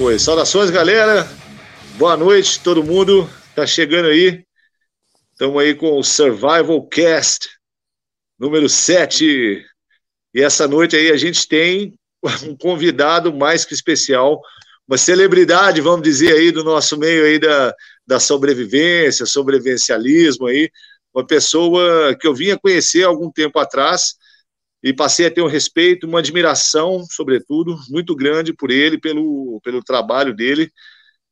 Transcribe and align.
Oi, 0.00 0.16
saudações, 0.16 0.70
galera. 0.70 1.28
Boa 1.96 2.16
noite, 2.16 2.60
todo 2.60 2.84
mundo. 2.84 3.28
Tá 3.52 3.66
chegando 3.66 4.06
aí. 4.06 4.44
Estamos 5.32 5.60
aí 5.60 5.74
com 5.74 5.98
o 5.98 6.04
Survival 6.04 6.86
Cast 6.86 7.48
número 8.38 8.68
7. 8.68 9.60
E 10.32 10.40
essa 10.40 10.68
noite 10.68 10.94
aí 10.94 11.10
a 11.10 11.16
gente 11.16 11.48
tem 11.48 11.98
um 12.46 12.56
convidado 12.56 13.34
mais 13.34 13.64
que 13.64 13.74
especial, 13.74 14.40
uma 14.86 14.96
celebridade, 14.96 15.80
vamos 15.80 16.02
dizer 16.02 16.32
aí, 16.32 16.52
do 16.52 16.62
nosso 16.62 16.96
meio 16.96 17.24
aí 17.24 17.40
da, 17.40 17.74
da 18.06 18.20
sobrevivência, 18.20 19.26
sobrevivencialismo 19.26 20.46
aí, 20.46 20.70
uma 21.12 21.26
pessoa 21.26 22.14
que 22.14 22.28
eu 22.28 22.34
vinha 22.36 22.56
conhecer 22.56 23.02
algum 23.02 23.32
tempo 23.32 23.58
atrás 23.58 24.14
e 24.82 24.92
passei 24.92 25.26
a 25.26 25.30
ter 25.30 25.42
um 25.42 25.48
respeito, 25.48 26.06
uma 26.06 26.20
admiração, 26.20 27.04
sobretudo, 27.10 27.76
muito 27.88 28.14
grande 28.14 28.52
por 28.52 28.70
ele, 28.70 28.98
pelo, 28.98 29.60
pelo 29.62 29.82
trabalho 29.82 30.34
dele. 30.34 30.70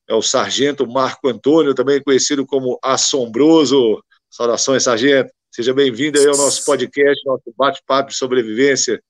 É 0.09 0.15
o 0.15 0.23
Sargento 0.23 0.87
Marco 0.87 1.29
Antônio, 1.29 1.75
também 1.75 2.03
conhecido 2.03 2.45
como 2.47 2.79
Assombroso. 2.83 4.03
Saudações, 4.30 4.84
Sargento. 4.84 5.33
Seja 5.51 5.73
bem-vindo 5.73 6.19
aí 6.19 6.27
ao 6.27 6.37
nosso 6.37 6.65
podcast, 6.65 7.25
nosso 7.25 7.53
bate-papo 7.56 8.11
de 8.11 8.17
sobrevivência. 8.17 9.03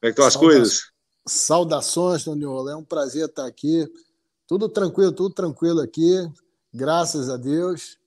Como 0.00 0.02
é 0.02 0.06
que 0.06 0.10
estão 0.10 0.26
as 0.26 0.36
coisas? 0.36 0.90
Saudações, 1.26 2.24
Toniola. 2.24 2.72
É 2.72 2.76
um 2.76 2.84
prazer 2.84 3.26
estar 3.26 3.46
aqui. 3.46 3.86
Tudo 4.46 4.68
tranquilo, 4.68 5.12
tudo 5.12 5.34
tranquilo 5.34 5.80
aqui. 5.80 6.26
Graças 6.72 7.28
a 7.28 7.36
Deus. 7.36 7.99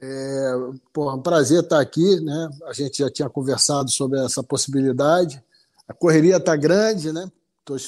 É 0.00 0.52
pô, 0.92 1.12
um 1.12 1.22
prazer 1.22 1.62
estar 1.62 1.80
aqui, 1.80 2.20
né? 2.20 2.50
A 2.66 2.72
gente 2.72 2.98
já 2.98 3.10
tinha 3.10 3.28
conversado 3.30 3.90
sobre 3.90 4.20
essa 4.20 4.42
possibilidade. 4.42 5.42
A 5.88 5.94
correria 5.94 6.36
está 6.36 6.54
grande, 6.54 7.12
né? 7.12 7.30
Estou 7.60 7.78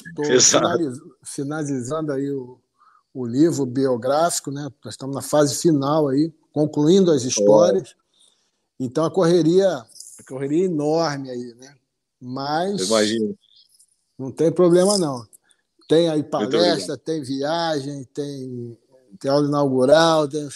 finaliz, 0.40 0.98
finalizando 1.22 2.12
aí 2.12 2.30
o, 2.30 2.58
o 3.12 3.26
livro 3.26 3.66
biográfico, 3.66 4.50
né? 4.50 4.68
Nós 4.84 4.94
estamos 4.94 5.14
na 5.14 5.22
fase 5.22 5.54
final 5.56 6.08
aí, 6.08 6.32
concluindo 6.52 7.12
as 7.12 7.24
histórias. 7.24 7.94
Então 8.80 9.04
a 9.04 9.10
correria, 9.10 9.68
a 9.68 10.22
correria 10.26 10.62
é 10.62 10.66
enorme 10.66 11.30
aí, 11.30 11.54
né? 11.54 11.74
Mas 12.20 12.88
Imagino. 12.88 13.38
não 14.18 14.32
tem 14.32 14.50
problema 14.50 14.96
não. 14.96 15.26
Tem 15.88 16.08
aí 16.08 16.22
palestra, 16.22 16.96
tem 16.96 17.22
viagem, 17.22 18.04
tem, 18.12 18.78
tem 19.18 19.30
aula 19.30 19.46
inaugural, 19.46 20.28
tem... 20.28 20.48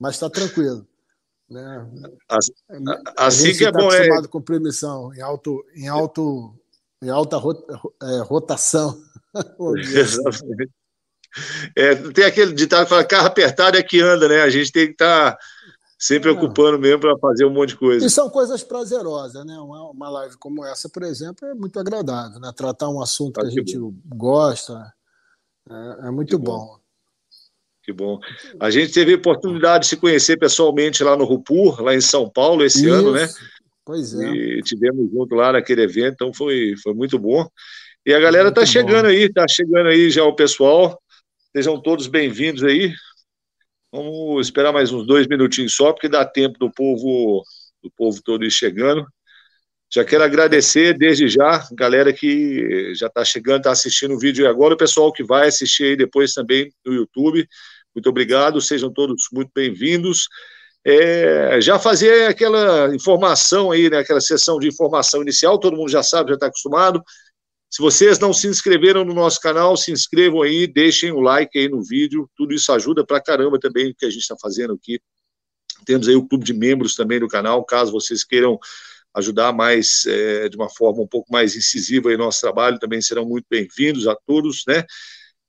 mas 0.00 0.14
está 0.14 0.30
tranquilo. 0.30 0.86
Né? 1.48 1.90
Assim, 2.28 2.52
assim 3.16 3.52
que 3.52 3.64
é 3.64 3.72
tá 3.72 3.78
bom 3.78 3.92
é 3.92 4.26
com 4.28 4.40
permissão 4.40 5.12
em 5.12 5.20
alto 5.20 5.64
em 5.74 5.88
alto 5.88 6.54
em 7.02 7.10
alta 7.10 7.36
é, 7.36 8.22
rotação. 8.22 9.00
Exatamente. 9.76 10.72
É, 11.76 11.94
tem 11.94 12.24
aquele 12.24 12.52
ditado 12.52 12.84
que 12.84 12.90
fala 12.90 13.04
carro 13.04 13.26
apertado 13.26 13.76
é 13.76 13.82
que 13.82 14.00
anda, 14.00 14.28
né? 14.28 14.42
A 14.42 14.50
gente 14.50 14.72
tem 14.72 14.86
que 14.86 14.92
estar 14.92 15.32
tá 15.32 15.38
sempre 15.98 16.30
é. 16.30 16.32
ocupando 16.32 16.78
mesmo 16.78 17.00
para 17.00 17.18
fazer 17.18 17.44
um 17.44 17.50
monte 17.50 17.70
de 17.70 17.76
coisa. 17.76 18.04
E 18.04 18.10
são 18.10 18.28
coisas 18.30 18.64
prazerosas, 18.64 19.44
né? 19.44 19.56
Uma, 19.58 19.90
uma 19.90 20.08
live 20.08 20.36
como 20.38 20.64
essa, 20.64 20.88
por 20.88 21.02
exemplo, 21.02 21.46
é 21.46 21.54
muito 21.54 21.78
agradável, 21.78 22.40
né? 22.40 22.52
Tratar 22.56 22.88
um 22.88 23.00
assunto 23.00 23.40
que 23.40 23.46
a 23.46 23.50
gente 23.50 23.78
bom. 23.78 23.94
gosta 24.06 24.92
é, 25.68 26.08
é 26.08 26.10
muito 26.10 26.38
bom. 26.38 26.58
bom. 26.58 26.79
Que 27.82 27.92
bom. 27.92 28.20
A 28.58 28.70
gente 28.70 28.92
teve 28.92 29.14
a 29.14 29.16
oportunidade 29.16 29.84
de 29.84 29.90
se 29.90 29.96
conhecer 29.96 30.36
pessoalmente 30.36 31.02
lá 31.02 31.16
no 31.16 31.24
Rupur, 31.24 31.82
lá 31.82 31.94
em 31.94 32.00
São 32.00 32.28
Paulo, 32.28 32.64
esse 32.64 32.84
Isso. 32.84 32.92
ano, 32.92 33.12
né? 33.12 33.28
Pois 33.84 34.14
é. 34.14 34.30
E 34.30 34.62
tivemos 34.62 35.10
junto 35.10 35.34
lá 35.34 35.52
naquele 35.52 35.82
evento, 35.82 36.14
então 36.14 36.34
foi, 36.34 36.74
foi 36.82 36.94
muito 36.94 37.18
bom. 37.18 37.48
E 38.04 38.14
a 38.14 38.20
galera 38.20 38.50
está 38.50 38.64
chegando 38.64 39.04
bom. 39.04 39.10
aí, 39.10 39.24
está 39.24 39.46
chegando 39.48 39.88
aí 39.88 40.10
já 40.10 40.24
o 40.24 40.34
pessoal. 40.34 41.00
Sejam 41.54 41.80
todos 41.80 42.06
bem-vindos 42.06 42.62
aí. 42.62 42.92
Vamos 43.92 44.46
esperar 44.46 44.72
mais 44.72 44.92
uns 44.92 45.06
dois 45.06 45.26
minutinhos 45.26 45.74
só, 45.74 45.92
porque 45.92 46.08
dá 46.08 46.24
tempo 46.24 46.58
do 46.58 46.70
povo, 46.70 47.42
do 47.82 47.90
povo 47.90 48.22
todo 48.22 48.44
ir 48.44 48.50
chegando. 48.50 49.04
Já 49.92 50.04
quero 50.04 50.22
agradecer 50.22 50.96
desde 50.96 51.26
já, 51.26 51.66
galera 51.72 52.12
que 52.12 52.94
já 52.94 53.08
está 53.08 53.24
chegando, 53.24 53.58
está 53.58 53.72
assistindo 53.72 54.14
o 54.14 54.18
vídeo 54.18 54.48
agora, 54.48 54.74
o 54.74 54.76
pessoal 54.76 55.12
que 55.12 55.24
vai 55.24 55.48
assistir 55.48 55.82
aí 55.82 55.96
depois 55.96 56.32
também 56.32 56.72
no 56.86 56.92
YouTube. 56.92 57.44
Muito 57.92 58.08
obrigado, 58.08 58.60
sejam 58.60 58.92
todos 58.92 59.24
muito 59.32 59.50
bem-vindos. 59.52 60.28
É, 60.84 61.60
já 61.60 61.76
fazer 61.76 62.26
aquela 62.26 62.94
informação 62.94 63.72
aí, 63.72 63.90
né, 63.90 63.98
aquela 63.98 64.20
sessão 64.20 64.60
de 64.60 64.68
informação 64.68 65.22
inicial, 65.22 65.58
todo 65.58 65.76
mundo 65.76 65.90
já 65.90 66.04
sabe, 66.04 66.28
já 66.28 66.34
está 66.34 66.46
acostumado. 66.46 67.02
Se 67.68 67.82
vocês 67.82 68.16
não 68.20 68.32
se 68.32 68.46
inscreveram 68.46 69.04
no 69.04 69.12
nosso 69.12 69.40
canal, 69.40 69.76
se 69.76 69.90
inscrevam 69.90 70.42
aí, 70.42 70.68
deixem 70.68 71.10
o 71.10 71.18
like 71.18 71.58
aí 71.58 71.68
no 71.68 71.82
vídeo, 71.82 72.30
tudo 72.36 72.54
isso 72.54 72.72
ajuda 72.72 73.04
pra 73.04 73.20
caramba 73.20 73.58
também 73.58 73.90
o 73.90 73.94
que 73.94 74.06
a 74.06 74.10
gente 74.10 74.22
está 74.22 74.36
fazendo 74.40 74.72
aqui. 74.72 75.00
Temos 75.84 76.06
aí 76.06 76.14
o 76.14 76.26
clube 76.28 76.44
de 76.44 76.54
membros 76.54 76.94
também 76.94 77.18
do 77.18 77.26
canal, 77.26 77.64
caso 77.64 77.90
vocês 77.90 78.22
queiram 78.22 78.56
ajudar 79.14 79.52
mais, 79.52 80.04
é, 80.06 80.48
de 80.48 80.56
uma 80.56 80.68
forma 80.68 81.02
um 81.02 81.06
pouco 81.06 81.32
mais 81.32 81.56
incisiva 81.56 82.10
no 82.10 82.18
nosso 82.18 82.40
trabalho, 82.40 82.78
também 82.78 83.00
serão 83.00 83.24
muito 83.24 83.46
bem-vindos 83.50 84.06
a 84.06 84.16
todos, 84.26 84.62
né? 84.66 84.84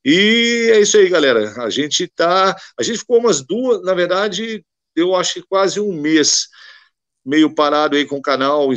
E 0.04 0.72
é 0.74 0.80
isso 0.80 0.98
aí, 0.98 1.08
galera. 1.10 1.54
A 1.64 1.70
gente 1.70 2.08
tá, 2.08 2.56
a 2.78 2.84
gente 2.84 3.00
ficou 3.00 3.20
umas 3.20 3.42
duas, 3.42 3.84
na 3.84 3.94
verdade, 3.94 4.66
eu 4.96 5.16
acho 5.16 5.36
que 5.36 5.44
quase 5.48 5.80
um 5.80 5.94
mês 5.94 6.48
meio 7.26 7.54
parado 7.54 7.96
aí 7.96 8.06
com 8.06 8.18
o 8.18 8.22
canal, 8.22 8.70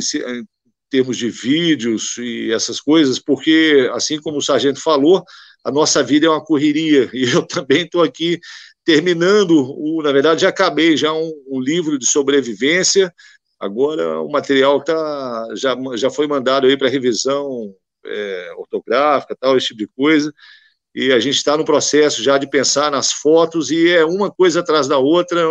termos 0.89 1.17
de 1.17 1.29
vídeos 1.29 2.15
e 2.17 2.51
essas 2.51 2.79
coisas, 2.79 3.19
porque, 3.19 3.89
assim 3.93 4.19
como 4.21 4.37
o 4.37 4.41
sargento 4.41 4.81
falou, 4.81 5.23
a 5.63 5.71
nossa 5.71 6.03
vida 6.03 6.27
é 6.27 6.29
uma 6.29 6.43
correria, 6.43 7.09
e 7.13 7.23
eu 7.23 7.45
também 7.45 7.83
estou 7.83 8.03
aqui 8.03 8.39
terminando, 8.85 9.73
o, 9.77 10.01
na 10.03 10.11
verdade, 10.11 10.41
já 10.41 10.49
acabei 10.49 10.95
já 10.95 11.11
um, 11.11 11.31
um 11.47 11.59
livro 11.59 11.97
de 11.97 12.05
sobrevivência, 12.07 13.11
agora 13.59 14.21
o 14.21 14.29
material 14.29 14.83
tá, 14.83 15.47
já, 15.55 15.75
já 15.95 16.09
foi 16.09 16.27
mandado 16.27 16.67
aí 16.67 16.77
para 16.77 16.89
revisão 16.89 17.73
é, 18.05 18.53
ortográfica, 18.57 19.35
tal, 19.39 19.57
esse 19.57 19.67
tipo 19.67 19.79
de 19.79 19.87
coisa, 19.87 20.33
e 20.93 21.11
a 21.11 21.19
gente 21.19 21.35
está 21.35 21.57
no 21.57 21.65
processo 21.65 22.23
já 22.23 22.37
de 22.37 22.49
pensar 22.49 22.89
nas 22.89 23.11
fotos, 23.11 23.69
e 23.71 23.89
é 23.89 24.05
uma 24.05 24.31
coisa 24.31 24.61
atrás 24.61 24.87
da 24.87 24.97
outra, 24.97 25.41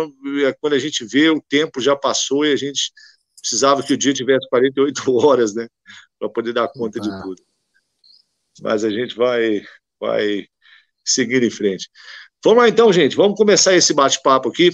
é 0.47 0.53
quando 0.59 0.73
a 0.73 0.79
gente 0.79 1.05
vê, 1.05 1.29
o 1.29 1.41
tempo 1.41 1.79
já 1.79 1.95
passou 1.95 2.45
e 2.45 2.51
a 2.51 2.55
gente 2.55 2.91
precisava 3.39 3.83
que 3.83 3.93
o 3.93 3.97
dia 3.97 4.13
tivesse 4.13 4.47
48 4.49 5.03
horas, 5.15 5.53
né, 5.53 5.67
para 6.17 6.29
poder 6.29 6.53
dar 6.53 6.67
conta 6.67 6.99
ah. 6.99 7.01
de 7.01 7.21
tudo. 7.21 7.43
Mas 8.61 8.83
a 8.85 8.89
gente 8.89 9.15
vai, 9.15 9.61
vai 9.99 10.47
seguir 11.03 11.43
em 11.43 11.49
frente. 11.49 11.89
Vamos 12.43 12.63
lá 12.63 12.69
então, 12.69 12.91
gente, 12.91 13.15
vamos 13.15 13.37
começar 13.37 13.75
esse 13.75 13.93
bate-papo 13.93 14.49
aqui. 14.49 14.71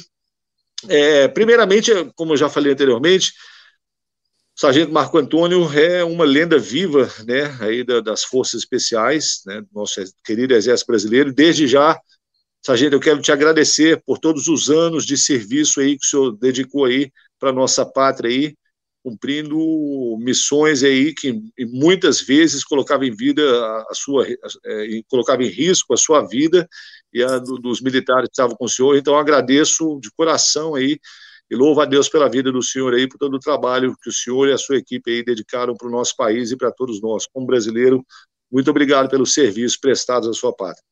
É, 0.90 1.28
primeiramente, 1.28 1.92
como 2.16 2.34
eu 2.34 2.38
já 2.38 2.50
falei 2.50 2.72
anteriormente, 2.74 3.34
o 4.56 4.60
Sargento 4.60 4.92
Marco 4.92 5.18
Antônio 5.18 5.72
é 5.78 6.04
uma 6.04 6.26
lenda 6.26 6.58
viva, 6.60 7.10
né, 7.26 7.58
aí 7.60 7.84
da, 7.84 8.00
das 8.00 8.24
forças 8.24 8.62
especiais, 8.62 9.42
né, 9.46 9.62
do 9.62 9.68
nosso 9.74 10.02
querido 10.24 10.54
Exército 10.54 10.88
Brasileiro. 10.88 11.34
Desde 11.34 11.68
já, 11.68 12.00
Sargento, 12.64 12.96
eu 12.96 13.00
quero 13.00 13.22
te 13.22 13.32
agradecer 13.32 14.02
por 14.06 14.20
todos 14.20 14.48
os 14.48 14.70
anos 14.70 15.06
de 15.06 15.18
serviço 15.18 15.80
aí 15.80 15.98
que 15.98 16.06
o 16.06 16.10
senhor 16.10 16.38
dedicou 16.38 16.86
aí 16.86 17.12
para 17.40 17.52
nossa 17.52 17.86
pátria 17.86 18.30
aí, 18.30 18.56
cumprindo 19.04 19.58
missões 20.20 20.84
aí 20.84 21.14
que 21.14 21.42
muitas 21.72 22.22
vezes 22.22 22.64
colocava 22.64 23.04
em 23.06 23.16
vida 23.16 23.44
a, 23.90 23.94
sua, 23.96 24.28
é, 24.28 25.02
colocava 25.10 25.44
em 25.44 25.50
risco 25.50 25.94
a 25.94 25.98
sua 25.98 26.22
vida 26.22 26.70
e 27.14 27.24
a 27.24 27.38
do, 27.38 27.58
dos 27.58 27.82
militares 27.82 28.28
que 28.28 28.34
estavam 28.34 28.56
com 28.56 28.66
o 28.66 28.70
senhor. 28.70 28.96
Então 28.96 29.18
agradeço 29.18 30.00
de 30.00 30.12
coração 30.12 30.76
aí 30.76 31.00
e 31.50 31.56
louvo 31.56 31.82
a 31.82 31.86
Deus 31.86 32.08
pela 32.08 32.30
vida 32.30 32.52
do 32.52 32.64
senhor 32.64 32.94
aí, 32.94 33.08
por 33.08 33.18
todo 33.18 33.36
o 33.36 33.40
trabalho 33.40 33.96
que 34.02 34.10
o 34.10 34.14
senhor 34.14 34.48
e 34.48 34.54
a 34.54 34.58
sua 34.58 34.78
equipe 34.78 35.12
aí 35.12 35.24
dedicaram 35.24 35.76
para 35.76 35.88
o 35.88 35.92
nosso 35.92 36.16
país 36.16 36.50
e 36.52 36.56
para 36.56 36.72
todos 36.72 37.02
nós. 37.02 37.28
Como 37.28 37.46
brasileiro, 37.46 38.06
muito 38.50 38.72
obrigado 38.72 39.10
pelos 39.10 39.34
serviços 39.34 39.78
prestados 39.78 40.30
à 40.30 40.34
sua 40.34 40.54
pátria. 40.54 40.84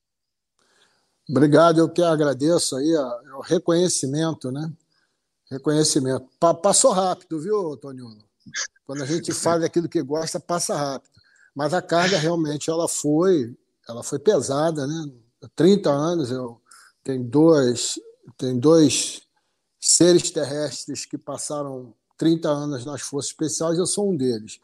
Obrigado, 1.30 1.80
eu 1.80 1.88
que 1.88 2.02
agradeço 2.02 2.76
aí 2.76 2.92
é 2.92 3.36
o 3.36 3.42
reconhecimento, 3.42 4.52
né? 4.52 4.70
Reconhecimento. 5.50 6.28
Pa 6.40 6.54
passou 6.54 6.92
rápido, 6.92 7.40
viu, 7.40 7.78
Toninho? 7.78 8.18
Quando 8.86 9.04
a 9.04 9.06
gente 9.06 9.32
faz 9.34 9.64
aquilo 9.64 9.88
que 9.88 10.02
gosta, 10.02 10.40
passa 10.40 10.76
rápido. 10.76 11.12
Mas 11.56 11.74
a 11.74 11.82
carga 11.82 12.18
realmente 12.18 12.70
ela 12.70 12.88
foi, 12.88 13.56
ela 13.88 14.04
foi 14.04 14.20
pesada, 14.20 14.86
né? 14.86 15.12
30 15.56 15.90
anos, 15.90 16.32
eu 16.32 16.60
tem 17.04 17.24
dois, 17.24 18.00
tem 18.38 18.60
dois 18.60 19.22
seres 19.80 20.30
terrestres 20.30 21.06
que 21.06 21.18
passaram 21.18 21.94
30 22.18 22.50
anos 22.50 22.86
nas 22.86 23.02
forças 23.02 23.32
especiais, 23.32 23.78
eu 23.78 23.86
sou 23.86 24.12
um 24.12 24.16
deles. 24.16 24.60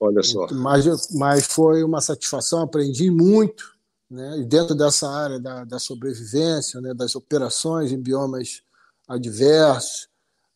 Olha 0.00 0.22
só. 0.22 0.46
Mas, 0.52 1.12
mas 1.14 1.46
foi 1.46 1.82
uma 1.82 2.00
satisfação, 2.00 2.60
aprendi 2.60 3.10
muito, 3.10 3.76
né? 4.10 4.38
E 4.38 4.44
dentro 4.44 4.74
dessa 4.74 5.08
área 5.08 5.38
da, 5.38 5.64
da 5.64 5.78
sobrevivência, 5.78 6.80
né? 6.80 6.94
das 6.94 7.14
operações 7.14 7.92
em 7.92 8.00
biomas 8.00 8.62
adversos, 9.06 10.08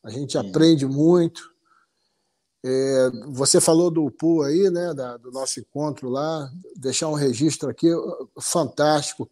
a 0.02 0.10
gente 0.10 0.36
aprende 0.36 0.86
muito. 0.86 1.52
É, 2.64 3.10
você 3.28 3.60
falou 3.60 3.90
do 3.90 4.10
PU 4.10 4.42
aí, 4.42 4.70
né, 4.70 4.94
da, 4.94 5.16
do 5.16 5.32
nosso 5.32 5.58
encontro 5.58 6.08
lá, 6.08 6.50
deixar 6.76 7.08
um 7.08 7.14
registro 7.14 7.68
aqui 7.68 7.88
fantástico. 8.40 9.28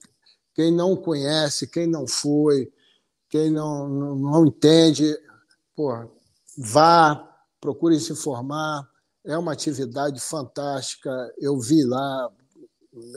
Quem 0.61 0.71
não 0.71 0.95
conhece, 0.95 1.67
quem 1.67 1.87
não 1.87 2.07
foi, 2.07 2.71
quem 3.31 3.51
não, 3.51 3.89
não, 3.89 4.15
não 4.15 4.47
entende, 4.47 5.19
pô, 5.75 5.91
vá, 6.59 7.17
procure 7.59 7.99
se 7.99 8.13
informar. 8.13 8.87
É 9.25 9.39
uma 9.39 9.55
atividade 9.55 10.21
fantástica. 10.21 11.11
Eu 11.39 11.59
vi 11.59 11.83
lá 11.83 12.31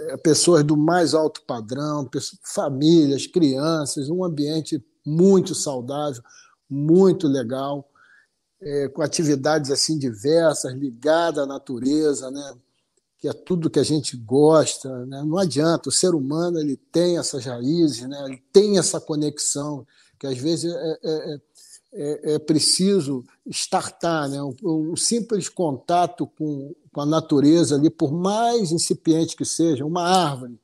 é, 0.07 0.15
pessoas 0.15 0.63
do 0.63 0.77
mais 0.77 1.13
alto 1.13 1.41
padrão, 1.45 2.09
famílias, 2.45 3.27
crianças, 3.27 4.09
um 4.09 4.23
ambiente 4.23 4.81
muito 5.05 5.53
saudável, 5.53 6.23
muito 6.69 7.27
legal, 7.27 7.91
é, 8.61 8.87
com 8.87 9.01
atividades 9.01 9.69
assim 9.69 9.99
diversas, 9.99 10.71
ligadas 10.75 11.43
à 11.43 11.45
natureza, 11.45 12.31
né? 12.31 12.53
Que 13.23 13.29
é 13.29 13.31
tudo 13.31 13.69
que 13.69 13.79
a 13.79 13.83
gente 13.83 14.17
gosta. 14.17 15.05
Né? 15.05 15.23
Não 15.23 15.37
adianta, 15.37 15.87
o 15.87 15.93
ser 15.93 16.13
humano 16.13 16.59
ele 16.59 16.75
tem 16.75 17.17
essas 17.17 17.45
raízes, 17.45 18.01
né? 18.01 18.21
ele 18.25 18.43
tem 18.51 18.77
essa 18.77 18.99
conexão, 18.99 19.87
que 20.19 20.27
às 20.27 20.37
vezes 20.37 20.73
é, 20.73 20.99
é, 21.01 21.41
é, 21.93 22.33
é 22.33 22.39
preciso 22.39 23.23
estartar. 23.45 24.27
Né? 24.27 24.43
Um, 24.43 24.53
um 24.61 24.95
simples 24.97 25.47
contato 25.47 26.27
com, 26.37 26.75
com 26.91 26.99
a 26.99 27.05
natureza 27.05 27.75
ali, 27.75 27.89
por 27.89 28.11
mais 28.11 28.73
incipiente 28.73 29.37
que 29.37 29.45
seja, 29.45 29.85
uma 29.85 30.03
árvore, 30.03 30.59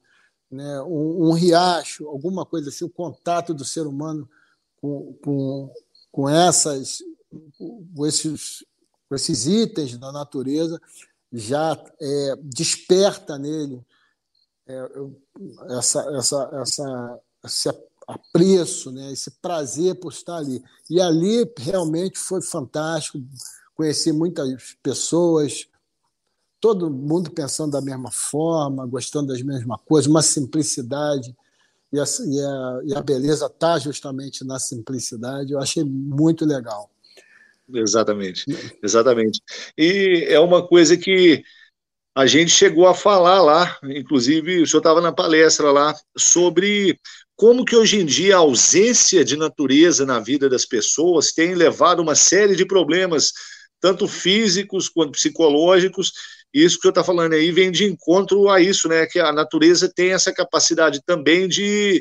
né, 0.51 0.81
um, 0.81 1.29
um, 1.29 1.31
riacho, 1.31 2.09
alguma 2.09 2.45
coisa 2.45 2.67
assim, 2.67 2.83
o 2.83 2.89
contato 2.89 3.53
do 3.53 3.63
ser 3.63 3.87
humano 3.87 4.29
com, 4.81 5.15
com, 5.23 5.73
com, 6.11 6.27
essas, 6.27 7.01
com, 7.57 8.05
esses, 8.05 8.65
com 9.07 9.15
esses 9.15 9.47
itens 9.47 9.97
da 9.97 10.11
natureza 10.11 10.77
já 11.31 11.77
é, 12.01 12.35
desperta 12.43 13.37
nele 13.37 13.85
é, 14.67 14.87
essa, 15.77 16.01
essa, 16.17 16.49
essa, 16.61 17.19
esse 17.45 17.69
apreço, 18.07 18.91
né, 18.91 19.11
esse 19.11 19.31
prazer 19.31 19.95
por 19.99 20.11
estar 20.11 20.37
ali. 20.37 20.63
E 20.89 20.99
ali 20.99 21.51
realmente 21.57 22.17
foi 22.17 22.41
fantástico, 22.41 23.19
conheci 23.75 24.11
muitas 24.11 24.75
pessoas, 24.81 25.67
todo 26.59 26.89
mundo 26.89 27.31
pensando 27.31 27.71
da 27.71 27.81
mesma 27.81 28.11
forma, 28.11 28.85
gostando 28.85 29.27
das 29.27 29.41
mesmas 29.41 29.79
coisas, 29.85 30.09
uma 30.09 30.21
simplicidade. 30.21 31.35
E 31.91 31.99
a, 31.99 32.03
e 32.03 32.39
a, 32.39 32.81
e 32.85 32.95
a 32.95 33.01
beleza 33.01 33.47
está 33.47 33.79
justamente 33.79 34.43
na 34.43 34.59
simplicidade. 34.59 35.53
Eu 35.53 35.59
achei 35.59 35.83
muito 35.83 36.45
legal. 36.45 36.91
Exatamente, 37.73 38.45
exatamente. 38.83 39.41
E 39.77 40.25
é 40.27 40.39
uma 40.39 40.65
coisa 40.65 40.97
que 40.97 41.43
a 42.15 42.25
gente 42.25 42.51
chegou 42.51 42.87
a 42.87 42.95
falar 42.95 43.41
lá, 43.41 43.77
inclusive 43.83 44.61
o 44.61 44.67
senhor 44.67 44.79
estava 44.79 44.99
na 44.99 45.11
palestra 45.11 45.71
lá, 45.71 45.95
sobre 46.17 46.99
como 47.35 47.63
que 47.63 47.75
hoje 47.75 47.99
em 47.99 48.05
dia 48.05 48.35
a 48.35 48.39
ausência 48.39 49.23
de 49.23 49.37
natureza 49.37 50.05
na 50.05 50.19
vida 50.19 50.49
das 50.49 50.65
pessoas 50.65 51.31
tem 51.31 51.55
levado 51.55 52.01
uma 52.01 52.15
série 52.15 52.55
de 52.55 52.65
problemas, 52.65 53.31
tanto 53.79 54.07
físicos 54.07 54.89
quanto 54.89 55.13
psicológicos, 55.13 56.11
isso 56.53 56.79
que 56.79 56.87
eu 56.87 56.89
está 56.89 57.03
falando 57.03 57.33
aí 57.33 57.51
vem 57.51 57.71
de 57.71 57.85
encontro 57.85 58.49
a 58.49 58.59
isso, 58.59 58.87
né? 58.87 59.05
Que 59.05 59.19
a 59.19 59.31
natureza 59.31 59.91
tem 59.93 60.11
essa 60.11 60.33
capacidade 60.33 60.99
também 61.05 61.47
de, 61.47 61.99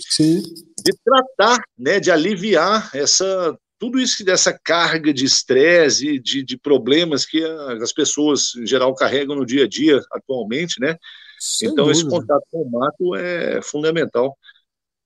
de 0.83 0.93
tratar, 1.05 1.63
né? 1.79 2.01
De 2.01 2.11
aliviar 2.11 2.91
essa 2.95 3.57
tudo 3.79 3.99
isso 3.99 4.25
dessa 4.25 4.53
carga 4.53 5.13
de 5.15 5.25
estresse, 5.25 6.19
de, 6.19 6.43
de 6.43 6.59
problemas 6.59 7.25
que 7.25 7.43
as 7.81 7.93
pessoas 7.93 8.55
em 8.57 8.67
geral 8.67 8.95
carregam 8.95 9.37
no 9.37 9.47
dia 9.47 9.65
a 9.65 9.69
dia 9.69 10.03
atualmente, 10.13 10.81
né? 10.81 10.97
Sem 11.39 11.69
então 11.69 11.87
dúvida. 11.87 12.01
esse 12.01 12.11
contato 12.11 12.43
com 12.51 12.63
o 12.63 12.71
mato 12.71 13.15
é 13.15 13.63
fundamental. 13.63 14.37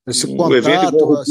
Esse 0.07 0.27
um 0.27 0.37
contato, 0.37 1.15
as... 1.19 1.29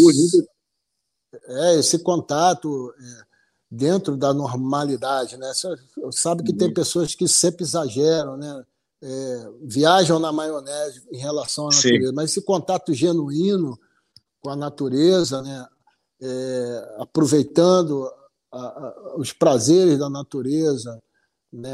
é 1.47 1.79
esse 1.79 1.99
contato 1.99 2.93
é 2.97 3.31
dentro 3.71 4.17
da 4.17 4.33
normalidade, 4.33 5.37
né? 5.37 5.51
Você 5.53 5.77
sabe 6.11 6.43
que 6.43 6.53
tem 6.53 6.67
uhum. 6.67 6.73
pessoas 6.73 7.15
que 7.15 7.27
sempre 7.27 7.63
exageram, 7.63 8.35
né? 8.37 8.65
É, 9.03 9.49
viajam 9.63 10.19
na 10.19 10.31
maionese 10.31 11.01
em 11.11 11.17
relação 11.17 11.65
à 11.65 11.69
natureza, 11.69 12.09
Sim. 12.09 12.13
mas 12.13 12.29
esse 12.29 12.41
contato 12.43 12.93
genuíno 12.93 13.79
com 14.39 14.51
a 14.51 14.55
natureza, 14.55 15.41
né? 15.41 15.67
É, 16.23 16.95
aproveitando 16.99 18.05
a, 18.51 18.59
a, 18.59 19.15
os 19.17 19.33
prazeres 19.33 19.97
da 19.97 20.09
natureza, 20.09 21.01
né? 21.51 21.73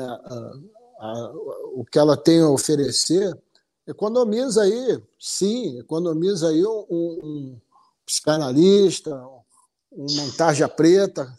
A, 0.99 1.31
o 1.73 1.85
que 1.85 1.99
ela 1.99 2.17
tem 2.17 2.41
a 2.41 2.49
oferecer, 2.49 3.37
economiza 3.85 4.63
aí, 4.63 5.01
sim, 5.19 5.77
economiza 5.79 6.49
aí 6.49 6.65
um, 6.65 6.85
um 6.89 7.61
psicanalista, 8.05 9.15
uma 9.91 10.31
tarja 10.35 10.67
preta, 10.67 11.31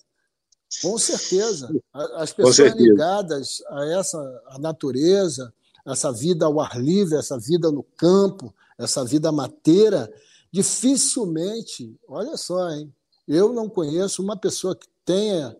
com 0.82 0.96
certeza. 0.98 1.68
As 1.92 2.32
pessoas 2.32 2.56
certeza. 2.56 2.82
ligadas 2.82 3.62
a 3.68 3.84
essa 3.86 4.42
a 4.46 4.58
natureza, 4.58 5.52
essa 5.86 6.12
vida 6.12 6.46
ao 6.46 6.60
ar 6.60 6.80
livre, 6.80 7.16
essa 7.16 7.38
vida 7.38 7.70
no 7.70 7.82
campo, 7.82 8.54
essa 8.78 9.04
vida 9.04 9.32
mateira, 9.32 10.12
dificilmente, 10.52 11.98
olha 12.06 12.36
só, 12.36 12.70
hein? 12.70 12.92
Eu 13.28 13.52
não 13.52 13.68
conheço 13.68 14.22
uma 14.22 14.36
pessoa 14.36 14.74
que 14.74 14.88
tenha 15.04 15.54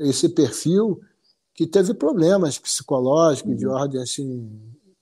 esse 0.00 0.28
perfil 0.28 1.00
que 1.54 1.66
teve 1.66 1.94
problemas 1.94 2.58
psicológicos 2.58 3.56
de 3.56 3.66
uhum. 3.66 3.72
ordem 3.72 4.02
assim 4.02 4.50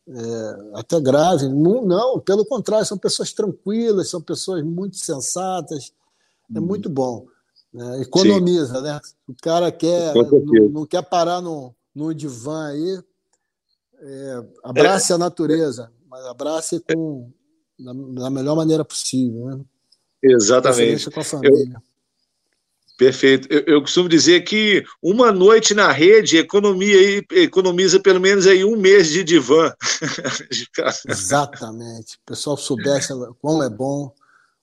é, 0.07 0.57
até 0.75 1.01
grave. 1.01 1.49
Não, 1.49 1.85
não, 1.85 2.21
pelo 2.21 2.45
contrário, 2.45 2.87
são 2.87 2.99
pessoas 2.99 3.33
tranquilas, 3.33 4.11
são 4.11 4.21
pessoas 4.21 4.63
muito 4.63 4.97
sensatas. 4.97 5.93
É 6.55 6.59
uhum. 6.59 6.67
muito 6.67 6.89
bom. 6.89 7.27
Né? 7.73 8.03
Economiza, 8.03 8.77
Sim. 8.77 8.83
né? 8.83 9.01
O 9.27 9.35
cara 9.43 9.73
quer, 9.73 10.15
não, 10.15 10.69
não, 10.71 10.87
quer 10.87 11.03
parar 11.03 11.41
no, 11.41 11.75
no 11.95 12.15
divã 12.15 12.67
aí. 12.67 13.03
É, 14.01 14.45
abrace 14.63 15.13
é, 15.13 15.15
a 15.15 15.19
natureza, 15.19 15.91
mas 16.09 16.25
abrace 16.27 16.79
com, 16.81 17.31
da, 17.79 17.93
da 17.93 18.31
melhor 18.31 18.55
maneira 18.55 18.85
possível. 18.85 19.47
Né? 19.47 19.61
Exatamente. 20.23 21.11
Com 21.11 21.21
a 21.21 21.25
família. 21.25 21.75
Eu, 21.75 21.94
perfeito. 22.97 23.49
Eu, 23.51 23.63
eu, 23.67 23.81
costumo 23.81 24.09
dizer 24.09 24.43
que 24.43 24.85
uma 25.03 25.33
noite 25.33 25.75
na 25.75 25.91
rede 25.91 26.37
economia, 26.37 27.25
economiza 27.33 28.01
pelo 28.01 28.21
menos 28.21 28.47
aí 28.47 28.65
um 28.65 28.77
mês 28.77 29.09
de 29.09 29.25
divã. 29.25 29.73
Exatamente. 31.09 32.17
O 32.17 32.27
pessoal 32.27 32.57
soubesse 32.57 33.13
como 33.41 33.63
é 33.63 33.71
bom 33.71 34.13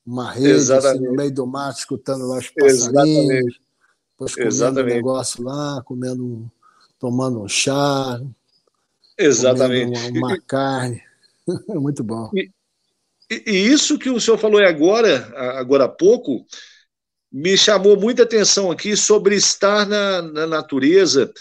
uma 0.06 0.32
rede 0.32 0.74
assim, 0.74 1.00
no 1.00 1.14
meio 1.14 1.34
do 1.34 1.46
mato, 1.46 1.80
escutando 1.80 2.28
lá 2.28 2.38
os 2.38 2.50
passarinhos, 2.50 3.60
depois 4.12 4.34
comendo 4.34 4.54
Exatamente. 4.54 4.94
um 4.94 4.96
negócio 4.96 5.44
lá, 5.44 5.82
comendo, 5.86 6.52
tomando 7.00 7.42
um 7.42 7.48
chá, 7.48 8.20
Exatamente. 9.18 10.00
Uma, 10.10 10.30
uma 10.30 10.42
carne. 10.42 11.02
Muito 11.68 12.04
bom. 12.04 12.30
E, 12.34 12.50
e, 13.30 13.52
isso 13.52 13.98
que 13.98 14.10
o 14.10 14.20
senhor 14.20 14.38
falou 14.38 14.62
agora, 14.64 15.32
agora 15.58 15.86
há 15.86 15.90
pouco, 15.90 16.46
me 17.32 17.58
chamou 17.58 17.98
muita 17.98 18.24
atenção 18.24 18.70
aqui 18.70 18.98
sobre 18.98 19.36
estar 19.36 19.86
na, 19.86 20.22
na 20.22 20.48
natureza 20.48 21.32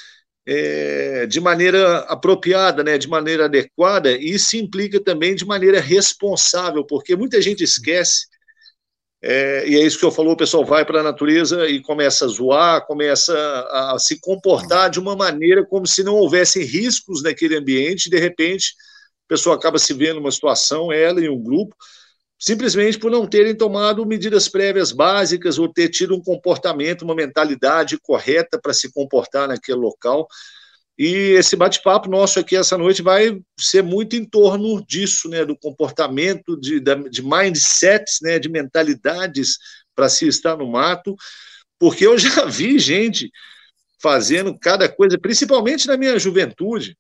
é, 0.47 1.27
de 1.27 1.41
maneira 1.41 1.99
apropriada, 2.01 2.83
né, 2.83 2.97
de 2.97 3.09
maneira 3.09 3.47
adequada, 3.47 4.13
e 4.13 4.31
isso 4.31 4.57
implica 4.57 5.01
também 5.01 5.35
de 5.35 5.45
maneira 5.45 5.81
responsável, 5.81 6.85
porque 6.85 7.17
muita 7.17 7.41
gente 7.43 7.65
esquece 7.65 8.31
é, 9.23 9.69
e 9.69 9.77
é 9.77 9.85
isso 9.85 9.99
que 9.99 10.05
eu 10.05 10.11
falou, 10.11 10.33
o 10.33 10.37
pessoal 10.37 10.65
vai 10.65 10.83
para 10.83 11.01
a 11.01 11.03
natureza 11.03 11.69
e 11.69 11.81
começa 11.83 12.25
a 12.25 12.29
zoar, 12.29 12.87
começa 12.87 13.37
a, 13.37 13.95
a, 13.95 13.99
se 13.99 14.19
comportar 14.19 14.89
de 14.89 14.99
uma 14.99 15.15
maneira 15.15 15.65
como 15.65 15.87
se 15.87 16.03
não 16.03 16.15
houvessem 16.15 16.65
riscos 16.65 17.23
naquele 17.23 17.57
ambiente, 17.57 18.09
de 18.09 18.19
repente 18.19 18.75
a 19.27 19.29
pessoa 19.29 19.57
acaba 19.57 19.79
se 19.79 19.93
vendo 19.93 20.17
numa 20.17 20.31
situação, 20.31 20.91
ela 20.91 21.21
e 21.21 21.29
um 21.29 21.39
grupo, 21.39 21.77
simplesmente 22.41 22.99
por 22.99 23.11
não 23.11 23.27
terem 23.27 23.55
tomado 23.55 24.07
medidas 24.07 24.49
prévias 24.49 24.93
básicas 24.93 25.59
ou 25.59 25.71
ter 25.71 25.91
tido 25.91 26.17
um 26.17 26.23
comportamento, 26.23 27.03
uma 27.03 27.15
mentalidade 27.15 27.99
correta 28.01 28.59
para 28.59 28.73
se 28.73 28.91
comportar 28.91 29.47
naquele 29.47 29.79
local. 29.79 30.27
E 30.99 31.33
esse 31.33 31.55
bate-papo 31.55 32.09
nosso 32.09 32.41
aqui 32.41 32.57
essa 32.57 32.79
noite 32.79 33.03
vai 33.03 33.39
ser 33.59 33.83
muito 33.83 34.17
em 34.17 34.25
torno 34.25 34.83
disso, 34.87 35.29
né, 35.29 35.45
do 35.45 35.57
comportamento, 35.57 36.59
de, 36.59 36.81
de 36.81 37.23
mindsets, 37.23 38.19
né, 38.23 38.39
de 38.39 38.49
mentalidades 38.49 39.59
para 39.95 40.09
se 40.09 40.27
estar 40.27 40.57
no 40.57 40.67
mato, 40.67 41.15
porque 41.79 42.07
eu 42.07 42.17
já 42.19 42.47
vi 42.47 42.79
gente 42.79 43.31
fazendo 44.03 44.59
cada 44.59 44.89
coisa, 44.89 45.19
principalmente 45.19 45.87
na 45.87 45.97
minha 45.97 46.19
juventude, 46.19 46.97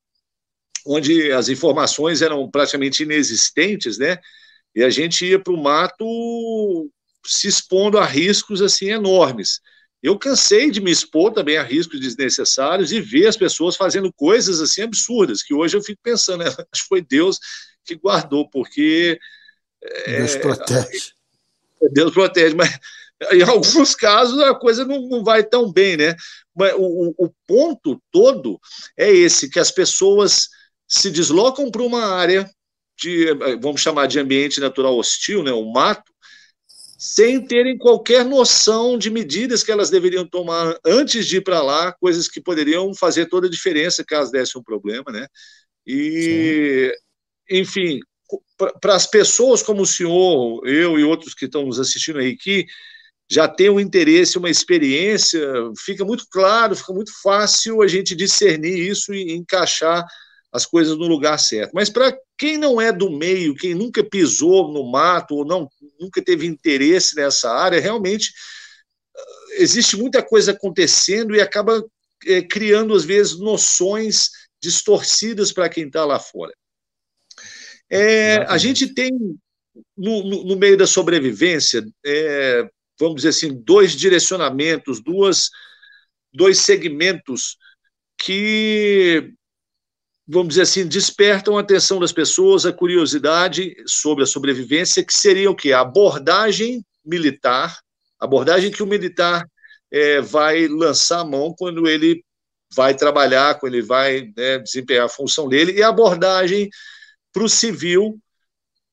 onde 0.87 1.32
as 1.32 1.49
informações 1.49 2.20
eram 2.20 2.50
praticamente 2.50 3.04
inexistentes, 3.04 3.97
né, 3.97 4.18
e 4.75 4.83
a 4.83 4.91
gente 4.91 5.27
ia 5.27 5.39
para 5.39 5.53
o 5.53 5.62
mato 5.62 6.91
se 7.25 7.49
expondo 7.49 7.99
a 7.99 8.05
riscos 8.05 8.62
assim 8.62 8.91
enormes. 8.91 9.61
eu 10.03 10.19
cansei 10.19 10.71
de 10.71 10.81
me 10.81 10.91
expor 10.91 11.33
também 11.33 11.59
a 11.59 11.62
riscos 11.62 12.00
desnecessários 12.00 12.91
e 12.91 13.00
ver 13.00 13.27
as 13.27 13.37
pessoas 13.37 13.77
fazendo 13.77 14.12
coisas 14.12 14.61
assim 14.61 14.83
absurdas, 14.83 15.43
que 15.43 15.53
hoje 15.53 15.77
eu 15.77 15.83
fico 15.83 16.00
pensando, 16.03 16.43
né? 16.43 16.47
acho 16.73 16.83
que 16.83 16.89
foi 16.89 17.03
Deus 17.03 17.39
que 17.85 17.95
guardou, 17.97 18.49
porque. 18.49 19.19
Deus 20.07 20.35
é, 20.35 20.39
protege. 20.39 21.12
Deus 21.93 22.12
protege, 22.12 22.55
mas 22.55 22.79
em 23.33 23.43
alguns 23.43 23.95
casos 23.95 24.39
a 24.41 24.55
coisa 24.55 24.85
não, 24.85 25.00
não 25.09 25.25
vai 25.25 25.45
tão 25.45 25.71
bem, 25.71 25.97
né? 25.97 26.15
Mas 26.55 26.73
o, 26.77 27.15
o 27.19 27.31
ponto 27.47 28.00
todo 28.11 28.59
é 28.97 29.11
esse, 29.11 29.50
que 29.50 29.59
as 29.59 29.71
pessoas 29.71 30.49
se 30.89 31.11
deslocam 31.11 31.71
para 31.71 31.83
uma 31.83 32.15
área 32.15 32.50
de, 33.00 33.35
vamos 33.61 33.80
chamar 33.80 34.07
de 34.07 34.19
ambiente 34.19 34.61
natural 34.61 34.97
hostil, 34.97 35.42
né, 35.42 35.52
o 35.52 35.71
mato, 35.73 36.12
sem 36.99 37.42
terem 37.42 37.78
qualquer 37.78 38.25
noção 38.26 38.99
de 38.99 39.09
medidas 39.09 39.62
que 39.62 39.73
elas 39.73 39.88
deveriam 39.88 40.26
tomar 40.26 40.78
antes 40.85 41.26
de 41.26 41.38
ir 41.38 41.40
para 41.40 41.62
lá, 41.62 41.92
coisas 41.92 42.28
que 42.28 42.42
poderiam 42.42 42.95
fazer 42.95 43.26
toda 43.26 43.47
a 43.47 43.50
diferença 43.50 44.04
caso 44.04 44.30
desse 44.30 44.59
um 44.59 44.62
problema, 44.62 45.11
né? 45.11 45.26
E, 45.87 46.92
Sim. 47.49 47.59
enfim, 47.59 48.00
para 48.80 48.95
as 48.95 49.07
pessoas 49.07 49.62
como 49.62 49.80
o 49.83 49.87
senhor, 49.87 50.66
eu 50.69 50.99
e 50.99 51.04
outros 51.04 51.33
que 51.33 51.47
estão 51.47 51.64
nos 51.64 51.80
assistindo 51.80 52.19
aí, 52.19 52.37
que 52.37 52.66
já 53.30 53.49
tem 53.49 53.71
um 53.71 53.80
interesse, 53.80 54.37
uma 54.37 54.50
experiência, 54.50 55.40
fica 55.78 56.04
muito 56.04 56.26
claro, 56.30 56.76
fica 56.76 56.92
muito 56.92 57.12
fácil 57.23 57.80
a 57.80 57.87
gente 57.87 58.14
discernir 58.14 58.76
isso 58.76 59.14
e 59.14 59.33
encaixar 59.33 60.04
as 60.52 60.66
coisas 60.66 60.97
no 60.97 61.07
lugar 61.07 61.38
certo. 61.38 61.73
Mas 61.73 61.88
para 61.88 62.16
quem 62.37 62.59
não 62.59 62.80
é 62.80 62.92
do 62.92 63.11
meio, 63.11 63.54
quem 63.54 63.75
nunca 63.75 64.02
pisou 64.02 64.73
no 64.73 64.90
mato 64.90 65.37
ou 65.37 65.45
não 65.45 65.69
nunca 65.99 66.23
teve 66.23 66.47
interesse 66.47 67.14
nessa 67.14 67.50
área, 67.50 67.80
realmente 67.80 68.33
ah, 69.16 69.23
existe 69.59 69.97
muita 69.97 70.23
coisa 70.23 70.52
acontecendo 70.52 71.35
e 71.35 71.40
acaba 71.40 71.85
é, 72.26 72.42
criando 72.42 72.95
às 72.95 73.04
vezes 73.04 73.38
noções 73.38 74.30
distorcidas 74.62 75.52
para 75.52 75.69
quem 75.69 75.87
está 75.87 76.04
lá 76.04 76.19
fora. 76.19 76.52
É, 77.88 78.37
a 78.49 78.59
gente 78.59 78.92
tem 78.92 79.11
no, 79.97 80.23
no, 80.23 80.45
no, 80.45 80.57
meio 80.57 80.76
da 80.76 80.87
sobrevivência, 80.87 81.85
é, 82.04 82.69
vamos 82.99 83.16
dizer 83.16 83.30
assim, 83.30 83.62
dois 83.62 83.92
direcionamentos, 83.92 85.02
duas, 85.02 85.50
dois 86.33 86.59
segmentos 86.59 87.57
que 88.16 89.33
vamos 90.33 90.51
dizer 90.51 90.63
assim, 90.63 90.87
despertam 90.87 91.59
a 91.59 91.61
atenção 91.61 91.99
das 91.99 92.13
pessoas, 92.13 92.65
a 92.65 92.73
curiosidade 92.73 93.75
sobre 93.85 94.23
a 94.23 94.27
sobrevivência, 94.27 95.05
que 95.05 95.13
seria 95.13 95.51
o 95.51 95.57
quê? 95.57 95.73
A 95.73 95.81
abordagem 95.81 96.85
militar, 97.05 97.77
abordagem 98.19 98.71
que 98.71 98.83
o 98.83 98.87
militar 98.87 99.45
é, 99.91 100.21
vai 100.21 100.69
lançar 100.69 101.21
a 101.21 101.25
mão 101.25 101.53
quando 101.59 101.89
ele 101.89 102.25
vai 102.73 102.95
trabalhar, 102.95 103.59
quando 103.59 103.75
ele 103.75 103.83
vai 103.83 104.33
né, 104.37 104.59
desempenhar 104.61 105.07
a 105.07 105.09
função 105.09 105.49
dele, 105.49 105.73
e 105.73 105.83
a 105.83 105.89
abordagem 105.89 106.71
para 107.33 107.43
o 107.43 107.49
civil 107.49 108.17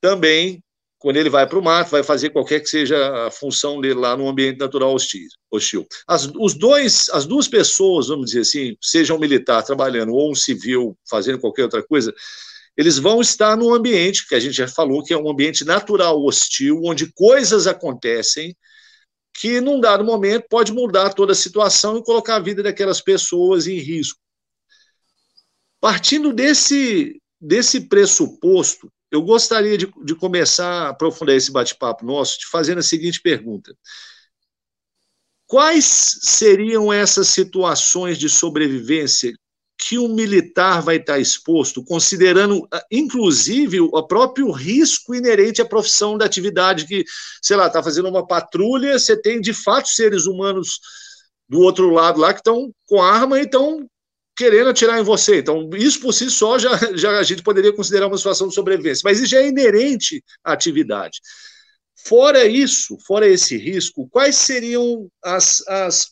também 0.02 0.64
quando 1.08 1.16
ele 1.16 1.30
vai 1.30 1.48
para 1.48 1.58
o 1.58 1.64
mato, 1.64 1.92
vai 1.92 2.04
fazer 2.04 2.32
qualquer 2.32 2.60
que 2.60 2.68
seja 2.68 3.28
a 3.28 3.32
função 3.32 3.80
dele 3.80 3.94
lá 3.94 4.18
no 4.18 4.28
ambiente 4.28 4.60
natural 4.60 4.94
hostil. 4.94 5.26
hostil. 5.50 5.88
As, 6.06 6.30
os 6.36 6.54
dois, 6.54 7.08
as 7.14 7.26
duas 7.26 7.48
pessoas, 7.48 8.10
vamos 8.10 8.26
dizer 8.26 8.42
assim, 8.42 8.76
seja 8.82 9.14
um 9.14 9.18
militar 9.18 9.64
trabalhando 9.64 10.12
ou 10.12 10.30
um 10.30 10.36
civil 10.36 10.98
fazendo 11.10 11.40
qualquer 11.40 11.64
outra 11.64 11.82
coisa, 11.82 12.14
eles 12.76 12.98
vão 12.98 13.22
estar 13.22 13.56
num 13.56 13.74
ambiente 13.74 14.28
que 14.28 14.36
a 14.36 14.40
gente 14.42 14.58
já 14.58 14.68
falou 14.68 15.02
que 15.02 15.14
é 15.14 15.18
um 15.18 15.32
ambiente 15.32 15.64
natural 15.64 16.22
hostil, 16.22 16.82
onde 16.84 17.10
coisas 17.14 17.68
acontecem 17.68 18.54
que, 19.34 19.62
num 19.62 19.80
dado 19.80 20.04
momento, 20.04 20.48
pode 20.50 20.74
mudar 20.74 21.14
toda 21.14 21.32
a 21.32 21.36
situação 21.36 21.96
e 21.96 22.04
colocar 22.04 22.36
a 22.36 22.42
vida 22.42 22.62
daquelas 22.62 23.00
pessoas 23.00 23.66
em 23.66 23.78
risco. 23.78 24.20
Partindo 25.80 26.34
desse, 26.34 27.18
desse 27.40 27.88
pressuposto, 27.88 28.92
eu 29.12 29.22
gostaria 29.22 29.78
de, 29.78 29.92
de 30.04 30.16
começar 30.16 30.84
a 30.84 30.90
aprofundar 30.90 31.36
esse 31.36 31.52
bate-papo 31.52 32.06
nosso 32.06 32.40
te 32.40 32.48
fazendo 32.48 32.80
a 32.80 32.84
seguinte 32.84 33.22
pergunta. 33.22 33.76
Quais 35.46 36.20
seriam 36.22 36.92
essas 36.92 37.30
situações 37.30 38.18
de 38.18 38.30
sobrevivência 38.30 39.34
que 39.78 39.98
um 39.98 40.14
militar 40.14 40.82
vai 40.82 40.98
estar 40.98 41.20
exposto, 41.20 41.84
considerando, 41.84 42.68
ah, 42.74 42.84
inclusive, 42.92 43.80
o 43.80 44.04
próprio 44.04 44.52
risco 44.52 45.14
inerente 45.14 45.62
à 45.62 45.66
profissão 45.66 46.18
da 46.18 46.26
atividade 46.26 46.86
que, 46.88 47.06
sei 47.42 47.56
lá, 47.56 47.68
está 47.68 47.82
fazendo 47.84 48.10
uma 48.10 48.26
patrulha, 48.26 48.98
você 48.98 49.16
tem, 49.16 49.40
de 49.40 49.54
fato, 49.54 49.88
seres 49.88 50.26
humanos 50.26 50.80
do 51.48 51.62
outro 51.62 51.92
lado 51.92 52.20
lá 52.20 52.34
que 52.34 52.40
estão 52.40 52.74
com 52.88 53.02
arma 53.02 53.40
e 53.40 53.44
estão 53.44 53.88
querendo 54.38 54.70
atirar 54.70 55.00
em 55.00 55.04
você. 55.04 55.40
Então, 55.40 55.68
isso 55.74 56.00
por 56.00 56.14
si 56.14 56.30
só 56.30 56.60
já, 56.60 56.78
já 56.96 57.18
a 57.18 57.24
gente 57.24 57.42
poderia 57.42 57.74
considerar 57.74 58.08
uma 58.08 58.18
situação 58.18 58.48
de 58.48 58.54
sobrevivência, 58.54 59.02
mas 59.04 59.18
isso 59.20 59.32
já 59.32 59.42
é 59.42 59.48
inerente 59.48 60.24
à 60.44 60.54
atividade. 60.54 61.20
Fora 61.96 62.46
isso, 62.46 62.98
fora 63.06 63.28
esse 63.28 63.58
risco, 63.58 64.08
quais 64.10 64.36
seriam 64.36 65.10
as, 65.24 65.68
as, 65.68 66.12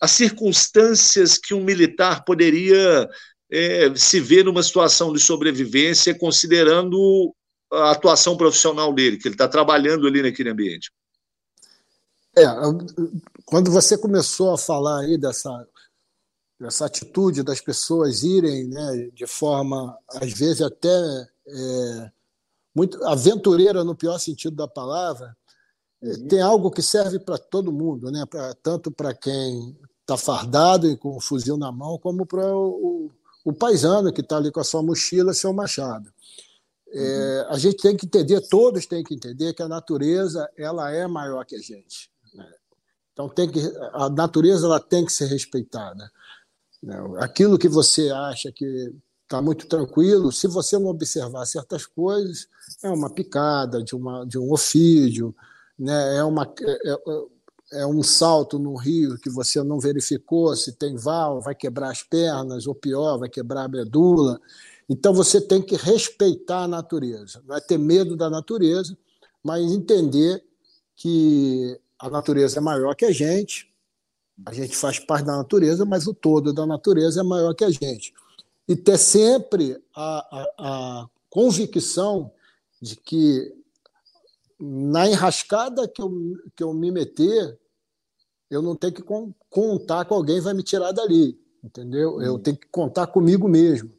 as 0.00 0.10
circunstâncias 0.10 1.38
que 1.38 1.54
um 1.54 1.64
militar 1.64 2.24
poderia 2.24 3.08
é, 3.50 3.94
se 3.96 4.20
ver 4.20 4.44
numa 4.44 4.62
situação 4.62 5.12
de 5.12 5.18
sobrevivência, 5.18 6.16
considerando 6.16 7.34
a 7.72 7.90
atuação 7.92 8.36
profissional 8.36 8.92
dele, 8.92 9.16
que 9.16 9.26
ele 9.26 9.34
está 9.34 9.48
trabalhando 9.48 10.06
ali 10.06 10.22
naquele 10.22 10.50
ambiente? 10.50 10.92
É, 12.36 12.44
quando 13.46 13.70
você 13.70 13.96
começou 13.96 14.52
a 14.52 14.58
falar 14.58 15.00
aí 15.00 15.16
dessa 15.16 15.66
essa 16.60 16.86
atitude 16.86 17.42
das 17.42 17.60
pessoas 17.60 18.22
irem 18.22 18.68
né, 18.68 19.10
de 19.12 19.26
forma, 19.26 19.96
às 20.08 20.32
vezes, 20.32 20.62
até 20.62 21.28
é, 21.46 22.10
muito 22.74 23.02
aventureira 23.04 23.84
no 23.84 23.94
pior 23.94 24.18
sentido 24.18 24.56
da 24.56 24.68
palavra, 24.68 25.36
é, 26.02 26.08
uhum. 26.08 26.28
tem 26.28 26.40
algo 26.40 26.70
que 26.70 26.82
serve 26.82 27.18
para 27.18 27.38
todo 27.38 27.72
mundo, 27.72 28.10
né? 28.10 28.24
pra, 28.26 28.54
tanto 28.54 28.90
para 28.90 29.14
quem 29.14 29.76
está 30.00 30.16
fardado 30.16 30.88
e 30.88 30.96
com 30.96 31.16
o 31.16 31.20
fuzil 31.20 31.56
na 31.56 31.72
mão, 31.72 31.98
como 31.98 32.26
para 32.26 32.46
o, 32.54 33.10
o, 33.44 33.52
paisano 33.52 34.12
que 34.12 34.20
está 34.20 34.36
ali 34.36 34.50
com 34.50 34.60
a 34.60 34.64
sua 34.64 34.82
mochila 34.82 35.32
seu 35.32 35.52
machado. 35.52 36.12
É, 36.92 37.46
uhum. 37.46 37.54
a 37.54 37.58
gente 37.58 37.78
tem 37.78 37.96
que 37.96 38.06
entender, 38.06 38.40
todos 38.48 38.86
têm 38.86 39.02
que 39.02 39.14
entender 39.14 39.54
que 39.54 39.62
a 39.62 39.68
natureza 39.68 40.48
ela 40.56 40.90
é 40.92 41.06
maior 41.06 41.44
que 41.44 41.56
a 41.56 41.60
gente. 41.60 42.10
Né? 42.34 42.46
Então 43.12 43.28
tem 43.28 43.50
que 43.50 43.60
a 43.92 44.08
natureza 44.10 44.66
ela 44.66 44.80
tem 44.80 45.04
que 45.04 45.12
ser 45.12 45.26
respeitada. 45.26 46.10
Né? 46.84 46.96
Aquilo 47.18 47.58
que 47.58 47.68
você 47.68 48.10
acha 48.10 48.52
que 48.52 48.92
está 49.22 49.40
muito 49.40 49.66
tranquilo, 49.66 50.30
se 50.30 50.46
você 50.46 50.78
não 50.78 50.88
observar 50.88 51.46
certas 51.46 51.86
coisas, 51.86 52.46
é 52.82 52.90
uma 52.90 53.08
picada 53.08 53.82
de, 53.82 53.96
uma, 53.96 54.24
de 54.26 54.38
um 54.38 54.52
ofídio, 54.52 55.34
né? 55.78 56.18
é, 56.18 56.24
uma, 56.24 56.44
é, 56.60 56.90
é, 56.90 57.80
é 57.80 57.86
um 57.86 58.02
salto 58.02 58.58
no 58.58 58.74
rio 58.76 59.18
que 59.18 59.30
você 59.30 59.62
não 59.62 59.80
verificou 59.80 60.54
se 60.54 60.72
tem 60.72 60.94
val, 60.94 61.40
vai 61.40 61.54
quebrar 61.54 61.90
as 61.90 62.02
pernas, 62.02 62.66
ou 62.66 62.74
pior, 62.74 63.18
vai 63.18 63.30
quebrar 63.30 63.64
a 63.64 63.68
medula. 63.68 64.38
Então 64.86 65.14
você 65.14 65.40
tem 65.40 65.62
que 65.62 65.76
respeitar 65.76 66.64
a 66.64 66.68
natureza, 66.68 67.42
não 67.46 67.56
é 67.56 67.60
ter 67.60 67.78
medo 67.78 68.14
da 68.14 68.28
natureza, 68.28 68.96
mas 69.42 69.72
entender 69.72 70.44
que 70.94 71.80
a 71.98 72.10
natureza 72.10 72.58
é 72.58 72.60
maior 72.60 72.94
que 72.94 73.06
a 73.06 73.10
gente, 73.10 73.73
a 74.44 74.52
gente 74.52 74.76
faz 74.76 74.98
parte 74.98 75.26
da 75.26 75.36
natureza, 75.36 75.84
mas 75.84 76.06
o 76.06 76.14
todo 76.14 76.52
da 76.52 76.66
natureza 76.66 77.20
é 77.20 77.22
maior 77.22 77.54
que 77.54 77.64
a 77.64 77.70
gente. 77.70 78.12
E 78.66 78.74
ter 78.74 78.98
sempre 78.98 79.80
a, 79.94 80.38
a, 80.38 80.52
a 80.58 81.08
convicção 81.28 82.32
de 82.80 82.96
que 82.96 83.54
na 84.58 85.08
enrascada 85.08 85.86
que 85.86 86.00
eu, 86.00 86.10
que 86.56 86.62
eu 86.62 86.72
me 86.72 86.90
meter, 86.90 87.58
eu 88.50 88.62
não 88.62 88.74
tenho 88.74 88.92
que 88.92 89.04
contar 89.50 90.04
com 90.04 90.14
alguém 90.14 90.40
vai 90.40 90.54
me 90.54 90.62
tirar 90.62 90.92
dali, 90.92 91.38
entendeu? 91.62 92.20
Eu 92.22 92.38
tenho 92.38 92.56
que 92.56 92.66
contar 92.68 93.06
comigo 93.06 93.48
mesmo. 93.48 93.90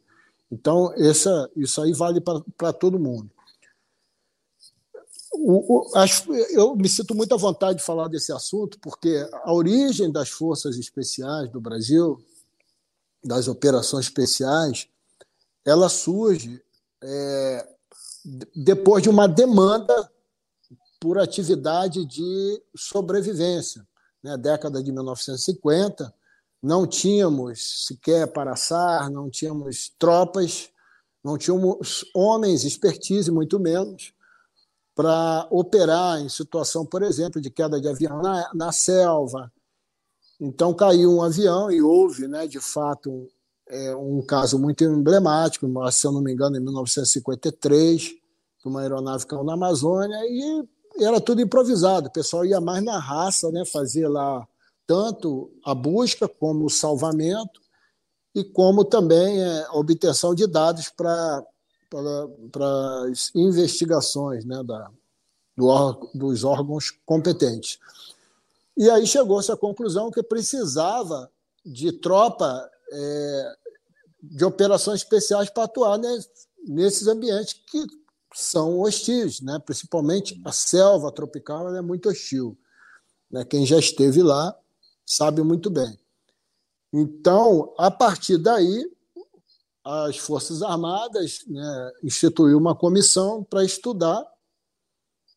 Então, 0.50 0.92
essa, 0.96 1.50
isso 1.56 1.80
aí 1.80 1.92
vale 1.92 2.20
para 2.20 2.72
todo 2.72 2.98
mundo. 2.98 3.30
O, 5.38 5.90
o, 5.92 5.92
eu 6.50 6.74
me 6.74 6.88
sinto 6.88 7.14
muito 7.14 7.34
à 7.34 7.36
vontade 7.36 7.78
de 7.78 7.84
falar 7.84 8.08
desse 8.08 8.32
assunto, 8.32 8.78
porque 8.80 9.28
a 9.44 9.52
origem 9.52 10.10
das 10.10 10.30
forças 10.30 10.76
especiais 10.76 11.50
do 11.50 11.60
Brasil, 11.60 12.18
das 13.22 13.46
operações 13.46 14.06
especiais, 14.06 14.88
ela 15.64 15.88
surge 15.88 16.62
é, 17.02 17.68
depois 18.54 19.02
de 19.02 19.08
uma 19.08 19.28
demanda 19.28 20.10
por 20.98 21.18
atividade 21.18 22.04
de 22.04 22.62
sobrevivência. 22.74 23.86
Na 24.22 24.36
né? 24.36 24.38
década 24.38 24.82
de 24.82 24.90
1950, 24.90 26.12
não 26.62 26.86
tínhamos 26.86 27.86
sequer 27.86 28.26
paraçar, 28.32 29.10
não 29.10 29.30
tínhamos 29.30 29.92
tropas, 29.98 30.70
não 31.22 31.36
tínhamos 31.36 32.04
homens, 32.14 32.64
expertise, 32.64 33.30
muito 33.30 33.60
menos 33.60 34.15
para 34.96 35.46
operar 35.50 36.18
em 36.22 36.28
situação, 36.30 36.86
por 36.86 37.02
exemplo, 37.02 37.38
de 37.38 37.50
queda 37.50 37.78
de 37.78 37.86
avião 37.86 38.22
na, 38.22 38.50
na 38.54 38.72
selva, 38.72 39.52
Então 40.40 40.72
caiu 40.72 41.14
um 41.14 41.22
avião 41.22 41.70
e 41.70 41.82
houve, 41.82 42.26
né, 42.26 42.46
de 42.46 42.60
fato, 42.60 43.28
é, 43.68 43.94
um 43.94 44.22
caso 44.22 44.58
muito 44.58 44.82
emblemático, 44.84 45.66
se 45.92 46.06
eu 46.06 46.12
não 46.12 46.22
me 46.22 46.32
engano, 46.32 46.56
em 46.56 46.60
1953, 46.60 48.14
uma 48.64 48.80
aeronave 48.80 49.26
caiu 49.26 49.44
na 49.44 49.52
Amazônia 49.52 50.18
e 50.24 50.66
era 50.98 51.20
tudo 51.20 51.40
improvisado. 51.40 52.08
O 52.08 52.12
pessoal 52.12 52.44
ia 52.44 52.60
mais 52.60 52.82
na 52.82 52.98
raça, 52.98 53.50
né, 53.52 53.64
fazia 53.64 54.08
lá 54.08 54.46
tanto 54.86 55.50
a 55.64 55.74
busca 55.74 56.26
como 56.26 56.64
o 56.64 56.70
salvamento 56.70 57.60
e 58.34 58.42
como 58.42 58.84
também 58.84 59.40
é, 59.40 59.66
a 59.66 59.74
obtenção 59.74 60.34
de 60.34 60.46
dados 60.46 60.88
para 60.88 61.44
as 63.08 63.30
investigações 63.34 64.44
né, 64.44 64.62
da, 64.62 64.90
do, 65.56 66.10
dos 66.14 66.44
órgãos 66.44 66.90
competentes. 67.04 67.78
E 68.76 68.90
aí 68.90 69.06
chegou-se 69.06 69.50
à 69.50 69.56
conclusão 69.56 70.10
que 70.10 70.22
precisava 70.22 71.30
de 71.64 71.92
tropa 71.92 72.70
é, 72.92 73.56
de 74.22 74.44
operações 74.44 75.00
especiais 75.00 75.48
para 75.48 75.64
atuar 75.64 75.98
né, 75.98 76.18
nesses 76.66 77.06
ambientes 77.06 77.54
que 77.54 77.86
são 78.34 78.80
hostis, 78.80 79.40
né? 79.40 79.58
principalmente 79.64 80.40
a 80.44 80.52
selva 80.52 81.10
tropical 81.10 81.74
é 81.74 81.80
muito 81.80 82.08
hostil. 82.08 82.56
Né? 83.30 83.44
Quem 83.44 83.64
já 83.64 83.78
esteve 83.78 84.22
lá 84.22 84.54
sabe 85.04 85.42
muito 85.42 85.70
bem. 85.70 85.98
Então, 86.92 87.74
a 87.78 87.90
partir 87.90 88.38
daí, 88.38 88.90
as 89.86 90.18
Forças 90.18 90.62
Armadas 90.62 91.44
né, 91.46 91.92
instituiu 92.02 92.58
uma 92.58 92.74
comissão 92.74 93.44
para 93.44 93.64
estudar, 93.64 94.26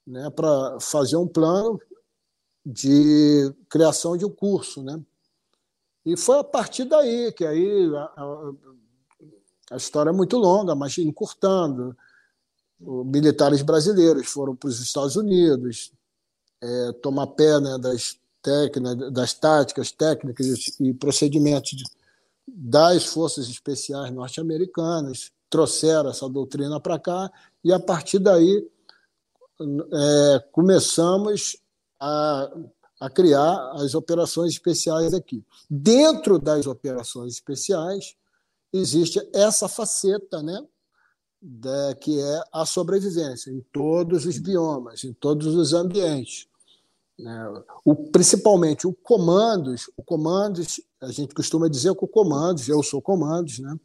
né, 0.07 0.27
para 0.31 0.79
fazer 0.79 1.17
um 1.17 1.27
plano 1.27 1.79
de 2.65 3.53
criação 3.69 4.17
de 4.17 4.25
um 4.25 4.29
curso. 4.31 4.81
Né? 4.81 4.99
E 6.03 6.17
foi 6.17 6.39
a 6.39 6.43
partir 6.43 6.85
daí 6.85 7.31
que 7.31 7.45
aí 7.45 7.95
a, 7.95 8.03
a, 8.17 8.51
a 9.71 9.77
história 9.77 10.09
é 10.09 10.13
muito 10.13 10.35
longa, 10.35 10.73
mas 10.73 10.97
encurtando. 10.97 11.95
Militares 12.79 13.61
brasileiros 13.61 14.27
foram 14.27 14.55
para 14.55 14.69
os 14.69 14.79
Estados 14.79 15.15
Unidos 15.15 15.91
é, 16.59 16.91
tomar 16.93 17.27
pé 17.27 17.59
né, 17.59 17.77
das 17.77 18.17
técnicas, 18.41 19.13
das 19.13 19.33
táticas, 19.35 19.91
técnicas 19.91 20.79
e 20.79 20.93
procedimentos 20.93 21.83
das 22.55 23.05
forças 23.05 23.47
especiais 23.47 24.11
norte-americanas, 24.11 25.31
trouxeram 25.49 26.09
essa 26.09 26.29
doutrina 26.29 26.79
para 26.79 26.99
cá 26.99 27.31
e 27.63 27.73
a 27.73 27.79
partir 27.79 28.19
daí 28.19 28.67
é, 29.61 30.39
começamos 30.51 31.57
a, 31.99 32.49
a 32.99 33.09
criar 33.09 33.71
as 33.73 33.95
operações 33.95 34.53
especiais 34.53 35.13
aqui. 35.13 35.43
Dentro 35.69 36.39
das 36.39 36.65
operações 36.67 37.33
especiais 37.33 38.15
existe 38.71 39.19
essa 39.33 39.67
faceta, 39.67 40.41
né, 40.43 40.63
da, 41.41 41.95
que 41.95 42.19
é 42.19 42.43
a 42.51 42.65
sobrevivência 42.65 43.51
em 43.51 43.61
todos 43.71 44.25
os 44.25 44.37
biomas, 44.37 45.03
em 45.03 45.13
todos 45.13 45.55
os 45.55 45.73
ambientes. 45.73 46.47
Né? 47.17 47.63
O, 47.83 47.95
principalmente 47.95 48.87
o 48.87 48.93
comandos, 48.93 49.89
o 49.97 50.03
comandos, 50.03 50.81
a 51.01 51.11
gente 51.11 51.33
costuma 51.33 51.69
dizer 51.69 51.91
o 51.91 51.95
comandos, 51.95 52.67
eu 52.67 52.83
sou 52.83 53.01
comandos, 53.01 53.59
né? 53.59 53.77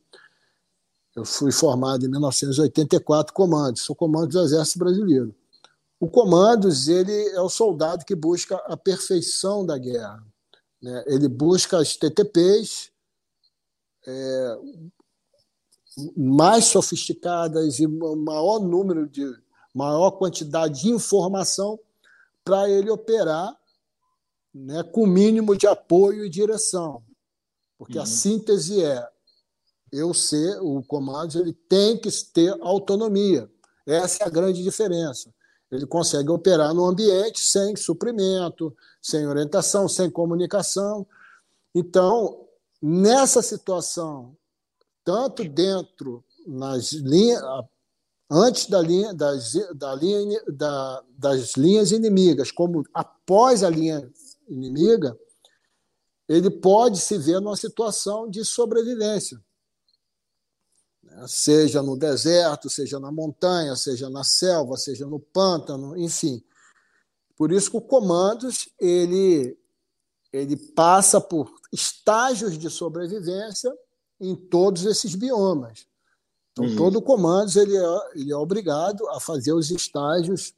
Eu 1.15 1.25
fui 1.25 1.53
formado 1.53 2.05
em 2.05 2.09
1984 2.09 3.33
comandos, 3.33 3.83
sou 3.83 3.95
comando 3.95 4.29
do 4.29 4.41
Exército 4.41 4.81
Brasileiro. 4.81 5.35
O 6.01 6.09
comandos 6.09 6.89
ele 6.89 7.29
é 7.29 7.41
o 7.41 7.49
soldado 7.49 8.05
que 8.05 8.17
busca 8.17 8.57
a 8.67 8.77
perfeição 8.77 9.65
da 9.65 9.79
guerra. 9.79 10.23
Né? 10.83 11.05
Ele 11.07 11.29
busca 11.29 11.79
as 11.79 11.97
TTPs 11.97 12.91
é, 14.07 14.59
mais 16.17 16.65
sofisticadas 16.65 17.79
e 17.79 17.87
maior 17.87 18.59
número 18.59 19.09
de 19.09 19.25
maior 19.73 20.11
quantidade 20.13 20.83
de 20.83 20.91
informação 20.91 21.79
para 22.45 22.69
ele 22.69 22.91
operar 22.91 23.57
né, 24.55 24.83
com 24.85 25.03
o 25.03 25.07
mínimo 25.07 25.57
de 25.57 25.67
apoio 25.67 26.25
e 26.25 26.31
direção. 26.31 27.03
Porque 27.77 27.99
uhum. 27.99 28.05
a 28.05 28.07
síntese 28.07 28.83
é 28.83 29.07
eu 29.91 30.15
ser, 30.15 30.59
o 30.61 30.83
comando 30.83 31.39
ele 31.39 31.53
tem 31.53 31.99
que 31.99 32.11
ter 32.33 32.57
autonomia. 32.61 33.51
Essa 33.87 34.25
é 34.25 34.27
a 34.27 34.31
grande 34.31 34.63
diferença. 34.63 35.33
Ele 35.71 35.87
consegue 35.87 36.31
operar 36.31 36.73
no 36.73 36.85
ambiente 36.85 37.41
sem 37.41 37.75
suprimento, 37.75 38.75
sem 39.03 39.27
orientação, 39.27 39.89
sem 39.89 40.09
comunicação. 40.11 41.07
Então, 41.75 42.47
nessa 42.81 43.43
situação, 43.43 44.37
tanto 45.05 45.45
dentro 45.45 46.25
nas 46.47 46.93
linhas, 46.93 47.43
antes 48.31 48.67
da 48.67 48.81
linha, 48.81 49.13
das, 49.13 49.55
da 49.75 49.95
linha, 49.95 50.41
da, 50.49 51.03
das 51.19 51.55
linhas 51.57 51.91
inimigas, 51.91 52.51
como 52.51 52.85
após 52.93 53.63
a 53.65 53.71
linha 53.71 54.09
inimiga, 54.49 55.19
ele 56.29 56.51
pode 56.51 57.01
se 57.01 57.19
ver 57.19 57.41
numa 57.41 57.57
situação 57.57 58.29
de 58.29 58.45
sobrevivência. 58.45 59.41
Né? 61.03 61.27
Seja 61.29 61.83
no 61.83 61.97
deserto, 61.97 62.71
seja 62.71 62.99
na 62.99 63.13
montanha, 63.13 63.77
seja 63.77 64.09
na 64.09 64.25
selva, 64.25 64.77
seja 64.77 65.07
no 65.07 65.21
pântano, 65.21 65.97
enfim. 65.97 66.43
Por 67.37 67.53
isso 67.53 67.71
que 67.71 67.77
o 67.77 67.81
comandos 67.81 68.69
ele, 68.79 69.59
ele 70.33 70.57
passa 70.57 71.21
por 71.21 71.53
estágios 71.73 72.57
de 72.57 72.71
sobrevivência 72.71 73.73
em 74.21 74.35
todos 74.35 74.87
esses 74.87 75.15
biomas. 75.15 75.87
Então, 76.53 76.67
uhum. 76.67 76.77
todo 76.77 77.03
comandos 77.03 77.57
ele 77.57 77.77
é, 77.77 78.11
ele 78.15 78.33
é 78.33 78.37
obrigado 78.37 79.09
a 79.09 79.19
fazer 79.19 79.53
os 79.53 79.71
estágios 79.71 80.55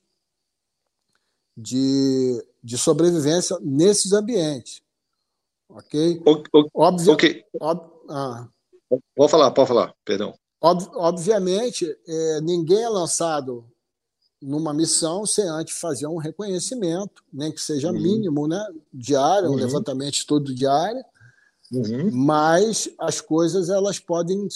de, 1.57 2.47
de 2.67 2.77
sobrevivência 2.77 3.57
nesses 3.63 4.13
ambientes. 4.13 4.83
Ok? 5.69 6.21
Óbvio, 6.75 7.13
okay. 7.13 7.45
Ob, 7.61 7.81
ah. 8.11 8.49
Pode 9.15 9.31
falar, 9.31 9.51
pode 9.53 9.69
falar, 9.69 9.95
perdão. 10.05 10.35
Ob, 10.61 10.85
obviamente, 10.95 11.87
é, 12.09 12.41
ninguém 12.41 12.83
é 12.83 12.89
lançado 12.89 13.65
numa 14.43 14.75
missão 14.75 15.25
sem 15.25 15.49
antes 15.49 15.79
fazer 15.79 16.09
um 16.09 16.17
reconhecimento, 16.17 17.23
nem 17.33 17.53
que 17.53 17.61
seja 17.61 17.93
uhum. 17.93 18.01
mínimo, 18.01 18.49
né? 18.49 18.67
diário, 18.93 19.49
um 19.49 19.53
uhum. 19.53 19.59
levantamento 19.59 20.15
estudo 20.15 20.53
diário, 20.53 21.05
uhum. 21.73 22.11
mas 22.13 22.91
as 22.99 23.21
coisas 23.21 23.71
elas 23.71 24.01
podem 24.01 24.49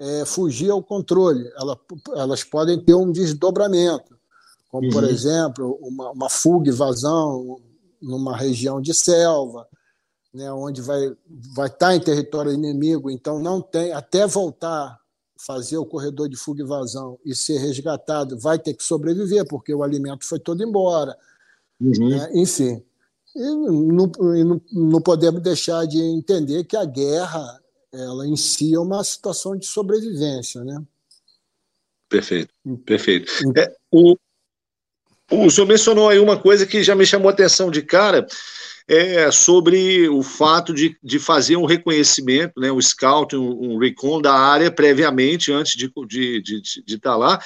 é, 0.00 0.24
fugir 0.24 0.70
ao 0.70 0.82
controle, 0.82 1.48
elas, 1.56 1.78
elas 2.16 2.44
podem 2.44 2.78
ter 2.84 2.94
um 2.94 3.12
desdobramento, 3.12 4.13
como, 4.74 4.88
uhum. 4.88 4.92
por 4.92 5.04
exemplo, 5.04 5.78
uma, 5.80 6.10
uma 6.10 6.28
fuga 6.28 6.68
e 6.68 6.72
vazão 6.72 7.60
numa 8.02 8.36
região 8.36 8.80
de 8.80 8.92
selva, 8.92 9.68
né, 10.32 10.52
onde 10.52 10.82
vai, 10.82 11.16
vai 11.54 11.68
estar 11.68 11.90
tá 11.90 11.94
em 11.94 12.00
território 12.00 12.50
inimigo, 12.50 13.08
então 13.08 13.38
não 13.38 13.62
tem, 13.62 13.92
até 13.92 14.26
voltar 14.26 14.98
fazer 15.38 15.76
o 15.76 15.86
corredor 15.86 16.28
de 16.28 16.36
fuga 16.36 16.64
e 16.64 16.66
vazão 16.66 17.20
e 17.24 17.36
ser 17.36 17.58
resgatado, 17.58 18.36
vai 18.36 18.58
ter 18.58 18.74
que 18.74 18.82
sobreviver, 18.82 19.46
porque 19.46 19.72
o 19.72 19.84
alimento 19.84 20.26
foi 20.26 20.40
todo 20.40 20.64
embora. 20.64 21.16
Uhum. 21.80 22.08
Né? 22.08 22.30
Enfim, 22.34 22.82
e 23.36 23.44
não, 23.44 24.10
não, 24.18 24.60
não 24.72 25.00
podemos 25.00 25.40
deixar 25.40 25.86
de 25.86 26.02
entender 26.02 26.64
que 26.64 26.76
a 26.76 26.84
guerra 26.84 27.60
ela 27.92 28.26
em 28.26 28.34
si 28.34 28.74
é 28.74 28.80
uma 28.80 29.04
situação 29.04 29.56
de 29.56 29.66
sobrevivência, 29.66 30.64
né? 30.64 30.82
Perfeito, 32.08 32.52
perfeito. 32.84 33.30
É, 33.56 33.72
o, 33.92 34.16
o 35.30 35.50
senhor 35.50 35.66
mencionou 35.66 36.08
aí 36.08 36.18
uma 36.18 36.38
coisa 36.38 36.66
que 36.66 36.82
já 36.82 36.94
me 36.94 37.06
chamou 37.06 37.28
a 37.28 37.32
atenção 37.32 37.70
de 37.70 37.82
cara, 37.82 38.26
é 38.86 39.30
sobre 39.30 40.08
o 40.08 40.22
fato 40.22 40.74
de, 40.74 40.96
de 41.02 41.18
fazer 41.18 41.56
um 41.56 41.64
reconhecimento, 41.64 42.60
né, 42.60 42.70
um 42.70 42.80
scout, 42.80 43.34
um, 43.34 43.72
um 43.72 43.78
recon 43.78 44.20
da 44.20 44.34
área 44.34 44.70
previamente, 44.70 45.50
antes 45.50 45.74
de 45.74 45.86
estar 45.86 46.06
de, 46.06 46.42
de, 46.42 46.60
de, 46.84 46.98
tá 46.98 47.16
lá 47.16 47.40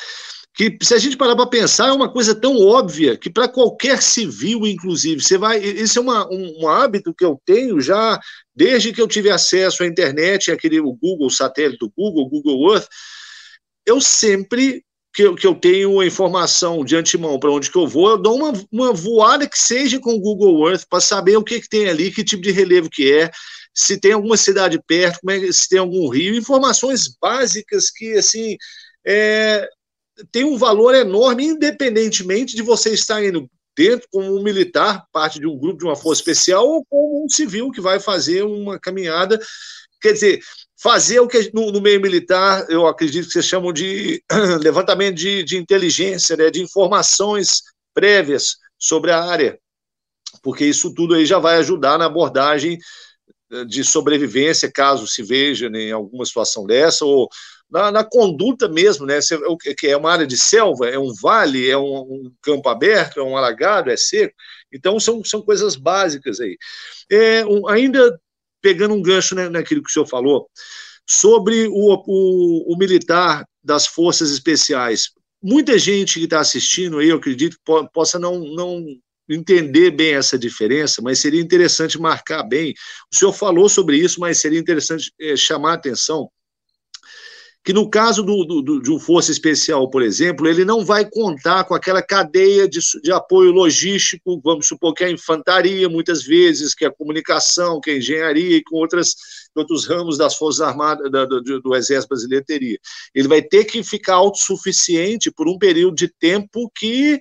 que 0.58 0.76
se 0.82 0.92
a 0.92 0.98
gente 0.98 1.16
parar 1.16 1.36
para 1.36 1.46
pensar, 1.46 1.86
é 1.86 1.92
uma 1.92 2.10
coisa 2.10 2.34
tão 2.34 2.58
óbvia 2.58 3.16
que 3.16 3.30
para 3.30 3.46
qualquer 3.46 4.02
civil, 4.02 4.66
inclusive, 4.66 5.22
você 5.22 5.38
vai. 5.38 5.62
Esse 5.62 5.98
é 5.98 6.00
uma, 6.00 6.28
um, 6.28 6.62
um, 6.62 6.68
hábito 6.68 7.14
que 7.14 7.24
eu 7.24 7.40
tenho 7.46 7.80
já 7.80 8.18
desde 8.52 8.92
que 8.92 9.00
eu 9.00 9.06
tive 9.06 9.30
acesso 9.30 9.84
à 9.84 9.86
internet, 9.86 10.50
aquele 10.50 10.80
o 10.80 10.92
Google 10.92 11.30
satélite 11.30 11.78
do 11.78 11.92
Google, 11.96 12.28
Google 12.28 12.74
Earth. 12.74 12.88
Eu 13.86 14.00
sempre 14.00 14.82
que 15.12 15.22
eu, 15.22 15.34
que 15.34 15.46
eu 15.46 15.54
tenho 15.54 16.00
a 16.00 16.06
informação 16.06 16.84
de 16.84 16.94
antemão 16.94 17.38
para 17.38 17.50
onde 17.50 17.70
que 17.70 17.78
eu 17.78 17.86
vou, 17.86 18.10
eu 18.10 18.18
dou 18.18 18.36
uma, 18.36 18.52
uma 18.70 18.92
voada 18.92 19.48
que 19.48 19.58
seja 19.58 19.98
com 19.98 20.14
o 20.14 20.20
Google 20.20 20.68
Earth 20.68 20.84
para 20.88 21.00
saber 21.00 21.36
o 21.36 21.44
que, 21.44 21.60
que 21.60 21.68
tem 21.68 21.88
ali, 21.88 22.10
que 22.10 22.22
tipo 22.22 22.42
de 22.42 22.50
relevo 22.50 22.90
que 22.90 23.12
é, 23.12 23.30
se 23.74 23.98
tem 23.98 24.12
alguma 24.12 24.36
cidade 24.36 24.80
perto, 24.86 25.18
é, 25.30 25.52
se 25.52 25.68
tem 25.68 25.78
algum 25.78 26.08
rio, 26.08 26.36
informações 26.36 27.08
básicas 27.20 27.90
que 27.90 28.12
assim 28.14 28.56
é, 29.06 29.68
tem 30.30 30.44
um 30.44 30.56
valor 30.56 30.94
enorme, 30.94 31.46
independentemente 31.46 32.54
de 32.54 32.62
você 32.62 32.92
estar 32.92 33.24
indo 33.24 33.48
dentro 33.76 34.08
como 34.10 34.36
um 34.36 34.42
militar, 34.42 35.04
parte 35.12 35.38
de 35.38 35.46
um 35.46 35.56
grupo 35.56 35.78
de 35.78 35.84
uma 35.84 35.94
força 35.94 36.20
especial, 36.20 36.66
ou 36.66 36.84
como 36.84 37.24
um 37.24 37.28
civil 37.28 37.70
que 37.70 37.80
vai 37.80 38.00
fazer 38.00 38.42
uma 38.42 38.78
caminhada. 38.78 39.38
Quer 40.00 40.12
dizer, 40.12 40.40
fazer 40.80 41.20
o 41.20 41.26
que 41.26 41.50
no, 41.52 41.72
no 41.72 41.80
meio 41.80 42.00
militar, 42.00 42.64
eu 42.68 42.86
acredito 42.86 43.26
que 43.26 43.32
vocês 43.32 43.44
chamam 43.44 43.72
de 43.72 44.22
levantamento 44.62 45.16
de, 45.16 45.42
de 45.42 45.56
inteligência, 45.56 46.36
né, 46.36 46.50
de 46.50 46.62
informações 46.62 47.62
prévias 47.92 48.56
sobre 48.78 49.10
a 49.10 49.22
área, 49.22 49.58
porque 50.42 50.64
isso 50.64 50.94
tudo 50.94 51.14
aí 51.14 51.26
já 51.26 51.38
vai 51.38 51.56
ajudar 51.56 51.98
na 51.98 52.04
abordagem 52.04 52.78
eh, 53.50 53.64
de 53.64 53.82
sobrevivência, 53.82 54.70
caso 54.70 55.06
se 55.06 55.22
veja 55.22 55.68
né, 55.68 55.80
em 55.80 55.92
alguma 55.92 56.24
situação 56.24 56.64
dessa, 56.64 57.04
ou 57.04 57.28
na, 57.68 57.90
na, 57.90 58.04
conduta 58.04 58.68
mesmo, 58.68 59.04
né? 59.04 59.18
O 59.46 59.58
que 59.58 59.86
é 59.86 59.96
uma 59.96 60.10
área 60.10 60.26
de 60.26 60.38
selva, 60.38 60.88
é 60.88 60.98
um 60.98 61.12
vale, 61.20 61.68
é 61.68 61.76
um, 61.76 62.00
um, 62.00 62.32
campo 62.40 62.66
aberto, 62.68 63.20
é 63.20 63.22
um 63.22 63.36
alagado, 63.36 63.90
é 63.90 63.96
seco. 63.96 64.34
Então 64.72 64.98
são, 64.98 65.22
são 65.22 65.42
coisas 65.42 65.76
básicas 65.76 66.40
aí. 66.40 66.56
É, 67.10 67.44
um, 67.44 67.68
ainda 67.68 68.18
pegando 68.60 68.94
um 68.94 69.02
gancho 69.02 69.34
né, 69.34 69.48
naquilo 69.48 69.82
que 69.82 69.90
o 69.90 69.92
senhor 69.92 70.06
falou 70.06 70.48
sobre 71.06 71.66
o, 71.68 72.02
o, 72.06 72.74
o 72.74 72.76
militar 72.76 73.46
das 73.64 73.86
forças 73.86 74.30
especiais. 74.30 75.10
Muita 75.42 75.78
gente 75.78 76.18
que 76.18 76.24
está 76.24 76.40
assistindo 76.40 76.98
aí, 76.98 77.08
eu 77.08 77.16
acredito, 77.16 77.56
possa 77.92 78.18
não, 78.18 78.38
não 78.40 78.84
entender 79.28 79.90
bem 79.90 80.14
essa 80.14 80.38
diferença, 80.38 81.00
mas 81.00 81.20
seria 81.20 81.40
interessante 81.40 82.00
marcar 82.00 82.42
bem. 82.42 82.74
O 83.12 83.16
senhor 83.16 83.32
falou 83.32 83.68
sobre 83.68 83.96
isso, 83.96 84.20
mas 84.20 84.40
seria 84.40 84.58
interessante 84.58 85.12
é, 85.20 85.36
chamar 85.36 85.72
a 85.72 85.74
atenção 85.74 86.30
que 87.64 87.72
no 87.72 87.90
caso 87.90 88.22
do, 88.22 88.44
do, 88.44 88.80
de 88.80 88.90
um 88.90 88.98
força 88.98 89.30
especial, 89.30 89.90
por 89.90 90.02
exemplo, 90.02 90.48
ele 90.48 90.64
não 90.64 90.84
vai 90.84 91.08
contar 91.08 91.64
com 91.64 91.74
aquela 91.74 92.00
cadeia 92.00 92.68
de, 92.68 92.78
de 93.02 93.12
apoio 93.12 93.50
logístico, 93.50 94.40
vamos 94.42 94.66
supor 94.66 94.94
que 94.94 95.04
é 95.04 95.08
a 95.08 95.10
infantaria, 95.10 95.88
muitas 95.88 96.22
vezes, 96.22 96.74
que 96.74 96.84
é 96.84 96.88
a 96.88 96.94
comunicação, 96.94 97.80
que 97.80 97.90
é 97.90 97.94
a 97.94 97.96
engenharia 97.98 98.56
e 98.56 98.62
com 98.62 98.76
outras, 98.76 99.14
outros 99.54 99.86
ramos 99.86 100.16
das 100.16 100.36
Forças 100.36 100.62
Armadas, 100.62 101.10
da, 101.10 101.24
do, 101.24 101.60
do 101.60 101.74
Exército 101.74 102.08
Brasileiro 102.08 102.44
teria. 102.44 102.78
Ele 103.14 103.28
vai 103.28 103.42
ter 103.42 103.64
que 103.64 103.82
ficar 103.82 104.14
autossuficiente 104.14 105.30
por 105.30 105.48
um 105.48 105.58
período 105.58 105.96
de 105.96 106.08
tempo 106.08 106.70
que 106.74 107.20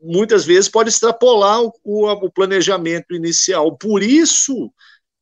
muitas 0.00 0.44
vezes 0.44 0.70
pode 0.70 0.88
extrapolar 0.88 1.60
o, 1.60 1.72
o, 1.84 2.10
o 2.10 2.32
planejamento 2.32 3.14
inicial. 3.14 3.76
Por 3.76 4.02
isso, 4.02 4.70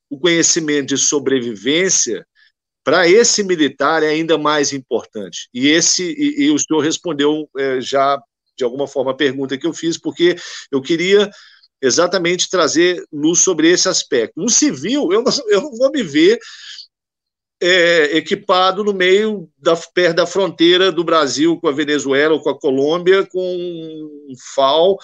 o 0.08 0.18
conhecimento 0.18 0.88
de 0.88 0.98
sobrevivência 0.98 2.24
para 2.84 3.08
esse 3.08 3.42
militar 3.42 4.02
é 4.02 4.08
ainda 4.08 4.36
mais 4.36 4.72
importante. 4.72 5.48
E 5.52 5.68
esse 5.68 6.04
e, 6.04 6.44
e 6.44 6.50
o 6.50 6.58
senhor 6.58 6.80
respondeu 6.80 7.48
é, 7.56 7.80
já 7.80 8.20
de 8.56 8.62
alguma 8.62 8.86
forma 8.86 9.10
a 9.10 9.16
pergunta 9.16 9.58
que 9.58 9.66
eu 9.66 9.72
fiz, 9.72 9.98
porque 9.98 10.36
eu 10.70 10.80
queria 10.80 11.28
exatamente 11.82 12.48
trazer 12.48 13.02
luz 13.12 13.40
sobre 13.40 13.70
esse 13.70 13.88
aspecto. 13.88 14.40
No 14.40 14.48
civil, 14.48 15.12
eu 15.12 15.22
não, 15.22 15.32
eu 15.48 15.60
não 15.62 15.76
vou 15.76 15.90
me 15.90 16.02
ver 16.02 16.38
é, 17.66 18.18
equipado 18.18 18.84
no 18.84 18.92
meio 18.92 19.48
da 19.56 19.74
perto 19.74 20.16
da 20.16 20.26
fronteira 20.26 20.92
do 20.92 21.02
Brasil 21.02 21.58
com 21.58 21.66
a 21.66 21.72
Venezuela 21.72 22.34
ou 22.34 22.40
com 22.42 22.50
a 22.50 22.60
Colômbia, 22.60 23.24
com 23.24 23.40
um 23.40 24.34
FAL 24.54 24.98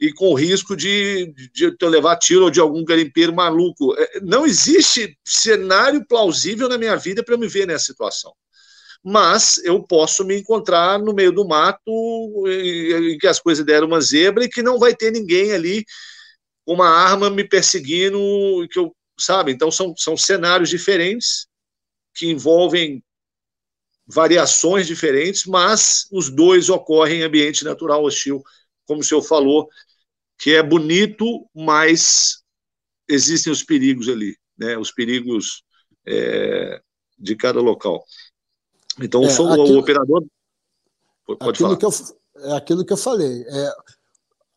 e 0.00 0.10
com 0.14 0.32
risco 0.32 0.74
de, 0.74 1.30
de, 1.52 1.76
de 1.76 1.86
levar 1.86 2.16
tiro 2.16 2.50
de 2.50 2.58
algum 2.58 2.82
garimpeiro 2.82 3.34
maluco. 3.34 3.94
É, 3.98 4.20
não 4.22 4.46
existe 4.46 5.14
cenário 5.22 6.06
plausível 6.08 6.70
na 6.70 6.78
minha 6.78 6.96
vida 6.96 7.22
para 7.22 7.34
eu 7.34 7.38
me 7.38 7.48
ver 7.48 7.66
nessa 7.66 7.84
situação. 7.84 8.32
Mas 9.04 9.58
eu 9.58 9.82
posso 9.82 10.24
me 10.24 10.38
encontrar 10.38 10.98
no 10.98 11.12
meio 11.12 11.32
do 11.32 11.46
mato 11.46 12.44
em 12.48 13.18
que 13.18 13.26
as 13.26 13.38
coisas 13.38 13.62
deram 13.62 13.88
uma 13.88 14.00
zebra 14.00 14.42
e 14.42 14.48
que 14.48 14.62
não 14.62 14.78
vai 14.78 14.94
ter 14.94 15.12
ninguém 15.12 15.52
ali 15.52 15.84
com 16.64 16.72
uma 16.72 16.88
arma 16.88 17.28
me 17.28 17.44
perseguindo, 17.46 18.18
que 18.70 18.78
eu, 18.78 18.96
sabe? 19.20 19.52
Então 19.52 19.70
são, 19.70 19.94
são 19.98 20.16
cenários 20.16 20.70
diferentes 20.70 21.46
que 22.16 22.30
envolvem 22.30 23.04
variações 24.06 24.86
diferentes, 24.86 25.44
mas 25.44 26.06
os 26.10 26.30
dois 26.30 26.70
ocorrem 26.70 27.20
em 27.20 27.24
ambiente 27.24 27.64
natural 27.64 28.02
hostil, 28.04 28.42
como 28.86 29.00
o 29.00 29.04
senhor 29.04 29.22
falou, 29.22 29.68
que 30.38 30.54
é 30.54 30.62
bonito, 30.62 31.48
mas 31.54 32.42
existem 33.08 33.52
os 33.52 33.62
perigos 33.62 34.08
ali, 34.08 34.36
né? 34.56 34.78
Os 34.78 34.90
perigos 34.90 35.62
é, 36.06 36.80
de 37.18 37.36
cada 37.36 37.60
local. 37.60 38.04
Então, 39.00 39.24
é, 39.24 39.30
sou 39.30 39.48
aquilo, 39.48 39.76
o 39.76 39.78
operador. 39.78 40.24
Pode 41.38 41.58
falar. 41.58 41.76
Que 41.76 41.84
eu, 41.84 41.90
é 42.36 42.56
aquilo 42.56 42.84
que 42.84 42.92
eu 42.92 42.96
falei. 42.96 43.42
É, 43.42 43.72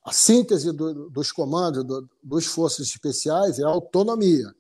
a 0.06 0.12
síntese 0.12 0.72
do, 0.72 1.10
dos 1.10 1.32
comandos, 1.32 1.84
do, 1.84 2.08
dos 2.24 2.45
forças 2.45 2.88
especiais, 2.88 3.60
é 3.60 3.63
a 3.63 3.69
autonomia 3.69 4.54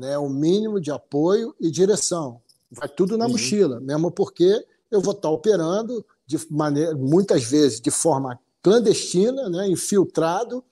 né, 0.00 0.16
o 0.16 0.30
mínimo 0.30 0.80
de 0.80 0.90
apoio 0.90 1.54
e 1.60 1.70
direção. 1.70 2.40
Vai 2.70 2.88
tudo 2.88 3.18
na 3.18 3.26
uhum. 3.26 3.32
mochila, 3.32 3.78
mesmo 3.80 4.10
porque 4.10 4.64
eu 4.90 5.00
vou 5.00 5.12
estar 5.12 5.28
operando 5.28 6.04
de 6.26 6.38
maneira, 6.50 6.94
muitas 6.96 7.44
vezes 7.44 7.80
de 7.80 7.90
forma 7.90 8.40
clandestina, 8.62 9.50
né, 9.50 9.68
infiltrado, 9.68 10.64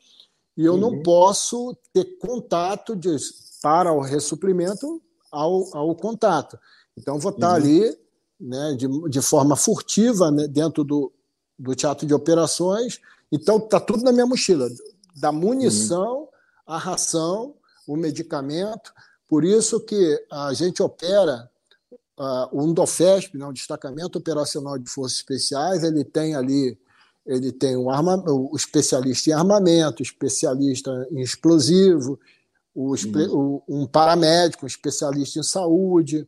e 0.57 0.65
eu 0.65 0.75
uhum. 0.75 0.81
não 0.81 1.03
posso 1.03 1.77
ter 1.93 2.05
contato 2.19 2.97
de, 2.97 3.15
para 3.61 3.93
o 3.93 4.01
ressuprimento 4.01 5.03
ao, 5.31 5.77
ao 5.77 5.95
contato. 5.95 6.59
Então, 6.97 7.19
vou 7.19 7.31
estar 7.31 7.51
uhum. 7.51 7.55
ali 7.55 7.99
né, 8.41 8.75
de, 8.79 8.89
de 9.11 9.21
forma 9.21 9.57
furtiva 9.57 10.31
né, 10.31 10.49
dentro 10.49 10.83
do, 10.83 11.13
do 11.59 11.75
teatro 11.75 12.07
de 12.07 12.15
operações. 12.15 12.99
Então, 13.31 13.59
está 13.59 13.79
tudo 13.79 14.03
na 14.03 14.11
minha 14.11 14.27
mochila, 14.27 14.69
da 15.15 15.31
munição, 15.31 16.29
a 16.67 16.75
uhum. 16.75 16.79
ração, 16.79 17.55
o 17.87 17.97
medicamento, 17.97 18.93
por 19.29 19.45
isso 19.45 19.81
que 19.81 20.25
a 20.31 20.53
gente 20.55 20.83
opera 20.83 21.51
uh, 22.19 22.49
o 22.51 22.65
UNDOFESP, 22.65 23.37
né, 23.37 23.47
o 23.47 23.53
Destacamento 23.53 24.19
Operacional 24.19 24.79
de 24.79 24.91
Forças 24.91 25.19
Especiais, 25.19 25.85
ele 25.85 26.05
tem 26.05 26.35
ali 26.35 26.79
ele 27.29 27.53
tem 27.53 27.77
um 27.77 27.91
arma, 27.91 28.17
o 28.27 28.57
especialista 28.57 29.29
em 29.29 29.35
armamento, 29.35 30.03
especialista 30.03 31.07
em 31.11 31.21
explosivo, 31.21 32.19
o, 32.75 32.95
uhum. 32.95 33.63
um 33.69 33.87
paramédico, 33.87 34.65
um 34.65 34.67
especialista 34.67 35.39
em 35.39 35.43
saúde, 35.43 36.27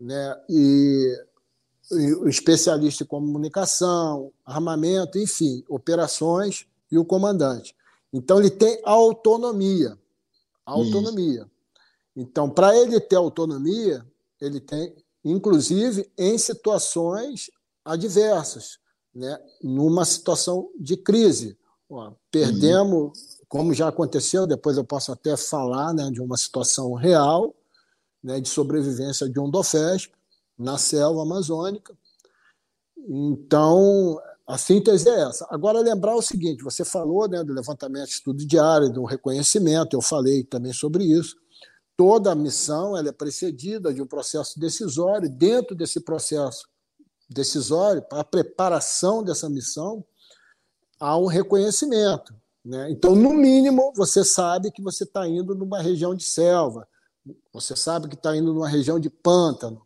né, 0.00 0.36
e, 0.48 1.18
e 1.90 2.14
o 2.14 2.28
especialista 2.28 3.02
em 3.02 3.06
comunicação, 3.08 4.30
armamento, 4.46 5.18
enfim, 5.18 5.64
operações 5.68 6.64
e 6.92 6.96
o 6.96 7.04
comandante. 7.04 7.74
Então 8.12 8.38
ele 8.38 8.50
tem 8.50 8.80
autonomia, 8.84 9.98
autonomia. 10.64 11.42
Uhum. 11.42 11.48
Então, 12.16 12.50
para 12.50 12.76
ele 12.76 13.00
ter 13.00 13.16
autonomia, 13.16 14.04
ele 14.40 14.60
tem, 14.60 14.94
inclusive, 15.24 16.10
em 16.18 16.36
situações 16.38 17.50
adversas, 17.84 18.78
né? 19.14 19.38
numa 19.62 20.04
situação 20.04 20.70
de 20.78 20.96
crise. 20.96 21.56
Ó, 21.88 22.12
perdemos, 22.30 22.94
uhum. 22.94 23.12
como 23.48 23.74
já 23.74 23.88
aconteceu, 23.88 24.46
depois 24.46 24.76
eu 24.76 24.84
posso 24.84 25.12
até 25.12 25.36
falar 25.36 25.92
né, 25.92 26.10
de 26.10 26.20
uma 26.20 26.36
situação 26.36 26.94
real 26.94 27.54
né, 28.22 28.40
de 28.40 28.48
sobrevivência 28.48 29.28
de 29.28 29.40
um 29.40 29.50
DOFESP 29.50 30.12
na 30.58 30.78
selva 30.78 31.22
amazônica. 31.22 31.96
Então, 33.08 34.20
a 34.46 34.58
síntese 34.58 35.08
é 35.08 35.22
essa. 35.22 35.46
Agora, 35.50 35.80
lembrar 35.80 36.14
o 36.14 36.22
seguinte: 36.22 36.62
você 36.62 36.84
falou 36.84 37.26
né, 37.26 37.42
do 37.42 37.52
levantamento 37.52 38.08
de 38.08 38.14
estudo 38.14 38.46
diário, 38.46 38.92
do 38.92 39.04
reconhecimento, 39.04 39.96
eu 39.96 40.02
falei 40.02 40.44
também 40.44 40.72
sobre 40.72 41.04
isso 41.04 41.36
toda 42.00 42.32
a 42.32 42.34
missão 42.34 42.96
ela 42.96 43.10
é 43.10 43.12
precedida 43.12 43.92
de 43.92 44.00
um 44.00 44.06
processo 44.06 44.58
decisório. 44.58 45.28
Dentro 45.28 45.76
desse 45.76 46.00
processo 46.00 46.66
decisório, 47.28 48.00
para 48.00 48.20
a 48.20 48.24
preparação 48.24 49.22
dessa 49.22 49.50
missão, 49.50 50.02
há 50.98 51.18
um 51.18 51.26
reconhecimento. 51.26 52.34
Né? 52.64 52.90
Então, 52.90 53.14
no 53.14 53.34
mínimo, 53.34 53.92
você 53.94 54.24
sabe 54.24 54.70
que 54.70 54.80
você 54.80 55.04
está 55.04 55.28
indo 55.28 55.54
numa 55.54 55.82
região 55.82 56.14
de 56.14 56.24
selva, 56.24 56.88
você 57.52 57.76
sabe 57.76 58.08
que 58.08 58.14
está 58.14 58.34
indo 58.34 58.54
numa 58.54 58.68
região 58.68 58.98
de 58.98 59.10
pântano, 59.10 59.82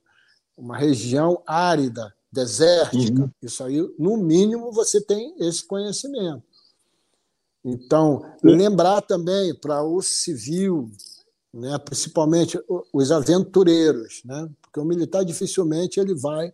uma 0.57 0.79
região 0.79 1.43
árida, 1.45 2.15
desértica. 2.31 3.23
Uhum. 3.23 3.31
Isso 3.43 3.65
aí, 3.65 3.93
no 3.99 4.17
mínimo, 4.17 4.71
você 4.71 5.01
tem 5.01 5.35
esse 5.41 5.67
conhecimento. 5.67 6.45
Então, 7.65 8.23
lembrar 8.41 9.03
também 9.03 9.53
para 9.53 9.83
o 9.83 10.01
civil, 10.01 10.93
né? 11.55 11.79
principalmente 11.79 12.59
os 12.93 13.13
aventureiros, 13.13 14.23
né? 14.25 14.51
porque 14.61 14.81
o 14.81 14.85
militar 14.85 15.25
dificilmente 15.25 16.01
ele 16.01 16.15
vai 16.15 16.53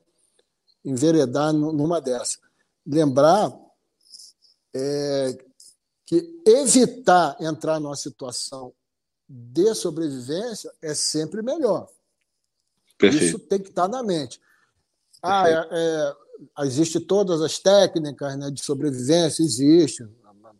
enveredar 0.84 1.52
numa 1.52 2.00
dessa. 2.00 2.38
Lembrar 2.86 3.52
é, 4.74 5.38
que 6.04 6.42
evitar 6.46 7.36
entrar 7.40 7.80
numa 7.80 7.96
situação 7.96 8.72
de 9.26 9.74
sobrevivência 9.74 10.70
é 10.82 10.92
sempre 10.92 11.40
melhor. 11.40 11.88
Perfeito. 12.98 13.24
Isso 13.24 13.38
tem 13.38 13.58
que 13.58 13.70
estar 13.70 13.88
na 13.88 14.02
mente. 14.02 14.38
Ah, 15.22 15.48
é, 15.48 15.68
é, 15.70 16.16
existe 16.66 17.00
todas 17.00 17.40
as 17.40 17.58
técnicas 17.58 18.36
né, 18.36 18.50
de 18.50 18.62
sobrevivência, 18.62 19.42
existe 19.42 20.06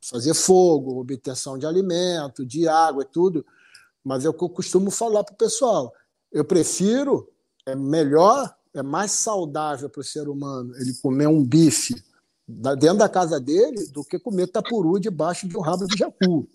fazer 0.03 0.33
fogo, 0.33 0.99
obtenção 0.99 1.59
de 1.59 1.67
alimento, 1.67 2.47
de 2.47 2.67
água 2.67 3.03
e 3.03 3.07
tudo. 3.07 3.45
Mas 4.05 4.25
é 4.25 4.29
o 4.29 4.35
que 4.35 4.45
eu 4.45 4.49
costumo 4.49 4.91
falar 4.91 5.25
para 5.25 5.35
o 5.35 5.39
pessoal. 5.39 5.93
Eu 6.33 6.45
prefiro, 6.45 7.29
é 7.67 7.75
melhor, 7.75 8.55
é 8.75 8.83
mais 8.83 9.13
saudável 9.13 9.89
para 9.91 10.01
o 10.01 10.05
ser 10.05 10.29
humano 10.29 10.75
ele 10.77 10.95
comer 11.03 11.27
um 11.27 11.45
bife 11.45 11.95
dentro 12.79 12.99
da 12.99 13.09
casa 13.09 13.39
dele 13.39 13.87
do 13.89 14.05
que 14.05 14.19
comer 14.19 14.49
tapuru 14.49 14.99
debaixo 14.99 15.49
de 15.49 15.57
um 15.57 15.61
rabo 15.61 15.87
de 15.87 15.97
jacu. 15.97 16.49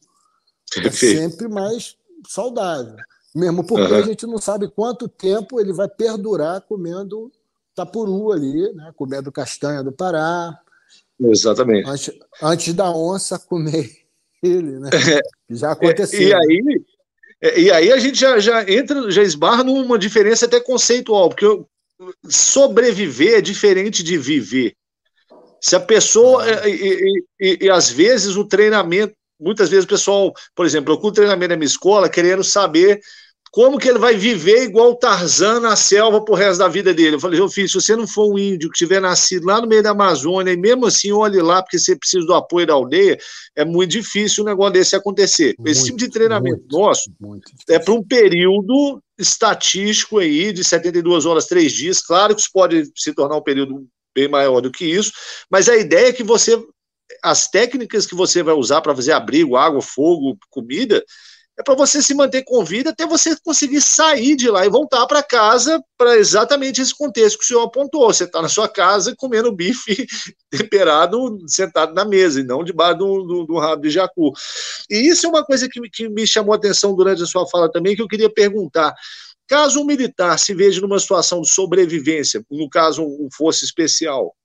É 0.77 0.89
sempre 0.91 1.47
mais 1.47 1.95
saudável. 2.27 2.95
Mesmo 3.34 3.65
porque 3.65 3.93
uhum. 3.93 3.99
a 3.99 4.01
gente 4.01 4.25
não 4.25 4.38
sabe 4.38 4.69
quanto 4.69 5.08
tempo 5.08 5.60
ele 5.60 5.73
vai 5.73 5.88
perdurar 5.88 6.62
comendo 6.62 7.31
tapuru 7.75 8.31
ali, 8.31 8.73
né? 8.73 8.93
comendo 8.95 9.31
castanha 9.31 9.84
do 9.84 9.91
Pará. 9.91 10.58
Exatamente. 11.19 11.89
Antes, 11.89 12.13
antes 12.41 12.73
da 12.73 12.89
onça 12.91 13.38
comer 13.38 13.91
ele, 14.41 14.79
né? 14.79 14.89
Já 15.49 15.71
aconteceu. 15.71 16.29
E, 16.29 16.34
aí, 16.34 16.62
é, 16.69 16.94
e 17.41 17.71
aí 17.71 17.91
a 17.91 17.97
gente 17.97 18.19
já, 18.19 18.39
já 18.39 18.69
entra, 18.69 19.11
já 19.11 19.21
esbarra 19.21 19.63
numa 19.63 19.99
diferença 19.99 20.45
até 20.45 20.59
conceitual, 20.59 21.29
porque 21.29 21.45
sobreviver 22.29 23.35
é 23.35 23.41
diferente 23.41 24.03
de 24.03 24.17
viver. 24.17 24.75
Se 25.61 25.75
a 25.75 25.79
pessoa. 25.79 26.43
Ah. 26.43 26.67
E, 26.67 26.73
e, 26.73 27.23
e, 27.39 27.65
e, 27.65 27.69
às 27.69 27.89
vezes 27.89 28.35
o 28.35 28.45
treinamento. 28.45 29.15
Muitas 29.37 29.69
vezes 29.69 29.83
o 29.83 29.89
pessoal, 29.89 30.33
por 30.55 30.65
exemplo, 30.65 30.93
eu 30.93 30.97
com 30.97 31.07
o 31.07 31.11
treinamento 31.11 31.49
na 31.49 31.57
minha 31.57 31.67
escola 31.67 32.07
querendo 32.07 32.41
saber 32.41 33.01
como 33.55 33.79
que 33.79 33.87
ele 33.87 33.99
vai 33.99 34.17
viver 34.17 34.63
igual 34.63 34.91
o 34.91 34.95
Tarzan 34.97 35.61
na 35.61 35.77
selva 35.77 36.19
pro 36.19 36.35
resto 36.35 36.59
da 36.59 36.67
vida 36.67 36.93
dele? 36.93 37.15
Eu 37.15 37.21
falei, 37.21 37.39
meu 37.39 37.47
filho, 37.47 37.69
se 37.69 37.75
você 37.75 37.95
não 37.95 38.05
for 38.05 38.29
um 38.29 38.37
índio 38.37 38.69
que 38.69 38.77
tiver 38.77 38.99
nascido 38.99 39.45
lá 39.45 39.61
no 39.61 39.67
meio 39.67 39.81
da 39.81 39.91
Amazônia, 39.91 40.51
e 40.51 40.57
mesmo 40.57 40.85
assim 40.85 41.13
olhe 41.13 41.41
lá, 41.41 41.63
porque 41.63 41.79
você 41.79 41.95
precisa 41.95 42.25
do 42.25 42.33
apoio 42.33 42.67
da 42.67 42.73
aldeia, 42.73 43.17
é 43.55 43.63
muito 43.63 43.91
difícil 43.91 44.43
um 44.43 44.47
negócio 44.47 44.73
desse 44.73 44.93
acontecer. 44.93 45.55
Muito, 45.57 45.71
Esse 45.71 45.85
tipo 45.85 45.97
de 45.97 46.09
treinamento 46.09 46.59
muito, 46.63 46.77
nosso 46.77 47.09
muito 47.17 47.49
é 47.69 47.79
para 47.79 47.93
um 47.93 48.03
período 48.03 49.01
estatístico 49.17 50.19
aí 50.19 50.51
de 50.51 50.61
72 50.61 51.25
horas, 51.25 51.47
3 51.47 51.71
dias. 51.71 52.01
Claro 52.01 52.35
que 52.35 52.41
isso 52.41 52.51
pode 52.51 52.91
se 52.93 53.13
tornar 53.13 53.37
um 53.37 53.41
período 53.41 53.87
bem 54.13 54.27
maior 54.27 54.59
do 54.59 54.69
que 54.69 54.83
isso, 54.83 55.13
mas 55.49 55.69
a 55.69 55.77
ideia 55.77 56.09
é 56.09 56.13
que 56.13 56.23
você, 56.25 56.61
as 57.23 57.47
técnicas 57.47 58.05
que 58.05 58.15
você 58.15 58.43
vai 58.43 58.53
usar 58.53 58.81
para 58.81 58.93
fazer 58.93 59.13
abrigo, 59.13 59.55
água, 59.55 59.81
fogo, 59.81 60.37
comida, 60.49 61.01
é 61.57 61.63
para 61.63 61.73
você 61.73 62.01
se 62.01 62.13
manter 62.13 62.43
com 62.43 62.65
vida 62.65 62.89
até 62.89 63.05
você 63.05 63.35
conseguir 63.37 63.79
sair 63.81 64.35
de 64.35 64.49
lá 64.49 64.65
e 64.65 64.69
voltar 64.69 65.05
para 65.07 65.23
casa 65.23 65.81
para 65.97 66.17
exatamente 66.17 66.81
esse 66.81 66.93
contexto 66.93 67.37
que 67.37 67.45
o 67.45 67.47
senhor 67.47 67.63
apontou. 67.63 68.05
Você 68.07 68.25
está 68.25 68.41
na 68.41 68.49
sua 68.49 68.67
casa 68.67 69.15
comendo 69.17 69.55
bife 69.55 70.05
temperado 70.51 71.37
sentado 71.47 71.93
na 71.93 72.03
mesa 72.03 72.41
e 72.41 72.43
não 72.43 72.63
debaixo 72.63 72.97
do, 72.97 73.23
do, 73.23 73.45
do, 73.45 73.57
rabo 73.57 73.83
de 73.83 73.89
jacu. 73.89 74.33
E 74.89 75.07
isso 75.07 75.25
é 75.25 75.29
uma 75.29 75.45
coisa 75.45 75.69
que, 75.69 75.79
que 75.89 76.09
me 76.09 76.27
chamou 76.27 76.53
a 76.53 76.57
atenção 76.57 76.93
durante 76.93 77.23
a 77.23 77.25
sua 77.25 77.47
fala 77.47 77.71
também, 77.71 77.95
que 77.95 78.01
eu 78.01 78.07
queria 78.07 78.29
perguntar. 78.29 78.93
Caso 79.47 79.79
um 79.79 79.85
militar 79.85 80.37
se 80.37 80.53
veja 80.53 80.81
numa 80.81 80.99
situação 80.99 81.39
de 81.39 81.49
sobrevivência, 81.49 82.43
no 82.49 82.69
caso 82.69 83.03
um 83.03 83.29
força 83.31 83.63
especial, 83.63 84.35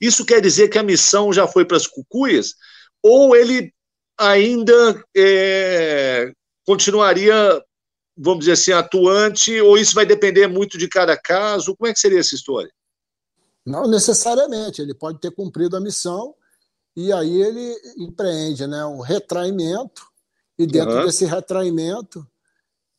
isso 0.00 0.24
quer 0.24 0.40
dizer 0.40 0.68
que 0.68 0.78
a 0.78 0.82
missão 0.82 1.32
já 1.32 1.46
foi 1.46 1.64
para 1.64 1.76
as 1.76 1.86
cucuias? 1.86 2.54
Ou 3.02 3.36
ele 3.36 3.72
ainda 4.20 5.02
é, 5.16 6.32
continuaria, 6.66 7.34
vamos 8.16 8.40
dizer 8.40 8.52
assim, 8.52 8.72
atuante, 8.72 9.58
ou 9.60 9.78
isso 9.78 9.94
vai 9.94 10.04
depender 10.04 10.46
muito 10.46 10.76
de 10.76 10.86
cada 10.88 11.16
caso? 11.16 11.74
Como 11.74 11.88
é 11.88 11.92
que 11.94 11.98
seria 11.98 12.20
essa 12.20 12.34
história? 12.34 12.70
Não 13.64 13.88
necessariamente, 13.88 14.82
ele 14.82 14.94
pode 14.94 15.18
ter 15.20 15.30
cumprido 15.30 15.76
a 15.76 15.80
missão 15.80 16.34
e 16.94 17.12
aí 17.12 17.40
ele 17.40 17.74
empreende 17.96 18.66
né, 18.66 18.84
um 18.84 19.00
retraimento, 19.00 20.06
e 20.58 20.66
dentro 20.66 20.98
uhum. 20.98 21.06
desse 21.06 21.24
retraimento 21.24 22.26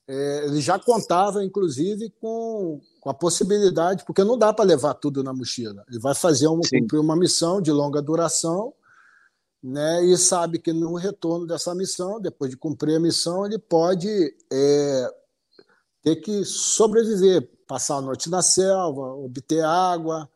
é, 0.08 0.46
ele 0.46 0.60
já 0.60 0.80
contava, 0.80 1.44
inclusive, 1.44 2.10
com, 2.20 2.82
com 3.00 3.10
a 3.10 3.14
possibilidade, 3.14 4.04
porque 4.06 4.24
não 4.24 4.38
dá 4.38 4.52
para 4.52 4.66
levar 4.66 4.96
tudo 4.96 5.24
na 5.24 5.32
mochila. 5.34 5.86
Ele 5.88 6.00
vai 6.00 6.16
fazer 6.16 6.48
uma, 6.48 6.62
cumprir 6.62 7.00
uma 7.00 7.16
missão 7.16 7.62
de 7.62 7.72
longa 7.72 8.02
duração 8.02 8.74
né, 9.64 10.04
e 10.06 10.18
sabe 10.18 10.58
que 10.58 10.74
no 10.74 10.96
retorno 10.96 11.46
dessa 11.46 11.76
missão, 11.76 12.20
depois 12.20 12.50
de 12.50 12.58
cumprir 12.58 12.96
a 12.96 13.00
missão, 13.00 13.46
ele 13.46 13.60
pode 13.60 14.36
é, 14.52 15.14
ter 16.02 16.16
que 16.18 16.44
sobreviver, 16.44 17.48
passar 17.68 17.98
a 17.98 18.02
noite 18.02 18.30
na 18.30 18.42
selva, 18.42 19.14
obter 19.14 19.64
água, 19.64 20.28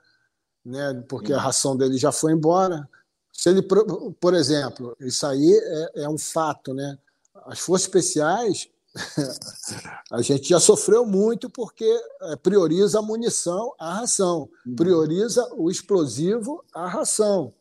né, 0.63 1.03
porque 1.09 1.33
a 1.33 1.39
ração 1.39 1.75
dele 1.75 1.97
já 1.97 2.11
foi 2.11 2.33
embora. 2.33 2.87
Se 3.31 3.49
ele, 3.49 3.61
por 3.61 4.33
exemplo, 4.33 4.95
isso 4.99 5.25
aí 5.25 5.53
é, 5.53 6.03
é 6.03 6.09
um 6.09 6.17
fato, 6.17 6.73
né? 6.73 6.97
As 7.45 7.59
forças 7.59 7.85
especiais, 7.85 8.69
a 10.09 10.21
gente 10.21 10.47
já 10.47 10.59
sofreu 10.59 11.05
muito 11.05 11.49
porque 11.49 11.85
é, 12.21 12.35
prioriza 12.37 12.99
a 12.99 13.01
munição 13.01 13.73
à 13.77 13.95
ração, 13.95 14.49
uhum. 14.65 14.75
prioriza 14.75 15.45
o 15.55 15.69
explosivo 15.69 16.63
à 16.73 16.87
ração. 16.87 17.53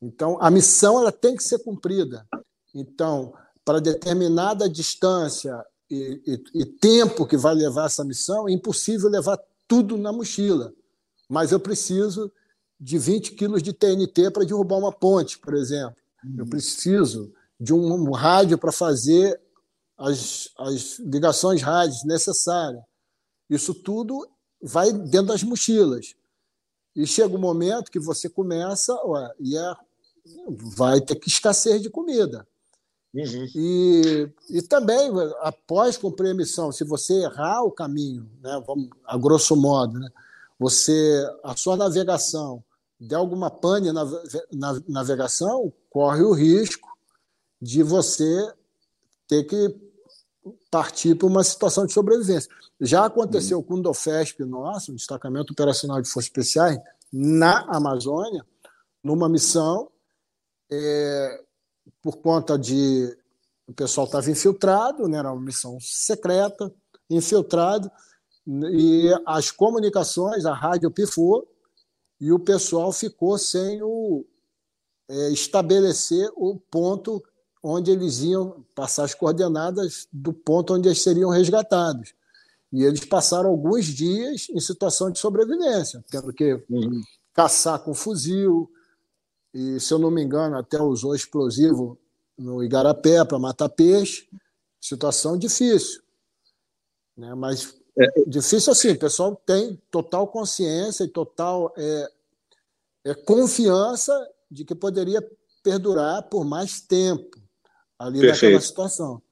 Então, 0.00 0.38
a 0.40 0.50
missão 0.50 0.98
ela 0.98 1.12
tem 1.12 1.36
que 1.36 1.42
ser 1.42 1.58
cumprida. 1.60 2.26
Então, 2.74 3.32
para 3.64 3.80
determinada 3.80 4.68
distância 4.68 5.64
e, 5.90 6.20
e, 6.26 6.60
e, 6.62 6.66
tempo 6.66 7.26
que 7.26 7.36
vai 7.36 7.54
levar 7.54 7.86
essa 7.86 8.04
missão, 8.04 8.48
é 8.48 8.52
impossível 8.52 9.08
levar 9.08 9.38
tudo 9.66 9.96
na 9.96 10.12
mochila. 10.12 10.72
Mas 11.28 11.52
eu 11.52 11.58
preciso 11.58 12.30
de 12.78 12.98
20 12.98 13.32
quilos 13.32 13.62
de 13.62 13.72
TNT 13.72 14.30
para 14.30 14.44
derrubar 14.44 14.78
uma 14.78 14.92
ponte, 14.92 15.38
por 15.38 15.54
exemplo. 15.54 15.96
Eu 16.36 16.44
uhum. 16.44 16.50
preciso 16.50 17.32
de 17.58 17.72
um, 17.72 17.92
um 17.92 18.10
rádio 18.12 18.58
para 18.58 18.70
fazer 18.70 19.40
as, 19.96 20.50
as 20.58 20.98
ligações 20.98 21.62
rádios 21.62 22.04
necessárias. 22.04 22.82
Isso 23.48 23.72
tudo 23.74 24.28
vai 24.60 24.92
dentro 24.92 25.28
das 25.28 25.42
mochilas. 25.42 26.14
E 26.94 27.06
chega 27.06 27.34
um 27.34 27.40
momento 27.40 27.90
que 27.90 27.98
você 27.98 28.28
começa, 28.28 28.94
e 29.40 29.56
é 29.56 29.74
vai 30.48 31.00
ter 31.00 31.16
que 31.16 31.28
escassez 31.28 31.82
de 31.82 31.90
comida. 31.90 32.46
Uhum. 33.14 33.48
E, 33.54 34.28
e 34.50 34.62
também, 34.62 35.10
após 35.40 35.96
cumprir 35.96 36.30
a 36.30 36.34
missão, 36.34 36.70
se 36.70 36.84
você 36.84 37.14
errar 37.22 37.62
o 37.62 37.70
caminho, 37.70 38.28
né, 38.42 38.62
vamos, 38.66 38.90
a 39.04 39.16
grosso 39.16 39.56
modo, 39.56 39.98
né, 39.98 40.10
você, 40.58 41.26
a 41.42 41.56
sua 41.56 41.76
navegação 41.76 42.62
der 42.98 43.16
alguma 43.16 43.50
pane 43.50 43.92
na, 43.92 44.04
na 44.52 44.82
navegação, 44.88 45.72
corre 45.90 46.22
o 46.22 46.32
risco 46.32 46.88
de 47.60 47.82
você 47.82 48.52
ter 49.28 49.44
que 49.44 49.74
partir 50.70 51.14
para 51.14 51.26
uma 51.26 51.44
situação 51.44 51.86
de 51.86 51.92
sobrevivência. 51.92 52.50
Já 52.80 53.06
aconteceu 53.06 53.58
uhum. 53.58 53.64
com 53.64 53.74
o 53.74 53.82
DOFESP 53.82 54.44
nosso, 54.44 54.92
um 54.92 54.96
destacamento 54.96 55.52
operacional 55.52 56.00
de 56.00 56.08
forças 56.08 56.28
especiais, 56.28 56.78
na 57.12 57.60
Amazônia, 57.74 58.44
numa 59.02 59.28
missão 59.28 59.88
é, 60.70 61.44
por 62.02 62.16
conta 62.18 62.58
de 62.58 63.16
o 63.66 63.72
pessoal 63.72 64.06
estava 64.06 64.30
infiltrado, 64.30 65.08
né, 65.08 65.18
era 65.18 65.32
uma 65.32 65.42
missão 65.42 65.78
secreta, 65.80 66.72
infiltrado, 67.10 67.90
e 68.46 69.10
as 69.26 69.50
comunicações, 69.50 70.46
a 70.46 70.54
rádio 70.54 70.90
pifou, 70.90 71.46
e 72.20 72.32
o 72.32 72.38
pessoal 72.38 72.92
ficou 72.92 73.36
sem 73.36 73.82
o, 73.82 74.24
é, 75.08 75.30
estabelecer 75.30 76.30
o 76.36 76.56
ponto 76.70 77.22
onde 77.62 77.90
eles 77.90 78.20
iam 78.20 78.64
passar 78.74 79.04
as 79.04 79.14
coordenadas 79.14 80.06
do 80.12 80.32
ponto 80.32 80.74
onde 80.74 80.88
eles 80.88 81.02
seriam 81.02 81.30
resgatados. 81.30 82.14
E 82.72 82.84
eles 82.84 83.04
passaram 83.04 83.50
alguns 83.50 83.86
dias 83.86 84.46
em 84.50 84.60
situação 84.60 85.10
de 85.10 85.18
sobrevivência, 85.18 86.04
tendo 86.08 86.32
que 86.32 86.54
uhum. 86.70 87.02
caçar 87.34 87.80
com 87.80 87.92
fuzil, 87.94 88.70
e, 89.56 89.80
se 89.80 89.90
eu 89.94 89.98
não 89.98 90.10
me 90.10 90.22
engano, 90.22 90.58
até 90.58 90.78
usou 90.78 91.14
explosivo 91.14 91.98
no 92.36 92.62
Igarapé 92.62 93.24
para 93.24 93.38
matar 93.38 93.70
peixe. 93.70 94.28
Situação 94.78 95.38
difícil. 95.38 96.02
Né? 97.16 97.34
Mas 97.34 97.74
é. 97.98 98.06
difícil 98.26 98.70
assim, 98.70 98.90
o 98.90 98.98
pessoal 98.98 99.34
tem 99.46 99.80
total 99.90 100.28
consciência 100.28 101.04
e 101.04 101.08
total 101.08 101.72
é, 101.74 102.10
é, 103.06 103.14
confiança 103.14 104.12
de 104.50 104.62
que 104.62 104.74
poderia 104.74 105.26
perdurar 105.62 106.24
por 106.24 106.44
mais 106.44 106.82
tempo 106.82 107.40
ali 107.98 108.20
Perfeito. 108.20 108.42
naquela 108.42 108.60
situação. 108.60 109.22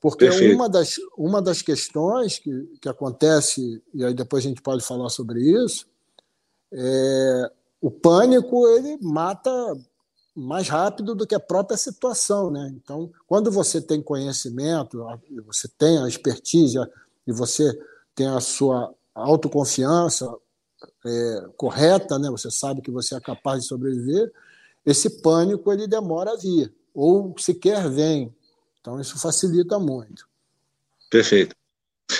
Porque 0.00 0.28
uma 0.52 0.68
das, 0.68 0.96
uma 1.16 1.40
das 1.40 1.62
questões 1.62 2.36
que, 2.40 2.50
que 2.80 2.88
acontece, 2.88 3.80
e 3.94 4.04
aí 4.04 4.12
depois 4.12 4.44
a 4.44 4.48
gente 4.48 4.60
pode 4.60 4.84
falar 4.84 5.08
sobre 5.08 5.40
isso, 5.40 5.86
é 6.72 7.52
o 7.82 7.90
pânico 7.90 8.66
ele 8.68 8.96
mata 9.02 9.50
mais 10.34 10.68
rápido 10.68 11.16
do 11.16 11.26
que 11.26 11.34
a 11.34 11.40
própria 11.40 11.76
situação, 11.76 12.48
né? 12.48 12.72
Então, 12.76 13.10
quando 13.26 13.50
você 13.50 13.82
tem 13.82 14.00
conhecimento, 14.00 15.04
você 15.44 15.68
tem 15.76 15.98
a 15.98 16.06
expertise 16.06 16.78
e 17.26 17.32
você 17.32 17.76
tem 18.14 18.28
a 18.28 18.40
sua 18.40 18.94
autoconfiança 19.12 20.32
é, 21.04 21.48
correta, 21.56 22.18
né? 22.20 22.30
Você 22.30 22.50
sabe 22.52 22.80
que 22.80 22.90
você 22.90 23.16
é 23.16 23.20
capaz 23.20 23.62
de 23.62 23.68
sobreviver. 23.68 24.32
esse 24.86 25.20
pânico 25.20 25.72
ele 25.72 25.86
demora 25.86 26.32
a 26.32 26.36
vir, 26.36 26.72
ou 26.94 27.34
sequer 27.38 27.90
vem. 27.90 28.34
Então, 28.80 29.00
isso 29.00 29.18
facilita 29.18 29.78
muito. 29.78 30.26
Perfeito. 31.10 31.54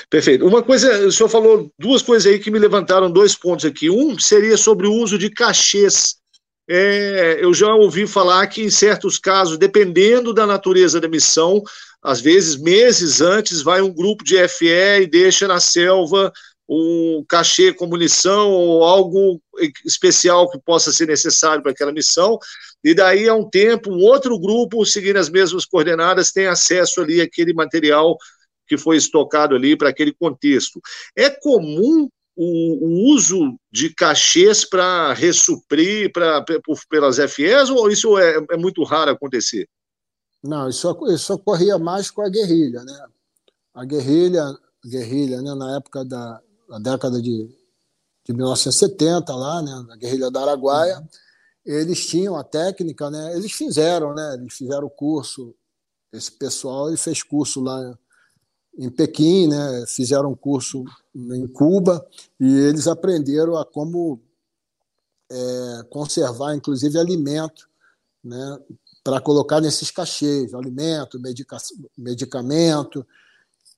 Perfeito. 0.08 0.46
Uma 0.46 0.62
coisa, 0.62 1.06
o 1.06 1.12
senhor 1.12 1.28
falou 1.28 1.70
duas 1.78 2.02
coisas 2.02 2.30
aí 2.30 2.38
que 2.38 2.50
me 2.50 2.58
levantaram 2.58 3.10
dois 3.10 3.34
pontos 3.34 3.64
aqui. 3.64 3.90
Um 3.90 4.18
seria 4.18 4.56
sobre 4.56 4.86
o 4.86 4.92
uso 4.92 5.18
de 5.18 5.30
cachês. 5.30 6.16
É, 6.68 7.38
eu 7.40 7.52
já 7.52 7.74
ouvi 7.74 8.06
falar 8.06 8.46
que, 8.46 8.62
em 8.62 8.70
certos 8.70 9.18
casos, 9.18 9.58
dependendo 9.58 10.32
da 10.32 10.46
natureza 10.46 11.00
da 11.00 11.08
missão, 11.08 11.62
às 12.02 12.20
vezes 12.20 12.56
meses 12.56 13.20
antes, 13.20 13.62
vai 13.62 13.82
um 13.82 13.92
grupo 13.92 14.24
de 14.24 14.36
FE 14.48 15.02
e 15.02 15.06
deixa 15.06 15.48
na 15.48 15.60
selva 15.60 16.32
um 16.68 17.24
cachê 17.28 17.72
com 17.72 17.86
munição 17.86 18.50
ou 18.50 18.84
algo 18.84 19.40
especial 19.84 20.50
que 20.50 20.58
possa 20.58 20.92
ser 20.92 21.06
necessário 21.06 21.62
para 21.62 21.72
aquela 21.72 21.92
missão, 21.92 22.38
e 22.82 22.94
daí 22.94 23.28
a 23.28 23.34
um 23.34 23.48
tempo, 23.48 23.90
um 23.90 24.02
outro 24.02 24.38
grupo, 24.38 24.84
seguindo 24.86 25.18
as 25.18 25.28
mesmas 25.28 25.64
coordenadas, 25.64 26.32
tem 26.32 26.46
acesso 26.46 27.00
ali 27.00 27.20
àquele 27.20 27.52
material 27.52 28.16
que 28.72 28.78
foi 28.78 28.96
estocado 28.96 29.54
ali 29.54 29.76
para 29.76 29.90
aquele 29.90 30.14
contexto. 30.14 30.80
É 31.14 31.28
comum 31.28 32.08
o, 32.34 32.86
o 32.86 33.14
uso 33.14 33.58
de 33.70 33.94
cachês 33.94 34.64
para 34.64 35.12
ressuprir 35.12 36.10
pra, 36.10 36.42
pelas 36.88 37.18
FEs 37.18 37.68
ou 37.68 37.90
isso 37.90 38.16
é, 38.16 38.42
é, 38.50 38.56
muito 38.56 38.82
raro 38.82 39.10
acontecer? 39.10 39.68
Não, 40.42 40.70
isso, 40.70 40.88
isso 41.10 41.34
ocorria 41.34 41.78
mais 41.78 42.10
com 42.10 42.22
a 42.22 42.30
guerrilha, 42.30 42.82
né? 42.82 43.06
A 43.74 43.84
guerrilha, 43.84 44.42
guerrilha 44.82 45.42
né, 45.42 45.54
na 45.54 45.76
época 45.76 46.02
da, 46.02 46.40
da 46.70 46.78
década 46.78 47.20
de, 47.20 47.54
de 48.24 48.32
1970, 48.32 49.34
lá, 49.34 49.60
né, 49.60 49.84
na 49.86 49.96
guerrilha 49.96 50.30
da 50.30 50.40
Araguaia, 50.40 50.98
uhum. 50.98 51.06
eles 51.66 52.06
tinham 52.06 52.36
a 52.36 52.42
técnica, 52.42 53.10
né? 53.10 53.36
Eles 53.36 53.52
fizeram, 53.52 54.14
né? 54.14 54.34
Eles 54.34 54.54
fizeram 54.54 54.86
o 54.86 54.90
curso, 54.90 55.54
esse 56.10 56.32
pessoal 56.32 56.88
ele 56.88 56.96
fez 56.96 57.22
curso 57.22 57.60
lá 57.60 57.98
em 58.76 58.90
Pequim, 58.90 59.48
né? 59.48 59.84
Fizeram 59.86 60.30
um 60.30 60.36
curso 60.36 60.84
em 61.14 61.46
Cuba 61.46 62.06
e 62.40 62.58
eles 62.60 62.86
aprenderam 62.86 63.56
a 63.56 63.64
como 63.64 64.20
é, 65.30 65.82
conservar, 65.90 66.54
inclusive, 66.54 66.98
alimento, 66.98 67.68
né? 68.22 68.58
Para 69.04 69.20
colocar 69.20 69.60
nesses 69.60 69.90
cachês, 69.90 70.54
alimento, 70.54 71.18
medica 71.18 71.56
medicamento. 71.96 73.06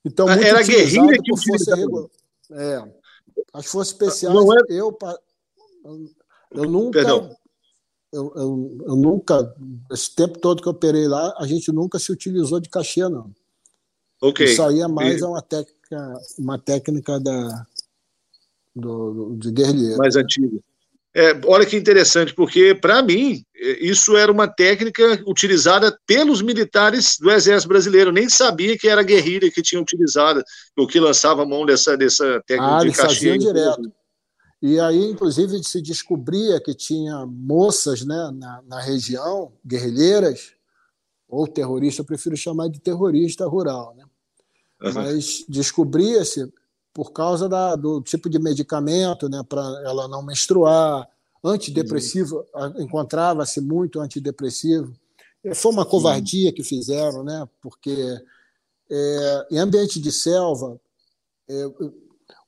Então, 0.05 0.27
muito 0.27 0.43
Era 0.43 0.63
guerrilha 0.63 1.19
que 1.23 1.37
força 1.37 1.75
regular. 1.75 2.11
É, 2.51 2.93
as 3.53 3.67
forças 3.67 3.95
especiais, 3.95 4.37
é... 4.37 4.73
eu, 4.75 4.97
eu 6.53 6.65
nunca. 6.71 6.99
Perdão. 6.99 7.35
Eu, 8.13 8.33
eu, 8.37 8.79
eu 8.87 8.97
nunca, 8.97 9.57
esse 9.91 10.15
tempo 10.15 10.39
todo 10.39 10.63
que 10.63 10.69
eu 10.69 10.73
operei 10.73 11.09
lá, 11.09 11.35
a 11.37 11.49
gente 11.49 11.73
nunca 11.73 11.99
se 11.99 12.13
utilizou 12.13 12.61
de 12.61 12.69
cachê, 12.69 13.09
não. 13.09 13.35
Okay. 14.21 14.47
Isso 14.47 14.63
aí 14.63 14.81
é 14.81 14.89
mais 14.89 15.21
e... 15.21 15.25
uma 15.25 15.43
técnica, 15.43 16.15
uma 16.39 16.59
técnica 16.59 17.21
da, 17.21 17.67
do, 18.75 19.37
de 19.37 19.51
guerrilheiro. 19.51 19.99
Mais 19.99 20.17
antiga. 20.17 20.59
É, 21.17 21.33
olha 21.47 21.65
que 21.65 21.77
interessante, 21.77 22.35
porque 22.35 22.75
para 22.75 23.01
mim 23.01 23.45
isso 23.55 24.17
era 24.17 24.33
uma 24.33 24.49
técnica 24.49 25.23
utilizada 25.29 25.97
pelos 26.05 26.43
militares 26.43 27.17
do 27.21 27.31
Exército 27.31 27.69
Brasileiro. 27.69 28.11
Eu 28.11 28.15
nem 28.15 28.29
sabia 28.29 28.77
que 28.77 28.89
era 28.89 29.01
a 29.01 29.05
guerrilha 29.05 29.49
que 29.49 29.63
tinha 29.63 29.81
utilizado, 29.81 30.43
ou 30.77 30.89
que 30.89 30.99
lançava 30.99 31.45
a 31.45 31.47
mão 31.47 31.65
dessa, 31.65 31.97
dessa 31.97 32.43
técnica 32.45 32.77
ah, 32.79 32.85
de 32.85 32.91
cachê. 32.91 33.39
direto. 33.39 33.93
E 34.61 34.81
aí, 34.81 35.05
inclusive, 35.05 35.63
se 35.63 35.81
descobria 35.81 36.61
que 36.61 36.75
tinha 36.75 37.25
moças 37.27 38.05
né, 38.05 38.31
na, 38.35 38.63
na 38.67 38.81
região, 38.81 39.53
guerrilheiras, 39.65 40.54
ou 41.35 41.47
terrorista, 41.47 42.03
eu 42.03 42.07
prefiro 42.07 42.37
chamar 42.37 42.69
de 42.69 42.81
terrorista 42.81 43.47
rural, 43.47 43.95
né? 43.97 44.05
Uhum. 44.83 44.93
Mas 44.93 45.45
descobria-se 45.49 46.53
por 46.93 47.13
causa 47.13 47.49
da, 47.49 47.75
do 47.75 48.01
tipo 48.01 48.31
de 48.31 48.39
medicamento, 48.39 49.29
né, 49.29 49.43
para 49.49 49.63
ela 49.85 50.07
não 50.07 50.23
menstruar, 50.23 51.09
antidepressivo, 51.43 52.47
encontrava-se 52.79 53.61
muito 53.61 54.01
antidepressivo. 54.01 54.93
Foi 55.55 55.73
uma 55.73 55.85
covardia 55.85 56.53
que 56.53 56.63
fizeram, 56.63 57.25
né, 57.25 57.47
porque 57.61 58.17
é, 58.91 59.47
em 59.51 59.59
ambiente 59.59 60.01
de 60.01 60.13
selva, 60.13 60.81
é, 61.49 61.67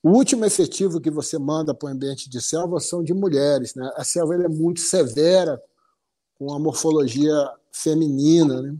o 0.03 0.11
último 0.11 0.45
efetivo 0.45 1.01
que 1.01 1.11
você 1.11 1.37
manda 1.37 1.75
para 1.75 1.89
o 1.89 1.93
ambiente 1.93 2.31
de 2.31 2.41
selva 2.41 2.79
são 2.79 3.03
de 3.03 3.13
mulheres. 3.13 3.75
Né? 3.75 3.91
A 3.97 4.05
selva 4.05 4.35
é 4.37 4.49
muito 4.49 4.81
severa, 4.81 5.61
com 6.39 6.53
a 6.53 6.59
morfologia 6.59 7.51
feminina. 7.73 8.63
Né? 8.63 8.77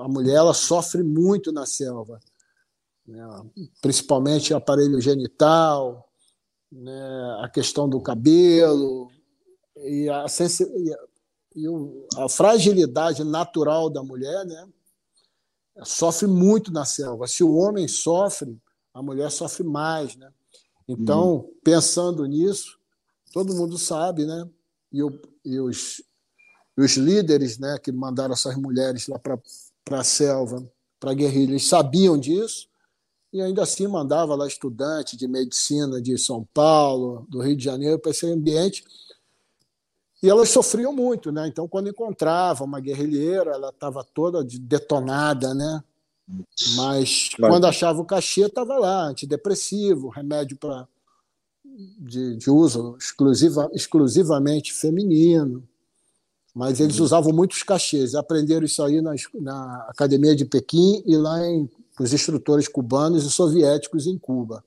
A 0.00 0.08
mulher 0.08 0.36
ela 0.36 0.54
sofre 0.54 1.02
muito 1.02 1.52
na 1.52 1.66
selva 1.66 2.20
né, 3.06 3.22
principalmente 3.82 4.54
aparelho 4.54 5.00
genital, 5.00 6.08
né, 6.72 7.38
a 7.42 7.48
questão 7.48 7.88
do 7.88 8.00
cabelo 8.00 9.10
e 9.76 10.08
a, 10.08 10.24
e 11.54 11.68
a, 12.16 12.28
fragilidade 12.28 13.22
natural 13.22 13.90
da 13.90 14.02
mulher, 14.02 14.44
né, 14.46 14.68
sofre 15.82 16.26
muito 16.26 16.72
na 16.72 16.84
selva. 16.84 17.26
Se 17.26 17.44
o 17.44 17.54
homem 17.54 17.86
sofre, 17.86 18.58
a 18.92 19.02
mulher 19.02 19.30
sofre 19.30 19.64
mais, 19.64 20.14
né? 20.16 20.32
Então, 20.86 21.36
uhum. 21.36 21.54
pensando 21.64 22.24
nisso, 22.26 22.78
todo 23.32 23.54
mundo 23.54 23.76
sabe, 23.76 24.24
né? 24.24 24.48
E, 24.92 25.02
o, 25.02 25.20
e 25.44 25.58
os, 25.58 26.00
os 26.76 26.96
líderes, 26.96 27.58
né, 27.58 27.78
que 27.78 27.92
mandaram 27.92 28.34
essas 28.34 28.56
mulheres 28.56 29.06
lá 29.08 29.18
para 29.18 29.38
a 29.98 30.04
selva, 30.04 30.68
para 30.98 31.12
a 31.12 31.14
guerrilha, 31.14 31.52
eles 31.52 31.68
sabiam 31.68 32.18
disso 32.18 32.68
e 33.34 33.42
ainda 33.42 33.64
assim 33.64 33.88
mandava 33.88 34.36
lá 34.36 34.46
estudante 34.46 35.16
de 35.16 35.26
medicina 35.26 36.00
de 36.00 36.16
São 36.16 36.46
Paulo, 36.54 37.26
do 37.28 37.40
Rio 37.40 37.56
de 37.56 37.64
Janeiro, 37.64 37.98
para 37.98 38.12
esse 38.12 38.24
ambiente. 38.26 38.84
E 40.22 40.30
elas 40.30 40.50
sofriam 40.50 40.92
muito, 40.92 41.32
né? 41.32 41.48
Então, 41.48 41.66
quando 41.66 41.88
encontrava 41.88 42.62
uma 42.62 42.78
guerrilheira, 42.78 43.50
ela 43.50 43.70
estava 43.70 44.04
toda 44.04 44.44
detonada, 44.44 45.52
né? 45.52 45.82
Mas, 46.76 47.30
Mas 47.38 47.50
quando 47.50 47.66
achava 47.66 48.00
o 48.00 48.04
cachê, 48.04 48.42
estava 48.42 48.78
lá, 48.78 49.08
antidepressivo, 49.08 50.08
remédio 50.08 50.56
para 50.56 50.86
de, 51.98 52.36
de, 52.36 52.50
uso 52.50 52.96
exclusiva, 52.98 53.68
exclusivamente 53.74 54.72
feminino. 54.72 55.68
Mas 56.54 56.78
eles 56.78 56.98
uhum. 56.98 57.04
usavam 57.04 57.32
muitos 57.32 57.62
cachês. 57.62 58.14
Aprenderam 58.14 58.64
isso 58.64 58.82
aí 58.82 59.00
na, 59.00 59.14
na 59.40 59.86
Academia 59.88 60.36
de 60.36 60.44
Pequim 60.44 61.02
e 61.04 61.16
lá 61.16 61.44
em 61.44 61.68
os 61.98 62.12
instrutores 62.12 62.68
cubanos 62.68 63.24
e 63.24 63.30
soviéticos 63.30 64.06
em 64.06 64.18
Cuba. 64.18 64.64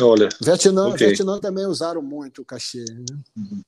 Olha. 0.00 0.28
Vietnã, 0.40 0.88
okay. 0.88 1.08
Vietnã 1.08 1.38
também 1.38 1.66
usaram 1.66 2.02
muito 2.02 2.42
o 2.42 2.44
cachê. 2.44 2.84
Né? 2.84 3.04
Uhum. 3.36 3.62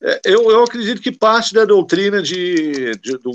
É, 0.00 0.20
eu, 0.24 0.50
eu 0.50 0.64
acredito 0.64 1.00
que 1.00 1.12
parte 1.12 1.54
da 1.54 1.64
doutrina 1.64 2.22
de, 2.22 2.96
de 2.96 3.18
do, 3.18 3.32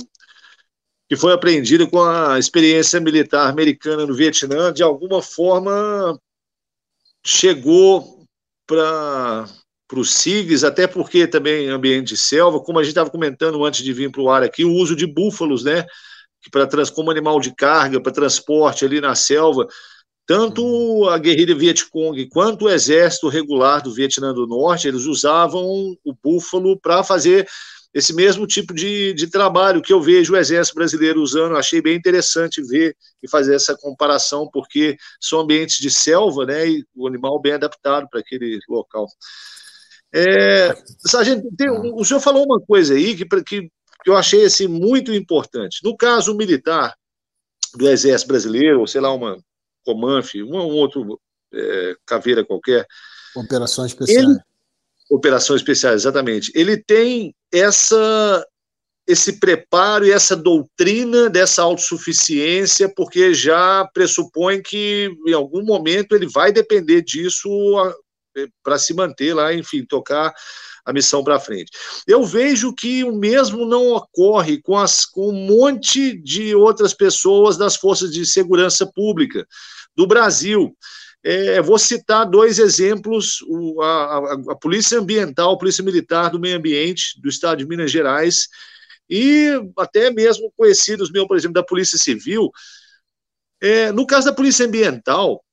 que 1.07 1.15
foi 1.15 1.33
aprendida 1.33 1.87
com 1.87 2.01
a 2.01 2.37
experiência 2.37 2.99
militar 2.99 3.49
americana 3.49 4.05
no 4.05 4.15
Vietnã, 4.15 4.73
de 4.73 4.83
alguma 4.83 5.21
forma 5.21 6.19
chegou 7.25 8.25
para 8.65 9.47
para 9.87 9.99
os 9.99 10.13
SIGs, 10.15 10.63
até 10.63 10.85
porque 10.85 11.25
também 11.25 11.69
ambiente 11.69 12.09
de 12.09 12.17
selva, 12.17 12.59
como 12.59 12.79
a 12.79 12.83
gente 12.83 12.91
estava 12.91 13.09
comentando 13.09 13.63
antes 13.63 13.83
de 13.83 13.93
vir 13.93 14.11
para 14.11 14.21
o 14.21 14.29
ar 14.29 14.43
aqui, 14.43 14.65
o 14.65 14.73
uso 14.73 14.95
de 14.95 15.07
búfalos, 15.07 15.63
né? 15.63 15.85
para 16.51 16.67
como 16.91 17.11
animal 17.11 17.39
de 17.39 17.53
carga, 17.53 18.01
para 18.01 18.11
transporte 18.11 18.85
ali 18.85 19.01
na 19.01 19.15
selva, 19.15 19.67
tanto 20.25 20.63
uhum. 20.63 21.09
a 21.09 21.17
guerrilha 21.17 21.55
Vietcong 21.55 22.27
quanto 22.29 22.65
o 22.65 22.69
exército 22.69 23.29
regular 23.29 23.81
do 23.81 23.93
Vietnã 23.93 24.33
do 24.33 24.45
Norte, 24.45 24.87
eles 24.87 25.05
usavam 25.05 25.63
o 25.63 26.13
búfalo 26.21 26.79
para 26.79 27.03
fazer 27.03 27.47
esse 27.93 28.13
mesmo 28.13 28.45
tipo 28.45 28.73
de, 28.73 29.13
de 29.13 29.27
trabalho 29.27 29.81
que 29.81 29.91
eu 29.91 30.01
vejo 30.01 30.33
o 30.33 30.37
exército 30.37 30.75
brasileiro 30.75 31.21
usando. 31.21 31.55
Achei 31.55 31.81
bem 31.81 31.95
interessante 31.95 32.61
ver 32.61 32.95
e 33.23 33.29
fazer 33.29 33.55
essa 33.55 33.75
comparação, 33.75 34.49
porque 34.51 34.97
são 35.19 35.39
ambientes 35.39 35.79
de 35.79 35.89
selva, 35.89 36.45
né, 36.45 36.67
e 36.69 36.85
o 36.95 37.07
animal 37.07 37.39
bem 37.41 37.53
adaptado 37.53 38.07
para 38.09 38.19
aquele 38.19 38.59
local. 38.69 39.07
É, 40.13 40.73
Sargento, 40.99 41.47
tem, 41.57 41.69
o 41.69 42.03
senhor 42.03 42.19
falou 42.19 42.45
uma 42.45 42.59
coisa 42.61 42.93
aí 42.93 43.15
que, 43.15 43.25
que 43.43 43.69
que 44.07 44.09
eu 44.09 44.15
achei 44.15 44.45
assim, 44.45 44.67
muito 44.67 45.13
importante. 45.13 45.81
No 45.83 45.97
caso 45.97 46.33
militar 46.33 46.95
do 47.75 47.89
Exército 47.89 48.29
Brasileiro, 48.29 48.79
ou 48.79 48.87
sei 48.87 49.01
lá, 49.01 49.13
uma 49.13 49.37
Comanf, 49.85 50.33
um, 50.35 50.55
um 50.55 50.75
outro 50.75 51.19
é, 51.53 51.93
caveira 52.05 52.45
qualquer. 52.45 52.87
Operações 53.35 53.91
especiais. 53.91 54.23
Ele, 54.23 54.39
operações 55.09 55.59
especiais, 55.59 56.03
exatamente. 56.03 56.53
Ele 56.55 56.81
tem 56.81 57.35
essa 57.51 58.47
esse 59.05 59.39
preparo 59.39 60.05
e 60.05 60.11
essa 60.11 60.35
doutrina 60.35 61.29
dessa 61.29 61.61
autossuficiência, 61.63 62.87
porque 62.93 63.33
já 63.33 63.89
pressupõe 63.93 64.61
que 64.61 65.09
em 65.25 65.33
algum 65.33 65.63
momento 65.65 66.13
ele 66.13 66.27
vai 66.27 66.51
depender 66.51 67.01
disso 67.01 67.49
para 68.63 68.77
se 68.77 68.93
manter 68.93 69.33
lá, 69.33 69.53
enfim, 69.53 69.85
tocar 69.85 70.33
a 70.87 70.93
missão 70.93 71.21
para 71.23 71.39
frente. 71.39 71.71
Eu 72.07 72.23
vejo 72.23 72.73
que 72.73 73.03
o 73.03 73.11
mesmo 73.11 73.65
não 73.65 73.89
ocorre 73.89 74.61
com, 74.61 74.77
as, 74.77 75.05
com 75.05 75.29
um 75.29 75.45
monte 75.47 76.17
de 76.21 76.55
outras 76.55 76.93
pessoas 76.93 77.57
das 77.57 77.75
forças 77.75 78.11
de 78.11 78.25
segurança 78.25 78.89
pública 78.95 79.45
do 79.95 80.07
Brasil. 80.07 80.75
É, 81.21 81.61
vou 81.61 81.77
citar 81.77 82.25
dois 82.25 82.57
exemplos: 82.57 83.41
o, 83.47 83.81
a, 83.81 84.17
a, 84.17 84.33
a, 84.51 84.55
Polícia 84.55 84.97
Ambiental, 84.97 85.53
a 85.53 85.57
Polícia 85.57 85.83
Militar 85.83 86.29
do 86.29 86.39
Meio 86.39 86.57
Ambiente 86.57 87.19
do 87.21 87.27
Estado 87.27 87.57
de 87.57 87.67
Minas 87.67 87.91
Gerais, 87.91 88.47
e 89.09 89.51
até 89.77 90.09
mesmo 90.09 90.51
conhecidos 90.55 91.11
meus, 91.11 91.27
por 91.27 91.35
exemplo, 91.35 91.55
da 91.55 91.63
Polícia 91.63 91.97
Civil. 91.97 92.49
É, 93.61 93.91
no 93.91 94.05
caso 94.05 94.27
da 94.27 94.33
Polícia 94.33 94.65
Ambiental, 94.65 95.43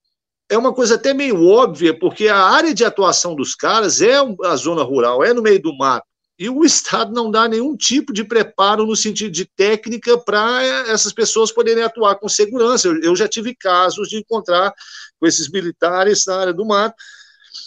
é 0.54 0.58
uma 0.58 0.72
coisa 0.72 0.94
até 0.94 1.12
meio 1.12 1.46
óbvia, 1.46 1.98
porque 1.98 2.28
a 2.28 2.38
área 2.38 2.72
de 2.72 2.84
atuação 2.84 3.34
dos 3.34 3.54
caras 3.54 4.00
é 4.00 4.14
a 4.44 4.56
zona 4.56 4.82
rural, 4.82 5.22
é 5.22 5.34
no 5.34 5.42
meio 5.42 5.60
do 5.60 5.76
mato. 5.76 6.06
E 6.38 6.48
o 6.48 6.62
Estado 6.64 7.12
não 7.12 7.30
dá 7.30 7.48
nenhum 7.48 7.76
tipo 7.76 8.12
de 8.12 8.24
preparo 8.24 8.86
no 8.86 8.96
sentido 8.96 9.30
de 9.30 9.44
técnica 9.44 10.16
para 10.18 10.62
essas 10.88 11.12
pessoas 11.12 11.52
poderem 11.52 11.82
atuar 11.82 12.16
com 12.16 12.28
segurança. 12.28 12.88
Eu, 12.88 13.14
já 13.14 13.28
tive 13.28 13.54
casos 13.54 14.08
de 14.08 14.18
encontrar 14.18 14.72
com 15.18 15.26
esses 15.26 15.50
militares 15.50 16.24
na 16.26 16.36
área 16.36 16.52
do 16.52 16.64
mato, 16.64 16.96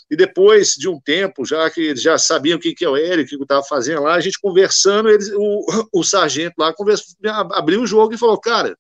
e 0.10 0.16
depois 0.16 0.74
de 0.74 0.88
um 0.88 1.00
tempo, 1.00 1.46
já 1.46 1.70
que 1.70 1.82
eles 1.82 2.02
já 2.02 2.18
sabiam 2.18 2.58
o 2.58 2.62
que, 2.62 2.74
que 2.74 2.86
eu 2.86 2.96
era, 2.96 3.22
o 3.22 3.26
que 3.26 3.36
eu 3.36 3.42
estava 3.42 3.64
fazendo 3.64 4.04
lá, 4.04 4.16
a 4.16 4.22
gente 4.22 4.40
conversando, 4.40 5.10
eles, 5.10 5.30
o, 5.34 5.88
o 5.94 6.04
sargento 6.04 6.56
lá 6.58 6.74
conversou, 6.74 7.14
abriu 7.52 7.82
o 7.82 7.88
jogo 7.88 8.14
e 8.14 8.18
falou: 8.18 8.40
Cara, 8.40 8.78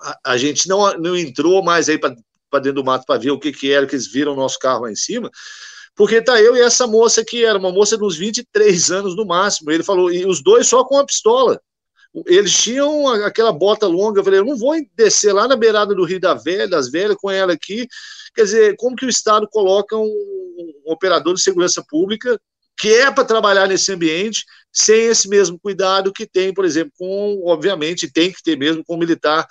a, 0.00 0.32
a 0.32 0.36
gente 0.38 0.66
não, 0.66 0.90
não 0.98 1.16
entrou 1.16 1.62
mais 1.62 1.90
aí 1.90 1.98
para 1.98 2.16
dentro 2.54 2.74
do 2.74 2.84
mato 2.84 3.04
para 3.06 3.20
ver 3.20 3.30
o 3.30 3.38
que, 3.38 3.52
que 3.52 3.70
era, 3.70 3.86
que 3.86 3.94
eles 3.94 4.10
viram 4.10 4.32
o 4.32 4.36
nosso 4.36 4.58
carro 4.58 4.82
lá 4.82 4.90
em 4.90 4.96
cima, 4.96 5.30
porque 5.94 6.22
tá 6.22 6.40
eu 6.40 6.56
e 6.56 6.60
essa 6.60 6.86
moça 6.86 7.24
que 7.24 7.44
era 7.44 7.58
uma 7.58 7.72
moça 7.72 7.98
uns 8.00 8.16
23 8.16 8.90
anos 8.92 9.16
no 9.16 9.26
máximo. 9.26 9.70
Ele 9.70 9.82
falou, 9.82 10.12
e 10.12 10.24
os 10.24 10.42
dois 10.42 10.68
só 10.68 10.84
com 10.84 10.96
a 10.96 11.04
pistola. 11.04 11.60
Eles 12.26 12.56
tinham 12.56 13.08
aquela 13.24 13.52
bota 13.52 13.86
longa. 13.86 14.20
Eu 14.20 14.24
falei, 14.24 14.38
eu 14.40 14.44
não 14.44 14.56
vou 14.56 14.74
descer 14.96 15.32
lá 15.32 15.48
na 15.48 15.56
beirada 15.56 15.94
do 15.94 16.04
Rio 16.04 16.20
da 16.20 16.34
Velha, 16.34 16.68
das 16.68 16.88
Velhas, 16.88 17.16
com 17.16 17.28
ela 17.28 17.52
aqui. 17.52 17.86
Quer 18.32 18.44
dizer, 18.44 18.76
como 18.76 18.94
que 18.94 19.06
o 19.06 19.08
Estado 19.08 19.48
coloca 19.50 19.96
um, 19.96 20.04
um 20.04 20.92
operador 20.92 21.34
de 21.34 21.42
segurança 21.42 21.84
pública 21.88 22.40
que 22.78 22.94
é 22.94 23.10
para 23.10 23.24
trabalhar 23.24 23.66
nesse 23.66 23.92
ambiente 23.92 24.44
sem 24.72 25.06
esse 25.06 25.28
mesmo 25.28 25.58
cuidado 25.58 26.12
que 26.12 26.24
tem, 26.24 26.54
por 26.54 26.64
exemplo, 26.64 26.92
com, 26.96 27.42
obviamente, 27.44 28.10
tem 28.10 28.30
que 28.30 28.40
ter 28.40 28.56
mesmo 28.56 28.84
com 28.84 28.94
o 28.94 28.98
militar 28.98 29.44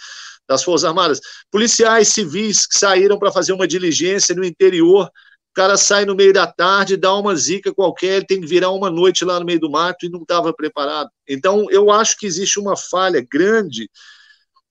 das 0.48 0.64
Forças 0.64 0.86
Armadas. 0.86 1.20
Policiais 1.52 2.10
civis 2.10 2.66
que 2.66 2.78
saíram 2.78 3.20
para 3.20 3.32
fazer 3.32 3.54
uma 3.54 3.68
diligência 3.68 4.36
no 4.36 4.46
interior 4.46 5.10
cara 5.58 5.76
sai 5.76 6.06
no 6.06 6.16
meio 6.16 6.32
da 6.32 6.46
tarde, 6.46 6.96
dá 6.96 7.16
uma 7.16 7.36
zica 7.36 7.74
qualquer, 7.74 8.24
tem 8.24 8.40
que 8.40 8.46
virar 8.46 8.70
uma 8.70 8.92
noite 8.92 9.26
lá 9.26 9.40
no 9.40 9.46
meio 9.46 9.60
do 9.60 9.72
mato 9.72 10.06
e 10.06 10.10
não 10.10 10.22
estava 10.22 10.54
preparado. 10.54 11.10
Então, 11.28 11.66
eu 11.72 11.90
acho 11.90 12.16
que 12.16 12.28
existe 12.28 12.60
uma 12.60 12.78
falha 12.78 13.26
grande, 13.28 13.90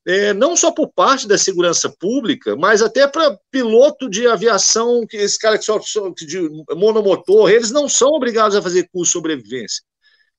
é, 0.07 0.33
não 0.33 0.55
só 0.55 0.71
por 0.71 0.89
parte 0.93 1.27
da 1.27 1.37
segurança 1.37 1.93
pública, 1.99 2.55
mas 2.55 2.83
até 2.83 3.09
para 3.09 3.37
piloto 3.51 4.09
de 4.09 4.29
aviação, 4.29 5.05
que 5.05 5.17
esse 5.17 5.37
cara 5.37 5.59
que 5.59 5.65
só, 5.65 5.81
só 5.81 6.09
de 6.11 6.49
monomotor, 6.77 7.51
eles 7.51 7.73
não 7.73 7.89
são 7.89 8.11
obrigados 8.11 8.57
a 8.57 8.63
fazer 8.63 8.89
curso 8.93 9.09
de 9.09 9.13
sobrevivência. 9.15 9.83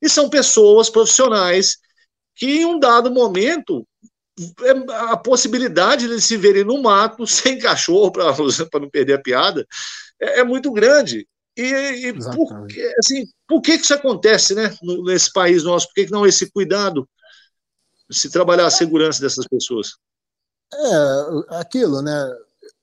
E 0.01 0.07
são 0.07 0.29
pessoas 0.29 0.89
profissionais 0.89 1.75
que, 2.33 2.61
em 2.61 2.65
um 2.65 2.79
dado 2.79 3.11
momento, 3.11 3.85
a 5.09 5.17
possibilidade 5.17 6.07
de 6.07 6.21
se 6.21 6.37
verem 6.37 6.63
no 6.63 6.81
mato 6.81 7.25
sem 7.27 7.57
cachorro, 7.59 8.11
para 8.11 8.79
não 8.79 8.89
perder 8.89 9.13
a 9.13 9.21
piada, 9.21 9.65
é, 10.19 10.39
é 10.39 10.43
muito 10.43 10.71
grande. 10.71 11.27
E, 11.55 11.63
e 11.63 12.13
por, 12.13 12.67
assim, 12.99 13.25
por 13.47 13.61
que, 13.61 13.77
que 13.77 13.83
isso 13.83 13.93
acontece 13.93 14.53
né, 14.53 14.75
nesse 15.03 15.33
país 15.33 15.63
nosso? 15.63 15.87
Por 15.87 15.95
que, 15.95 16.05
que 16.05 16.11
não 16.11 16.25
esse 16.25 16.51
cuidado 16.51 17.09
se 18.11 18.29
trabalhar 18.29 18.67
a 18.67 18.71
segurança 18.71 19.19
dessas 19.19 19.47
pessoas? 19.47 19.95
É, 20.71 21.57
aquilo, 21.59 22.01
né? 22.01 22.37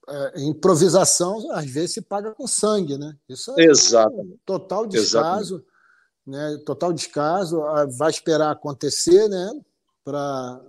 É, 0.07 0.43
improvisação 0.43 1.51
às 1.51 1.65
vezes 1.65 1.93
se 1.93 2.01
paga 2.01 2.31
com 2.31 2.45
sangue, 2.45 2.97
né? 2.97 3.15
Isso 3.29 3.53
é 3.57 3.63
Exato. 3.63 4.13
Um 4.13 4.37
total 4.45 4.85
descaso, 4.85 5.65
né? 6.27 6.59
Total 6.65 6.91
descaso. 6.91 7.63
Ah, 7.63 7.87
vai 7.97 8.11
esperar 8.11 8.51
acontecer, 8.51 9.29
né? 9.29 9.51
Para 10.03 10.61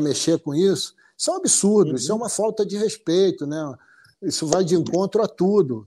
mexer 0.00 0.38
com 0.38 0.54
isso. 0.54 0.94
Isso 1.16 1.30
é 1.30 1.34
um 1.34 1.36
absurdo. 1.36 1.90
Uhum. 1.90 1.96
Isso 1.96 2.12
é 2.12 2.14
uma 2.14 2.28
falta 2.28 2.64
de 2.64 2.76
respeito, 2.76 3.46
né? 3.46 3.74
Isso 4.22 4.46
vai 4.46 4.64
de 4.64 4.74
encontro 4.74 5.22
a 5.22 5.28
tudo. 5.28 5.86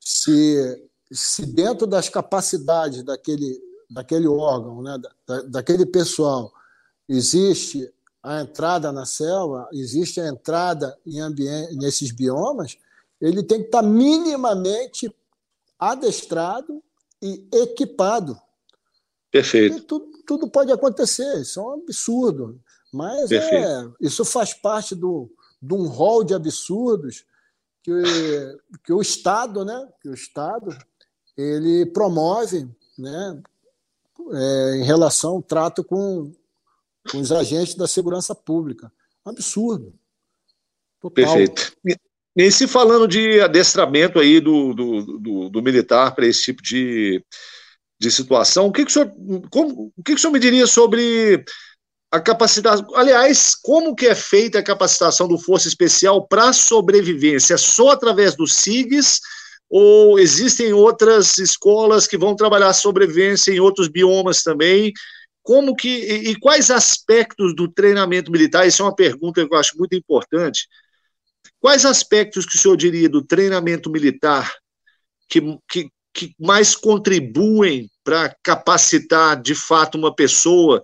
Se, 0.00 0.88
se 1.10 1.46
dentro 1.46 1.86
das 1.86 2.08
capacidades 2.08 3.02
daquele, 3.02 3.60
daquele 3.90 4.26
órgão, 4.26 4.82
né, 4.82 4.98
da, 5.26 5.42
daquele 5.42 5.86
pessoal, 5.86 6.52
existe 7.08 7.90
a 8.22 8.40
entrada 8.40 8.90
na 8.90 9.04
selva, 9.04 9.68
existe 9.72 10.20
a 10.20 10.28
entrada 10.28 10.98
em 11.06 11.20
ambiente, 11.20 11.76
nesses 11.76 12.10
biomas, 12.10 12.78
ele 13.20 13.42
tem 13.42 13.60
que 13.60 13.66
estar 13.66 13.82
minimamente 13.82 15.14
adestrado 15.78 16.82
e 17.20 17.46
equipado. 17.52 18.38
Perfeito. 19.30 19.82
Tudo, 19.82 20.06
tudo, 20.26 20.48
pode 20.48 20.72
acontecer, 20.72 21.40
isso 21.40 21.60
é 21.60 21.62
um 21.62 21.72
absurdo. 21.72 22.60
Mas 22.94 23.32
é, 23.32 23.88
isso 24.00 24.24
faz 24.24 24.54
parte 24.54 24.94
do, 24.94 25.28
de 25.60 25.74
um 25.74 25.88
rol 25.88 26.22
de 26.22 26.32
absurdos 26.32 27.24
que, 27.82 27.92
que 28.84 28.92
o 28.92 29.02
Estado, 29.02 29.64
né, 29.64 29.88
que 30.00 30.08
o 30.08 30.14
Estado 30.14 30.76
ele 31.36 31.86
promove 31.86 32.68
né, 32.96 33.42
é, 34.32 34.76
em 34.76 34.84
relação 34.84 35.32
ao 35.32 35.42
trato 35.42 35.82
com, 35.82 36.32
com 37.10 37.18
os 37.18 37.32
agentes 37.32 37.74
da 37.74 37.88
segurança 37.88 38.32
pública. 38.32 38.92
Absurdo. 39.24 39.92
Total. 41.00 41.12
Perfeito. 41.12 41.76
E 42.36 42.50
se 42.52 42.68
falando 42.68 43.08
de 43.08 43.40
adestramento 43.40 44.20
aí 44.20 44.38
do, 44.38 44.72
do, 44.72 45.18
do, 45.18 45.48
do 45.48 45.62
militar 45.62 46.14
para 46.14 46.26
esse 46.26 46.44
tipo 46.44 46.62
de, 46.62 47.24
de 47.98 48.10
situação, 48.10 48.68
o 48.68 48.72
que, 48.72 48.84
que, 48.84 48.90
o 48.90 48.92
senhor, 48.92 49.12
como, 49.50 49.92
o 49.96 50.02
que, 50.04 50.12
que 50.12 50.14
o 50.14 50.18
senhor 50.18 50.32
me 50.32 50.38
diria 50.38 50.66
sobre 50.66 51.44
a 52.14 52.20
capacitação. 52.20 52.86
Aliás, 52.94 53.56
como 53.56 53.92
que 53.92 54.06
é 54.06 54.14
feita 54.14 54.60
a 54.60 54.62
capacitação 54.62 55.26
do 55.26 55.36
Força 55.36 55.66
Especial 55.66 56.24
para 56.28 56.52
sobrevivência? 56.52 57.54
É 57.54 57.56
só 57.56 57.90
através 57.90 58.36
do 58.36 58.46
SIGS 58.46 59.20
ou 59.68 60.16
existem 60.20 60.72
outras 60.72 61.38
escolas 61.38 62.06
que 62.06 62.16
vão 62.16 62.36
trabalhar 62.36 62.72
sobrevivência 62.72 63.50
em 63.50 63.58
outros 63.58 63.88
biomas 63.88 64.44
também? 64.44 64.92
Como 65.42 65.74
que 65.74 65.88
e, 65.88 66.30
e 66.30 66.36
quais 66.38 66.70
aspectos 66.70 67.52
do 67.52 67.66
treinamento 67.66 68.30
militar? 68.30 68.64
Isso 68.64 68.82
é 68.82 68.84
uma 68.84 68.94
pergunta 68.94 69.44
que 69.44 69.52
eu 69.52 69.58
acho 69.58 69.76
muito 69.76 69.96
importante. 69.96 70.68
Quais 71.58 71.84
aspectos 71.84 72.46
que 72.46 72.54
o 72.54 72.58
senhor 72.60 72.76
diria 72.76 73.08
do 73.08 73.24
treinamento 73.24 73.90
militar 73.90 74.54
que, 75.28 75.40
que, 75.68 75.88
que 76.12 76.32
mais 76.38 76.76
contribuem 76.76 77.90
para 78.04 78.32
capacitar 78.40 79.42
de 79.42 79.56
fato 79.56 79.98
uma 79.98 80.14
pessoa 80.14 80.80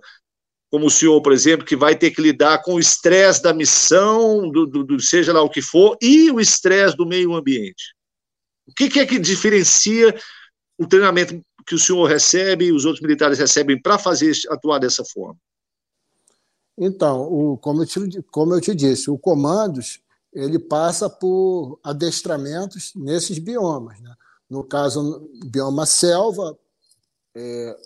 como 0.71 0.87
o 0.87 0.89
senhor, 0.89 1.21
por 1.21 1.33
exemplo, 1.33 1.65
que 1.65 1.75
vai 1.75 1.97
ter 1.97 2.11
que 2.11 2.21
lidar 2.21 2.63
com 2.63 2.75
o 2.75 2.79
estresse 2.79 3.43
da 3.43 3.53
missão, 3.53 4.49
do, 4.49 4.65
do, 4.65 4.85
do, 4.85 4.99
seja 5.01 5.33
lá 5.33 5.41
o 5.41 5.49
que 5.49 5.61
for, 5.61 5.97
e 6.01 6.31
o 6.31 6.39
estresse 6.39 6.95
do 6.95 7.05
meio 7.05 7.35
ambiente. 7.35 7.93
O 8.65 8.73
que, 8.73 8.89
que, 8.89 9.01
é 9.01 9.05
que 9.05 9.19
diferencia 9.19 10.15
o 10.77 10.87
treinamento 10.87 11.43
que 11.67 11.75
o 11.75 11.79
senhor 11.79 12.05
recebe 12.05 12.65
e 12.65 12.71
os 12.71 12.85
outros 12.85 13.01
militares 13.01 13.37
recebem 13.37 13.79
para 13.79 13.99
fazer 13.99 14.31
atuar 14.49 14.79
dessa 14.79 15.03
forma? 15.03 15.37
Então, 16.77 17.21
o, 17.21 17.57
como, 17.57 17.83
eu 17.83 17.85
te, 17.85 18.21
como 18.31 18.53
eu 18.53 18.61
te 18.61 18.73
disse, 18.73 19.11
o 19.11 19.17
comandos 19.17 20.01
ele 20.31 20.57
passa 20.57 21.09
por 21.09 21.81
adestramentos 21.83 22.93
nesses 22.95 23.37
biomas. 23.39 23.99
Né? 23.99 24.15
No 24.49 24.63
caso, 24.63 25.29
bioma 25.43 25.85
selva, 25.85 26.57
é, 27.35 27.77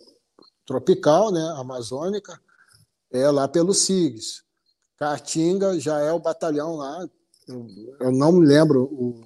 tropical, 0.68 1.32
né, 1.32 1.42
amazônica, 1.58 2.40
é 3.16 3.30
lá 3.32 3.48
pelo 3.48 3.74
SIGS. 3.74 4.44
Caatinga 4.98 5.80
já 5.80 6.00
é 6.00 6.12
o 6.12 6.20
batalhão 6.20 6.76
lá, 6.76 7.08
eu, 7.48 7.68
eu 8.00 8.12
não 8.12 8.32
me 8.32 8.46
lembro 8.46 8.84
o, 8.84 9.22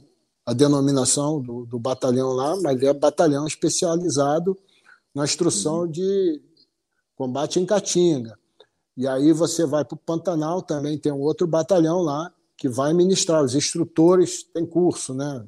a 0.45 0.53
denominação 0.53 1.41
do, 1.41 1.65
do, 1.65 1.79
batalhão 1.79 2.31
lá, 2.31 2.55
mas 2.61 2.81
é 2.81 2.93
batalhão 2.93 3.45
especializado 3.45 4.57
na 5.13 5.23
instrução 5.23 5.87
de 5.87 6.41
combate 7.15 7.59
em 7.59 7.65
Caatinga. 7.65 8.37
E 8.97 9.07
aí 9.07 9.31
você 9.31 9.65
vai 9.65 9.85
para 9.85 9.95
o 9.95 9.99
Pantanal, 9.99 10.61
também 10.61 10.97
tem 10.97 11.11
outro 11.11 11.47
batalhão 11.47 12.01
lá 12.01 12.33
que 12.57 12.67
vai 12.67 12.93
ministrar. 12.93 13.43
Os 13.43 13.55
instrutores 13.55 14.43
têm 14.43 14.65
curso, 14.65 15.13
né? 15.13 15.45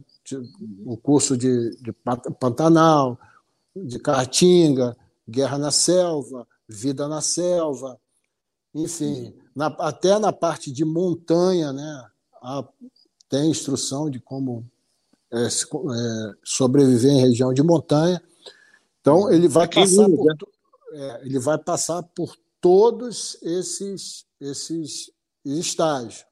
o 0.86 0.96
curso 0.96 1.36
de, 1.36 1.72
de 1.82 1.92
Pantanal, 2.40 3.20
de 3.76 4.00
Caatinga, 4.00 4.96
Guerra 5.28 5.58
na 5.58 5.72
Selva, 5.72 6.48
Vida 6.68 7.08
na 7.08 7.20
Selva, 7.20 8.00
enfim, 8.74 9.34
na, 9.56 9.68
até 9.80 10.18
na 10.20 10.32
parte 10.32 10.72
de 10.72 10.86
montanha, 10.86 11.74
né, 11.74 12.06
há, 12.42 12.68
tem 13.30 13.50
instrução 13.50 14.10
de 14.10 14.20
como 14.20 14.66
é, 15.32 15.46
é, 15.46 16.34
sobreviver 16.44 17.12
em 17.12 17.22
região 17.22 17.54
de 17.54 17.64
montanha. 17.64 18.22
Então 19.00 19.32
ele 19.32 19.48
vai 19.48 19.68
passar 19.68 20.08
por, 20.08 20.36
é, 20.94 21.22
ele 21.26 21.40
vai 21.40 21.58
passar 21.58 22.04
por 22.04 22.36
todos 22.60 23.38
esses 23.42 24.26
esses 24.42 25.12
estágios. 25.46 26.26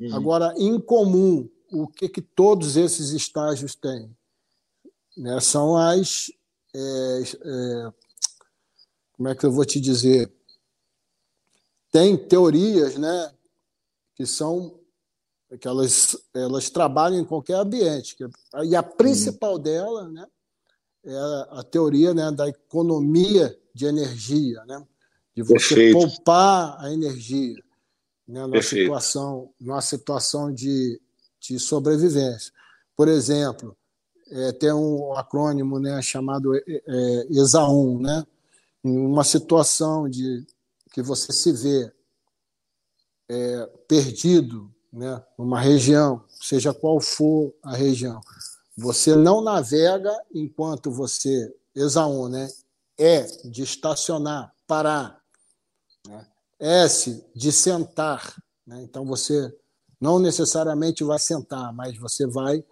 Uhum. 0.00 0.14
Agora, 0.14 0.54
em 0.56 0.80
comum, 0.80 1.48
o 1.70 1.86
que, 1.86 2.08
que 2.08 2.22
todos 2.22 2.76
esses 2.76 3.10
estágios 3.10 3.74
têm? 3.74 4.10
Né? 5.16 5.38
São 5.40 5.76
as. 5.76 6.30
É, 6.74 7.22
é, 7.22 7.92
como 9.12 9.28
é 9.28 9.34
que 9.34 9.44
eu 9.44 9.52
vou 9.52 9.64
te 9.64 9.80
dizer? 9.80 10.32
Tem 11.96 12.14
teorias 12.14 12.98
né, 12.98 13.32
que 14.14 14.26
são 14.26 14.78
que 15.58 15.66
elas, 15.66 16.14
elas 16.34 16.68
trabalham 16.68 17.18
em 17.18 17.24
qualquer 17.24 17.54
ambiente. 17.54 18.14
E 18.64 18.76
a 18.76 18.82
principal 18.82 19.54
uhum. 19.54 19.58
dela 19.58 20.08
né, 20.10 20.26
é 21.06 21.16
a, 21.16 21.48
a 21.52 21.62
teoria 21.62 22.12
né, 22.12 22.30
da 22.30 22.48
economia 22.48 23.58
de 23.72 23.86
energia, 23.86 24.62
né? 24.66 24.84
de 25.34 25.42
você 25.42 25.74
Perfeito. 25.74 25.98
poupar 25.98 26.76
a 26.78 26.92
energia 26.92 27.56
né, 28.28 28.42
numa, 28.46 28.60
situação, 28.60 29.50
numa 29.58 29.80
situação 29.80 30.52
de, 30.52 31.00
de 31.40 31.58
sobrevivência. 31.58 32.52
Por 32.94 33.08
exemplo, 33.08 33.74
é, 34.30 34.52
tem 34.52 34.70
um 34.70 35.14
acrônimo 35.14 35.78
né, 35.78 36.02
chamado 36.02 36.54
é, 36.54 36.62
é, 36.66 37.26
ESA1, 37.30 38.00
né? 38.02 38.26
em 38.84 38.98
uma 38.98 39.24
situação 39.24 40.06
de 40.10 40.46
que 40.96 41.02
você 41.02 41.30
se 41.30 41.52
vê 41.52 41.92
é, 43.28 43.66
perdido 43.86 44.74
né, 44.90 45.22
numa 45.38 45.60
região, 45.60 46.24
seja 46.40 46.72
qual 46.72 46.98
for 47.02 47.54
a 47.62 47.76
região, 47.76 48.18
você 48.74 49.14
não 49.14 49.42
navega 49.42 50.10
enquanto 50.32 50.90
você, 50.90 51.54
ESA1, 51.76 52.30
né, 52.30 52.48
é 52.96 53.24
de 53.46 53.62
estacionar, 53.62 54.54
parar, 54.66 55.22
né? 56.08 56.26
S 56.58 57.22
de 57.34 57.52
sentar. 57.52 58.34
Né? 58.66 58.82
Então 58.82 59.04
você 59.04 59.54
não 60.00 60.18
necessariamente 60.18 61.04
vai 61.04 61.18
sentar, 61.18 61.74
mas 61.74 61.94
você 61.98 62.26
vai 62.26 62.64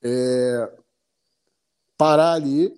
é, 0.00 0.78
parar 1.98 2.34
ali, 2.34 2.72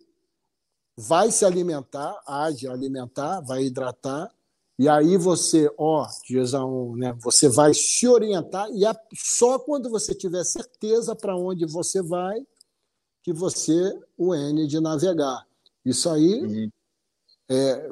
vai 0.96 1.30
se 1.30 1.44
alimentar, 1.44 2.18
há 2.26 2.50
de 2.50 2.66
alimentar, 2.66 3.42
vai 3.42 3.64
hidratar, 3.64 4.32
e 4.78 4.88
aí 4.88 5.16
você, 5.16 5.68
ó, 5.76 6.06
Gesão, 6.24 6.94
né, 6.94 7.12
você 7.20 7.48
vai 7.48 7.74
se 7.74 8.06
orientar, 8.06 8.70
e 8.70 8.86
é 8.86 8.94
só 9.12 9.58
quando 9.58 9.90
você 9.90 10.14
tiver 10.14 10.44
certeza 10.44 11.16
para 11.16 11.36
onde 11.36 11.66
você 11.66 12.00
vai, 12.00 12.46
que 13.22 13.32
você, 13.32 13.92
o 14.16 14.34
N 14.34 14.68
de 14.68 14.78
navegar. 14.80 15.44
Isso 15.84 16.08
aí 16.08 16.42
uhum. 16.42 16.70
é, 17.48 17.90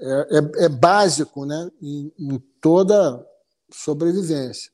é, 0.00 0.64
é, 0.64 0.68
básico 0.68 1.46
né, 1.46 1.70
em, 1.80 2.12
em 2.18 2.38
toda 2.60 3.24
sobrevivência. 3.70 4.72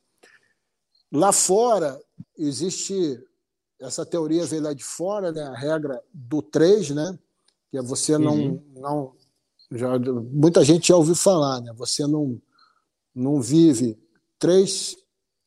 Lá 1.13 1.31
fora, 1.31 2.01
existe 2.39 3.23
essa 3.79 4.07
teoria 4.07 4.47
veio 4.47 4.63
lá 4.63 4.73
de 4.73 4.83
fora, 4.83 5.31
né, 5.31 5.43
a 5.43 5.55
regra 5.55 6.03
do 6.13 6.41
3, 6.41 6.91
né, 6.91 7.19
que 7.71 7.77
é 7.77 7.83
você 7.83 8.17
não, 8.17 8.35
uhum. 8.35 8.63
não 8.75 9.15
já, 9.75 9.99
muita 9.99 10.65
gente 10.65 10.89
já 10.89 10.97
ouviu 10.97 11.15
falar, 11.15 11.61
né, 11.61 11.73
você 11.77 12.07
não, 12.07 12.41
não 13.15 13.41
vive 13.41 13.99
três, 14.39 14.97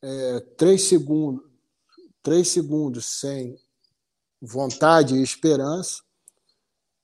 é, 0.02 0.40
três, 0.56 0.82
segundos, 0.82 1.44
três 2.22 2.48
segundos 2.48 3.06
sem 3.06 3.58
vontade 4.40 5.16
e 5.16 5.22
esperança, 5.22 6.02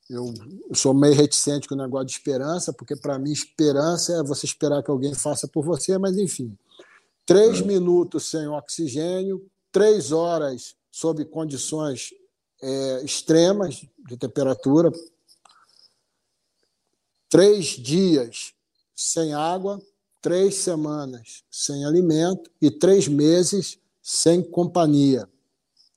eu, 0.09 0.35
sou 0.75 0.93
meio 0.93 1.15
reticente 1.15 1.67
com 1.67 1.75
o 1.75 1.79
negócio 1.79 2.07
de 2.07 2.13
esperança, 2.13 2.73
porque 2.73 2.95
para 2.95 3.19
mim 3.19 3.33
esperança 3.33 4.13
é 4.13 4.23
você 4.23 4.45
esperar 4.45 4.83
que 4.83 4.91
alguém 4.91 5.15
faça 5.15 5.49
por 5.49 5.65
você, 5.65 5.97
mas 5.97 6.17
enfim. 6.19 6.57
Três 7.25 7.61
é. 7.61 7.65
minutos 7.65 8.31
sem 8.31 8.47
oxigênio, 8.47 9.45
três 9.73 10.13
horas 10.13 10.77
sob 10.93 11.25
condições 11.25 12.11
é, 12.63 13.03
extremas 13.03 13.87
de 14.07 14.17
temperatura, 14.17 14.93
três 17.35 17.67
dias 17.67 18.55
sem 18.95 19.35
água, 19.35 19.83
três 20.23 20.55
semanas 20.55 21.43
sem 21.51 21.85
alimento 21.85 22.49
e 22.63 22.71
três 22.71 23.09
meses 23.09 23.77
sem 24.01 24.41
companhia 24.41 25.29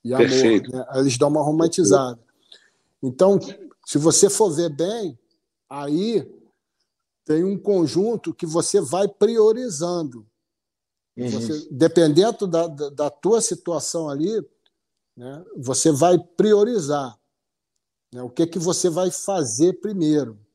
e 0.04 0.16
amor. 0.16 0.28
Né? 0.28 0.86
Eles 0.96 1.16
dão 1.16 1.30
uma 1.30 1.44
romantizada. 1.44 2.20
Então, 3.04 3.38
se 3.86 4.00
você 4.00 4.32
for 4.32 4.50
ver 4.50 4.70
bem, 4.70 5.16
aí 5.70 6.28
tem 7.24 7.44
um 7.44 7.56
conjunto 7.56 8.34
que 8.34 8.48
você 8.48 8.82
vai 8.82 9.08
priorizando. 9.08 10.26
Uhum. 11.16 11.30
Você, 11.30 11.68
dependendo 11.70 12.48
da, 12.48 12.66
da, 12.66 12.90
da, 12.90 13.10
tua 13.12 13.42
situação 13.42 14.10
ali, 14.10 14.44
né, 15.16 15.46
você 15.56 15.92
vai 15.92 16.18
priorizar. 16.18 17.16
Né, 18.12 18.24
o 18.24 18.30
que, 18.30 18.48
que 18.48 18.58
você 18.58 18.90
vai 18.90 19.12
fazer 19.12 19.80
primeiro. 19.82 20.47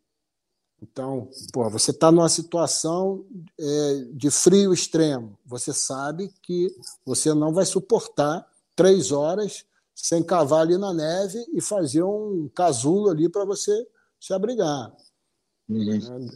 Então, 0.83 1.29
pô, 1.53 1.71
você 1.71 1.93
está 1.93 2.11
numa 2.11 2.29
situação 2.29 3.25
é, 3.59 4.05
de 4.13 4.31
frio 4.31 4.75
extremo. 4.75 5.39
Você 5.47 5.73
sabe 5.73 6.35
que 6.43 6.75
você 7.07 7.33
não 7.33 7.53
vai 7.53 7.65
suportar 7.65 8.45
três 8.75 9.13
horas 9.13 9.65
sem 9.95 10.25
cavar 10.25 10.63
ali 10.63 10.77
na 10.77 10.93
neve 10.93 11.39
e 11.53 11.61
fazer 11.61 12.03
um 12.03 12.51
casulo 12.53 13.11
ali 13.11 13.29
para 13.29 13.45
você 13.45 13.87
se 14.21 14.33
abrigar. 14.33 14.93
Uhum. 15.69 16.29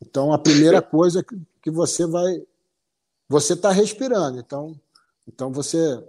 Então, 0.00 0.32
a 0.32 0.38
primeira 0.38 0.80
coisa 0.80 1.24
que 1.60 1.70
você 1.70 2.06
vai. 2.06 2.40
Você 3.28 3.54
está 3.54 3.70
respirando, 3.70 4.38
então, 4.38 4.80
então 5.26 5.52
você 5.52 6.02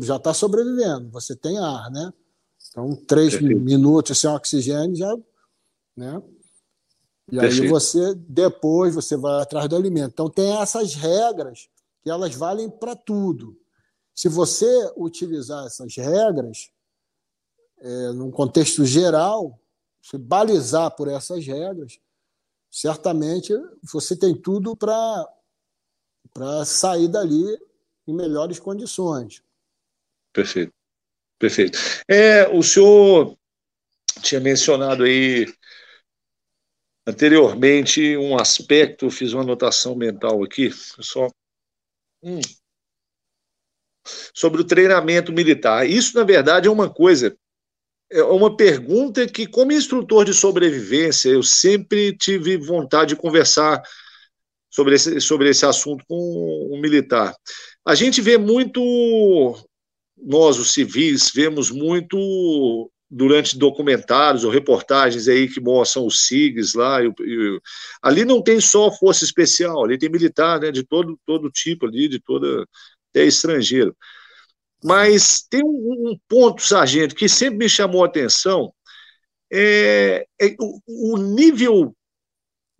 já 0.00 0.16
está 0.16 0.32
sobrevivendo, 0.32 1.10
você 1.10 1.36
tem 1.36 1.58
ar, 1.58 1.90
né? 1.90 2.12
Então, 2.70 2.96
três 2.96 3.34
Perfeito. 3.34 3.60
minutos 3.60 4.18
sem 4.18 4.30
oxigênio 4.30 4.96
já. 4.96 5.14
Né? 5.94 6.22
E 7.30 7.36
Perfeito. 7.36 7.62
aí 7.62 7.68
você, 7.68 8.14
depois, 8.14 8.94
você 8.94 9.16
vai 9.16 9.42
atrás 9.42 9.68
do 9.68 9.76
alimento. 9.76 10.12
Então, 10.12 10.28
tem 10.28 10.56
essas 10.60 10.94
regras 10.94 11.68
que 12.02 12.10
elas 12.10 12.34
valem 12.34 12.68
para 12.68 12.96
tudo. 12.96 13.56
Se 14.14 14.28
você 14.28 14.92
utilizar 14.96 15.66
essas 15.66 15.96
regras, 15.96 16.70
é, 17.80 18.12
num 18.12 18.30
contexto 18.30 18.84
geral, 18.84 19.58
se 20.02 20.18
balizar 20.18 20.90
por 20.96 21.08
essas 21.08 21.46
regras, 21.46 21.98
certamente 22.70 23.52
você 23.82 24.16
tem 24.16 24.34
tudo 24.34 24.76
para 24.76 25.26
sair 26.64 27.08
dali 27.08 27.58
em 28.06 28.14
melhores 28.14 28.58
condições. 28.58 29.42
Perfeito. 30.32 30.72
Perfeito. 31.38 31.78
É, 32.08 32.48
o 32.48 32.62
senhor 32.62 33.36
tinha 34.22 34.40
mencionado 34.40 35.02
aí 35.02 35.52
anteriormente 37.06 38.16
um 38.16 38.38
aspecto, 38.38 39.10
fiz 39.10 39.32
uma 39.32 39.42
anotação 39.42 39.94
mental 39.94 40.42
aqui, 40.42 40.70
só. 40.72 41.28
Hum, 42.22 42.40
sobre 44.34 44.60
o 44.60 44.64
treinamento 44.64 45.32
militar. 45.32 45.88
Isso, 45.88 46.16
na 46.16 46.24
verdade, 46.24 46.68
é 46.68 46.70
uma 46.70 46.92
coisa, 46.92 47.36
é 48.10 48.22
uma 48.22 48.56
pergunta 48.56 49.26
que, 49.26 49.46
como 49.46 49.72
instrutor 49.72 50.24
de 50.24 50.34
sobrevivência, 50.34 51.30
eu 51.30 51.42
sempre 51.42 52.16
tive 52.16 52.56
vontade 52.56 53.14
de 53.14 53.20
conversar 53.20 53.82
sobre 54.70 54.94
esse, 54.94 55.20
sobre 55.20 55.48
esse 55.48 55.66
assunto 55.66 56.04
com 56.06 56.70
um 56.72 56.80
militar. 56.80 57.34
A 57.84 57.94
gente 57.94 58.20
vê 58.20 58.38
muito, 58.38 58.80
nós, 60.16 60.58
os 60.58 60.72
civis, 60.72 61.30
vemos 61.34 61.70
muito 61.70 62.90
durante 63.14 63.58
documentários 63.58 64.42
ou 64.42 64.50
reportagens 64.50 65.28
aí 65.28 65.46
que 65.46 65.60
mostram 65.60 66.06
os 66.06 66.26
SIGs 66.26 66.72
lá. 66.72 66.98
Ali 68.00 68.24
não 68.24 68.42
tem 68.42 68.58
só 68.58 68.90
força 68.90 69.22
especial, 69.22 69.84
ali 69.84 69.98
tem 69.98 70.08
militar, 70.08 70.58
né, 70.58 70.72
de 70.72 70.82
todo, 70.82 71.20
todo 71.26 71.50
tipo 71.50 71.86
ali, 71.86 72.08
de 72.08 72.18
toda 72.18 72.66
até 73.10 73.26
estrangeiro. 73.26 73.94
Mas 74.82 75.42
tem 75.48 75.62
um, 75.62 76.12
um 76.12 76.18
ponto, 76.26 76.62
sargento, 76.62 77.14
que 77.14 77.28
sempre 77.28 77.58
me 77.58 77.68
chamou 77.68 78.02
a 78.02 78.06
atenção, 78.06 78.72
é, 79.52 80.24
é 80.40 80.56
o, 80.58 80.80
o 81.14 81.18
nível 81.18 81.94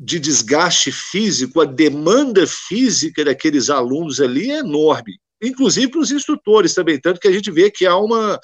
de 0.00 0.18
desgaste 0.18 0.90
físico, 0.90 1.60
a 1.60 1.66
demanda 1.66 2.46
física 2.46 3.22
daqueles 3.22 3.68
alunos 3.68 4.18
ali 4.18 4.50
é 4.50 4.60
enorme, 4.60 5.20
inclusive 5.42 5.88
para 5.88 6.00
os 6.00 6.10
instrutores 6.10 6.72
também, 6.72 6.98
tanto 6.98 7.20
que 7.20 7.28
a 7.28 7.32
gente 7.32 7.50
vê 7.50 7.70
que 7.70 7.84
há 7.84 7.96
uma, 7.96 8.40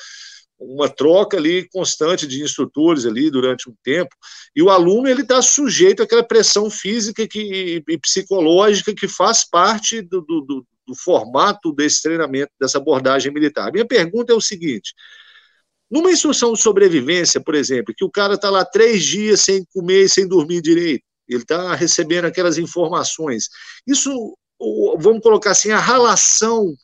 uma 0.59 0.89
troca 0.89 1.37
ali 1.37 1.69
constante 1.69 2.27
de 2.27 2.43
instrutores 2.43 3.07
ali 3.07 3.31
durante 3.31 3.71
um 3.71 3.75
tempo, 3.83 4.15
e 4.55 4.63
o 4.63 4.71
aluno 4.71 5.09
ele 5.09 5.23
está 5.23 5.41
sujeito 5.41 6.03
àquela 6.03 6.23
pressão 6.23 6.69
física 6.69 7.27
que, 7.29 7.83
e 7.87 7.99
psicológica 7.99 8.95
que 8.95 9.07
faz 9.07 9.49
parte 9.49 10.03
do, 10.03 10.21
do, 10.21 10.67
do 10.87 10.95
formato 10.97 11.73
desse 11.73 12.03
treinamento, 12.03 12.51
dessa 12.61 12.79
abordagem 12.79 13.33
militar. 13.33 13.71
Minha 13.73 13.87
pergunta 13.87 14.33
é 14.33 14.37
o 14.37 14.41
seguinte: 14.41 14.93
Numa 15.91 16.11
instrução 16.11 16.53
de 16.53 16.61
sobrevivência, 16.61 17.41
por 17.41 17.55
exemplo, 17.55 17.95
que 17.97 18.05
o 18.05 18.11
cara 18.11 18.35
está 18.35 18.51
lá 18.51 18.65
três 18.65 19.05
dias 19.05 19.41
sem 19.41 19.65
comer 19.73 20.05
e 20.05 20.09
sem 20.09 20.29
dormir 20.29 20.61
direito, 20.61 21.05
ele 21.27 21.43
está 21.43 21.75
recebendo 21.75 22.27
aquelas 22.27 22.59
informações. 22.59 23.49
Isso, 23.87 24.37
vamos 24.99 25.23
colocar 25.23 25.53
assim, 25.53 25.71
a 25.71 25.81
relação 25.81 26.75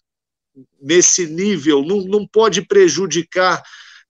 nesse 0.81 1.27
nível 1.27 1.83
não, 1.83 2.03
não 2.03 2.27
pode 2.27 2.63
prejudicar 2.63 3.63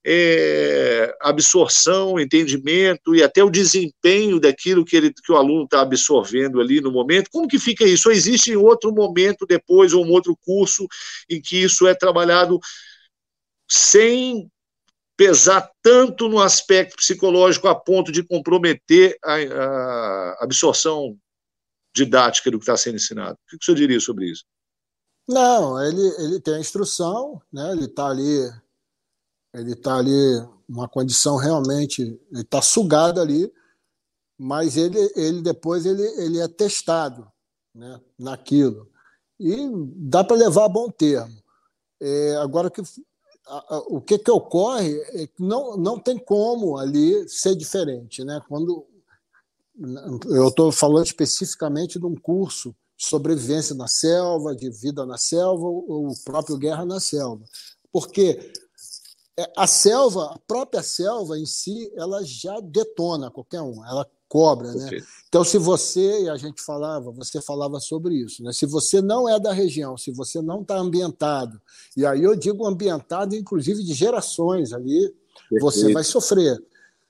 é, 0.07 1.16
absorção, 1.20 2.20
entendimento 2.20 3.14
e 3.14 3.22
até 3.22 3.42
o 3.42 3.49
desempenho 3.49 4.38
daquilo 4.38 4.84
que, 4.84 4.97
ele, 4.97 5.12
que 5.12 5.32
o 5.32 5.36
aluno 5.36 5.64
está 5.64 5.80
absorvendo 5.80 6.61
ali 6.61 6.80
no 6.80 6.92
momento. 6.92 7.30
Como 7.30 7.49
que 7.49 7.59
fica 7.59 7.84
isso? 7.84 8.09
Ou 8.09 8.14
existe 8.14 8.55
outro 8.55 8.92
momento 8.92 9.47
depois, 9.47 9.95
ou 9.95 10.05
um 10.05 10.11
outro 10.11 10.36
curso 10.45 10.86
em 11.30 11.40
que 11.40 11.57
isso 11.57 11.86
é 11.86 11.95
trabalhado 11.95 12.61
sem 13.66 14.51
pesar 15.16 15.70
tanto 15.80 16.28
no 16.28 16.40
aspecto 16.40 16.97
psicológico 16.97 17.68
a 17.68 17.74
ponto 17.74 18.12
de 18.12 18.22
comprometer 18.22 19.16
a, 19.24 19.36
a 19.36 20.45
absorção 20.45 21.16
didática 21.95 22.51
do 22.51 22.59
que 22.59 22.64
está 22.64 22.76
sendo 22.76 22.97
ensinado. 22.97 23.34
O 23.34 23.51
que 23.51 23.57
o 23.57 23.64
senhor 23.64 23.76
diria 23.76 24.01
sobre 24.01 24.26
isso? 24.26 24.45
Não, 25.27 25.83
ele, 25.83 26.07
ele 26.18 26.41
tem 26.41 26.55
a 26.55 26.61
instrução, 26.61 27.41
né? 27.53 27.72
ele 27.72 27.87
está 27.87 28.09
ali, 28.09 28.51
ele 29.55 29.72
está 29.72 29.97
ali 29.97 30.47
uma 30.68 30.89
condição 30.89 31.37
realmente, 31.37 32.03
ele 32.03 32.43
está 32.43 32.61
sugado 32.61 33.20
ali, 33.20 33.51
mas 34.39 34.77
ele, 34.77 34.99
ele 35.16 35.41
depois 35.41 35.87
ele, 35.87 36.03
ele 36.20 36.41
é 36.41 36.49
testado 36.49 37.27
né? 37.75 38.01
naquilo. 38.18 38.91
E 39.41 39.57
dá 39.97 40.22
para 40.22 40.37
levar 40.37 40.66
a 40.66 40.68
bom 40.68 40.91
termo. 40.91 41.43
É, 42.01 42.37
agora, 42.37 42.70
que, 42.70 42.83
o 43.89 44.01
que, 44.01 44.18
que 44.18 44.31
ocorre 44.31 44.95
é 45.12 45.27
que 45.27 45.43
não, 45.43 45.77
não 45.77 45.99
tem 45.99 46.18
como 46.18 46.77
ali 46.77 47.29
ser 47.29 47.55
diferente. 47.55 48.22
Né? 48.25 48.41
Quando 48.49 48.87
eu 50.27 50.49
estou 50.49 50.70
falando 50.70 51.07
especificamente 51.07 51.99
de 51.99 52.07
um 52.07 52.14
curso 52.14 52.75
sobrevivência 52.97 53.74
na 53.74 53.88
selva, 53.88 54.55
de 54.55 54.70
vida 54.70 55.05
na 55.05 55.18
selva, 55.18 55.64
ou 55.64 56.09
o 56.09 56.24
próprio 56.24 56.57
guerra 56.57 56.84
na 56.84 57.01
selva. 57.01 57.45
Porque 57.92 58.53
é, 59.36 59.51
a 59.57 59.66
selva, 59.66 60.32
a 60.34 60.38
própria 60.47 60.82
selva 60.82 61.38
em 61.38 61.47
si, 61.47 61.92
ela 61.97 62.22
já 62.24 62.61
detona 62.61 63.30
qualquer 63.30 63.61
um, 63.61 63.84
ela 63.84 64.09
cobra, 64.28 64.72
né? 64.72 64.90
Então, 65.28 65.45
se 65.45 65.59
você, 65.59 66.22
e 66.22 66.28
a 66.28 66.36
gente 66.36 66.61
falava, 66.62 67.11
você 67.12 67.40
falava 67.40 67.78
sobre 67.78 68.14
isso, 68.14 68.42
né? 68.42 68.53
Se 68.53 68.66
você 68.66 69.01
não 69.01 69.28
é 69.28 69.38
da 69.38 69.53
região, 69.53 69.97
se 69.97 70.11
você 70.11 70.40
não 70.40 70.62
está 70.62 70.76
ambientado, 70.76 71.61
e 71.97 72.05
aí 72.05 72.22
eu 72.22 72.34
digo 72.34 72.66
ambientado, 72.66 73.36
inclusive 73.36 73.84
de 73.84 73.95
gerações 73.95 74.72
ali, 74.72 75.12
Perfeito. 75.51 75.61
você 75.61 75.92
vai 75.92 76.03
sofrer. 76.03 76.61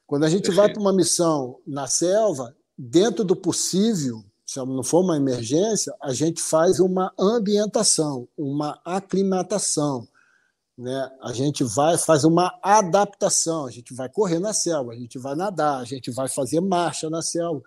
Quando 0.07 0.25
a 0.25 0.29
gente 0.29 0.45
Perfeito. 0.45 0.57
vai 0.57 0.73
para 0.73 0.81
uma 0.81 0.93
missão 0.93 1.59
na 1.67 1.87
selva, 1.87 2.55
dentro 2.77 3.25
do 3.25 3.37
possível, 3.37 4.23
se 4.55 4.65
não 4.65 4.85
for 4.85 5.01
uma 5.01 5.17
emergência, 5.17 5.93
a 6.01 6.13
gente 6.13 6.41
faz 6.41 6.79
uma 6.79 7.13
ambientação, 7.19 8.29
uma 8.37 8.81
aclimatação. 8.85 10.07
Né? 10.79 11.11
A 11.21 11.33
gente 11.33 11.65
vai 11.65 11.99
faz 11.99 12.25
uma 12.25 12.57
adaptação, 12.63 13.67
a 13.67 13.71
gente 13.71 13.93
vai 13.93 14.09
correr 14.09 14.39
na 14.39 14.53
selva, 14.53 14.93
a 14.93 14.97
gente 14.97 15.19
vai 15.19 15.35
nadar, 15.35 15.81
a 15.81 15.85
gente 15.85 16.11
vai 16.13 16.29
fazer 16.29 16.61
marcha 16.61 17.11
na 17.11 17.21
selva. 17.21 17.63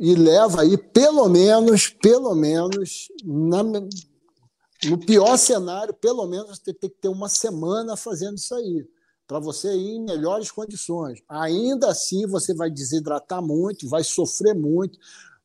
E 0.00 0.16
leva 0.16 0.62
aí 0.62 0.76
pelo 0.76 1.28
menos, 1.28 1.88
pelo 1.88 2.34
menos, 2.34 3.06
na, 3.24 3.62
no 3.62 4.98
pior 5.06 5.36
cenário, 5.36 5.94
pelo 5.94 6.26
menos 6.26 6.58
tem, 6.58 6.74
tem 6.74 6.90
que 6.90 7.00
ter 7.00 7.08
uma 7.08 7.28
semana 7.28 7.96
fazendo 7.96 8.36
isso 8.36 8.54
aí 8.54 8.84
para 9.26 9.40
você 9.40 9.74
ir 9.74 9.96
em 9.96 10.04
melhores 10.04 10.50
condições. 10.50 11.20
Ainda 11.28 11.88
assim, 11.88 12.26
você 12.26 12.54
vai 12.54 12.70
desidratar 12.70 13.42
muito, 13.42 13.88
vai 13.88 14.04
sofrer 14.04 14.54
muito, 14.54 14.98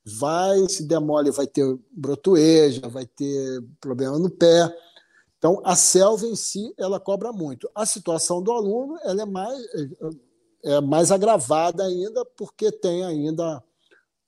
vai 0.05 0.67
se 0.67 0.83
demole, 0.83 1.31
vai 1.31 1.47
ter 1.47 1.77
brotoeja, 1.91 2.87
vai 2.89 3.05
ter 3.05 3.63
problema 3.79 4.17
no 4.17 4.29
pé. 4.29 4.73
Então, 5.37 5.61
a 5.63 5.75
selva 5.75 6.25
em 6.25 6.35
si, 6.35 6.73
ela 6.77 6.99
cobra 6.99 7.31
muito. 7.31 7.69
A 7.73 7.85
situação 7.85 8.41
do 8.41 8.51
aluno 8.51 8.97
ela 9.03 9.21
é, 9.21 9.25
mais, 9.25 9.59
é 10.63 10.81
mais 10.81 11.11
agravada 11.11 11.83
ainda, 11.83 12.25
porque 12.37 12.71
tem 12.71 13.03
ainda 13.03 13.63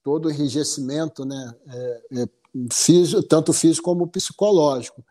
todo 0.02 0.26
o 0.26 0.30
enrijecimento, 0.30 1.24
né? 1.24 1.54
É, 1.68 2.02
é, 2.22 2.28
físico, 2.72 3.22
tanto 3.22 3.52
físico 3.52 3.84
como 3.84 4.06
psicológico. 4.06 5.04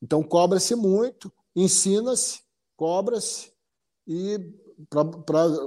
Então, 0.00 0.22
cobra-se 0.22 0.74
muito, 0.74 1.32
ensina-se, 1.54 2.40
cobra-se, 2.76 3.52
e 4.06 4.38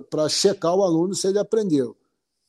para 0.09 0.27
checar 0.27 0.75
o 0.75 0.83
aluno 0.83 1.15
se 1.15 1.27
ele 1.27 1.39
aprendeu. 1.39 1.95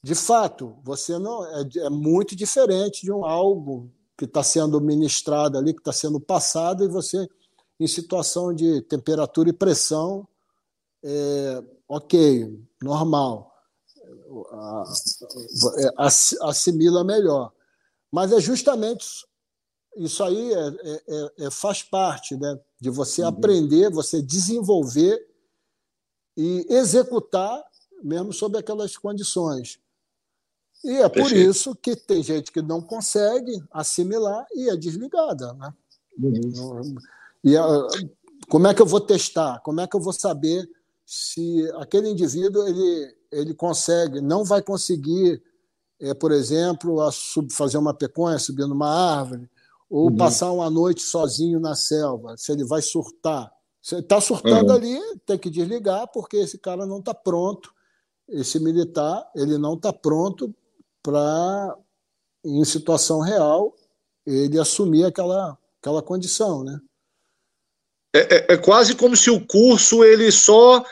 De 0.06 0.14
fato, 0.14 0.78
você 0.84 1.18
não 1.18 1.44
é, 1.44 1.68
é 1.78 1.90
muito 1.90 2.36
diferente 2.36 3.02
de 3.02 3.10
um 3.10 3.24
algo 3.24 3.90
que 4.16 4.24
está 4.24 4.40
sendo 4.40 4.80
ministrado 4.80 5.58
ali, 5.58 5.74
que 5.74 5.80
está 5.80 5.92
sendo 5.92 6.20
passado, 6.20 6.84
e 6.84 6.88
você, 6.88 7.28
em 7.80 7.88
situação 7.88 8.54
de 8.54 8.82
temperatura 8.82 9.48
e 9.48 9.52
pressão, 9.52 10.24
é, 11.02 11.60
ok, 11.88 12.56
normal, 12.80 13.52
assimila 16.40 17.02
melhor. 17.02 17.52
Mas 18.08 18.30
é 18.30 18.38
justamente 18.40 19.04
isso 19.96 20.22
aí 20.22 20.54
é, 20.54 20.68
é, 20.68 21.02
é, 21.08 21.46
é 21.46 21.50
faz 21.50 21.82
parte 21.82 22.36
né, 22.36 22.56
de 22.80 22.90
você 22.90 23.22
uhum. 23.22 23.28
aprender, 23.28 23.90
você 23.90 24.22
desenvolver 24.22 25.18
e 26.36 26.64
executar 26.70 27.60
mesmo 28.04 28.32
sob 28.32 28.56
aquelas 28.56 28.96
condições. 28.96 29.80
E 30.84 30.96
é 30.96 31.08
por 31.08 31.22
Perfeito. 31.22 31.50
isso 31.50 31.74
que 31.74 31.96
tem 31.96 32.22
gente 32.22 32.52
que 32.52 32.62
não 32.62 32.80
consegue 32.80 33.62
assimilar 33.72 34.46
e 34.54 34.70
é 34.70 34.76
desligada. 34.76 35.52
Né? 35.54 35.74
Uhum. 36.18 36.94
E 37.42 37.56
a, 37.56 37.66
como 38.48 38.66
é 38.66 38.74
que 38.74 38.82
eu 38.82 38.86
vou 38.86 39.00
testar? 39.00 39.60
Como 39.60 39.80
é 39.80 39.86
que 39.86 39.96
eu 39.96 40.00
vou 40.00 40.12
saber 40.12 40.68
se 41.04 41.70
aquele 41.76 42.08
indivíduo 42.08 42.66
ele, 42.66 43.14
ele 43.30 43.54
consegue, 43.54 44.20
não 44.20 44.44
vai 44.44 44.62
conseguir, 44.62 45.42
é, 46.00 46.14
por 46.14 46.32
exemplo, 46.32 47.00
a 47.00 47.12
sub, 47.12 47.52
fazer 47.52 47.78
uma 47.78 47.94
peconha, 47.94 48.38
subir 48.38 48.66
numa 48.66 48.88
árvore, 48.88 49.48
ou 49.88 50.10
uhum. 50.10 50.16
passar 50.16 50.50
uma 50.50 50.68
noite 50.68 51.02
sozinho 51.02 51.60
na 51.60 51.74
selva, 51.74 52.36
se 52.36 52.50
ele 52.50 52.64
vai 52.64 52.82
surtar. 52.82 53.52
Você 53.80 53.98
está 53.98 54.20
surtando 54.20 54.70
uhum. 54.70 54.76
ali, 54.76 55.00
tem 55.24 55.38
que 55.38 55.48
desligar, 55.48 56.08
porque 56.12 56.38
esse 56.38 56.58
cara 56.58 56.84
não 56.84 56.98
está 56.98 57.14
pronto, 57.14 57.72
esse 58.28 58.58
militar, 58.58 59.30
ele 59.34 59.58
não 59.58 59.74
está 59.74 59.92
pronto 59.92 60.52
para, 61.06 61.76
em 62.44 62.64
situação 62.64 63.20
real, 63.20 63.72
ele 64.26 64.58
assumir 64.58 65.04
aquela, 65.04 65.56
aquela 65.80 66.02
condição, 66.02 66.64
né? 66.64 66.80
É, 68.12 68.18
é, 68.18 68.54
é 68.54 68.56
quase 68.56 68.96
como 68.96 69.16
se 69.16 69.30
o 69.30 69.46
curso 69.46 70.02
ele 70.02 70.32
só 70.32 70.84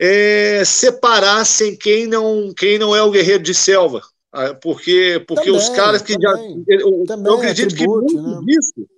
é, 0.00 0.64
separasse 0.64 1.76
quem 1.76 2.08
não, 2.08 2.52
quem 2.52 2.76
não 2.76 2.96
é 2.96 3.02
o 3.04 3.10
guerreiro 3.12 3.44
de 3.44 3.54
selva. 3.54 4.02
Ah, 4.32 4.52
porque, 4.54 5.24
porque 5.28 5.44
também, 5.44 5.60
os 5.60 5.68
caras 5.68 6.02
que 6.02 6.18
também, 6.18 6.64
já. 6.66 6.74
Eu, 6.74 7.04
eu 7.06 7.34
acredito 7.34 7.76
que 7.76 7.86
muito 7.86 8.20
né? 8.20 8.40
disso. 8.46 8.88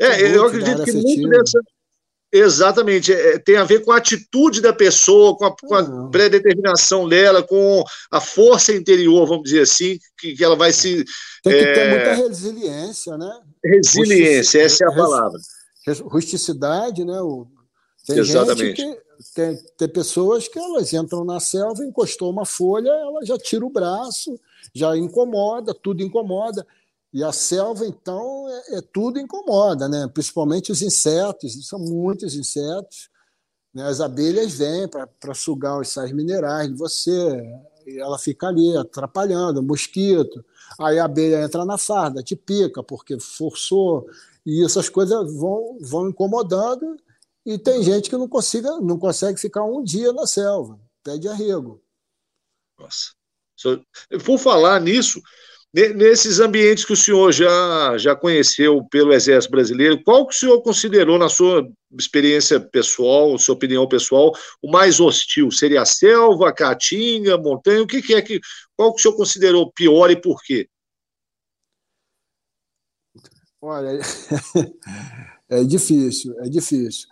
É, 0.00 0.34
eu 0.34 0.46
acredito 0.46 0.84
que 0.84 0.92
muito 0.92 1.28
dessa, 1.28 1.60
Exatamente, 2.32 3.12
é, 3.12 3.38
tem 3.38 3.56
a 3.56 3.64
ver 3.64 3.84
com 3.84 3.92
a 3.92 3.98
atitude 3.98 4.62
da 4.62 4.72
pessoa, 4.72 5.36
com 5.36 5.44
a, 5.44 5.54
com 5.54 5.74
a 5.74 5.82
uhum. 5.82 6.10
pré-determinação 6.10 7.06
dela, 7.06 7.42
com 7.42 7.84
a 8.10 8.20
força 8.22 8.72
interior, 8.72 9.28
vamos 9.28 9.44
dizer 9.44 9.60
assim, 9.60 9.98
que, 10.16 10.34
que 10.34 10.42
ela 10.42 10.56
vai 10.56 10.72
se. 10.72 11.04
Tem 11.42 11.52
que 11.52 11.58
é... 11.58 11.72
ter 11.74 11.90
muita 11.90 12.14
resiliência, 12.14 13.18
né? 13.18 13.30
Resiliência, 13.62 14.62
essa 14.62 14.82
é 14.82 14.88
a 14.88 14.92
palavra. 14.94 15.38
Rusticidade, 16.04 17.04
né? 17.04 17.20
O... 17.20 17.46
Tem 18.06 18.16
Exatamente. 18.18 18.80
Gente 18.80 18.96
que, 18.96 19.34
tem, 19.34 19.58
tem 19.76 19.88
pessoas 19.88 20.48
que 20.48 20.58
elas 20.58 20.90
entram 20.94 21.24
na 21.26 21.38
selva, 21.38 21.84
encostou 21.84 22.30
uma 22.30 22.46
folha, 22.46 22.88
ela 22.88 23.26
já 23.26 23.36
tira 23.36 23.66
o 23.66 23.70
braço, 23.70 24.40
já 24.74 24.96
incomoda, 24.96 25.74
tudo 25.74 26.02
incomoda. 26.02 26.66
E 27.12 27.22
a 27.22 27.30
selva, 27.30 27.86
então, 27.86 28.48
é, 28.48 28.78
é, 28.78 28.80
tudo 28.80 29.20
incomoda, 29.20 29.86
né? 29.86 30.08
principalmente 30.12 30.72
os 30.72 30.80
insetos, 30.80 31.66
são 31.68 31.78
muitos 31.78 32.34
insetos. 32.34 33.10
Né? 33.74 33.84
As 33.84 34.00
abelhas 34.00 34.52
vêm 34.54 34.88
para 34.88 35.34
sugar 35.34 35.78
os 35.78 35.88
sais 35.88 36.10
minerais 36.10 36.68
de 36.68 36.74
você, 36.74 37.42
e 37.86 37.98
ela 37.98 38.18
fica 38.18 38.48
ali 38.48 38.74
atrapalhando, 38.76 39.62
mosquito. 39.62 40.42
Aí 40.80 40.98
a 40.98 41.04
abelha 41.04 41.42
entra 41.42 41.66
na 41.66 41.76
farda, 41.76 42.22
te 42.22 42.34
pica, 42.34 42.82
porque 42.82 43.20
forçou, 43.20 44.06
e 44.46 44.64
essas 44.64 44.88
coisas 44.88 45.34
vão, 45.34 45.78
vão 45.80 46.08
incomodando. 46.08 46.96
E 47.44 47.58
tem 47.58 47.82
gente 47.82 48.08
que 48.08 48.16
não, 48.16 48.28
consiga, 48.28 48.80
não 48.80 48.98
consegue 48.98 49.38
ficar 49.38 49.64
um 49.64 49.82
dia 49.82 50.12
na 50.12 50.26
selva, 50.26 50.78
pede 51.02 51.28
arrego. 51.28 51.82
Nossa. 52.78 53.12
Por 54.24 54.38
falar 54.38 54.80
nisso, 54.80 55.20
Nesses 55.74 56.38
ambientes 56.38 56.84
que 56.84 56.92
o 56.92 56.96
senhor 56.96 57.32
já, 57.32 57.96
já 57.96 58.14
conheceu 58.14 58.84
pelo 58.90 59.10
Exército 59.10 59.52
Brasileiro, 59.52 60.04
qual 60.04 60.26
que 60.26 60.34
o 60.34 60.38
senhor 60.38 60.60
considerou, 60.60 61.18
na 61.18 61.30
sua 61.30 61.66
experiência 61.98 62.60
pessoal, 62.60 63.38
sua 63.38 63.54
opinião 63.54 63.88
pessoal, 63.88 64.34
o 64.60 64.70
mais 64.70 65.00
hostil? 65.00 65.50
Seria 65.50 65.80
a 65.80 65.86
selva, 65.86 66.50
a 66.50 66.52
caatinga, 66.52 67.36
a 67.36 67.38
montanha? 67.38 67.82
O 67.82 67.86
que, 67.86 68.02
que 68.02 68.12
é 68.14 68.20
que. 68.20 68.38
Qual 68.76 68.92
que 68.92 69.00
o 69.00 69.02
senhor 69.02 69.16
considerou 69.16 69.72
pior 69.72 70.10
e 70.10 70.20
por 70.20 70.42
quê? 70.42 70.68
Olha, 73.62 73.98
é 75.48 75.64
difícil, 75.64 76.38
é 76.40 76.50
difícil. 76.50 77.08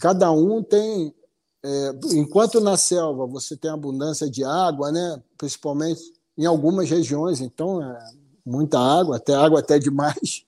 cada 0.00 0.32
um 0.32 0.60
tem. 0.60 1.14
É, 1.62 1.92
enquanto 2.14 2.58
na 2.58 2.76
selva 2.76 3.26
você 3.26 3.56
tem 3.56 3.70
abundância 3.70 4.28
de 4.28 4.42
água, 4.42 4.90
né, 4.90 5.22
principalmente 5.36 6.00
em 6.40 6.46
algumas 6.46 6.88
regiões, 6.88 7.42
então 7.42 7.82
é 7.82 8.12
muita 8.46 8.78
água, 8.78 9.18
até 9.18 9.34
água 9.34 9.60
até 9.60 9.78
demais. 9.78 10.46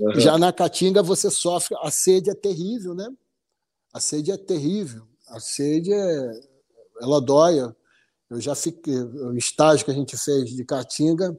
Uhum. 0.00 0.18
Já 0.18 0.36
na 0.36 0.52
Caatinga 0.52 1.04
você 1.04 1.30
sofre, 1.30 1.76
a 1.80 1.88
sede 1.88 2.30
é 2.30 2.34
terrível, 2.34 2.94
né? 2.94 3.08
A 3.92 4.00
sede 4.00 4.32
é 4.32 4.36
terrível. 4.36 5.06
A 5.28 5.38
sede 5.38 5.92
é, 5.92 6.40
ela 7.00 7.20
dói. 7.20 7.60
Eu 8.28 8.40
já 8.40 8.56
fiquei, 8.56 9.00
o 9.00 9.36
estágio 9.36 9.84
que 9.84 9.92
a 9.92 9.94
gente 9.94 10.16
fez 10.16 10.50
de 10.50 10.64
Caatinga 10.64 11.36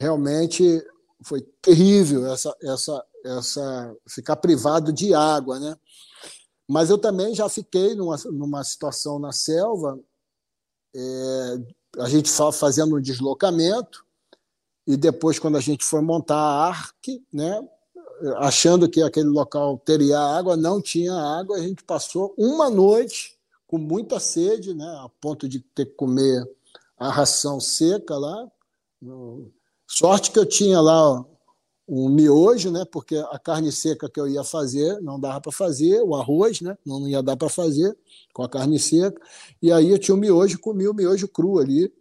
realmente 0.00 0.84
foi 1.22 1.42
terrível 1.62 2.26
essa 2.26 2.56
essa 2.60 3.06
essa 3.24 3.96
ficar 4.08 4.34
privado 4.36 4.92
de 4.92 5.14
água, 5.14 5.60
né? 5.60 5.76
Mas 6.68 6.90
eu 6.90 6.98
também 6.98 7.32
já 7.36 7.48
fiquei 7.48 7.94
numa, 7.94 8.16
numa 8.32 8.64
situação 8.64 9.20
na 9.20 9.30
selva 9.30 9.96
é, 10.92 11.56
a 11.98 12.08
gente 12.08 12.30
fazendo 12.52 12.96
um 12.96 13.00
deslocamento 13.00 14.04
e 14.86 14.96
depois 14.96 15.38
quando 15.38 15.56
a 15.56 15.60
gente 15.60 15.84
foi 15.84 16.00
montar 16.00 16.36
a 16.36 16.66
arque, 16.66 17.24
né, 17.32 17.66
achando 18.36 18.88
que 18.88 19.02
aquele 19.02 19.28
local 19.28 19.78
teria 19.84 20.18
água, 20.18 20.56
não 20.56 20.80
tinha 20.80 21.14
água, 21.14 21.56
a 21.56 21.60
gente 21.60 21.82
passou 21.82 22.34
uma 22.36 22.70
noite 22.70 23.36
com 23.66 23.78
muita 23.78 24.20
sede, 24.20 24.74
né, 24.74 24.86
a 25.04 25.08
ponto 25.20 25.48
de 25.48 25.60
ter 25.60 25.86
que 25.86 25.94
comer 25.94 26.48
a 26.98 27.10
ração 27.10 27.60
seca 27.60 28.16
lá. 28.16 28.50
Sorte 29.86 30.30
que 30.30 30.38
eu 30.38 30.46
tinha 30.46 30.80
lá 30.80 31.24
um 31.88 32.08
miojo, 32.08 32.70
né? 32.70 32.84
Porque 32.90 33.16
a 33.16 33.38
carne 33.38 33.70
seca 33.70 34.08
que 34.08 34.18
eu 34.18 34.26
ia 34.26 34.42
fazer 34.42 35.00
não 35.00 35.20
dava 35.20 35.40
para 35.40 35.52
fazer, 35.52 36.00
o 36.02 36.14
arroz, 36.16 36.60
né? 36.60 36.76
Não 36.84 37.08
ia 37.08 37.22
dar 37.22 37.36
para 37.36 37.48
fazer 37.48 37.96
com 38.32 38.42
a 38.42 38.48
carne 38.48 38.78
seca. 38.78 39.20
E 39.62 39.70
aí 39.70 39.90
eu 39.90 39.98
tinha 39.98 40.14
o 40.14 40.18
miojo, 40.18 40.58
comi 40.58 40.88
o 40.88 40.94
miojo 40.94 41.28
cru 41.28 41.58
ali. 41.58 41.92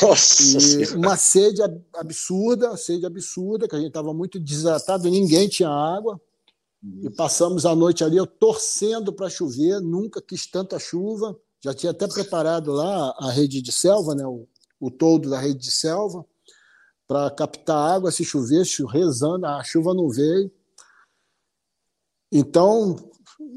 Nossa 0.00 0.96
uma 0.96 1.16
sede 1.16 1.60
absurda, 1.94 2.76
sede 2.76 3.04
absurda, 3.04 3.68
que 3.68 3.74
a 3.74 3.78
gente 3.78 3.88
estava 3.88 4.14
muito 4.14 4.38
desidratado, 4.40 5.10
ninguém 5.10 5.48
tinha 5.48 5.68
água. 5.68 6.20
E 7.02 7.10
passamos 7.10 7.66
a 7.66 7.74
noite 7.74 8.04
ali, 8.04 8.16
eu 8.16 8.26
torcendo 8.26 9.12
para 9.12 9.28
chover, 9.28 9.80
nunca 9.80 10.22
quis 10.22 10.46
tanta 10.46 10.78
chuva. 10.78 11.36
Já 11.60 11.74
tinha 11.74 11.90
até 11.90 12.06
preparado 12.06 12.72
lá 12.72 13.14
a 13.18 13.32
rede 13.32 13.60
de 13.60 13.72
selva, 13.72 14.14
né? 14.14 14.24
o, 14.24 14.46
o 14.78 14.90
todo 14.90 15.28
da 15.28 15.40
rede 15.40 15.58
de 15.58 15.72
selva 15.72 16.24
para 17.08 17.30
captar 17.30 17.94
água 17.94 18.12
se 18.12 18.22
chovesse, 18.22 18.84
rezando, 18.84 19.46
a 19.46 19.64
chuva 19.64 19.94
não 19.94 20.10
veio. 20.10 20.52
Então, 22.30 22.96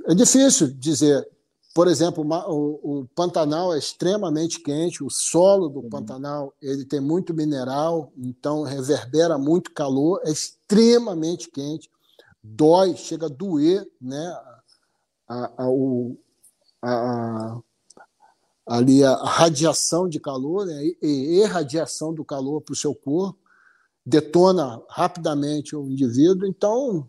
é 0.08 0.16
difícil 0.16 0.68
dizer. 0.74 1.28
Por 1.74 1.88
exemplo, 1.88 2.26
o, 2.50 3.00
o 3.00 3.08
Pantanal 3.16 3.74
é 3.74 3.78
extremamente 3.78 4.60
quente, 4.60 5.04
o 5.04 5.10
solo 5.10 5.70
do 5.70 5.80
uhum. 5.80 5.90
Pantanal 5.90 6.54
ele 6.62 6.84
tem 6.84 7.00
muito 7.00 7.34
mineral, 7.34 8.12
então 8.18 8.64
reverbera 8.64 9.38
muito 9.38 9.72
calor, 9.72 10.20
é 10.26 10.32
extremamente 10.32 11.50
quente, 11.50 11.90
dói, 12.44 12.98
chega 12.98 13.28
a 13.28 13.30
doer 13.30 13.90
né, 14.02 14.38
a, 15.30 15.50
a, 15.58 15.70
a, 16.84 17.62
ali 18.68 19.02
a 19.02 19.16
radiação 19.24 20.10
de 20.10 20.20
calor 20.20 20.66
né, 20.66 20.84
e 21.02 21.40
irradiação 21.40 22.14
do 22.14 22.26
calor 22.26 22.60
para 22.60 22.74
o 22.74 22.76
seu 22.76 22.94
corpo 22.94 23.41
detona 24.06 24.82
rapidamente 24.90 25.76
o 25.76 25.90
indivíduo. 25.90 26.48
Então, 26.48 27.08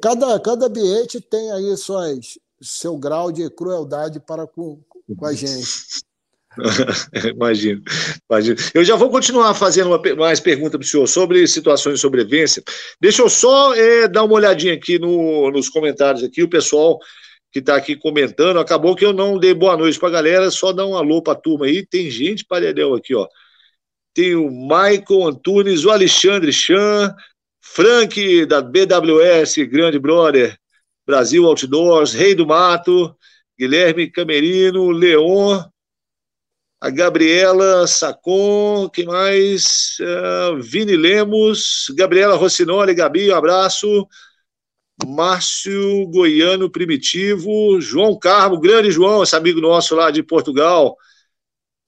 cada, 0.00 0.38
cada 0.40 0.66
ambiente 0.66 1.20
tem 1.20 1.50
aí 1.52 1.76
suas, 1.76 2.38
seu 2.60 2.96
grau 2.96 3.30
de 3.30 3.48
crueldade 3.50 4.20
para 4.20 4.46
com, 4.46 4.80
com 5.16 5.26
a 5.26 5.32
gente. 5.32 6.02
imagino, 7.32 7.80
imagino. 8.28 8.56
Eu 8.74 8.84
já 8.84 8.96
vou 8.96 9.08
continuar 9.08 9.54
fazendo 9.54 9.88
uma, 9.88 10.16
mais 10.16 10.40
perguntas 10.40 10.72
para 10.72 10.80
o 10.80 10.84
senhor 10.84 11.06
sobre 11.06 11.46
situações 11.46 11.96
de 11.96 12.00
sobrevivência. 12.00 12.62
Deixa 13.00 13.22
eu 13.22 13.28
só 13.28 13.74
é, 13.74 14.08
dar 14.08 14.24
uma 14.24 14.34
olhadinha 14.34 14.74
aqui 14.74 14.98
no, 14.98 15.50
nos 15.50 15.68
comentários 15.68 16.24
aqui, 16.24 16.42
o 16.42 16.50
pessoal 16.50 16.98
que 17.52 17.60
está 17.60 17.76
aqui 17.76 17.94
comentando. 17.94 18.58
Acabou 18.58 18.96
que 18.96 19.04
eu 19.04 19.12
não 19.12 19.38
dei 19.38 19.54
boa 19.54 19.76
noite 19.76 19.98
para 19.98 20.08
a 20.08 20.12
galera, 20.12 20.50
só 20.50 20.72
dar 20.72 20.86
um 20.86 20.96
alô 20.96 21.22
para 21.22 21.34
a 21.34 21.40
turma 21.40 21.66
aí. 21.66 21.86
Tem 21.86 22.10
gente 22.10 22.44
paredel 22.44 22.94
aqui, 22.94 23.14
ó 23.14 23.28
tem 24.14 24.34
o 24.34 24.50
Michael 24.50 25.28
Antunes, 25.28 25.84
o 25.84 25.90
Alexandre 25.90 26.52
Chan, 26.52 27.14
Frank 27.60 28.46
da 28.46 28.60
BWS, 28.60 29.64
grande 29.66 29.98
brother, 29.98 30.58
Brasil 31.06 31.46
Outdoors, 31.46 32.12
Rei 32.12 32.34
do 32.34 32.46
Mato, 32.46 33.14
Guilherme 33.58 34.10
Camerino, 34.10 34.90
Leon, 34.90 35.62
a 36.80 36.88
Gabriela 36.88 37.86
Sacon, 37.86 38.88
quem 38.88 39.04
mais? 39.04 39.98
Uh, 40.00 40.62
Vini 40.62 40.96
Lemos, 40.96 41.92
Gabriela 41.94 42.36
Rossinoli, 42.36 42.94
Gabi, 42.94 43.30
um 43.30 43.36
abraço. 43.36 44.08
Márcio 45.06 46.06
Goiano 46.08 46.70
Primitivo, 46.70 47.80
João 47.80 48.18
Carmo, 48.18 48.60
grande 48.60 48.90
João, 48.90 49.22
esse 49.22 49.34
amigo 49.34 49.60
nosso 49.60 49.94
lá 49.94 50.10
de 50.10 50.22
Portugal. 50.22 50.96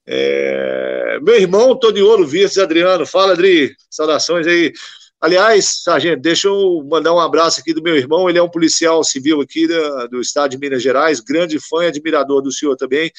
É, 0.06 1.18
meu 1.22 1.36
irmão 1.36 1.78
Toniolo 1.78 2.26
Virtus 2.26 2.58
Adriano, 2.58 3.06
fala 3.06 3.32
Adri, 3.32 3.74
saudações 3.90 4.46
aí. 4.46 4.72
Aliás, 5.20 5.82
Sargento, 5.84 6.20
deixa 6.20 6.48
eu 6.48 6.82
mandar 6.90 7.14
um 7.14 7.20
abraço 7.20 7.60
aqui 7.60 7.72
do 7.72 7.82
meu 7.82 7.96
irmão, 7.96 8.28
ele 8.28 8.38
é 8.38 8.42
um 8.42 8.50
policial 8.50 9.04
civil 9.04 9.40
aqui 9.40 9.68
da, 9.68 10.06
do 10.08 10.20
estado 10.20 10.50
de 10.50 10.58
Minas 10.58 10.82
Gerais, 10.82 11.20
grande 11.20 11.60
fã 11.60 11.84
e 11.84 11.86
admirador 11.86 12.42
do 12.42 12.50
senhor 12.50 12.76
também. 12.76 13.10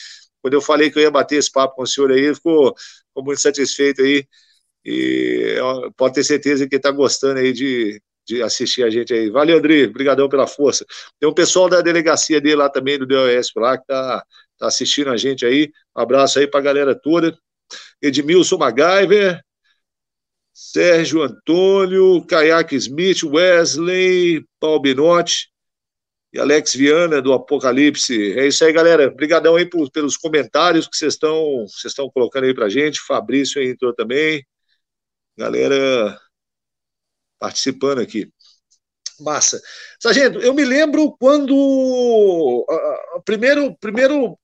Quando 0.41 0.55
eu 0.55 0.61
falei 0.61 0.91
que 0.91 0.99
eu 0.99 1.03
ia 1.03 1.11
bater 1.11 1.37
esse 1.37 1.49
papo 1.49 1.75
com 1.75 1.83
o 1.83 1.87
senhor 1.87 2.11
aí, 2.11 2.19
ele 2.19 2.35
ficou, 2.35 2.75
ficou 3.07 3.23
muito 3.23 3.39
satisfeito 3.39 4.01
aí. 4.01 4.27
E 4.85 5.55
pode 5.95 6.15
ter 6.15 6.23
certeza 6.25 6.67
que 6.67 6.75
está 6.75 6.91
gostando 6.91 7.39
aí 7.39 7.53
de, 7.53 8.01
de 8.27 8.43
assistir 8.43 8.83
a 8.83 8.89
gente 8.89 9.13
aí. 9.13 9.29
Valeu, 9.29 9.57
André, 9.57 9.85
obrigadão 9.85 10.27
pela 10.27 10.45
força. 10.45 10.85
Tem 11.19 11.29
um 11.29 11.33
pessoal 11.33 11.69
da 11.69 11.79
delegacia 11.79 12.41
dele 12.41 12.57
lá 12.57 12.69
também, 12.69 12.99
do 12.99 13.05
DOS 13.05 13.51
lá, 13.55 13.77
que 13.77 13.83
está 13.83 14.23
tá 14.57 14.67
assistindo 14.67 15.09
a 15.09 15.17
gente 15.17 15.45
aí. 15.45 15.71
Um 15.95 16.01
abraço 16.01 16.39
aí 16.39 16.47
para 16.47 16.59
a 16.59 16.63
galera 16.63 16.95
toda. 16.95 17.37
Edmilson 18.01 18.57
MacGyver, 18.57 19.41
Sérgio 20.53 21.23
Antônio, 21.23 22.25
Kayak 22.25 22.75
Smith, 22.75 23.23
Wesley, 23.23 24.45
Paul 24.59 24.79
Binotti 24.81 25.49
e 26.31 26.39
Alex 26.39 26.75
Viana 26.75 27.21
do 27.21 27.33
Apocalipse. 27.33 28.33
É 28.33 28.47
isso 28.47 28.63
aí, 28.63 28.73
galera. 28.73 29.07
Obrigadão 29.07 29.55
aí 29.55 29.65
por, 29.65 29.89
pelos 29.91 30.17
comentários 30.17 30.87
que 30.87 30.97
vocês 30.97 31.13
estão 31.13 31.65
vocês 31.67 31.91
estão 31.91 32.09
colocando 32.09 32.45
aí 32.45 32.53
pra 32.53 32.69
gente. 32.69 32.99
Fabrício 32.99 33.61
aí 33.61 33.69
entrou 33.69 33.93
também. 33.93 34.45
Galera 35.37 36.19
participando 37.39 37.99
aqui. 37.99 38.31
Massa. 39.19 39.61
Sargento, 39.99 40.39
eu 40.39 40.53
me 40.53 40.65
lembro 40.65 41.15
quando 41.17 42.65
a, 42.69 43.21
primeiro, 43.21 43.75
primeiro 43.77 44.37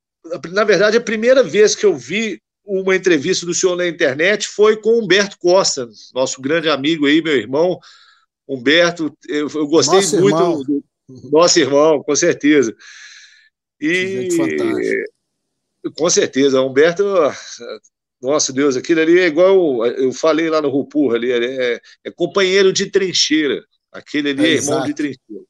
na 0.51 0.63
verdade, 0.63 0.97
a 0.97 1.01
primeira 1.01 1.43
vez 1.43 1.75
que 1.75 1.85
eu 1.85 1.95
vi 1.95 2.41
uma 2.65 2.95
entrevista 2.95 3.45
do 3.45 3.53
senhor 3.53 3.75
na 3.75 3.87
internet 3.87 4.47
foi 4.47 4.77
com 4.77 4.99
Humberto 4.99 5.37
Costa, 5.39 5.89
nosso 6.13 6.41
grande 6.41 6.69
amigo 6.69 7.05
aí, 7.05 7.21
meu 7.21 7.35
irmão. 7.35 7.79
Humberto, 8.47 9.15
eu, 9.27 9.47
eu 9.47 9.67
gostei 9.67 9.97
nosso 9.97 10.19
muito 10.19 10.37
irmão. 10.37 10.63
do 10.63 10.83
nosso 11.31 11.59
irmão, 11.59 12.03
com 12.03 12.15
certeza. 12.15 12.75
E 13.81 14.27
com 15.95 16.09
certeza, 16.09 16.61
Humberto, 16.61 17.03
nossa 18.21 18.51
Deus, 18.51 18.75
aquilo 18.75 19.01
ali 19.01 19.19
é 19.19 19.27
igual 19.27 19.85
eu 19.85 20.11
falei 20.11 20.49
lá 20.49 20.61
no 20.61 20.69
Rupur, 20.69 21.15
ali 21.15 21.31
é, 21.31 21.79
é 22.03 22.11
companheiro 22.11 22.73
de 22.73 22.87
trincheira. 22.91 23.63
Aquele 23.91 24.31
ali 24.31 24.45
é, 24.45 24.49
é 24.49 24.53
irmão 24.55 24.83
de 24.83 24.93
trincheira. 24.93 25.43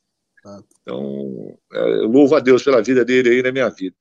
Então, 0.89 1.55
é, 1.71 1.79
eu 2.03 2.07
louvo 2.07 2.35
a 2.35 2.39
Deus 2.39 2.63
pela 2.63 2.81
vida 2.81 3.05
dele 3.05 3.29
aí 3.29 3.43
na 3.43 3.51
minha 3.51 3.69
vida. 3.69 3.95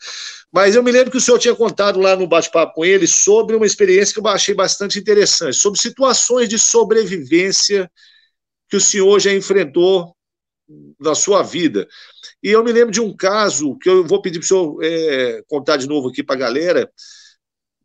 Mas 0.50 0.74
eu 0.74 0.82
me 0.82 0.90
lembro 0.90 1.10
que 1.10 1.18
o 1.18 1.20
senhor 1.20 1.38
tinha 1.38 1.54
contado 1.54 2.00
lá 2.00 2.16
no 2.16 2.26
bate-papo 2.26 2.72
com 2.76 2.84
ele 2.84 3.06
sobre 3.06 3.54
uma 3.54 3.66
experiência 3.66 4.14
que 4.14 4.20
eu 4.20 4.26
achei 4.26 4.54
bastante 4.54 4.98
interessante, 4.98 5.54
sobre 5.54 5.78
situações 5.78 6.48
de 6.48 6.58
sobrevivência 6.58 7.90
que 8.70 8.76
o 8.76 8.80
senhor 8.80 9.20
já 9.20 9.32
enfrentou 9.32 10.16
na 10.98 11.14
sua 11.14 11.42
vida. 11.42 11.86
E 12.42 12.48
eu 12.48 12.64
me 12.64 12.72
lembro 12.72 12.90
de 12.90 13.00
um 13.00 13.14
caso 13.14 13.76
que 13.78 13.88
eu 13.88 14.06
vou 14.06 14.22
pedir 14.22 14.38
para 14.38 14.44
o 14.44 14.48
senhor 14.48 14.78
é, 14.82 15.42
contar 15.46 15.76
de 15.76 15.86
novo 15.86 16.08
aqui 16.08 16.22
para 16.22 16.36
a 16.36 16.38
galera, 16.38 16.90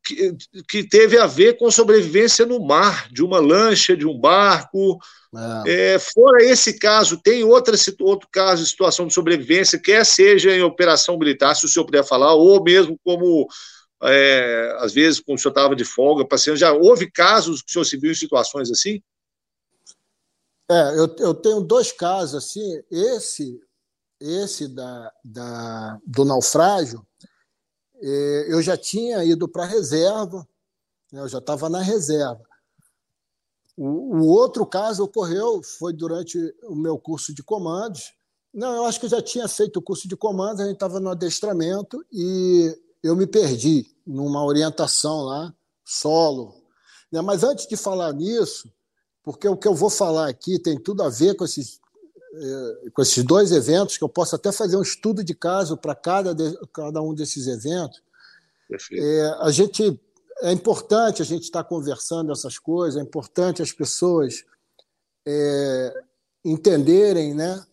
que, 0.04 0.36
que, 0.68 0.84
teve 0.84 1.18
a 1.18 1.26
ver 1.26 1.58
com 1.58 1.72
sobrevivência 1.72 2.46
no 2.46 2.60
mar, 2.60 3.08
de 3.12 3.24
uma 3.24 3.40
lancha, 3.40 3.96
de 3.96 4.06
um 4.06 4.20
barco. 4.20 5.00
É. 5.66 5.94
É, 5.94 6.00
fora 6.00 6.44
esse 6.44 6.78
caso, 6.78 7.18
tem 7.18 7.44
outra, 7.44 7.76
outro 8.02 8.28
caso 8.32 8.64
de 8.64 8.70
situação 8.70 9.08
de 9.08 9.14
sobrevivência, 9.14 9.80
quer 9.80 10.06
seja 10.06 10.52
em 10.52 10.62
operação 10.62 11.18
militar, 11.18 11.56
se 11.56 11.66
o 11.66 11.70
senhor 11.70 11.86
puder 11.86 12.04
falar, 12.04 12.34
ou 12.34 12.62
mesmo 12.64 13.00
como, 13.04 13.48
é, 14.04 14.78
às 14.80 14.94
vezes, 14.94 15.20
quando 15.20 15.38
o 15.38 15.42
senhor 15.42 15.52
estava 15.52 15.76
de 15.76 15.86
folga, 15.86 16.28
passeando, 16.28 16.60
já 16.60 16.72
houve 16.72 17.10
casos 17.10 17.62
que 17.62 17.70
o 17.70 17.74
senhor 17.74 17.86
se 17.86 17.98
viu 17.98 18.12
em 18.12 18.16
situações 18.16 18.70
assim? 18.70 19.02
É, 20.70 21.00
eu, 21.00 21.16
eu 21.20 21.34
tenho 21.34 21.62
dois 21.62 21.92
casos, 21.92 22.36
assim, 22.36 22.82
esse, 22.92 23.60
esse 24.20 24.68
da, 24.68 25.12
da, 25.24 26.00
do 26.06 26.26
naufrágio, 26.26 27.06
eu 28.48 28.62
já 28.62 28.76
tinha 28.76 29.24
ido 29.24 29.48
para 29.48 29.64
a 29.64 29.68
reserva, 29.68 30.48
né, 31.12 31.22
eu 31.22 31.28
já 31.30 31.38
estava 31.38 31.70
na 31.70 31.82
reserva. 31.82 32.44
O, 33.78 34.18
o, 34.18 34.28
outro 34.28 34.66
caso 34.66 35.04
ocorreu, 35.04 35.62
foi 35.64 35.94
durante 35.94 36.38
o 36.64 36.76
meu 36.76 36.98
curso 36.98 37.34
de 37.34 37.42
comandos. 37.42 38.14
Não, 38.54 38.76
eu 38.76 38.86
acho 38.86 39.00
que 39.00 39.06
eu 39.06 39.10
já 39.10 39.22
tinha 39.22 39.48
feito 39.48 39.78
o 39.78 39.82
curso 39.82 40.08
de 40.08 40.16
comandos, 40.16 40.62
a 40.62 40.66
gente 40.66 40.76
estava 40.76 41.00
no 41.00 41.10
adestramento 41.10 42.06
e 42.12 42.78
eu 43.02 43.16
me 43.16 43.26
perdi 43.26 43.88
numa 44.06 44.44
orientação 44.44 45.22
lá, 45.22 45.54
solo. 45.84 46.54
Né, 47.12 47.22
mas 47.22 47.44
antes 47.44 47.68
de 47.68 47.78
falar 47.78 48.14
nisso, 48.14 48.72
porque 49.24 49.48
o 49.48 49.58
que 49.58 49.68
eu 49.68 49.74
vou 49.74 49.90
falar 49.90 50.28
aqui 50.28 50.60
tem 50.60 50.78
tudo 50.80 51.02
a 51.04 51.10
ver 51.10 51.36
com 51.36 51.46
esses, 51.46 51.80
eh, 51.80 51.83
com 52.94 53.02
esses 53.02 53.24
dois 53.24 53.52
eventos, 53.52 53.98
que 53.98 54.04
eu 54.04 54.10
posso 54.10 54.36
até 54.36 54.52
fazer 54.52 54.76
um 54.76 54.82
estudo 54.82 55.24
de 55.24 55.36
caso 55.36 55.78
para 55.78 55.94
cada, 55.94 56.36
cada 56.74 57.02
um 57.02 57.14
desses 57.14 57.48
eventos. 57.48 58.02
É, 58.92 59.36
a 59.40 59.52
gente 59.52 60.00
é 60.42 60.52
importante 60.52 61.22
a 61.22 61.26
gente 61.26 61.44
estar 61.44 61.64
conversando 61.64 62.32
essas 62.32 62.58
coisas, 62.58 63.00
é 63.00 63.04
importante 63.04 63.62
as 63.62 63.72
pessoas 63.72 64.44
é, 65.26 66.04
entenderem, 66.44 67.34
né, 67.34 67.64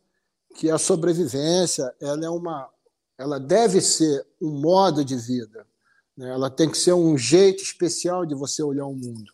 que 0.56 0.70
a 0.70 0.78
sobrevivência 0.78 1.92
ela 2.00 2.24
é 2.24 2.28
uma, 2.28 2.68
ela 3.18 3.40
deve 3.40 3.80
ser 3.80 4.26
um 4.40 4.50
modo 4.60 5.04
de 5.04 5.16
vida, 5.16 5.66
né? 6.16 6.30
ela 6.30 6.50
tem 6.50 6.70
que 6.70 6.76
ser 6.76 6.92
um 6.92 7.16
jeito 7.16 7.62
especial 7.62 8.26
de 8.26 8.34
você 8.34 8.62
olhar 8.62 8.86
o 8.86 8.94
mundo. 8.94 9.32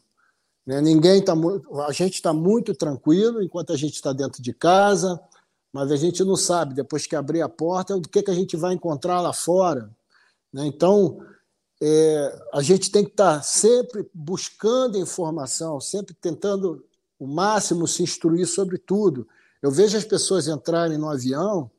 Né? 0.66 0.80
Ninguém 0.80 1.22
tá 1.24 1.32
a 1.86 1.92
gente 1.92 2.14
está 2.14 2.32
muito 2.32 2.74
tranquilo 2.74 3.42
enquanto 3.42 3.72
a 3.72 3.76
gente 3.76 3.94
está 3.94 4.12
dentro 4.12 4.42
de 4.42 4.52
casa, 4.52 5.20
mas 5.72 5.92
a 5.92 5.96
gente 5.96 6.24
não 6.24 6.36
sabe 6.36 6.74
depois 6.74 7.06
que 7.06 7.14
abrir 7.14 7.42
a 7.42 7.48
porta 7.48 7.96
o 7.96 8.00
que 8.00 8.22
que 8.22 8.30
a 8.30 8.34
gente 8.34 8.56
vai 8.56 8.74
encontrar 8.74 9.20
lá 9.20 9.32
fora. 9.32 9.90
Né? 10.52 10.66
Então 10.66 11.18
é, 11.80 12.42
a 12.52 12.62
gente 12.62 12.90
tem 12.90 13.04
que 13.04 13.10
estar 13.10 13.36
tá 13.36 13.42
sempre 13.42 14.08
buscando 14.12 14.98
informação, 14.98 15.80
sempre 15.80 16.14
tentando 16.14 16.84
o 17.18 17.26
máximo 17.26 17.86
se 17.86 18.02
instruir 18.02 18.46
sobre 18.46 18.78
tudo. 18.78 19.28
Eu 19.62 19.70
vejo 19.70 19.96
as 19.96 20.04
pessoas 20.04 20.48
entrarem 20.48 20.98
no 20.98 21.08
avião, 21.08 21.70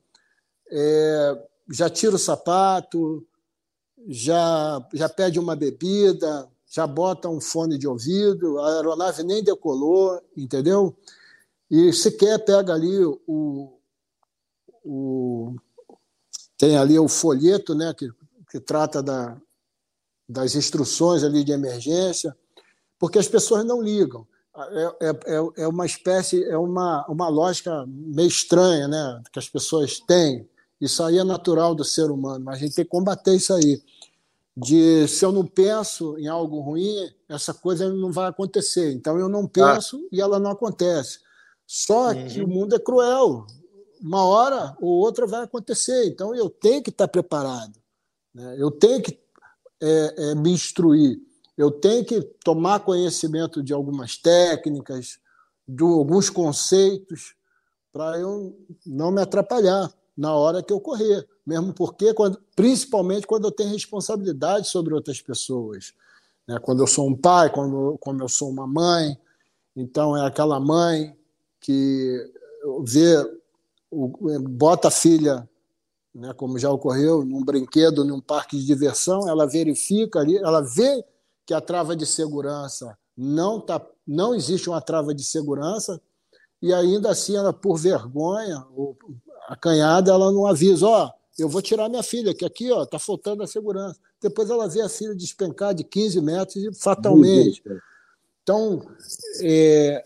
é, 0.69 1.43
já 1.69 1.89
tira 1.89 2.15
o 2.15 2.19
sapato, 2.19 3.25
já, 4.07 4.85
já 4.93 5.09
pede 5.09 5.39
uma 5.39 5.55
bebida, 5.55 6.47
já 6.69 6.85
bota 6.85 7.29
um 7.29 7.39
fone 7.39 7.77
de 7.77 7.87
ouvido, 7.87 8.59
a 8.59 8.75
aeronave 8.75 9.23
nem 9.23 9.43
decolou, 9.43 10.21
entendeu? 10.35 10.95
E 11.71 11.93
sequer 11.93 12.43
pega 12.43 12.73
ali 12.73 13.03
o, 13.27 13.79
o 14.83 15.55
tem 16.57 16.77
ali 16.77 16.97
o 16.97 17.07
folheto, 17.07 17.73
né, 17.75 17.93
que, 17.93 18.09
que 18.49 18.59
trata 18.59 19.01
da, 19.01 19.37
das 20.27 20.55
instruções 20.55 21.23
ali 21.23 21.43
de 21.43 21.51
emergência, 21.51 22.35
porque 22.99 23.19
as 23.19 23.27
pessoas 23.27 23.63
não 23.63 23.81
ligam. 23.81 24.27
É, 24.55 25.07
é, 25.07 25.09
é, 25.09 25.63
é 25.63 25.67
uma 25.67 25.85
espécie, 25.85 26.43
é 26.45 26.57
uma, 26.57 27.05
uma 27.07 27.29
lógica 27.29 27.85
meio 27.87 28.27
estranha, 28.27 28.87
né, 28.87 29.21
que 29.31 29.39
as 29.39 29.47
pessoas 29.47 29.99
têm. 29.99 30.49
Isso 30.81 31.03
aí 31.03 31.17
é 31.17 31.23
natural 31.23 31.75
do 31.75 31.83
ser 31.83 32.09
humano, 32.09 32.43
mas 32.43 32.55
a 32.55 32.59
gente 32.59 32.75
tem 32.75 32.85
que 32.85 32.91
combater 32.91 33.35
isso 33.35 33.53
aí 33.53 33.81
de 34.59 35.07
se 35.07 35.23
eu 35.23 35.31
não 35.31 35.45
penso 35.45 36.17
em 36.17 36.27
algo 36.27 36.59
ruim, 36.61 37.13
essa 37.29 37.53
coisa 37.53 37.93
não 37.93 38.11
vai 38.11 38.27
acontecer. 38.27 38.91
Então 38.91 39.15
eu 39.19 39.29
não 39.29 39.43
ah. 39.43 39.49
penso 39.49 39.97
ah. 39.97 40.09
e 40.11 40.19
ela 40.19 40.39
não 40.39 40.49
acontece. 40.49 41.19
Só 41.67 42.07
uhum. 42.07 42.27
que 42.27 42.41
o 42.41 42.47
mundo 42.47 42.75
é 42.75 42.79
cruel. 42.79 43.45
Uma 44.01 44.25
hora 44.25 44.75
ou 44.81 44.89
outra 44.89 45.27
vai 45.27 45.43
acontecer. 45.43 46.07
Então 46.07 46.33
eu 46.33 46.49
tenho 46.49 46.81
que 46.81 46.89
estar 46.89 47.07
preparado. 47.07 47.79
Né? 48.33 48.55
Eu 48.57 48.71
tenho 48.71 48.99
que 49.03 49.19
é, 49.79 50.31
é, 50.31 50.35
me 50.35 50.49
instruir. 50.49 51.19
Eu 51.55 51.69
tenho 51.69 52.03
que 52.03 52.19
tomar 52.43 52.79
conhecimento 52.79 53.61
de 53.61 53.73
algumas 53.73 54.17
técnicas, 54.17 55.19
de 55.67 55.83
alguns 55.83 56.31
conceitos, 56.31 57.35
para 57.93 58.17
eu 58.17 58.57
não 58.83 59.11
me 59.11 59.21
atrapalhar 59.21 59.93
na 60.15 60.33
hora 60.33 60.63
que 60.63 60.73
eu 60.73 60.79
correr 60.79 61.27
mesmo 61.47 61.73
porque, 61.73 62.13
quando, 62.13 62.37
principalmente 62.53 63.25
quando 63.25 63.45
eu 63.45 63.51
tenho 63.51 63.71
responsabilidade 63.71 64.67
sobre 64.67 64.93
outras 64.93 65.21
pessoas. 65.21 65.93
Né? 66.45 66.59
Quando 66.59 66.83
eu 66.83 66.87
sou 66.87 67.07
um 67.07 67.15
pai, 67.15 67.49
quando, 67.49 67.97
eu 68.19 68.27
sou 68.27 68.49
uma 68.49 68.67
mãe, 68.67 69.17
então 69.73 70.17
é 70.17 70.27
aquela 70.27 70.59
mãe 70.59 71.15
que 71.61 72.29
vê, 72.83 73.15
bota 74.49 74.89
a 74.89 74.91
filha, 74.91 75.47
né, 76.13 76.33
como 76.33 76.59
já 76.59 76.69
ocorreu, 76.69 77.23
num 77.23 77.45
brinquedo, 77.45 78.03
num 78.03 78.19
parque 78.19 78.57
de 78.57 78.65
diversão, 78.65 79.29
ela 79.29 79.45
verifica 79.45 80.19
ali, 80.19 80.35
ela 80.37 80.61
vê 80.61 81.05
que 81.45 81.53
a 81.53 81.61
trava 81.61 81.95
de 81.95 82.05
segurança 82.05 82.97
não 83.15 83.61
tá, 83.61 83.81
não 84.05 84.35
existe 84.35 84.69
uma 84.69 84.81
trava 84.81 85.13
de 85.13 85.23
segurança 85.23 86.01
e 86.61 86.73
ainda 86.73 87.11
assim 87.11 87.37
ela 87.37 87.53
por 87.53 87.77
vergonha 87.77 88.65
ou 88.75 88.97
acanhada 89.47 90.11
ela 90.11 90.31
não 90.31 90.45
avisa, 90.45 90.85
ó, 90.85 91.05
oh, 91.05 91.16
eu 91.37 91.47
vou 91.47 91.61
tirar 91.61 91.87
minha 91.87 92.01
filha, 92.03 92.33
que 92.33 92.43
aqui 92.43 92.71
ó, 92.71 92.83
está 92.83 92.97
faltando 92.97 93.43
a 93.43 93.47
segurança. 93.47 93.99
Depois 94.21 94.49
ela 94.49 94.67
vê 94.67 94.81
a 94.81 94.89
filha 94.89 95.13
despencar 95.13 95.73
de 95.73 95.83
15 95.83 96.19
metros 96.21 96.55
e 96.55 96.73
fatalmente. 96.73 97.61
Então, 98.41 98.81
é, 99.41 100.03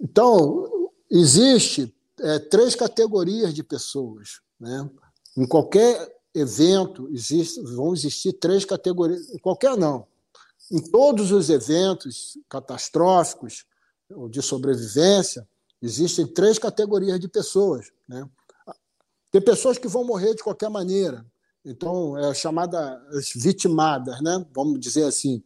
então 0.00 0.90
existe 1.08 1.94
é, 2.18 2.38
três 2.38 2.74
categorias 2.74 3.54
de 3.54 3.62
pessoas. 3.62 4.40
Né? 4.58 4.90
Em 5.36 5.46
qualquer 5.46 6.16
evento 6.34 7.08
existe, 7.12 7.60
vão 7.62 7.92
existir 7.92 8.32
três 8.32 8.64
categorias. 8.64 9.30
Em 9.30 9.38
qualquer 9.38 9.76
não. 9.76 10.06
Em 10.70 10.80
todos 10.80 11.30
os 11.30 11.48
eventos 11.48 12.38
catastróficos 12.48 13.64
ou 14.10 14.28
de 14.28 14.42
sobrevivência, 14.42 15.46
existem 15.80 16.26
três 16.26 16.58
categorias 16.58 17.20
de 17.20 17.28
pessoas. 17.28 17.92
Né? 18.08 18.28
Tem 19.30 19.40
pessoas 19.40 19.78
que 19.78 19.86
vão 19.86 20.04
morrer 20.04 20.34
de 20.34 20.42
qualquer 20.42 20.68
maneira. 20.68 21.24
Então, 21.64 22.16
é 22.18 22.34
chamada 22.34 23.00
vitimadas, 23.34 24.20
né? 24.20 24.44
vamos 24.52 24.80
dizer 24.80 25.04
assim. 25.04 25.42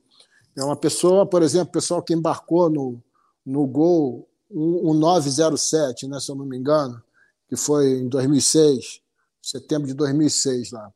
É 0.56 0.62
uma 0.62 0.76
pessoa, 0.76 1.26
por 1.26 1.42
exemplo, 1.42 1.72
pessoal 1.72 2.02
que 2.02 2.14
embarcou 2.14 2.70
no, 2.70 3.02
no 3.44 3.66
Gol 3.66 4.28
1907, 4.48 6.06
né, 6.06 6.20
se 6.20 6.30
eu 6.30 6.36
não 6.36 6.46
me 6.46 6.56
engano, 6.56 7.02
que 7.48 7.56
foi 7.56 7.98
em 7.98 8.08
2006, 8.08 9.00
setembro 9.42 9.88
de 9.88 9.94
2006 9.94 10.70
lá. 10.70 10.92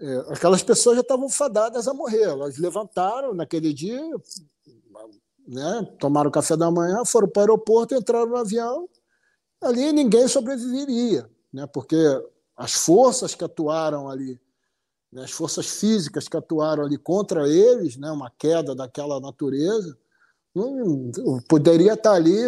É, 0.00 0.16
aquelas 0.28 0.62
pessoas 0.62 0.96
já 0.96 1.02
estavam 1.02 1.28
fadadas 1.28 1.88
a 1.88 1.92
morrer. 1.92 2.22
Elas 2.22 2.56
levantaram 2.58 3.34
naquele 3.34 3.74
dia, 3.74 4.00
né, 5.48 5.96
tomaram 5.98 6.30
café 6.30 6.56
da 6.56 6.70
manhã, 6.70 7.04
foram 7.04 7.28
para 7.28 7.40
o 7.40 7.42
aeroporto, 7.42 7.94
entraram 7.94 8.28
no 8.28 8.36
avião. 8.36 8.88
Ali 9.60 9.92
ninguém 9.92 10.28
sobreviveria 10.28 11.28
né? 11.52 11.66
porque 11.66 11.96
as 12.56 12.72
forças 12.72 13.34
que 13.34 13.44
atuaram 13.44 14.08
ali, 14.08 14.40
né? 15.12 15.24
as 15.24 15.30
forças 15.30 15.66
físicas 15.66 16.28
que 16.28 16.36
atuaram 16.36 16.84
ali 16.84 16.96
contra 16.96 17.48
eles, 17.48 17.96
né? 17.96 18.10
uma 18.10 18.30
queda 18.30 18.74
daquela 18.74 19.20
natureza, 19.20 19.96
hum, 20.54 21.10
poderia 21.48 21.94
estar 21.94 22.12
ali 22.12 22.46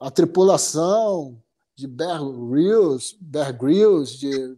a 0.00 0.10
tripulação 0.10 1.40
de 1.76 1.86
Bear 1.86 2.22
Grylls, 2.24 3.16
Bear 3.20 3.56
Grylls, 3.56 4.18
de 4.18 4.56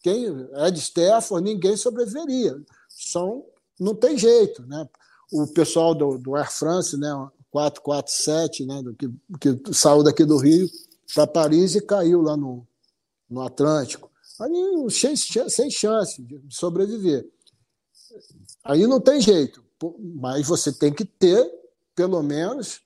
quem, 0.00 0.26
Ed 0.66 0.78
Stafford, 0.78 1.44
ninguém 1.44 1.76
sobreviveria. 1.76 2.56
São, 2.88 3.44
não 3.78 3.94
tem 3.94 4.16
jeito, 4.16 4.62
né? 4.66 4.88
O 5.32 5.46
pessoal 5.48 5.94
do, 5.94 6.16
do 6.16 6.36
Air 6.36 6.50
France, 6.52 6.96
né, 6.96 7.08
447, 7.50 8.64
né, 8.64 8.82
do, 8.82 8.94
que, 8.94 9.08
que 9.40 9.74
saiu 9.74 10.02
daqui 10.02 10.24
do 10.24 10.36
Rio, 10.36 10.68
para 11.14 11.26
Paris 11.26 11.74
e 11.74 11.80
caiu 11.80 12.22
lá 12.22 12.36
no, 12.36 12.66
no 13.28 13.42
Atlântico. 13.42 14.10
Aí, 14.40 14.90
sem, 14.90 15.16
sem 15.16 15.70
chance 15.70 16.22
de 16.22 16.40
sobreviver. 16.50 17.28
Aí 18.64 18.86
não 18.86 19.00
tem 19.00 19.20
jeito, 19.20 19.64
mas 19.98 20.46
você 20.46 20.72
tem 20.72 20.92
que 20.92 21.04
ter, 21.04 21.50
pelo 21.94 22.22
menos, 22.22 22.80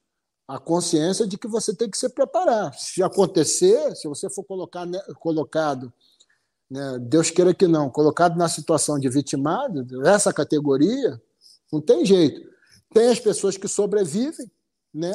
a 0.47 0.59
consciência 0.59 1.27
de 1.27 1.39
que 1.39 1.49
você 1.49 1.75
tem 1.75 1.91
que 1.91 1.99
se 1.99 2.09
preparar. 2.09 2.75
Se 2.75 3.03
acontecer, 3.03 3.95
se 3.97 4.07
você 4.09 4.29
for 4.29 4.45
colocar, 4.45 4.87
colocado 5.19 5.93
né, 6.71 6.99
Deus 7.01 7.31
queira 7.31 7.53
que 7.53 7.67
não, 7.67 7.91
colocado 7.91 8.37
na 8.37 8.49
situação 8.49 8.99
de 8.99 9.09
vitimado, 9.09 10.07
essa 10.07 10.33
categoria, 10.33 11.21
não 11.73 11.81
tem 11.81 12.07
jeito. 12.07 12.49
Tem 12.95 13.09
as 13.09 13.19
pessoas 13.19 13.57
que 13.57 13.67
sobrevivem, 13.67 14.51
né? 14.95 15.13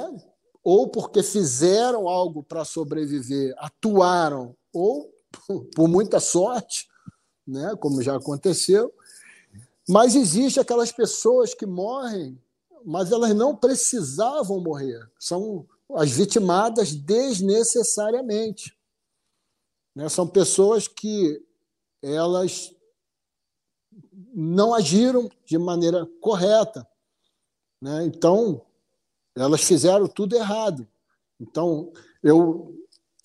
Ou 0.65 0.87
porque 0.87 1.21
fizeram 1.21 2.09
algo 2.09 2.41
para 2.41 2.65
sobreviver, 2.65 3.53
atuaram, 3.59 4.57
ou 4.73 5.13
por 5.75 5.87
muita 5.87 6.19
sorte, 6.19 6.89
né? 7.47 7.75
como 7.79 8.01
já 8.01 8.15
aconteceu. 8.15 8.91
Mas 9.87 10.15
existe 10.15 10.59
aquelas 10.59 10.91
pessoas 10.91 11.53
que 11.53 11.67
morrem, 11.67 12.41
mas 12.83 13.11
elas 13.11 13.35
não 13.35 13.55
precisavam 13.55 14.59
morrer. 14.59 15.07
São 15.19 15.67
as 15.93 16.09
vitimadas 16.09 16.95
desnecessariamente. 16.95 18.75
Né? 19.93 20.09
São 20.09 20.27
pessoas 20.27 20.87
que 20.87 21.45
elas 22.01 22.75
não 24.33 24.73
agiram 24.73 25.29
de 25.45 25.59
maneira 25.59 26.07
correta. 26.19 26.87
Né? 27.79 28.05
Então, 28.05 28.64
elas 29.35 29.63
fizeram 29.63 30.07
tudo 30.07 30.35
errado. 30.35 30.87
Então, 31.39 31.91
eu 32.23 32.73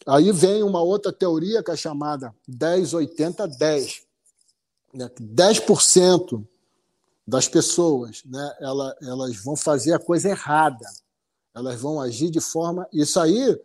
aí 0.06 0.32
vem 0.32 0.62
uma 0.62 0.82
outra 0.82 1.12
teoria 1.12 1.62
que 1.62 1.70
é 1.70 1.76
chamada 1.76 2.34
10-80-10. 2.48 4.02
Né? 4.92 5.08
10% 5.20 6.44
das 7.26 7.46
pessoas 7.46 8.22
né, 8.24 8.56
elas, 8.60 8.94
elas 9.02 9.36
vão 9.36 9.56
fazer 9.56 9.92
a 9.92 9.98
coisa 9.98 10.30
errada. 10.30 10.86
Elas 11.54 11.80
vão 11.80 12.00
agir 12.00 12.30
de 12.30 12.40
forma. 12.40 12.88
Isso 12.92 13.20
aí 13.20 13.58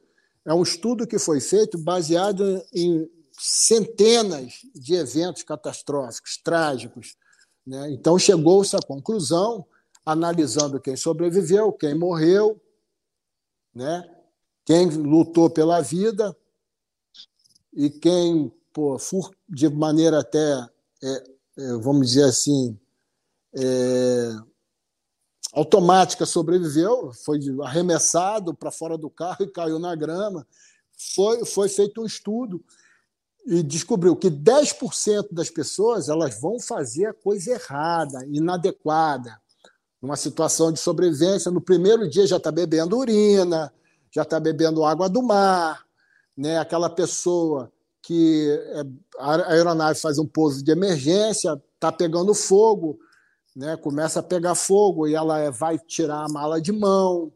é 0.46 0.54
um 0.54 0.62
estudo 0.62 1.08
que 1.08 1.18
foi 1.18 1.40
feito 1.40 1.78
baseado 1.78 2.64
em 2.74 3.10
centenas 3.38 4.62
de 4.74 4.96
eventos 4.96 5.44
catastróficos, 5.44 6.38
trágicos. 6.38 7.16
Né? 7.66 7.92
Então, 7.92 8.18
chegou-se 8.18 8.76
à 8.76 8.80
conclusão, 8.80 9.66
analisando 10.06 10.80
quem 10.80 10.96
sobreviveu, 10.96 11.74
quem 11.74 11.96
morreu, 11.96 12.62
né? 13.74 14.08
quem 14.64 14.88
lutou 14.90 15.50
pela 15.50 15.82
vida 15.82 16.36
e 17.74 17.90
quem, 17.90 18.52
pô, 18.72 18.98
de 19.50 19.70
maneira 19.70 20.20
até, 20.20 20.70
é, 21.04 21.24
é, 21.58 21.74
vamos 21.78 22.08
dizer 22.08 22.24
assim, 22.24 22.80
é, 23.54 24.30
automática 25.54 26.26
sobreviveu, 26.26 27.12
foi 27.14 27.40
arremessado 27.64 28.54
para 28.54 28.72
fora 28.72 28.98
do 28.98 29.10
carro 29.10 29.44
e 29.44 29.52
caiu 29.52 29.80
na 29.80 29.96
grama. 29.96 30.48
Foi, 31.16 31.46
foi 31.46 31.70
feito 31.70 32.02
um 32.02 32.06
estudo 32.06 32.64
e 33.46 33.62
descobriu 33.62 34.16
que 34.16 34.30
10% 34.30 35.28
das 35.32 35.50
pessoas 35.50 36.10
elas 36.10 36.40
vão 36.40 36.60
fazer 36.60 37.06
a 37.06 37.14
coisa 37.14 37.52
errada, 37.52 38.26
inadequada. 38.28 39.40
Numa 40.02 40.16
situação 40.16 40.72
de 40.72 40.80
sobrevivência, 40.80 41.52
no 41.52 41.62
primeiro 41.62 42.08
dia 42.10 42.28
já 42.28 42.38
está 42.38 42.52
bebendo 42.52 42.98
urina, 42.98 43.74
já 44.12 44.22
está 44.22 44.40
bebendo 44.40 44.84
água 44.84 45.10
do 45.10 45.24
mar, 45.24 45.86
né? 46.38 46.58
aquela 46.60 46.90
pessoa 46.90 47.72
que 48.02 48.50
é, 48.74 48.84
a 49.18 49.52
aeronave 49.54 50.00
faz 50.00 50.20
um 50.20 50.28
pouso 50.28 50.64
de 50.64 50.72
emergência, 50.72 51.60
está 51.74 51.92
pegando 51.92 52.34
fogo, 52.34 53.00
né? 53.56 53.76
começa 53.78 54.20
a 54.20 54.24
pegar 54.24 54.54
fogo 54.54 55.08
e 55.08 55.16
ela 55.16 55.40
é, 55.40 55.50
vai 55.50 55.80
tirar 55.80 56.26
a 56.26 56.32
mala 56.32 56.62
de 56.62 56.72
mão, 56.72 57.32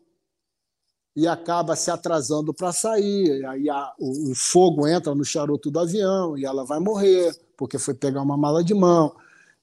e 1.19 1.27
acaba 1.27 1.75
se 1.75 1.91
atrasando 1.91 2.53
para 2.53 2.71
sair. 2.71 3.45
Aí 3.45 3.69
a, 3.69 3.93
o, 3.99 4.31
o, 4.31 4.35
fogo 4.35 4.87
entra 4.87 5.13
no 5.13 5.25
charuto 5.25 5.69
do 5.69 5.79
avião 5.79 6.37
e 6.37 6.45
ela 6.45 6.63
vai 6.63 6.79
morrer 6.79 7.35
porque 7.57 7.77
foi 7.77 7.93
pegar 7.93 8.21
uma 8.21 8.37
mala 8.37 8.63
de 8.63 8.73
mão. 8.73 9.13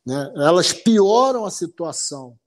Né? 0.04 0.32
Elas 0.36 0.72
pioram 0.72 1.46
a 1.46 1.50
situação. 1.50 2.38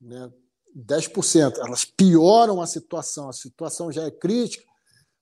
Né? 0.00 0.30
10%. 0.76 1.58
Elas 1.58 1.84
pioram 1.84 2.60
a 2.60 2.66
situação. 2.66 3.28
A 3.28 3.32
situação 3.32 3.90
já 3.90 4.04
é 4.04 4.10
crítica. 4.10 4.64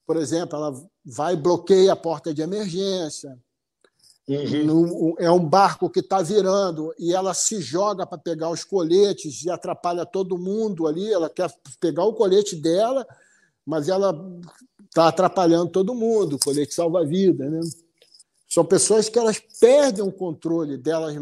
Por 0.07 0.17
exemplo, 0.17 0.57
ela 0.57 0.73
vai 1.05 1.35
e 1.35 1.37
bloqueia 1.37 1.93
a 1.93 1.97
porta 1.97 2.33
de 2.33 2.43
emergência, 2.43 3.39
Uhum. 4.29 5.15
é 5.19 5.31
um 5.31 5.43
barco 5.43 5.89
que 5.89 6.01
está 6.01 6.21
virando 6.21 6.95
e 6.99 7.15
ela 7.15 7.33
se 7.33 7.63
joga 7.63 8.07
para 8.07 8.19
pegar 8.19 8.51
os 8.51 8.63
coletes 8.63 9.43
e 9.43 9.51
atrapalha 9.51 10.05
todo 10.05 10.37
mundo 10.37 10.87
ali. 10.87 11.11
Ela 11.11 11.31
quer 11.31 11.51
pegar 11.81 12.05
o 12.05 12.13
colete 12.13 12.55
dela, 12.55 13.07
mas 13.65 13.89
ela 13.89 14.15
está 14.85 15.09
atrapalhando 15.09 15.71
todo 15.71 15.95
mundo. 15.95 16.37
O 16.37 16.39
colete 16.39 16.75
salva-vida. 16.75 17.49
Né? 17.49 17.61
São 18.47 18.67
pessoas 18.67 19.09
que 19.09 19.19
elas 19.19 19.41
perdem 19.59 20.05
o 20.05 20.13
controle 20.13 20.77
delas 20.77 21.17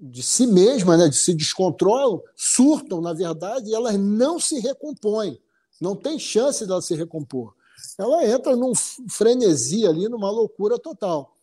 de 0.00 0.22
si 0.22 0.46
mesmas, 0.46 0.98
né? 0.98 1.08
de 1.08 1.16
se 1.16 1.34
descontrolam, 1.34 2.22
surtam, 2.34 3.00
na 3.00 3.12
verdade, 3.12 3.70
e 3.70 3.74
elas 3.74 3.98
não 3.98 4.40
se 4.40 4.58
recompõem. 4.60 5.38
Não 5.80 5.94
tem 5.94 6.18
chance 6.18 6.66
dela 6.66 6.80
se 6.80 6.94
recompor. 6.94 7.54
Ela 7.98 8.26
entra 8.26 8.56
num 8.56 8.72
frenesi 9.08 9.86
ali, 9.86 10.08
numa 10.08 10.30
loucura 10.30 10.78
total. 10.78 11.34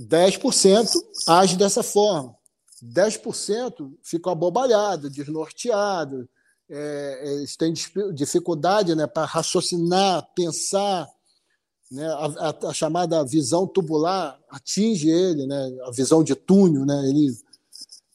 10% 0.00 0.92
age 1.26 1.56
dessa 1.56 1.82
forma. 1.82 2.36
10% 2.82 3.92
fica 4.02 4.30
abobalhado, 4.30 5.08
desnorteado, 5.08 6.28
é, 6.68 7.20
é 7.22 7.34
eles 7.34 7.56
têm 7.56 7.72
dificuldade 8.12 8.94
né, 8.94 9.06
para 9.06 9.24
raciocinar, 9.24 10.28
pensar. 10.34 11.08
Né, 11.90 12.04
a, 12.04 12.26
a, 12.26 12.68
a, 12.68 12.74
chamada 12.74 13.24
visão 13.24 13.64
tubular 13.64 14.36
atinge 14.50 15.08
ele, 15.08 15.46
né, 15.46 15.78
a 15.84 15.90
visão 15.92 16.22
de 16.22 16.34
túnel. 16.34 16.84
Né, 16.84 17.08
ele, 17.08 17.32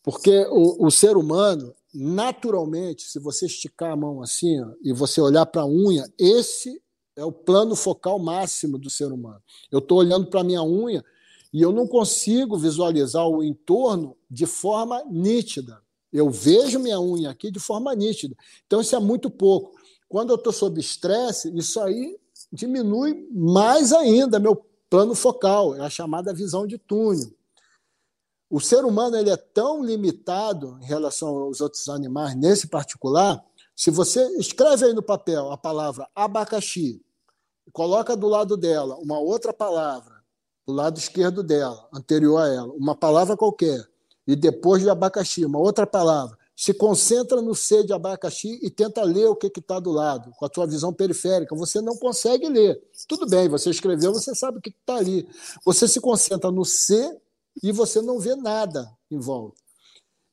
porque 0.03 0.45
o, 0.49 0.87
o 0.87 0.91
ser 0.91 1.15
humano, 1.15 1.73
naturalmente, 1.93 3.03
se 3.03 3.19
você 3.19 3.45
esticar 3.45 3.91
a 3.91 3.95
mão 3.95 4.21
assim 4.21 4.61
ó, 4.61 4.71
e 4.83 4.93
você 4.93 5.21
olhar 5.21 5.45
para 5.45 5.61
a 5.61 5.67
unha, 5.67 6.11
esse 6.17 6.81
é 7.15 7.23
o 7.23 7.31
plano 7.31 7.75
focal 7.75 8.17
máximo 8.17 8.77
do 8.77 8.89
ser 8.89 9.11
humano. 9.11 9.41
Eu 9.71 9.79
estou 9.79 9.99
olhando 9.99 10.27
para 10.27 10.41
a 10.41 10.43
minha 10.43 10.63
unha 10.63 11.03
e 11.53 11.61
eu 11.61 11.71
não 11.71 11.85
consigo 11.85 12.57
visualizar 12.57 13.27
o 13.27 13.43
entorno 13.43 14.15
de 14.29 14.45
forma 14.45 15.03
nítida. 15.09 15.81
Eu 16.11 16.29
vejo 16.29 16.79
minha 16.79 16.99
unha 16.99 17.29
aqui 17.29 17.51
de 17.51 17.59
forma 17.59 17.93
nítida. 17.93 18.35
Então, 18.65 18.81
isso 18.81 18.95
é 18.95 18.99
muito 18.99 19.29
pouco. 19.29 19.75
Quando 20.09 20.31
eu 20.31 20.35
estou 20.35 20.51
sob 20.51 20.79
estresse, 20.79 21.53
isso 21.55 21.79
aí 21.79 22.17
diminui 22.51 23.27
mais 23.31 23.93
ainda 23.93 24.39
meu 24.39 24.65
plano 24.89 25.15
focal, 25.15 25.73
é 25.75 25.79
a 25.79 25.89
chamada 25.89 26.33
visão 26.33 26.67
de 26.67 26.77
túnel. 26.77 27.31
O 28.51 28.59
ser 28.59 28.83
humano 28.83 29.15
ele 29.15 29.29
é 29.29 29.37
tão 29.37 29.81
limitado 29.81 30.77
em 30.81 30.85
relação 30.85 31.29
aos 31.29 31.61
outros 31.61 31.87
animais, 31.87 32.35
nesse 32.35 32.67
particular, 32.67 33.41
se 33.73 33.89
você 33.89 34.21
escreve 34.37 34.87
aí 34.87 34.93
no 34.93 35.01
papel 35.01 35.49
a 35.53 35.57
palavra 35.57 36.05
abacaxi, 36.13 37.01
coloca 37.71 38.13
do 38.13 38.27
lado 38.27 38.57
dela 38.57 38.97
uma 38.97 39.17
outra 39.17 39.53
palavra, 39.53 40.21
do 40.67 40.73
lado 40.73 40.99
esquerdo 40.99 41.41
dela, 41.41 41.87
anterior 41.93 42.39
a 42.39 42.47
ela, 42.49 42.73
uma 42.73 42.93
palavra 42.93 43.37
qualquer, 43.37 43.87
e 44.27 44.35
depois 44.35 44.83
de 44.83 44.89
abacaxi, 44.89 45.45
uma 45.45 45.57
outra 45.57 45.87
palavra, 45.87 46.37
se 46.53 46.73
concentra 46.73 47.41
no 47.41 47.55
C 47.55 47.85
de 47.85 47.93
abacaxi 47.93 48.59
e 48.61 48.69
tenta 48.69 49.01
ler 49.03 49.27
o 49.27 49.35
que 49.35 49.47
está 49.47 49.79
do 49.79 49.91
lado, 49.91 50.29
com 50.37 50.45
a 50.45 50.49
sua 50.53 50.67
visão 50.67 50.93
periférica. 50.93 51.55
Você 51.55 51.79
não 51.79 51.95
consegue 51.95 52.49
ler. 52.49 52.79
Tudo 53.07 53.25
bem, 53.25 53.47
você 53.47 53.69
escreveu, 53.69 54.13
você 54.13 54.35
sabe 54.35 54.57
o 54.57 54.61
que 54.61 54.69
está 54.69 54.97
ali. 54.97 55.25
Você 55.65 55.87
se 55.87 56.01
concentra 56.01 56.51
no 56.51 56.65
C 56.65 57.17
e 57.61 57.71
você 57.71 58.01
não 58.01 58.19
vê 58.19 58.35
nada 58.35 58.91
em 59.09 59.19
volta. 59.19 59.61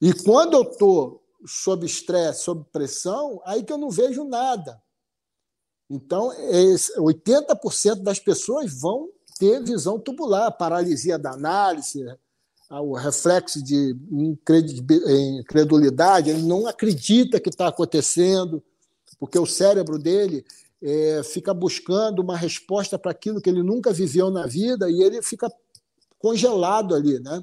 E 0.01 0.12
quando 0.12 0.55
eu 0.55 0.62
estou 0.62 1.23
sob 1.47 1.87
estresse, 1.87 2.43
sob 2.43 2.64
pressão, 2.73 3.41
aí 3.45 3.62
que 3.62 3.73
eu 3.73 3.79
não 3.79 3.91
vejo 3.91 4.25
nada. 4.25 4.81
Então, 5.91 6.31
80% 6.99 8.03
das 8.03 8.19
pessoas 8.19 8.73
vão 8.73 9.09
ter 9.39 9.62
visão 9.62 9.99
tubular, 9.99 10.51
paralisia 10.53 11.19
da 11.19 11.33
análise, 11.33 12.05
o 12.71 12.95
reflexo 12.95 13.62
de 13.62 13.97
incredulidade, 15.41 16.29
ele 16.29 16.43
não 16.43 16.66
acredita 16.66 17.41
que 17.41 17.49
está 17.49 17.69
acontecendo, 17.69 18.62
porque 19.19 19.39
o 19.39 19.47
cérebro 19.47 19.99
dele 19.99 20.45
é, 20.83 21.23
fica 21.25 21.55
buscando 21.55 22.21
uma 22.21 22.37
resposta 22.37 22.99
para 22.99 23.11
aquilo 23.11 23.41
que 23.41 23.49
ele 23.49 23.62
nunca 23.62 23.91
viveu 23.93 24.31
na 24.31 24.47
vida 24.47 24.91
e 24.91 25.03
ele 25.03 25.23
fica 25.23 25.51
congelado 26.19 26.95
ali. 26.95 27.19
Né? 27.21 27.43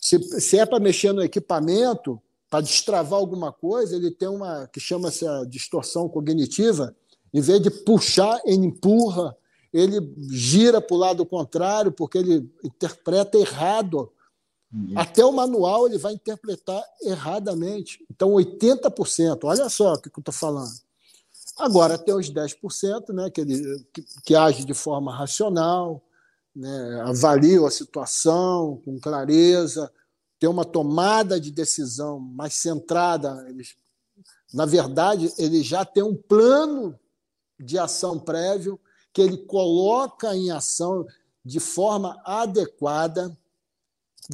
Se, 0.00 0.18
se 0.40 0.58
é 0.58 0.66
para 0.66 0.80
mexer 0.80 1.12
no 1.12 1.22
equipamento, 1.22 2.20
para 2.48 2.60
destravar 2.60 3.18
alguma 3.18 3.52
coisa, 3.52 3.96
ele 3.96 4.10
tem 4.10 4.28
uma 4.28 4.68
que 4.68 4.80
chama-se 4.80 5.26
a 5.26 5.44
distorção 5.44 6.08
cognitiva, 6.08 6.94
em 7.32 7.40
vez 7.40 7.60
de 7.60 7.70
puxar, 7.70 8.40
ele 8.44 8.66
empurra, 8.66 9.36
ele 9.72 10.00
gira 10.30 10.80
para 10.80 10.94
o 10.94 10.98
lado 10.98 11.26
contrário 11.26 11.92
porque 11.92 12.18
ele 12.18 12.50
interpreta 12.64 13.36
errado. 13.36 14.10
Uhum. 14.72 14.92
Até 14.94 15.24
o 15.24 15.32
manual 15.32 15.86
ele 15.86 15.98
vai 15.98 16.14
interpretar 16.14 16.82
erradamente. 17.02 18.04
Então, 18.10 18.30
80%, 18.30 19.40
olha 19.44 19.68
só 19.68 19.94
o 19.94 20.00
que 20.00 20.08
eu 20.08 20.12
estou 20.18 20.32
falando. 20.32 20.72
Agora, 21.58 21.98
tem 21.98 22.14
os 22.14 22.30
10%, 22.30 23.12
né, 23.14 23.30
que, 23.30 23.40
ele, 23.40 23.86
que, 23.92 24.04
que 24.24 24.34
age 24.34 24.64
de 24.64 24.74
forma 24.74 25.14
racional, 25.14 26.02
né, 26.56 27.02
a 27.02 27.70
situação 27.70 28.80
com 28.82 28.98
clareza, 28.98 29.92
têm 30.38 30.48
uma 30.48 30.64
tomada 30.64 31.38
de 31.38 31.50
decisão 31.50 32.18
mais 32.18 32.54
centrada. 32.54 33.44
Eles, 33.48 33.76
na 34.54 34.64
verdade, 34.64 35.30
ele 35.38 35.62
já 35.62 35.84
tem 35.84 36.02
um 36.02 36.16
plano 36.16 36.98
de 37.60 37.78
ação 37.78 38.18
prévio 38.18 38.80
que 39.12 39.20
ele 39.20 39.36
coloca 39.36 40.34
em 40.34 40.50
ação 40.50 41.06
de 41.44 41.60
forma 41.60 42.20
adequada 42.24 43.36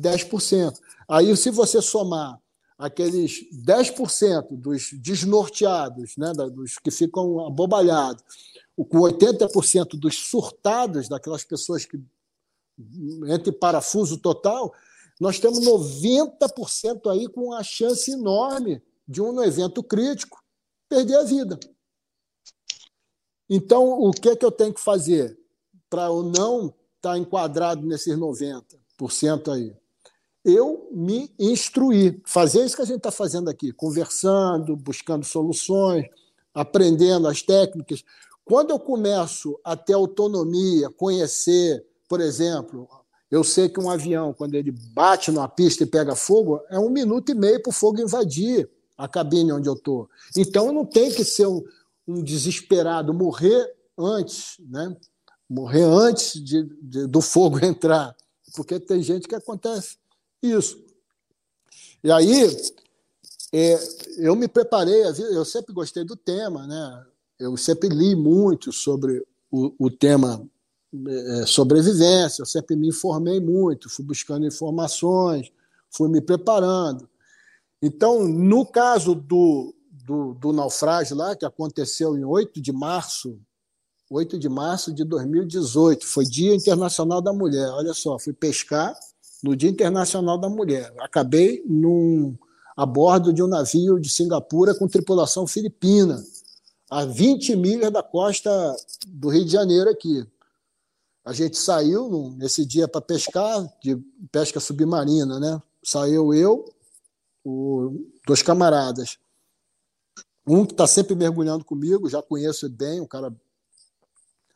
10%. 0.00 0.78
Aí, 1.08 1.36
se 1.36 1.50
você 1.50 1.82
somar 1.82 2.40
aqueles 2.78 3.44
10% 3.64 4.56
dos 4.56 4.90
desnorteados, 4.92 6.16
né, 6.16 6.32
dos 6.32 6.78
que 6.78 6.90
ficam 6.90 7.46
abobalhados, 7.46 8.24
com 8.76 8.98
80% 8.98 9.98
dos 9.98 10.18
surtados, 10.18 11.08
daquelas 11.08 11.44
pessoas 11.44 11.84
que 11.84 12.00
entre 13.28 13.52
parafuso 13.52 14.18
total, 14.18 14.72
nós 15.20 15.38
temos 15.38 15.60
90% 15.60 17.10
aí 17.10 17.28
com 17.28 17.52
a 17.52 17.62
chance 17.62 18.10
enorme 18.10 18.82
de 19.06 19.20
um 19.20 19.42
evento 19.42 19.82
crítico 19.82 20.42
perder 20.88 21.16
a 21.16 21.22
vida. 21.22 21.58
Então, 23.48 24.00
o 24.00 24.10
que 24.10 24.30
é 24.30 24.36
que 24.36 24.44
eu 24.44 24.50
tenho 24.50 24.72
que 24.72 24.80
fazer 24.80 25.38
para 25.88 26.06
eu 26.06 26.22
não 26.22 26.66
estar 26.66 27.12
tá 27.12 27.18
enquadrado 27.18 27.86
nesses 27.86 28.16
90% 28.16 29.52
aí? 29.52 29.76
Eu 30.44 30.88
me 30.90 31.32
instruir, 31.38 32.20
fazer 32.24 32.64
isso 32.64 32.74
que 32.74 32.82
a 32.82 32.86
gente 32.86 32.96
está 32.96 33.12
fazendo 33.12 33.48
aqui, 33.48 33.72
conversando, 33.72 34.74
buscando 34.74 35.24
soluções, 35.24 36.06
aprendendo 36.52 37.28
as 37.28 37.42
técnicas. 37.42 38.02
Quando 38.44 38.70
eu 38.70 38.78
começo 38.78 39.58
a 39.62 39.76
ter 39.76 39.92
autonomia, 39.92 40.90
conhecer, 40.90 41.86
por 42.12 42.20
exemplo, 42.20 42.86
eu 43.30 43.42
sei 43.42 43.70
que 43.70 43.80
um 43.80 43.88
avião, 43.88 44.34
quando 44.34 44.54
ele 44.54 44.70
bate 44.70 45.30
numa 45.30 45.48
pista 45.48 45.82
e 45.82 45.86
pega 45.86 46.14
fogo, 46.14 46.60
é 46.68 46.78
um 46.78 46.90
minuto 46.90 47.32
e 47.32 47.34
meio 47.34 47.62
para 47.62 47.70
o 47.70 47.72
fogo 47.72 48.02
invadir 48.02 48.68
a 48.98 49.08
cabine 49.08 49.50
onde 49.50 49.66
eu 49.66 49.72
estou. 49.72 50.10
Então, 50.36 50.70
não 50.74 50.84
tenho 50.84 51.14
que 51.14 51.24
ser 51.24 51.46
um, 51.46 51.64
um 52.06 52.22
desesperado, 52.22 53.14
morrer 53.14 53.66
antes, 53.96 54.58
né? 54.68 54.94
morrer 55.48 55.84
antes 55.84 56.38
de, 56.38 56.64
de, 56.82 57.06
do 57.06 57.22
fogo 57.22 57.58
entrar, 57.64 58.14
porque 58.54 58.78
tem 58.78 59.02
gente 59.02 59.26
que 59.26 59.34
acontece 59.34 59.96
isso. 60.42 60.84
E 62.04 62.12
aí, 62.12 62.44
é, 63.54 63.78
eu 64.18 64.36
me 64.36 64.48
preparei, 64.48 65.02
eu 65.30 65.46
sempre 65.46 65.72
gostei 65.72 66.04
do 66.04 66.14
tema, 66.14 66.66
né? 66.66 67.06
eu 67.38 67.56
sempre 67.56 67.88
li 67.88 68.14
muito 68.14 68.70
sobre 68.70 69.26
o, 69.50 69.72
o 69.78 69.90
tema 69.90 70.46
sobrevivência, 71.46 72.42
eu 72.42 72.46
sempre 72.46 72.76
me 72.76 72.88
informei 72.88 73.40
muito, 73.40 73.88
fui 73.88 74.04
buscando 74.04 74.46
informações, 74.46 75.50
fui 75.90 76.08
me 76.08 76.20
preparando. 76.20 77.08
Então, 77.80 78.28
no 78.28 78.64
caso 78.64 79.14
do, 79.14 79.74
do, 79.90 80.34
do 80.34 80.52
naufrágio 80.52 81.16
lá, 81.16 81.34
que 81.34 81.44
aconteceu 81.44 82.16
em 82.16 82.24
8 82.24 82.60
de 82.60 82.72
março, 82.72 83.38
8 84.10 84.38
de 84.38 84.48
março 84.48 84.92
de 84.92 85.04
2018, 85.04 86.06
foi 86.06 86.24
Dia 86.24 86.54
Internacional 86.54 87.22
da 87.22 87.32
Mulher. 87.32 87.68
Olha 87.70 87.94
só, 87.94 88.18
fui 88.18 88.32
pescar 88.32 88.94
no 89.42 89.56
Dia 89.56 89.70
Internacional 89.70 90.38
da 90.38 90.48
Mulher. 90.48 90.92
Acabei 91.00 91.62
num, 91.66 92.36
a 92.76 92.86
bordo 92.86 93.32
de 93.32 93.42
um 93.42 93.48
navio 93.48 93.98
de 93.98 94.08
Singapura 94.08 94.74
com 94.74 94.86
tripulação 94.86 95.46
filipina 95.46 96.22
a 96.90 97.06
20 97.06 97.56
milhas 97.56 97.90
da 97.90 98.02
costa 98.02 98.50
do 99.08 99.30
Rio 99.30 99.46
de 99.46 99.50
Janeiro 99.50 99.88
aqui. 99.88 100.26
A 101.24 101.32
gente 101.32 101.56
saiu 101.56 102.34
nesse 102.36 102.64
dia 102.64 102.88
para 102.88 103.00
pescar, 103.00 103.64
de 103.80 103.96
pesca 104.32 104.58
submarina, 104.58 105.38
né? 105.38 105.62
Saiu 105.82 106.34
eu, 106.34 106.64
o, 107.44 108.10
dois 108.26 108.42
camaradas. 108.42 109.18
Um 110.46 110.66
que 110.66 110.72
está 110.72 110.86
sempre 110.86 111.14
mergulhando 111.14 111.64
comigo, 111.64 112.08
já 112.08 112.20
conheço 112.20 112.68
bem, 112.68 113.00
um 113.00 113.06
cara 113.06 113.32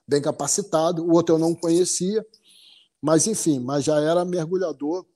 bem 0.06 0.20
capacitado. 0.20 1.04
O 1.04 1.12
outro 1.12 1.36
eu 1.36 1.38
não 1.38 1.54
conhecia, 1.54 2.26
mas 3.00 3.28
enfim, 3.28 3.60
mas 3.60 3.84
já 3.84 4.00
era 4.00 4.24
mergulhador. 4.24 5.06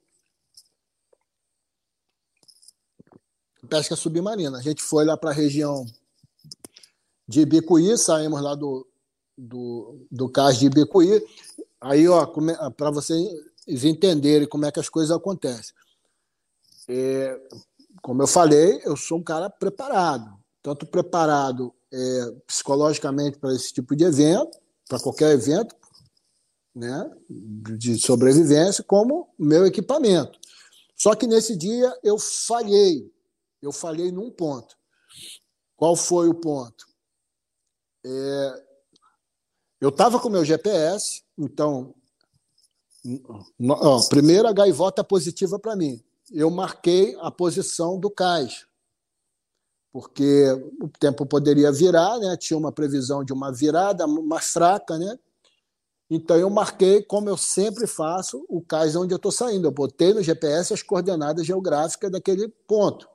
Pesca 3.69 3.97
submarina. 3.97 4.59
A 4.59 4.63
gente 4.63 4.83
foi 4.83 5.05
lá 5.05 5.17
para 5.17 5.31
a 5.31 5.35
região 5.35 5.85
de 7.27 7.41
Ibicuí, 7.41 7.97
saímos 7.99 8.41
lá 8.41 8.55
do, 8.55 8.87
do, 9.41 10.07
do 10.11 10.29
cais 10.29 10.59
de 10.59 10.67
Ibicuí. 10.67 11.25
Aí, 11.81 12.07
ó, 12.09 12.27
para 12.77 12.91
vocês 12.91 13.85
entenderem 13.85 14.47
como 14.47 14.67
é 14.67 14.73
que 14.73 14.81
as 14.81 14.89
coisas 14.89 15.17
acontecem. 15.17 15.75
É, 16.89 17.41
como 18.03 18.23
eu 18.23 18.27
falei, 18.27 18.81
eu 18.85 18.97
sou 18.97 19.19
um 19.19 19.23
cara 19.23 19.49
preparado, 19.49 20.37
tanto 20.63 20.87
preparado 20.87 21.75
é, 21.93 22.35
psicologicamente 22.47 23.39
para 23.39 23.55
esse 23.55 23.73
tipo 23.73 23.97
de 23.97 24.05
evento, 24.05 24.59
para 24.89 25.01
qualquer 25.01 25.33
evento, 25.33 25.75
né, 26.75 27.11
de 27.29 27.99
sobrevivência, 27.99 28.85
como 28.85 29.33
meu 29.39 29.67
equipamento. 29.67 30.39
Só 30.97 31.15
que 31.15 31.27
nesse 31.27 31.57
dia 31.57 31.93
eu 32.03 32.19
falhei, 32.19 33.11
eu 33.63 33.73
falhei 33.73 34.13
num 34.13 34.31
ponto. 34.31 34.77
Qual 35.77 35.97
foi 35.97 36.29
o 36.29 36.35
ponto? 36.35 36.87
É, 38.05 38.65
eu 39.81 39.89
estava 39.89 40.21
com 40.21 40.29
meu 40.29 40.45
GPS, 40.45 41.23
então, 41.39 41.95
ó, 43.69 44.03
primeira 44.09 44.53
gaivota 44.53 45.03
positiva 45.03 45.59
para 45.59 45.75
mim. 45.75 46.03
Eu 46.31 46.51
marquei 46.51 47.17
a 47.21 47.31
posição 47.31 47.99
do 47.99 48.11
cais, 48.11 48.67
porque 49.93 50.47
o 50.81 50.89
tempo 50.89 51.25
poderia 51.27 51.73
virar, 51.73 52.19
né? 52.19 52.37
tinha 52.37 52.59
uma 52.59 52.71
previsão 52.71 53.25
de 53.25 53.33
uma 53.33 53.51
virada 53.51 54.07
mais 54.07 54.53
fraca, 54.53 54.99
né? 54.99 55.19
Então 56.11 56.37
eu 56.37 56.51
marquei, 56.51 57.03
como 57.03 57.29
eu 57.29 57.37
sempre 57.37 57.87
faço, 57.87 58.45
o 58.49 58.61
cais 58.61 58.97
onde 58.97 59.15
eu 59.15 59.17
estou 59.17 59.31
saindo. 59.31 59.69
Eu 59.69 59.71
botei 59.71 60.13
no 60.13 60.23
GPS 60.23 60.75
as 60.75 60.83
coordenadas 60.83 61.47
geográficas 61.47 62.11
daquele 62.11 62.49
ponto. 62.49 63.09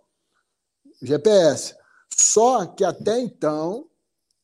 GPS. 1.01 1.76
Só 2.09 2.66
que 2.66 2.86
até 2.86 3.20
então 3.20 3.86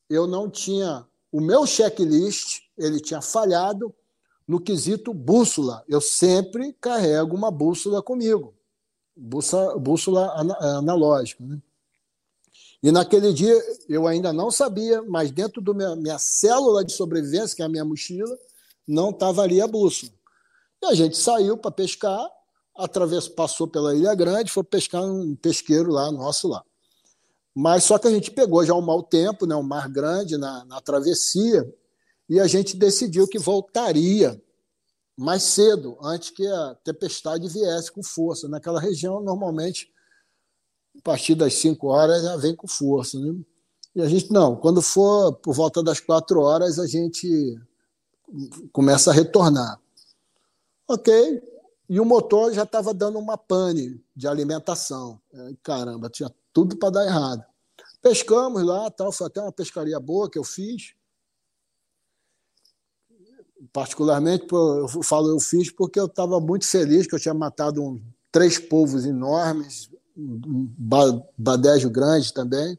eu 0.08 0.26
não 0.26 0.50
tinha 0.50 1.06
o 1.32 1.40
meu 1.40 1.66
checklist, 1.66 2.60
ele 2.76 3.00
tinha 3.00 3.22
falhado 3.22 3.92
no 4.46 4.60
quesito 4.60 5.14
bússola. 5.14 5.82
Eu 5.88 6.00
sempre 6.00 6.74
carrego 6.74 7.34
uma 7.34 7.50
bússola 7.50 8.02
comigo, 8.02 8.54
bússola, 9.16 9.78
bússola 9.78 10.30
analógica. 10.60 11.42
Né? 11.42 11.58
E 12.82 12.92
naquele 12.92 13.32
dia 13.32 13.58
eu 13.88 14.06
ainda 14.06 14.30
não 14.30 14.50
sabia, 14.50 15.02
mas 15.02 15.30
dentro 15.30 15.62
da 15.62 15.72
minha, 15.72 15.96
minha 15.96 16.18
célula 16.18 16.84
de 16.84 16.92
sobrevivência, 16.92 17.56
que 17.56 17.62
é 17.62 17.64
a 17.64 17.68
minha 17.68 17.84
mochila, 17.84 18.36
não 18.86 19.08
estava 19.10 19.42
ali 19.42 19.60
a 19.60 19.66
bússola. 19.66 20.12
E 20.82 20.86
a 20.86 20.94
gente 20.94 21.16
saiu 21.16 21.56
para 21.56 21.70
pescar, 21.70 22.28
atravessou, 22.76 23.32
passou 23.34 23.68
pela 23.68 23.94
Ilha 23.94 24.14
Grande, 24.14 24.50
foi 24.50 24.64
pescar 24.64 25.02
um 25.02 25.34
pesqueiro 25.36 25.92
lá, 25.92 26.10
nosso 26.10 26.48
lá. 26.48 26.62
Mas 27.54 27.84
só 27.84 27.98
que 27.98 28.08
a 28.08 28.10
gente 28.10 28.30
pegou 28.30 28.64
já 28.64 28.74
um 28.74 28.80
mau 28.80 29.02
tempo, 29.02 29.46
né, 29.46 29.54
um 29.54 29.62
mar 29.62 29.88
grande 29.88 30.36
na, 30.36 30.64
na 30.64 30.80
travessia, 30.80 31.62
e 32.28 32.40
a 32.40 32.46
gente 32.46 32.76
decidiu 32.76 33.28
que 33.28 33.38
voltaria 33.38 34.40
mais 35.16 35.42
cedo, 35.42 35.98
antes 36.02 36.30
que 36.30 36.46
a 36.46 36.74
tempestade 36.82 37.48
viesse 37.48 37.92
com 37.92 38.02
força. 38.02 38.48
Naquela 38.48 38.80
região, 38.80 39.20
normalmente, 39.20 39.92
a 40.96 41.02
partir 41.02 41.34
das 41.34 41.54
5 41.54 41.86
horas, 41.86 42.22
já 42.22 42.36
vem 42.36 42.56
com 42.56 42.66
força. 42.66 43.18
Né? 43.18 43.34
E 43.94 44.00
a 44.00 44.08
gente, 44.08 44.32
não, 44.32 44.56
quando 44.56 44.80
for 44.80 45.34
por 45.34 45.54
volta 45.54 45.82
das 45.82 46.00
4 46.00 46.40
horas, 46.40 46.78
a 46.78 46.86
gente 46.86 47.58
começa 48.72 49.10
a 49.10 49.14
retornar. 49.14 49.78
Ok, 50.88 51.42
e 51.88 52.00
o 52.00 52.04
motor 52.04 52.52
já 52.52 52.62
estava 52.62 52.94
dando 52.94 53.18
uma 53.18 53.36
pane 53.36 54.02
de 54.16 54.26
alimentação. 54.26 55.20
Caramba, 55.62 56.08
tinha 56.08 56.30
tudo 56.52 56.76
para 56.76 56.90
dar 56.90 57.06
errado. 57.06 57.44
Pescamos 58.00 58.62
lá, 58.64 58.90
tal, 58.90 59.12
foi 59.12 59.26
até 59.26 59.40
uma 59.40 59.52
pescaria 59.52 59.98
boa 60.00 60.30
que 60.30 60.38
eu 60.38 60.44
fiz. 60.44 60.94
Particularmente, 63.72 64.46
eu 64.50 64.88
falo 65.02 65.30
eu 65.30 65.40
fiz 65.40 65.70
porque 65.70 65.98
eu 65.98 66.06
estava 66.06 66.40
muito 66.40 66.66
feliz 66.66 67.06
que 67.06 67.14
eu 67.14 67.20
tinha 67.20 67.32
matado 67.32 67.82
um, 67.82 68.02
três 68.30 68.58
polvos 68.58 69.06
enormes, 69.06 69.88
um 70.16 70.68
badejo 71.38 71.88
grande 71.88 72.34
também. 72.34 72.78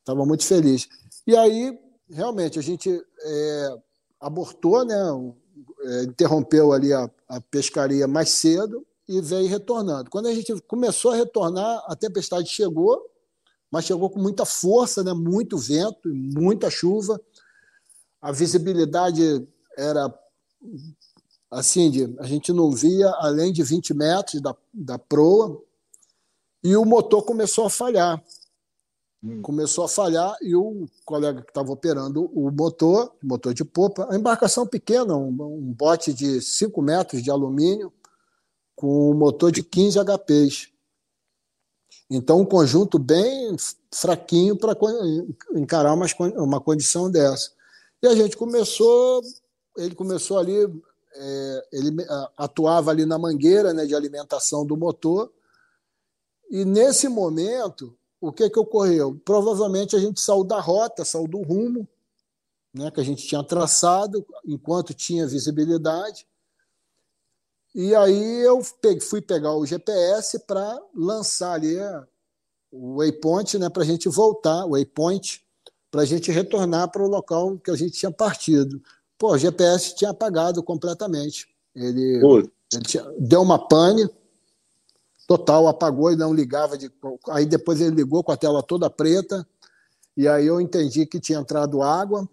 Estava 0.00 0.24
muito 0.24 0.44
feliz. 0.44 0.88
E 1.26 1.36
aí, 1.36 1.78
realmente, 2.08 2.58
a 2.58 2.62
gente 2.62 2.90
é, 3.20 3.78
abortou, 4.18 4.84
né, 4.84 4.96
é, 5.82 6.04
interrompeu 6.04 6.72
ali 6.72 6.92
a, 6.92 7.08
a 7.28 7.40
pescaria 7.40 8.08
mais 8.08 8.30
cedo 8.30 8.84
e 9.08 9.20
veio 9.20 9.48
retornando. 9.48 10.10
Quando 10.10 10.26
a 10.26 10.34
gente 10.34 10.54
começou 10.62 11.12
a 11.12 11.16
retornar, 11.16 11.84
a 11.86 11.96
tempestade 11.96 12.48
chegou, 12.48 13.10
mas 13.70 13.84
chegou 13.84 14.10
com 14.10 14.20
muita 14.20 14.44
força, 14.44 15.02
né? 15.02 15.12
muito 15.12 15.56
vento, 15.58 16.08
muita 16.08 16.70
chuva. 16.70 17.20
A 18.20 18.30
visibilidade 18.30 19.46
era 19.76 20.12
assim, 21.50 21.90
de, 21.90 22.14
a 22.18 22.26
gente 22.26 22.52
não 22.52 22.70
via 22.70 23.10
além 23.18 23.52
de 23.52 23.62
20 23.62 23.92
metros 23.94 24.40
da, 24.40 24.56
da 24.72 24.98
proa, 24.98 25.60
e 26.64 26.76
o 26.76 26.84
motor 26.84 27.24
começou 27.24 27.66
a 27.66 27.70
falhar. 27.70 28.22
Hum. 29.22 29.42
Começou 29.42 29.84
a 29.84 29.88
falhar 29.88 30.34
e 30.40 30.54
o 30.54 30.86
colega 31.04 31.42
que 31.42 31.50
estava 31.50 31.70
operando 31.70 32.24
o 32.34 32.50
motor, 32.50 33.14
motor 33.22 33.52
de 33.52 33.64
popa, 33.64 34.06
a 34.10 34.16
embarcação 34.16 34.66
pequena, 34.66 35.16
um, 35.16 35.28
um 35.28 35.72
bote 35.72 36.12
de 36.12 36.40
5 36.40 36.80
metros 36.80 37.22
de 37.22 37.30
alumínio, 37.30 37.92
com 38.82 39.12
um 39.12 39.14
motor 39.14 39.52
de 39.52 39.62
15 39.62 39.96
HPs. 40.00 40.68
Então, 42.10 42.40
um 42.40 42.44
conjunto 42.44 42.98
bem 42.98 43.54
fraquinho 43.94 44.56
para 44.56 44.76
encarar 45.54 45.94
uma, 45.94 46.04
uma 46.36 46.60
condição 46.60 47.08
dessa. 47.08 47.52
E 48.02 48.08
a 48.08 48.14
gente 48.16 48.36
começou, 48.36 49.22
ele 49.78 49.94
começou 49.94 50.36
ali, 50.36 50.64
é, 51.14 51.68
ele 51.74 51.96
atuava 52.36 52.90
ali 52.90 53.06
na 53.06 53.16
mangueira 53.16 53.72
né, 53.72 53.86
de 53.86 53.94
alimentação 53.94 54.66
do 54.66 54.76
motor, 54.76 55.32
e 56.50 56.64
nesse 56.64 57.06
momento, 57.06 57.96
o 58.20 58.32
que, 58.32 58.50
que 58.50 58.58
ocorreu? 58.58 59.16
Provavelmente 59.24 59.94
a 59.94 60.00
gente 60.00 60.20
saiu 60.20 60.42
da 60.42 60.58
rota, 60.58 61.04
saiu 61.04 61.28
do 61.28 61.40
rumo 61.40 61.88
né, 62.74 62.90
que 62.90 63.00
a 63.00 63.04
gente 63.04 63.28
tinha 63.28 63.44
traçado, 63.44 64.26
enquanto 64.44 64.92
tinha 64.92 65.24
visibilidade, 65.24 66.26
e 67.74 67.94
aí 67.94 68.42
eu 68.42 68.60
fui 69.00 69.20
pegar 69.20 69.54
o 69.54 69.64
GPS 69.64 70.38
para 70.40 70.78
lançar 70.94 71.54
ali 71.54 71.76
o 72.70 72.96
waypoint, 72.96 73.58
né, 73.58 73.68
para 73.68 73.82
a 73.82 73.86
gente 73.86 74.08
voltar, 74.08 74.64
o 74.64 74.70
waypoint, 74.70 75.44
para 75.90 76.02
a 76.02 76.04
gente 76.04 76.30
retornar 76.30 76.90
para 76.90 77.02
o 77.02 77.08
local 77.08 77.58
que 77.58 77.70
a 77.70 77.76
gente 77.76 77.98
tinha 77.98 78.10
partido. 78.10 78.82
Pô, 79.18 79.32
o 79.32 79.38
GPS 79.38 79.94
tinha 79.94 80.10
apagado 80.10 80.62
completamente. 80.62 81.48
Ele, 81.74 82.20
ele 82.72 82.82
tinha, 82.82 83.04
deu 83.18 83.42
uma 83.42 83.68
pane 83.68 84.08
total, 85.26 85.68
apagou 85.68 86.12
e 86.12 86.16
não 86.16 86.34
ligava. 86.34 86.76
De, 86.76 86.90
aí 87.28 87.46
depois 87.46 87.80
ele 87.80 87.94
ligou 87.94 88.24
com 88.24 88.32
a 88.32 88.36
tela 88.36 88.62
toda 88.62 88.90
preta, 88.90 89.46
e 90.16 90.26
aí 90.26 90.46
eu 90.46 90.60
entendi 90.60 91.06
que 91.06 91.20
tinha 91.20 91.38
entrado 91.38 91.82
água. 91.82 92.28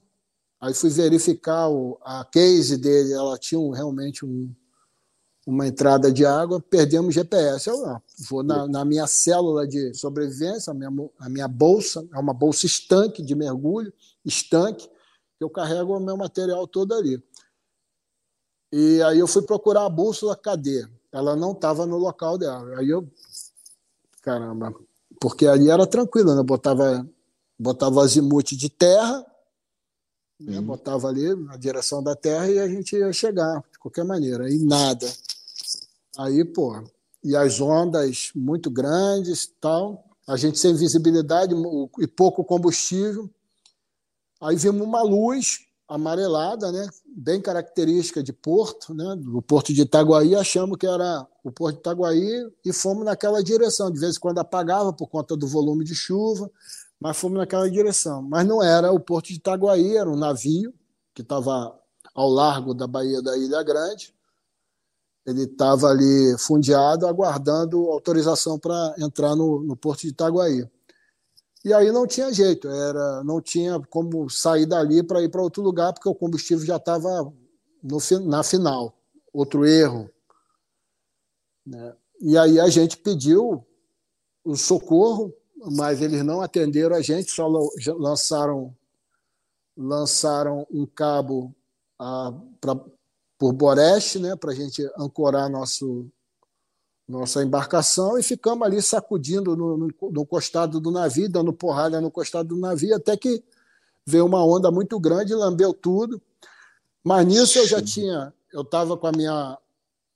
Aí 0.60 0.74
fui 0.74 0.90
verificar 0.90 1.70
o, 1.70 1.98
a 2.02 2.26
case 2.26 2.78
dele, 2.78 3.14
ela 3.14 3.38
tinha 3.38 3.60
um, 3.60 3.70
realmente 3.70 4.26
um, 4.26 4.54
uma 5.50 5.68
entrada 5.68 6.12
de 6.12 6.26
água, 6.26 6.62
perdemos 6.62 7.14
GPS. 7.14 7.68
Eu 7.68 7.82
não, 7.82 8.02
vou 8.30 8.44
na, 8.44 8.68
na, 8.68 8.86
minha 8.86 9.08
célula 9.08 9.68
de 9.68 9.94
sobrevivência, 9.96 10.72
a 10.72 10.74
minha, 10.74 10.90
a 11.20 11.28
minha 11.28 11.48
bolsa, 11.48 12.08
é 12.14 12.20
uma 12.20 12.34
bolsa 12.34 12.68
estanque 12.68 13.24
de 13.24 13.34
mergulho, 13.34 13.92
estanque, 14.24 14.88
que 14.88 15.44
eu 15.44 15.50
carrego 15.50 15.98
o 15.98 16.00
meu 16.00 16.16
material 16.16 16.68
todo 16.68 16.94
ali. 16.94 17.22
E 18.72 19.02
aí 19.02 19.18
eu 19.18 19.28
fui 19.28 19.42
procurar 19.42 19.86
a 19.86 19.90
bússola, 19.90 20.36
cadê? 20.36 20.88
Ela 21.12 21.36
não 21.36 21.54
estava 21.54 21.88
no 21.88 21.98
local 21.98 22.38
dela. 22.38 22.78
Aí 22.78 22.88
eu, 22.88 23.12
caramba, 24.22 24.72
porque 25.20 25.48
ali 25.48 25.72
era 25.72 25.88
tranquilo, 25.88 26.36
né? 26.36 26.44
Botava, 26.44 27.08
botava 27.58 28.04
azimuth 28.04 28.52
de 28.52 28.70
terra, 28.70 29.26
né? 30.40 30.60
Uhum. 30.60 30.66
botava 30.66 31.08
ali 31.08 31.36
na 31.36 31.58
direção 31.58 32.04
da 32.04 32.16
terra 32.16 32.48
e 32.48 32.60
a 32.60 32.68
gente 32.68 32.96
ia 32.96 33.12
chegar 33.12 33.64
de 33.72 33.80
qualquer 33.80 34.06
maneira. 34.06 34.48
E 34.48 34.60
nada. 34.60 35.08
Aí, 36.20 36.44
pô, 36.44 36.84
e 37.24 37.34
as 37.34 37.62
ondas 37.62 38.32
muito 38.36 38.70
grandes, 38.70 39.50
tal, 39.62 40.04
a 40.28 40.36
gente 40.36 40.60
sem 40.60 40.76
visibilidade 40.76 41.56
e 41.98 42.08
pouco 42.08 42.44
combustível. 42.44 43.30
Aí 44.42 44.58
vimos 44.58 44.86
uma 44.86 45.02
luz 45.02 45.60
amarelada, 45.88 46.74
né, 46.74 46.90
bem 47.16 47.42
característica 47.42 48.22
de 48.22 48.34
Porto, 48.34 48.94
né, 48.94 49.16
do 49.18 49.42
Porto 49.42 49.74
de 49.74 49.84
Itaguaí, 49.84 50.36
achamos 50.36 50.78
que 50.78 50.86
era 50.86 51.26
o 51.42 51.54
Porto 51.54 51.76
de 51.76 51.80
Itaguaí 51.80 52.52
e 52.66 52.74
fomos 52.74 53.06
naquela 53.06 53.42
direção. 53.42 53.90
De 53.90 53.98
vez 53.98 54.18
em 54.18 54.20
quando 54.20 54.40
apagava 54.40 54.92
por 54.92 55.08
conta 55.08 55.38
do 55.38 55.48
volume 55.48 55.86
de 55.86 55.96
chuva, 55.96 56.52
mas 57.00 57.16
fomos 57.16 57.38
naquela 57.38 57.72
direção. 57.72 58.22
Mas 58.22 58.46
não 58.46 58.62
era 58.62 58.92
o 58.92 59.00
Porto 59.00 59.28
de 59.28 59.36
Itaguaí, 59.36 59.96
era 59.96 60.10
um 60.10 60.18
navio 60.18 60.74
que 61.14 61.22
estava 61.22 61.74
ao 62.14 62.30
largo 62.30 62.74
da 62.74 62.88
Baía 62.88 63.22
da 63.22 63.38
Ilha 63.38 63.64
Grande 63.64 64.19
ele 65.26 65.44
estava 65.44 65.88
ali 65.88 66.36
fundeado, 66.38 67.08
aguardando 67.08 67.90
autorização 67.92 68.58
para 68.58 68.96
entrar 68.98 69.36
no, 69.36 69.62
no, 69.62 69.76
porto 69.76 70.02
de 70.02 70.10
Itaguaí. 70.10 70.68
E 71.64 71.74
aí 71.74 71.92
não 71.92 72.08
tinha 72.08 72.32
jeito, 72.34 72.68
era, 72.68 73.24
não 73.24 73.42
tinha 73.42 73.80
como 73.90 74.30
sair 74.30 74.66
dali 74.66 75.04
para 75.04 75.22
ir 75.22 75.30
para 75.30 75.42
outro 75.42 75.62
lugar, 75.62 75.94
porque 75.94 76.08
o 76.08 76.16
combustível 76.16 76.66
já 76.66 76.78
estava 76.78 77.32
na 78.26 78.44
final. 78.44 78.98
Outro 79.34 79.66
erro. 79.66 80.10
Né? 81.66 81.96
E 82.22 82.38
aí 82.38 82.60
a 82.60 82.70
gente 82.70 82.98
pediu 82.98 83.66
o 84.44 84.56
socorro, 84.56 85.34
mas 85.72 86.02
eles 86.02 86.24
não 86.24 86.42
atenderam 86.42 86.96
a 86.96 87.02
gente, 87.02 87.30
só 87.30 87.48
lançaram, 87.98 88.76
lançaram 89.78 90.66
um 90.72 90.86
cabo 90.86 91.54
para 92.60 92.76
por 93.40 93.54
Boreste, 93.54 94.20
né, 94.20 94.36
para 94.36 94.52
a 94.52 94.54
gente 94.54 94.86
ancorar 94.98 95.50
nosso, 95.50 96.06
nossa 97.08 97.42
embarcação 97.42 98.20
e 98.20 98.22
ficamos 98.22 98.68
ali 98.68 98.82
sacudindo 98.82 99.56
no, 99.56 99.78
no, 99.78 99.88
no, 100.12 100.26
costado 100.26 100.78
do 100.78 100.92
navio, 100.92 101.30
dando 101.30 101.54
porrada 101.54 102.02
no 102.02 102.12
costado 102.12 102.50
do 102.50 102.58
navio, 102.58 102.94
até 102.94 103.16
que 103.16 103.42
veio 104.06 104.26
uma 104.26 104.46
onda 104.46 104.70
muito 104.70 105.00
grande, 105.00 105.34
lambeu 105.34 105.74
tudo. 105.74 106.22
Mas 107.02 107.26
nisso 107.26 107.58
eu 107.58 107.66
já 107.66 107.82
tinha, 107.82 108.34
eu 108.52 108.62
estava 108.62 108.98
com 108.98 109.08
a 109.08 109.12
minha, 109.14 109.58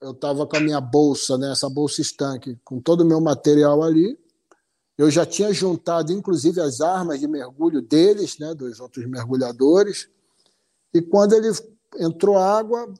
eu 0.02 0.10
estava 0.10 0.46
com 0.46 0.56
a 0.58 0.60
minha 0.60 0.80
bolsa, 0.80 1.38
né, 1.38 1.50
essa 1.50 1.70
bolsa 1.70 2.02
estanque, 2.02 2.58
com 2.62 2.78
todo 2.78 3.00
o 3.00 3.06
meu 3.06 3.22
material 3.22 3.82
ali. 3.82 4.18
Eu 4.98 5.10
já 5.10 5.24
tinha 5.24 5.50
juntado, 5.50 6.12
inclusive, 6.12 6.60
as 6.60 6.82
armas 6.82 7.18
de 7.18 7.26
mergulho 7.26 7.80
deles, 7.80 8.38
né, 8.38 8.54
dos 8.54 8.80
outros 8.80 9.06
mergulhadores. 9.06 10.10
E 10.92 11.00
quando 11.00 11.32
ele 11.32 11.50
entrou 11.98 12.38
água, 12.38 12.92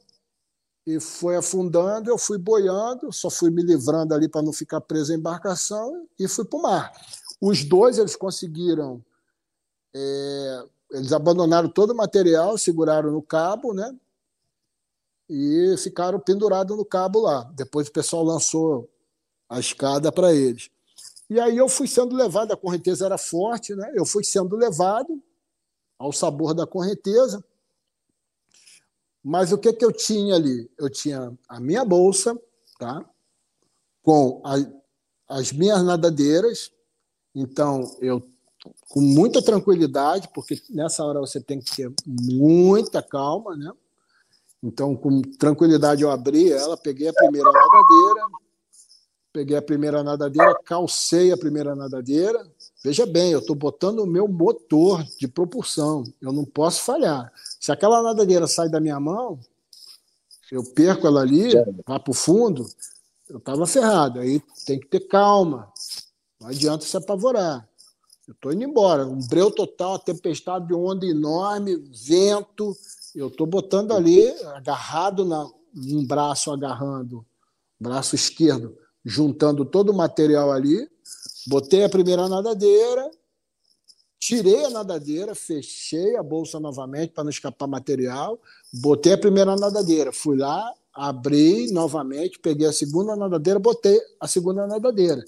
e 0.85 0.99
foi 0.99 1.35
afundando, 1.35 2.11
eu 2.11 2.17
fui 2.17 2.37
boiando, 2.37 3.11
só 3.11 3.29
fui 3.29 3.49
me 3.49 3.63
livrando 3.63 4.13
ali 4.13 4.29
para 4.29 4.43
não 4.43 4.53
ficar 4.53 4.79
preso 4.81 5.11
à 5.11 5.15
embarcação 5.15 6.07
e 6.19 6.27
fui 6.27 6.45
para 6.45 6.59
o 6.59 6.61
mar. 6.61 6.93
Os 7.41 7.63
dois 7.63 7.97
eles 7.97 8.15
conseguiram, 8.15 9.03
é, 9.93 10.63
eles 10.91 11.11
abandonaram 11.11 11.69
todo 11.69 11.91
o 11.91 11.95
material, 11.95 12.57
seguraram 12.57 13.11
no 13.11 13.21
cabo, 13.21 13.73
né? 13.73 13.95
E 15.27 15.75
ficaram 15.79 16.19
pendurados 16.19 16.77
no 16.77 16.85
cabo 16.85 17.21
lá. 17.21 17.43
Depois 17.55 17.87
o 17.87 17.91
pessoal 17.91 18.23
lançou 18.23 18.87
a 19.49 19.59
escada 19.59 20.11
para 20.11 20.33
eles. 20.33 20.69
E 21.27 21.39
aí 21.39 21.57
eu 21.57 21.67
fui 21.67 21.87
sendo 21.87 22.15
levado, 22.15 22.51
a 22.51 22.57
correnteza 22.57 23.07
era 23.07 23.17
forte, 23.17 23.73
né? 23.73 23.91
Eu 23.95 24.05
fui 24.05 24.23
sendo 24.23 24.55
levado 24.55 25.19
ao 25.97 26.13
sabor 26.13 26.53
da 26.53 26.67
correnteza 26.67 27.43
mas 29.25 29.51
o 29.51 29.57
que, 29.57 29.73
que 29.73 29.83
eu 29.83 29.91
tinha 29.91 30.35
ali? 30.35 30.69
Eu 30.77 30.89
tinha 30.89 31.33
a 31.49 31.59
minha 31.59 31.83
bolsa, 31.83 32.39
tá? 32.79 33.03
com 34.05 34.39
a, 34.45 34.55
as 35.27 35.51
minhas 35.51 35.83
nadadeiras. 35.83 36.71
Então, 37.33 37.97
eu, 37.99 38.23
com 38.87 39.01
muita 39.01 39.41
tranquilidade, 39.41 40.29
porque 40.33 40.61
nessa 40.69 41.03
hora 41.03 41.19
você 41.19 41.41
tem 41.41 41.59
que 41.59 41.75
ter 41.75 41.91
muita 42.05 43.01
calma, 43.01 43.57
né? 43.57 43.71
Então, 44.63 44.95
com 44.95 45.21
tranquilidade, 45.21 46.03
eu 46.03 46.11
abri 46.11 46.51
ela, 46.51 46.77
peguei 46.77 47.07
a 47.07 47.13
primeira 47.13 47.51
nadadeira, 47.51 48.27
peguei 49.33 49.57
a 49.57 49.61
primeira 49.61 50.03
nadadeira, 50.03 50.55
calcei 50.63 51.31
a 51.31 51.37
primeira 51.37 51.75
nadadeira. 51.75 52.47
Veja 52.83 53.05
bem, 53.05 53.31
eu 53.31 53.39
estou 53.39 53.55
botando 53.55 53.99
o 53.99 54.07
meu 54.07 54.27
motor 54.27 55.03
de 55.19 55.27
propulsão, 55.27 56.03
eu 56.21 56.31
não 56.31 56.45
posso 56.45 56.83
falhar. 56.83 57.31
Se 57.65 57.71
aquela 57.71 57.99
nadadeira 58.03 58.45
sai 58.45 58.69
da 58.69 58.79
minha 58.79 58.99
mão, 58.99 59.39
eu 60.51 60.63
perco 60.63 61.07
ela 61.07 61.21
ali, 61.21 61.51
vai 61.83 61.99
para 61.99 62.11
o 62.11 62.13
fundo, 62.13 62.63
eu 63.27 63.39
estava 63.39 63.65
ferrado. 63.65 64.19
Aí 64.19 64.39
tem 64.67 64.79
que 64.79 64.85
ter 64.85 64.99
calma, 65.07 65.73
não 66.39 66.49
adianta 66.49 66.85
se 66.85 66.95
apavorar. 66.95 67.67
Eu 68.27 68.35
estou 68.35 68.53
indo 68.53 68.65
embora, 68.65 69.07
um 69.07 69.17
breu 69.17 69.49
total, 69.49 69.97
tempestade 69.97 70.67
de 70.67 70.75
onda 70.75 71.07
enorme, 71.07 71.75
vento. 71.91 72.77
Eu 73.15 73.29
estou 73.29 73.47
botando 73.47 73.93
ali, 73.93 74.29
agarrado 74.53 75.25
na, 75.25 75.49
um 75.75 76.05
braço, 76.05 76.51
agarrando, 76.51 77.25
braço 77.79 78.13
esquerdo, 78.13 78.77
juntando 79.03 79.65
todo 79.65 79.89
o 79.89 79.97
material 79.97 80.51
ali. 80.51 80.87
Botei 81.47 81.83
a 81.83 81.89
primeira 81.89 82.29
nadadeira, 82.29 83.09
Tirei 84.25 84.65
a 84.65 84.71
nadadeira, 84.71 85.35
fechei 85.35 86.15
a 86.15 86.23
bolsa 86.23 86.59
novamente 86.59 87.11
para 87.11 87.23
não 87.23 87.29
escapar 87.29 87.67
material, 87.67 88.39
botei 88.73 89.13
a 89.13 89.17
primeira 89.19 89.55
nadadeira, 89.55 90.11
fui 90.11 90.35
lá, 90.35 90.73
abri 90.91 91.71
novamente, 91.71 92.39
peguei 92.39 92.65
a 92.65 92.73
segunda 92.73 93.15
nadadeira, 93.15 93.59
botei 93.59 94.01
a 94.19 94.27
segunda 94.27 94.65
nadadeira. 94.65 95.23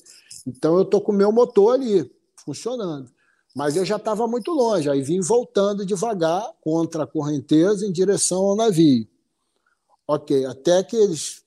Então 0.48 0.76
eu 0.78 0.82
estou 0.82 1.00
com 1.00 1.12
o 1.12 1.16
meu 1.16 1.32
motor 1.32 1.76
ali, 1.76 2.12
funcionando. 2.44 3.08
Mas 3.56 3.76
eu 3.76 3.86
já 3.86 3.98
estava 3.98 4.28
muito 4.28 4.52
longe, 4.52 4.90
aí 4.90 5.04
vim 5.04 5.22
voltando 5.22 5.86
devagar 5.86 6.52
contra 6.60 7.04
a 7.04 7.08
correnteza 7.08 7.86
em 7.86 7.92
direção 7.92 8.48
ao 8.48 8.56
navio. 8.56 9.08
ok, 10.08 10.44
até 10.46 10.82
que 10.82 10.96
eles 10.96 11.44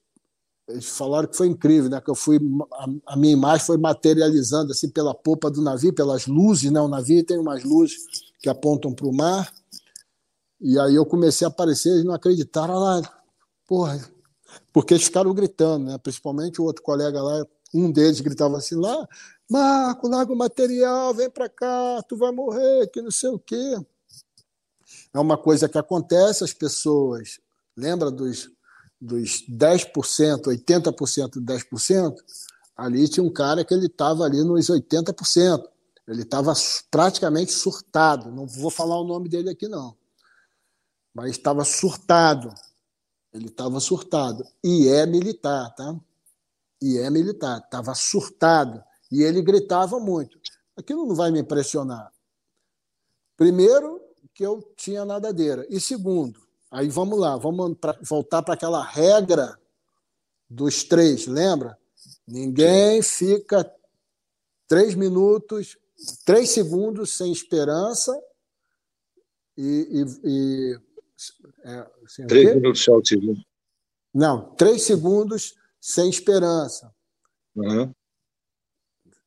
falaram 0.82 1.28
que 1.28 1.36
foi 1.36 1.46
incrível, 1.46 1.90
né? 1.90 2.00
Que 2.00 2.10
eu 2.10 2.14
fui, 2.14 2.38
a, 2.72 3.14
a, 3.14 3.16
minha 3.16 3.32
imagem 3.32 3.66
foi 3.66 3.76
materializando 3.76 4.72
assim 4.72 4.88
pela 4.88 5.14
popa 5.14 5.50
do 5.50 5.62
navio, 5.62 5.92
pelas 5.92 6.26
luzes, 6.26 6.70
né? 6.70 6.80
O 6.80 6.88
navio 6.88 7.24
tem 7.24 7.38
umas 7.38 7.64
luzes 7.64 7.96
que 8.40 8.48
apontam 8.48 8.92
para 8.92 9.06
o 9.06 9.14
mar. 9.14 9.52
E 10.60 10.78
aí 10.78 10.94
eu 10.94 11.06
comecei 11.06 11.46
a 11.46 11.48
aparecer, 11.48 11.90
eles 11.90 12.04
não 12.04 12.12
acreditaram 12.12 12.74
lá, 12.74 13.00
porra, 13.66 13.98
porque 14.72 14.94
eles 14.94 15.04
ficaram 15.04 15.32
gritando, 15.32 15.86
né? 15.86 15.98
Principalmente 15.98 16.60
o 16.60 16.64
outro 16.64 16.82
colega 16.82 17.22
lá, 17.22 17.46
um 17.72 17.90
deles 17.90 18.20
gritava 18.20 18.58
assim 18.58 18.74
lá, 18.74 19.08
Marco, 19.48 20.06
larga 20.06 20.32
o 20.32 20.36
material, 20.36 21.14
vem 21.14 21.30
para 21.30 21.48
cá, 21.48 22.02
tu 22.08 22.16
vai 22.16 22.30
morrer, 22.30 22.86
que 22.88 23.00
não 23.02 23.10
sei 23.10 23.30
o 23.30 23.38
quê. 23.38 23.76
É 25.12 25.18
uma 25.18 25.36
coisa 25.36 25.68
que 25.68 25.78
acontece, 25.78 26.44
as 26.44 26.52
pessoas, 26.52 27.40
lembra 27.76 28.10
dos, 28.10 28.48
dos 29.00 29.44
10%, 29.48 30.42
80% 30.42 31.32
de 31.32 31.40
10%? 31.40 32.14
Ali 32.76 33.08
tinha 33.08 33.24
um 33.24 33.32
cara 33.32 33.64
que 33.64 33.72
ele 33.72 33.86
estava 33.86 34.24
ali 34.24 34.42
nos 34.42 34.68
80%. 34.68 35.64
Ele 36.08 36.22
estava 36.22 36.52
praticamente 36.90 37.52
surtado. 37.52 38.30
Não 38.30 38.46
vou 38.46 38.70
falar 38.70 38.98
o 38.98 39.04
nome 39.04 39.28
dele 39.28 39.50
aqui, 39.50 39.68
não. 39.68 39.96
Mas 41.14 41.32
estava 41.32 41.64
surtado. 41.64 42.52
Ele 43.32 43.46
estava 43.46 43.78
surtado. 43.80 44.44
E 44.64 44.88
é 44.88 45.06
militar, 45.06 45.74
tá? 45.74 45.94
E 46.82 46.98
é 46.98 47.08
militar. 47.10 47.58
Estava 47.58 47.94
surtado. 47.94 48.82
E 49.10 49.22
ele 49.22 49.42
gritava 49.42 50.00
muito. 50.00 50.38
Aquilo 50.76 51.06
não 51.06 51.14
vai 51.14 51.30
me 51.30 51.40
impressionar. 51.40 52.10
Primeiro, 53.36 54.00
que 54.34 54.44
eu 54.44 54.62
tinha 54.76 55.04
nadadeira. 55.04 55.66
E 55.68 55.80
segundo, 55.80 56.40
aí 56.70 56.88
vamos 56.88 57.18
lá, 57.18 57.36
vamos 57.36 57.76
pra, 57.78 57.98
voltar 58.02 58.42
para 58.42 58.54
aquela 58.54 58.82
regra 58.82 59.58
dos 60.48 60.84
três, 60.84 61.26
lembra? 61.26 61.78
Ninguém 62.26 63.02
fica 63.02 63.70
três 64.66 64.94
minutos, 64.94 65.76
três 66.24 66.50
segundos 66.50 67.12
sem 67.12 67.32
esperança 67.32 68.18
e. 69.56 70.06
e, 70.24 70.28
e 70.28 70.80
é, 71.64 71.90
assim, 72.04 72.26
três 72.26 72.54
minutos 72.54 72.84
sem 72.84 72.94
autismo. 72.94 73.44
Não, 74.12 74.54
três 74.54 74.82
segundos 74.82 75.54
sem 75.80 76.08
esperança. 76.08 76.94
Uhum. 77.54 77.92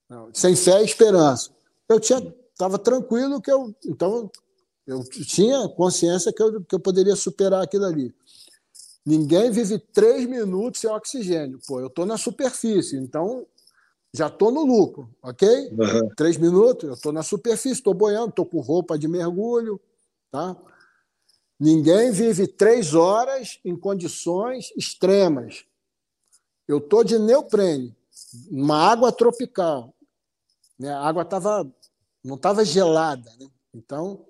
Não, 0.10 0.34
sem 0.34 0.56
fé 0.56 0.82
e 0.82 0.86
esperança. 0.86 1.52
Eu 1.88 2.00
tinha 2.00 2.20
estava 2.54 2.78
tranquilo 2.78 3.42
que 3.42 3.52
eu 3.52 3.76
então 3.86 4.32
eu 4.86 5.04
tinha 5.04 5.68
consciência 5.70 6.34
que 6.34 6.42
eu, 6.42 6.64
que 6.64 6.76
eu 6.76 6.80
poderia 6.80 7.16
superar 7.16 7.64
aquilo 7.64 7.86
ali. 7.86 8.14
Ninguém 9.06 9.52
vive 9.52 9.80
três 9.80 10.26
minutos 10.26 10.82
sem 10.82 10.90
oxigênio. 10.90 11.60
Pô, 11.68 11.80
eu 11.80 11.88
estou 11.88 12.06
na 12.06 12.18
superfície, 12.18 12.96
então 12.96 13.46
já 14.14 14.28
estou 14.28 14.52
no 14.52 14.64
lucro, 14.64 15.10
ok? 15.22 15.48
Uhum. 15.72 16.10
Três 16.16 16.38
minutos, 16.38 16.88
eu 16.88 16.94
estou 16.94 17.12
na 17.12 17.24
superfície, 17.24 17.78
estou 17.78 17.94
boiando, 17.94 18.30
estou 18.30 18.46
com 18.46 18.60
roupa 18.60 18.98
de 18.98 19.08
mergulho, 19.08 19.82
tá? 20.32 20.56
Ninguém 21.60 22.12
vive 22.12 22.48
três 22.48 22.94
horas 22.94 23.60
em 23.64 23.76
condições 23.76 24.72
extremas. 24.78 25.66
Eu 26.68 26.78
estou 26.78 27.04
de 27.04 27.18
neoprene, 27.18 27.96
uma 28.52 28.78
água 28.78 29.12
tropical. 29.12 29.94
Né? 30.78 30.92
A 30.92 31.02
água 31.02 31.26
tava, 31.26 31.72
não 32.24 32.36
estava 32.36 32.64
gelada. 32.64 33.32
Né? 33.40 33.48
Então, 33.74 34.26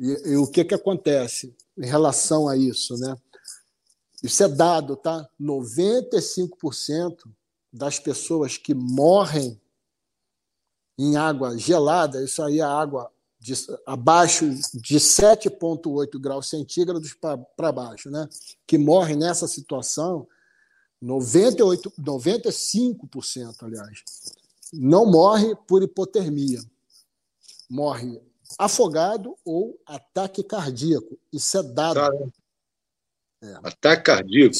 e, 0.00 0.30
e, 0.30 0.36
o 0.36 0.46
que, 0.46 0.64
que 0.64 0.74
acontece 0.74 1.54
em 1.76 1.86
relação 1.86 2.48
a 2.48 2.56
isso? 2.56 2.96
Né? 2.96 3.14
Isso 4.22 4.42
é 4.42 4.48
dado, 4.48 4.96
tá? 4.96 5.28
95% 5.38 7.30
das 7.70 7.98
pessoas 7.98 8.56
que 8.56 8.72
morrem 8.72 9.60
em 10.98 11.16
água 11.16 11.56
gelada, 11.58 12.24
isso 12.24 12.42
aí 12.42 12.60
é 12.60 12.62
água 12.62 13.10
de, 13.38 13.54
abaixo 13.86 14.48
de 14.74 14.96
7,8 14.96 16.18
graus 16.18 16.48
centígrados 16.48 17.14
para 17.14 17.72
baixo, 17.72 18.10
né? 18.10 18.28
que 18.66 18.78
morrem 18.78 19.16
nessa 19.16 19.46
situação, 19.46 20.26
98, 21.00 21.92
95%, 21.98 23.62
aliás, 23.62 24.02
não 24.72 25.06
morre 25.06 25.54
por 25.66 25.82
hipotermia. 25.82 26.62
Morre 27.68 28.20
afogado 28.58 29.36
ou 29.44 29.78
ataque 29.86 30.42
cardíaco. 30.42 31.18
Isso 31.32 31.58
é 31.58 31.62
dado. 31.62 32.32
É. 33.42 33.54
Ataque 33.62 34.02
cardíaco. 34.04 34.56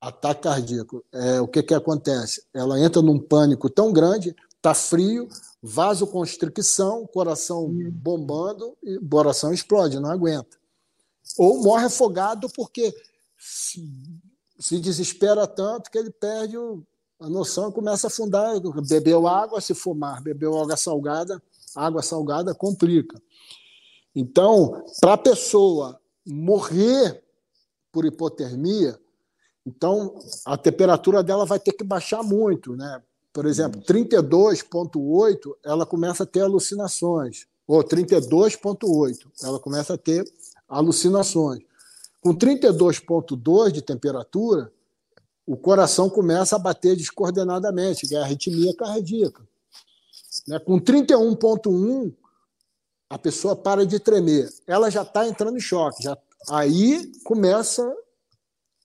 Ataque 0.00 0.42
cardíaco. 0.42 1.04
É, 1.12 1.40
o 1.40 1.48
que, 1.48 1.62
que 1.62 1.74
acontece? 1.74 2.44
Ela 2.52 2.80
entra 2.80 3.00
num 3.00 3.18
pânico 3.18 3.70
tão 3.70 3.92
grande, 3.92 4.34
está 4.56 4.74
frio, 4.74 5.28
vasoconstricção, 5.62 7.06
coração 7.06 7.66
hum. 7.66 7.90
bombando 7.90 8.76
e 8.82 8.96
o 8.96 9.08
coração 9.08 9.52
explode, 9.52 10.00
não 10.00 10.10
aguenta. 10.10 10.56
Ou 11.38 11.62
morre 11.62 11.86
afogado 11.86 12.48
porque 12.54 12.94
se, 13.38 13.88
se 14.58 14.78
desespera 14.78 15.46
tanto 15.46 15.90
que 15.90 15.98
ele 15.98 16.10
perde 16.10 16.58
o, 16.58 16.84
a 17.20 17.28
noção 17.28 17.70
e 17.70 17.72
começa 17.72 18.06
a 18.06 18.08
afundar. 18.08 18.54
Bebeu 18.88 19.26
água, 19.26 19.60
se 19.60 19.74
fumar, 19.74 20.20
bebeu 20.20 20.60
água 20.60 20.76
salgada, 20.76 21.40
água 21.74 22.02
salgada 22.02 22.54
complica. 22.54 23.20
Então, 24.14 24.84
para 25.00 25.14
a 25.14 25.18
pessoa 25.18 25.98
morrer 26.26 27.22
por 27.90 28.04
hipotermia, 28.04 28.98
então 29.66 30.18
a 30.44 30.56
temperatura 30.56 31.22
dela 31.22 31.46
vai 31.46 31.58
ter 31.58 31.72
que 31.72 31.84
baixar 31.84 32.22
muito, 32.22 32.76
né? 32.76 33.02
Por 33.32 33.46
exemplo, 33.46 33.80
32.8, 33.80 35.56
ela 35.64 35.86
começa 35.86 36.24
a 36.24 36.26
ter 36.26 36.42
alucinações, 36.42 37.46
ou 37.66 37.82
32.8, 37.82 39.26
ela 39.42 39.58
começa 39.58 39.94
a 39.94 39.98
ter 39.98 40.24
alucinações. 40.68 41.62
Com 42.20 42.34
32.2 42.34 43.72
de 43.72 43.82
temperatura, 43.82 44.70
o 45.46 45.56
coração 45.56 46.08
começa 46.08 46.56
a 46.56 46.58
bater 46.58 46.94
descoordenadamente, 46.94 48.06
que 48.06 48.14
é 48.14 48.18
a 48.18 48.22
arritmia 48.22 48.74
cardíaca. 48.76 49.42
Né? 50.46 50.58
Com 50.58 50.80
31,1, 50.80 52.14
a 53.08 53.18
pessoa 53.18 53.54
para 53.54 53.86
de 53.86 53.98
tremer. 53.98 54.48
Ela 54.66 54.90
já 54.90 55.02
está 55.02 55.26
entrando 55.26 55.56
em 55.56 55.60
choque. 55.60 56.02
Já, 56.02 56.16
aí 56.48 57.12
começa 57.24 57.82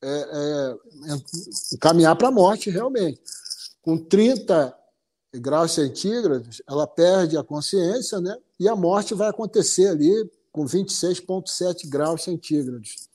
é, 0.02 0.10
é, 0.10 1.78
caminhar 1.80 2.16
para 2.16 2.28
a 2.28 2.32
morte, 2.32 2.70
realmente. 2.70 3.22
Com 3.82 3.98
30 3.98 4.78
graus 5.36 5.72
centígrados, 5.74 6.62
ela 6.68 6.86
perde 6.88 7.38
a 7.38 7.44
consciência, 7.44 8.20
né? 8.20 8.36
e 8.60 8.68
a 8.68 8.76
morte 8.76 9.14
vai 9.14 9.30
acontecer 9.30 9.88
ali 9.88 10.30
com 10.52 10.66
26,7 10.66 11.88
graus 11.88 12.24
centígrados 12.24 13.08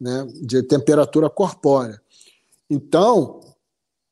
né? 0.00 0.26
de 0.42 0.62
temperatura 0.62 1.30
corpórea. 1.30 2.00
Então, 2.68 3.40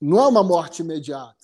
não 0.00 0.20
é 0.20 0.26
uma 0.26 0.42
morte 0.42 0.82
imediata. 0.82 1.39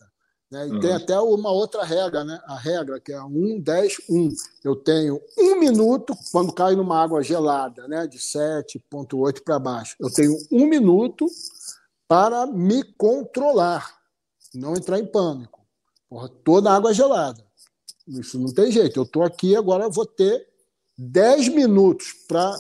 Né? 0.57 0.69
E 0.69 0.70
uhum. 0.70 0.81
tem 0.81 0.93
até 0.95 1.20
uma 1.20 1.51
outra 1.51 1.85
regra, 1.85 2.24
né? 2.24 2.41
a 2.47 2.57
regra 2.57 2.99
que 2.99 3.12
é 3.12 3.23
1, 3.23 3.61
10, 3.61 3.97
1. 4.09 4.33
Eu 4.65 4.74
tenho 4.74 5.20
um 5.39 5.61
minuto, 5.61 6.16
quando 6.33 6.51
cai 6.51 6.74
numa 6.74 6.99
água 6.99 7.23
gelada, 7.23 7.87
né? 7.87 8.07
de 8.07 8.19
7,8 8.19 9.43
para 9.45 9.59
baixo, 9.59 9.97
eu 10.01 10.11
tenho 10.11 10.35
um 10.51 10.66
minuto 10.66 11.27
para 12.09 12.47
me 12.47 12.83
controlar, 12.95 13.99
não 14.55 14.74
entrar 14.74 14.99
em 14.99 15.05
pânico. 15.05 15.61
Porra, 16.09 16.31
tô 16.43 16.62
na 16.62 16.74
água 16.74 16.95
gelada. 16.95 17.45
Isso 18.09 18.39
não 18.39 18.55
tem 18.55 18.73
jeito. 18.73 18.99
Eu 18.99 19.03
estou 19.03 19.24
aqui, 19.24 19.55
agora 19.55 19.91
vou 19.91 20.07
ter 20.07 20.49
10 20.97 21.49
minutos 21.49 22.15
para 22.27 22.57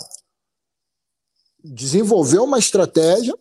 desenvolver 1.64 2.40
uma 2.40 2.58
estratégia. 2.58 3.34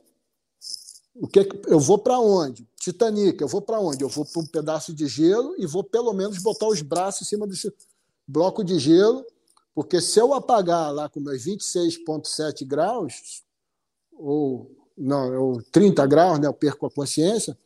O 1.16 1.28
que 1.28 1.48
eu 1.68 1.80
vou 1.80 1.98
para 1.98 2.20
onde? 2.20 2.68
Titanic, 2.78 3.42
eu 3.42 3.48
vou 3.48 3.62
para 3.62 3.80
onde? 3.80 4.04
Eu 4.04 4.10
vou 4.10 4.26
para 4.26 4.42
um 4.42 4.46
pedaço 4.46 4.94
de 4.94 5.08
gelo 5.08 5.56
e 5.58 5.66
vou 5.66 5.84
pelo 5.84 6.12
menos 6.12 6.38
botar 6.40 6.68
os 6.68 6.82
braços 6.82 7.22
em 7.22 7.26
cima 7.26 7.48
desse 7.48 7.74
bloco 8.28 8.64
de 8.64 8.78
gelo, 8.78 9.26
porque 9.74 10.02
se 10.02 10.20
eu 10.20 10.34
apagar 10.34 10.94
lá 10.94 11.08
com 11.08 11.22
meus 11.22 11.46
26,7 11.46 12.66
graus, 12.66 13.44
ou 14.12 14.70
não, 14.98 15.34
eu, 15.34 15.64
30 15.72 16.06
graus, 16.06 16.40
né, 16.40 16.48
eu 16.48 16.54
perco 16.54 16.86
a 16.86 16.92
consciência, 16.92 17.58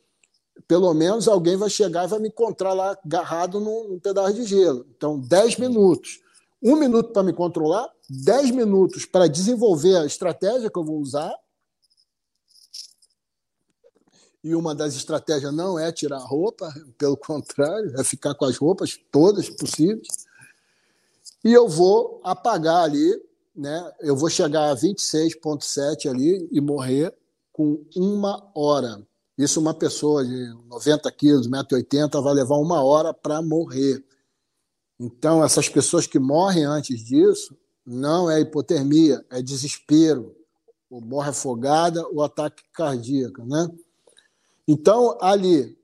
pelo 0.68 0.92
menos 0.94 1.26
alguém 1.26 1.56
vai 1.56 1.70
chegar 1.70 2.04
e 2.04 2.08
vai 2.08 2.20
me 2.20 2.28
encontrar 2.28 2.72
lá 2.72 2.96
agarrado 3.04 3.58
num, 3.58 3.88
num 3.88 3.98
pedaço 3.98 4.34
de 4.34 4.44
gelo. 4.44 4.86
Então, 4.96 5.18
10 5.18 5.56
minutos. 5.56 6.20
Um 6.62 6.76
minuto 6.76 7.12
para 7.12 7.22
me 7.22 7.32
controlar, 7.32 7.88
10 8.08 8.50
minutos 8.50 9.06
para 9.06 9.28
desenvolver 9.28 9.96
a 9.96 10.06
estratégia 10.06 10.70
que 10.70 10.78
eu 10.78 10.84
vou 10.84 11.00
usar, 11.00 11.34
e 14.42 14.54
uma 14.54 14.74
das 14.74 14.94
estratégias 14.94 15.52
não 15.54 15.78
é 15.78 15.92
tirar 15.92 16.18
a 16.18 16.26
roupa, 16.26 16.72
pelo 16.96 17.16
contrário, 17.16 17.92
é 17.98 18.04
ficar 18.04 18.34
com 18.34 18.44
as 18.44 18.56
roupas 18.56 18.98
todas 19.10 19.48
possíveis. 19.48 20.26
E 21.44 21.52
eu 21.52 21.68
vou 21.68 22.20
apagar 22.22 22.84
ali, 22.84 23.10
né? 23.54 23.92
Eu 24.00 24.16
vou 24.16 24.28
chegar 24.28 24.70
a 24.70 24.76
26,7 24.76 26.10
ali 26.10 26.48
e 26.50 26.60
morrer 26.60 27.14
com 27.52 27.84
uma 27.96 28.50
hora. 28.54 29.02
Isso, 29.36 29.58
uma 29.58 29.72
pessoa 29.72 30.24
de 30.24 30.54
90 30.66 31.10
quilos, 31.12 31.48
1,80m, 31.48 32.22
vai 32.22 32.34
levar 32.34 32.56
uma 32.56 32.82
hora 32.82 33.14
para 33.14 33.40
morrer. 33.40 34.04
Então, 34.98 35.42
essas 35.42 35.68
pessoas 35.68 36.06
que 36.06 36.18
morrem 36.18 36.64
antes 36.64 37.02
disso, 37.02 37.56
não 37.86 38.30
é 38.30 38.40
hipotermia, 38.40 39.24
é 39.30 39.40
desespero, 39.40 40.36
ou 40.90 41.00
morre 41.00 41.30
afogada, 41.30 42.06
ou 42.08 42.22
ataque 42.22 42.62
cardíaco, 42.72 43.42
né? 43.46 43.66
Então, 44.72 45.18
ali, 45.20 45.76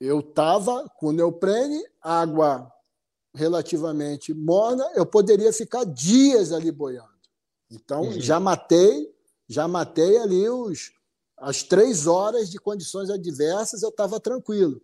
eu 0.00 0.20
estava 0.20 0.88
com 0.96 1.12
neoprene, 1.12 1.84
água 2.00 2.72
relativamente 3.34 4.32
morna, 4.32 4.90
eu 4.94 5.04
poderia 5.04 5.52
ficar 5.52 5.84
dias 5.84 6.52
ali 6.52 6.72
boiando. 6.72 7.10
Então, 7.70 8.04
uhum. 8.04 8.18
já 8.18 8.40
matei, 8.40 9.14
já 9.46 9.68
matei 9.68 10.16
ali 10.16 10.48
os, 10.48 10.90
as 11.36 11.62
três 11.62 12.06
horas 12.06 12.48
de 12.48 12.58
condições 12.58 13.10
adversas, 13.10 13.82
eu 13.82 13.90
estava 13.90 14.18
tranquilo. 14.18 14.80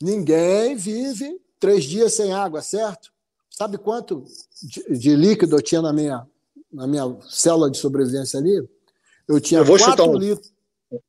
Ninguém 0.00 0.74
vive 0.74 1.38
três 1.58 1.84
dias 1.84 2.14
sem 2.14 2.32
água, 2.32 2.62
certo? 2.62 3.12
Sabe 3.50 3.76
quanto 3.76 4.24
de, 4.62 4.98
de 4.98 5.14
líquido 5.14 5.54
eu 5.54 5.62
tinha 5.62 5.82
na 5.82 5.92
minha, 5.92 6.26
na 6.72 6.86
minha 6.86 7.14
célula 7.28 7.70
de 7.70 7.76
sobrevivência 7.76 8.40
ali? 8.40 8.66
Eu 9.28 9.38
tinha 9.38 9.62
4 9.62 10.02
um. 10.08 10.16
litros, 10.16 10.50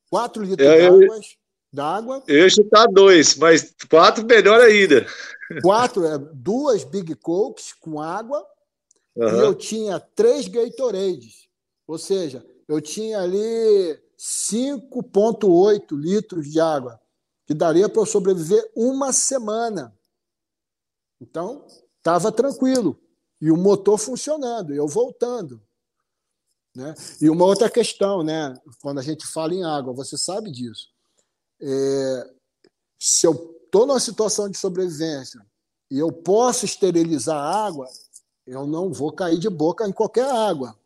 quatro 0.10 0.44
litros 0.44 1.38
d'água. 1.72 2.24
Eu 2.28 2.40
ia 2.40 2.49
chutar 2.49 2.88
dois, 2.88 3.36
mas 3.36 3.74
quatro 3.90 4.26
melhor 4.26 4.62
ainda. 4.62 5.06
Quatro, 5.62 6.06
é, 6.06 6.18
duas 6.18 6.84
Big 6.84 7.16
Cokes 7.16 7.74
com 7.74 7.99
água 7.99 8.45
uhum. 9.16 9.28
e 9.28 9.40
eu 9.40 9.56
tinha 9.56 9.99
três 9.99 10.48
Gatorades. 10.48 11.49
Ou 11.88 11.98
seja, 11.98 12.45
eu 12.68 12.80
tinha 12.80 13.20
ali 13.20 13.99
5,8 14.18 15.98
litros 15.98 16.49
de 16.49 16.60
água, 16.60 16.99
que 17.45 17.53
daria 17.53 17.90
para 17.90 18.02
eu 18.02 18.06
sobreviver 18.06 18.72
uma 18.76 19.12
semana. 19.12 19.94
Então, 21.20 21.66
estava 21.98 22.32
tranquilo. 22.32 22.99
E 23.41 23.52
o 23.52 23.58
motor 23.58 23.98
funcionando, 23.98 24.74
eu 24.74 24.88
voltando. 24.88 25.62
Né? 26.76 26.93
E 27.22 27.30
uma 27.30 27.45
outra 27.45 27.69
questão, 27.69 28.23
né? 28.23 28.53
quando 28.81 28.99
a 28.99 29.03
gente 29.03 29.27
fala 29.27 29.53
em 29.53 29.64
água, 29.64 29.93
você 29.93 30.18
sabe 30.18 30.52
disso. 30.52 30.89
É, 31.61 32.34
se 32.99 33.27
eu 33.27 33.60
estou 33.65 33.85
numa 33.85 33.99
situação 33.99 34.49
de 34.49 34.57
sobrevivência 34.57 35.45
e 35.89 35.99
eu 35.99 36.11
posso 36.11 36.65
esterilizar 36.65 37.35
a 37.35 37.65
água, 37.65 37.88
eu 38.48 38.65
não 38.65 38.91
vou 38.91 39.11
cair 39.11 39.38
de 39.38 39.49
boca 39.49 39.88
em 39.88 39.91
qualquer 39.91 40.30
água. 40.30 40.77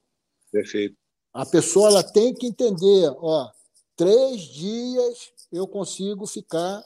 Perfeito. 0.52 0.95
A 1.34 1.45
pessoa 1.45 1.90
ela 1.90 2.03
tem 2.03 2.34
que 2.34 2.48
entender, 2.48 3.10
ó, 3.18 3.52
três 3.95 4.41
dias 4.41 5.32
eu 5.52 5.68
consigo 5.68 6.26
ficar 6.26 6.84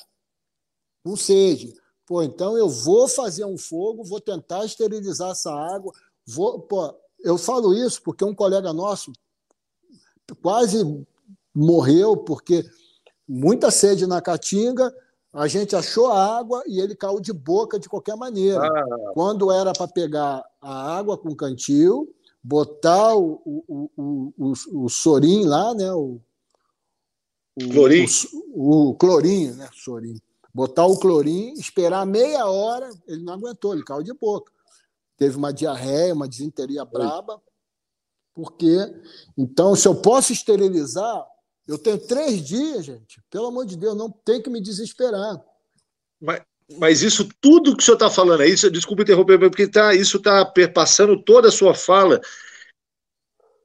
com 1.04 1.16
sede. 1.16 1.74
Pô, 2.06 2.24
então 2.24 2.58
eu 2.58 2.68
vou 2.68 3.08
fazer 3.08 3.46
um 3.46 3.58
fogo, 3.58 4.04
vou 4.04 4.20
tentar 4.20 4.66
esterilizar 4.66 5.32
essa 5.32 5.52
água. 5.52 5.94
Vou, 6.26 6.60
pô, 6.62 6.96
eu 7.24 7.38
falo 7.38 7.74
isso 7.74 8.02
porque 8.02 8.24
um 8.24 8.34
colega 8.34 8.74
nosso 8.74 9.12
quase 10.42 10.84
morreu 11.54 12.16
porque 12.16 12.64
muita 13.28 13.70
sede 13.70 14.08
na 14.08 14.22
caatinga, 14.22 14.94
a 15.32 15.48
gente 15.48 15.76
achou 15.76 16.08
a 16.08 16.40
água 16.40 16.64
e 16.66 16.80
ele 16.80 16.96
caiu 16.96 17.20
de 17.20 17.32
boca 17.32 17.80
de 17.80 17.88
qualquer 17.88 18.16
maneira. 18.16 18.66
Ah. 18.66 19.12
Quando 19.14 19.52
era 19.52 19.72
para 19.72 19.88
pegar 19.88 20.44
a 20.60 20.98
água 20.98 21.18
com 21.18 21.36
cantil, 21.36 22.12
botar 22.44 23.16
o, 23.16 23.42
o, 23.46 23.90
o, 23.96 24.34
o, 24.38 24.86
o 24.86 24.90
sorim 24.90 25.46
lá, 25.46 25.74
né? 25.76 25.94
O, 25.94 26.20
o, 27.56 27.70
clorim. 27.70 28.06
O, 28.54 28.90
o 28.90 28.96
clorinho, 28.96 29.56
né? 29.56 29.70
Sorim. 29.74 30.20
Botar 30.52 30.88
o 30.88 30.98
clorim, 30.98 31.54
esperar 31.54 32.06
meia 32.08 32.48
hora, 32.48 32.90
ele 33.08 33.22
não 33.22 33.34
aguentou, 33.34 33.74
ele 33.74 33.84
caiu 33.84 34.02
de 34.02 34.14
boca. 34.14 34.52
Teve 35.20 35.36
uma 35.36 35.52
diarreia, 35.52 36.14
uma 36.14 36.30
desinteria 36.30 36.86
braba. 36.86 37.42
Porque, 38.34 38.78
então, 39.38 39.76
se 39.76 39.86
eu 39.86 39.96
posso 39.96 40.32
esterilizar, 40.32 41.28
eu 41.68 41.78
tenho 41.78 41.98
três 41.98 42.42
dias, 42.42 42.86
gente. 42.86 43.22
Pelo 43.30 43.48
amor 43.48 43.66
de 43.66 43.76
Deus, 43.76 43.98
não 43.98 44.10
tem 44.10 44.42
que 44.42 44.50
me 44.50 44.62
desesperar. 44.62 45.44
Mas, 46.22 46.42
mas 46.78 47.02
isso 47.02 47.28
tudo 47.42 47.76
que 47.76 47.84
o 47.84 47.86
senhor 47.86 47.96
está 47.96 48.10
falando 48.10 48.42
aí, 48.42 48.56
desculpa 48.56 49.04
interromper, 49.04 49.38
porque 49.38 49.68
tá, 49.68 49.94
isso 49.94 50.18
está 50.18 50.46
perpassando 50.46 51.22
toda 51.22 51.50
a 51.50 51.52
sua 51.52 51.76
fala. 51.76 52.22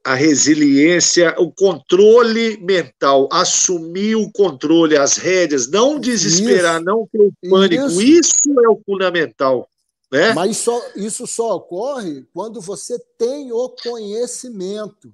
A 0.03 0.13
resiliência, 0.13 1.33
o 1.39 1.51
controle 1.51 2.57
mental, 2.57 3.27
assumir 3.31 4.15
o 4.15 4.31
controle, 4.31 4.97
as 4.97 5.17
rédeas, 5.17 5.67
não 5.67 5.99
desesperar, 5.99 6.75
isso, 6.75 6.85
não 6.85 7.07
ter 7.11 7.21
o 7.21 7.49
pânico. 7.49 7.85
Isso. 7.85 8.01
isso 8.01 8.59
é 8.63 8.69
o 8.69 8.79
fundamental. 8.85 9.67
Né? 10.15 10.33
Mas 10.33 10.55
só, 10.57 10.81
isso 10.95 11.27
só 11.27 11.57
ocorre 11.57 12.25
quando 12.33 12.61
você 12.61 12.97
tem 13.17 13.51
o 13.51 13.67
conhecimento. 13.69 15.13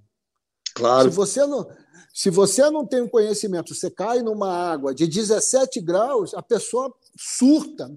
Claro. 0.76 1.10
Se 1.10 1.16
você 1.16 1.46
não, 1.48 1.68
se 2.14 2.30
você 2.30 2.70
não 2.70 2.86
tem 2.86 3.02
um 3.02 3.10
conhecimento, 3.10 3.74
você 3.74 3.90
cai 3.90 4.22
numa 4.22 4.54
água 4.54 4.94
de 4.94 5.08
17 5.08 5.82
graus, 5.82 6.36
a 6.36 6.42
pessoa 6.44 6.94
surta. 7.18 7.92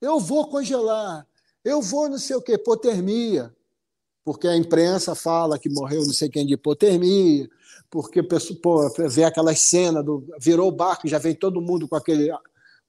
Eu 0.00 0.20
vou 0.20 0.48
congelar, 0.48 1.26
eu 1.64 1.82
vou 1.82 2.08
não 2.08 2.18
sei 2.18 2.36
o 2.36 2.42
quê, 2.42 2.52
hipotermia. 2.52 3.52
Porque 4.24 4.46
a 4.46 4.56
imprensa 4.56 5.16
fala 5.16 5.58
que 5.58 5.68
morreu 5.68 6.06
não 6.06 6.12
sei 6.12 6.28
quem 6.28 6.46
de 6.46 6.54
hipotermia, 6.54 7.48
porque 7.90 8.22
pô, 8.22 8.88
vê 9.08 9.24
aquelas 9.24 9.58
cenas 9.60 10.04
do 10.04 10.24
virou 10.40 10.70
barco, 10.70 11.08
já 11.08 11.18
vem 11.18 11.34
todo 11.34 11.60
mundo 11.60 11.88
com 11.88 11.96
aquele 11.96 12.30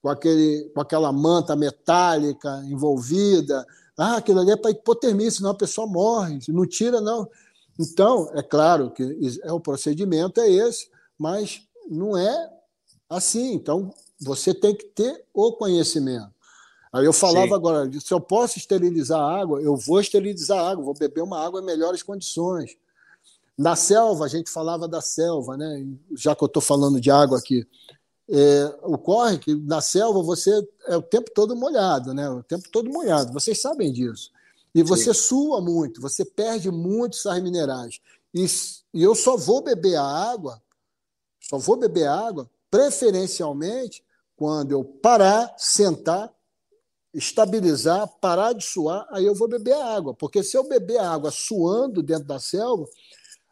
com 0.07 0.11
aquele 0.11 0.71
com 0.73 0.79
aquela 0.79 1.11
manta 1.11 1.53
metálica 1.53 2.63
envolvida. 2.65 3.65
Ah, 3.97 4.17
aquilo 4.17 4.39
ali 4.39 4.51
é 4.51 4.55
para 4.55 4.71
hipotermia, 4.71 5.29
senão 5.29 5.49
a 5.49 5.55
pessoa 5.55 5.85
morre. 5.85 6.39
Não 6.47 6.65
tira, 6.65 7.01
não. 7.01 7.29
Então, 7.77 8.31
é 8.33 8.41
claro 8.41 8.89
que 8.89 9.39
é 9.43 9.51
o 9.51 9.59
procedimento 9.59 10.39
é 10.39 10.49
esse, 10.49 10.89
mas 11.17 11.61
não 11.89 12.15
é 12.15 12.49
assim. 13.09 13.53
Então, 13.53 13.93
você 14.21 14.53
tem 14.53 14.73
que 14.73 14.85
ter 14.85 15.25
o 15.33 15.51
conhecimento. 15.51 16.31
Aí 16.93 17.05
eu 17.05 17.11
falava 17.11 17.47
Sim. 17.47 17.53
agora, 17.53 17.91
se 17.99 18.13
eu 18.13 18.21
posso 18.21 18.57
esterilizar 18.57 19.19
a 19.19 19.41
água, 19.41 19.61
eu 19.61 19.75
vou 19.75 19.99
esterilizar 19.99 20.57
a 20.57 20.71
água, 20.71 20.85
vou 20.85 20.93
beber 20.93 21.21
uma 21.21 21.45
água 21.45 21.59
em 21.59 21.65
melhores 21.65 22.01
condições. 22.01 22.77
Na 23.57 23.75
selva, 23.75 24.23
a 24.23 24.27
gente 24.29 24.49
falava 24.49 24.87
da 24.87 25.01
selva, 25.01 25.57
né? 25.57 25.85
já 26.15 26.33
que 26.33 26.43
eu 26.43 26.47
estou 26.47 26.61
falando 26.61 27.01
de 27.01 27.11
água 27.11 27.37
aqui. 27.37 27.67
É, 28.29 28.75
ocorre 28.83 29.37
que 29.37 29.55
na 29.55 29.79
selva 29.79 30.21
você 30.21 30.51
é 30.87 30.97
o 30.97 31.01
tempo 31.01 31.31
todo 31.33 31.55
molhado, 31.55 32.13
né? 32.13 32.29
o 32.29 32.43
tempo 32.43 32.69
todo 32.69 32.89
molhado, 32.89 33.31
vocês 33.31 33.61
sabem 33.61 33.91
disso. 33.91 34.31
E 34.75 34.83
você 34.83 35.13
Sim. 35.13 35.21
sua 35.21 35.61
muito, 35.61 36.01
você 36.01 36.25
perde 36.25 36.69
muitos 36.69 37.21
sais 37.21 37.41
minerais. 37.41 37.99
E, 38.33 38.45
e 38.93 39.01
eu 39.01 39.15
só 39.15 39.37
vou 39.37 39.61
beber 39.61 39.95
a 39.95 40.03
água, 40.03 40.61
só 41.39 41.57
vou 41.57 41.77
beber 41.77 42.07
água, 42.07 42.49
preferencialmente, 42.69 44.03
quando 44.35 44.71
eu 44.71 44.83
parar, 44.83 45.55
sentar, 45.57 46.31
estabilizar, 47.13 48.07
parar 48.21 48.53
de 48.53 48.63
suar, 48.63 49.07
aí 49.09 49.25
eu 49.25 49.33
vou 49.33 49.47
beber 49.47 49.73
a 49.73 49.95
água. 49.95 50.13
Porque 50.13 50.43
se 50.43 50.55
eu 50.55 50.67
beber 50.67 50.99
a 50.99 51.09
água 51.11 51.31
suando 51.31 52.03
dentro 52.03 52.25
da 52.25 52.39
selva, 52.39 52.85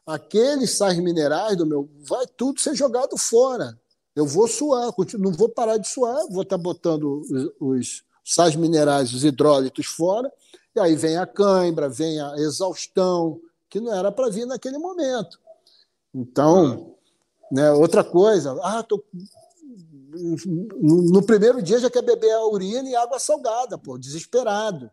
aqueles 0.06 0.78
sais 0.78 1.00
minerais 1.00 1.58
do 1.58 1.66
meu 1.66 1.90
vai 2.08 2.28
tudo 2.28 2.60
ser 2.60 2.76
jogado 2.76 3.18
fora. 3.18 3.80
Eu 4.16 4.26
vou 4.26 4.48
suar, 4.48 4.94
não 5.20 5.32
vou 5.32 5.50
parar 5.50 5.78
de 5.78 5.88
suar, 5.88 6.26
vou 6.30 6.44
estar 6.44 6.58
botando 6.58 7.22
os, 7.22 7.52
os 7.60 8.04
sais 8.24 8.56
minerais, 8.56 9.14
os 9.14 9.24
hidrólitos 9.24 9.86
fora, 9.86 10.32
e 10.76 10.80
aí 10.80 10.96
vem 10.96 11.18
a 11.18 11.28
cãibra, 11.28 11.90
vem 11.90 12.20
a 12.20 12.36
exaustão, 12.38 13.40
que 13.70 13.80
não 13.80 13.94
era 13.94 14.12
para 14.12 14.30
vir 14.30 14.46
naquele 14.46 14.78
momento. 14.78 15.40
Então, 16.14 16.96
né, 17.52 17.72
outra 17.72 18.04
coisa, 18.04 18.58
ah, 18.64 18.82
tô, 18.82 19.04
no 20.82 21.22
primeiro 21.24 21.62
dia 21.62 21.80
já 21.80 21.90
quer 21.90 22.02
beber 22.02 22.32
a 22.32 22.46
urina 22.46 22.90
e 22.90 22.96
água 22.96 23.20
salgada, 23.20 23.78
pô, 23.78 23.98
desesperado. 23.98 24.90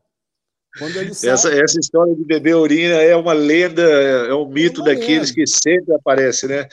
Essa, 1.30 1.50
essa 1.50 1.78
história 1.78 2.14
de 2.14 2.24
beber 2.24 2.56
urina 2.56 2.94
é 2.94 3.14
uma 3.14 3.34
lenda, 3.34 3.82
é 3.82 4.34
um 4.34 4.48
mito 4.48 4.80
é 4.82 4.84
daqueles 4.86 5.30
que 5.30 5.46
sempre 5.46 5.94
aparece, 5.94 6.46
né? 6.46 6.66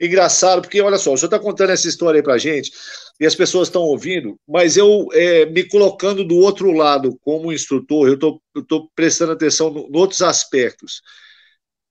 Engraçado, 0.00 0.62
porque 0.62 0.80
olha 0.80 0.98
só, 0.98 1.12
o 1.12 1.16
senhor 1.16 1.28
está 1.28 1.38
contando 1.38 1.70
essa 1.70 1.86
história 1.86 2.18
aí 2.18 2.24
para 2.24 2.38
gente 2.38 2.72
e 3.20 3.24
as 3.26 3.34
pessoas 3.34 3.68
estão 3.68 3.82
ouvindo, 3.82 4.36
mas 4.48 4.76
eu 4.76 5.08
é, 5.12 5.46
me 5.46 5.62
colocando 5.64 6.24
do 6.24 6.36
outro 6.36 6.72
lado 6.72 7.16
como 7.22 7.52
instrutor, 7.52 8.08
eu 8.08 8.40
estou 8.60 8.90
prestando 8.94 9.32
atenção 9.32 9.68
em 9.68 9.96
outros 9.96 10.22
aspectos. 10.22 11.00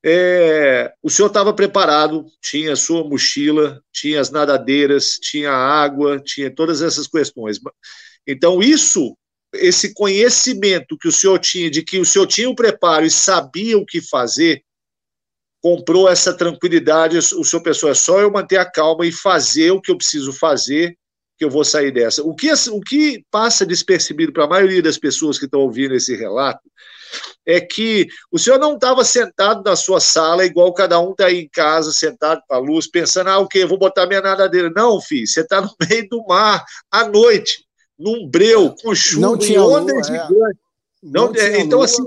É, 0.07 0.94
o 1.02 1.10
senhor 1.10 1.30
estava 1.30 1.52
preparado, 1.52 2.26
tinha 2.40 2.73
a 2.73 2.76
sua 2.76 3.03
mochila, 3.03 3.82
tinha 3.91 4.22
as 4.22 4.30
nadadeiras, 4.30 5.18
tinha 5.19 5.52
água, 5.52 6.19
tinha 6.19 6.53
todas 6.53 6.82
essas 6.84 7.07
questões. 7.07 7.60
Então, 8.27 8.61
isso 8.61 9.18
esse 9.60 9.94
conhecimento 9.94 10.98
que 10.98 11.07
o 11.07 11.11
senhor 11.11 11.40
tinha, 11.40 11.69
de 11.69 11.84
que 11.84 11.99
o 11.99 12.06
senhor 12.06 12.27
tinha 12.27 12.49
o 12.49 12.56
preparo 12.56 13.06
e 13.06 13.11
sabia 13.11 13.77
o 13.77 13.86
que 13.86 14.02
fazer, 14.02 14.64
comprou 15.61 16.07
essa 16.07 16.32
tranquilidade, 16.32 17.18
o 17.18 17.44
seu 17.44 17.61
pessoal 17.61 17.91
é 17.91 17.95
só 17.95 18.19
eu 18.19 18.32
manter 18.32 18.57
a 18.57 18.69
calma 18.69 19.06
e 19.06 19.11
fazer 19.11 19.72
o 19.72 19.82
que 19.82 19.91
eu 19.91 19.98
preciso 19.98 20.32
fazer, 20.32 20.95
que 21.38 21.44
eu 21.44 21.49
vou 21.49 21.65
sair 21.65 21.91
dessa. 21.91 22.23
O 22.23 22.36
que, 22.36 22.52
o 22.52 22.82
que 22.82 23.26
passa 23.32 23.65
despercebido 23.65 24.32
para 24.32 24.45
a 24.45 24.48
maioria 24.48 24.82
das 24.82 24.98
pessoas 24.98 25.40
que 25.40 25.45
estão 25.45 25.61
ouvindo 25.61 25.95
esse 25.95 26.15
relato 26.15 26.61
é 27.45 27.60
que 27.60 28.07
o 28.32 28.38
senhor 28.38 28.60
não 28.60 28.76
estava 28.76 29.03
sentado 29.03 29.64
na 29.64 29.76
sua 29.76 29.99
sala, 29.99 30.45
igual 30.45 30.73
cada 30.73 30.99
um 30.99 31.11
está 31.11 31.26
aí 31.27 31.41
em 31.41 31.49
casa, 31.49 31.91
sentado 31.91 32.41
com 32.48 32.56
a 32.56 32.57
luz, 32.57 32.88
pensando, 32.88 33.30
ah, 33.30 33.40
o 33.40 33.48
quê? 33.48 33.65
Vou 33.65 33.77
botar 33.77 34.07
minha 34.07 34.22
nadadeira. 34.22 34.72
Não, 34.76 35.02
filho, 35.02 35.27
você 35.27 35.41
está 35.41 35.61
no 35.61 35.73
meio 35.90 36.07
do 36.10 36.26
mar, 36.27 36.64
à 36.91 37.07
noite, 37.07 37.65
num 37.98 38.28
breu, 38.28 38.76
com 38.82 38.94
chuva, 38.94 39.28
não 39.28 39.38
tinha 39.38 39.64
ondas 39.64 40.10
é. 40.10 40.28
Não, 41.02 41.32
não 41.32 41.36
é, 41.36 41.60
então, 41.60 41.80
lua, 41.80 41.86
assim. 41.86 42.04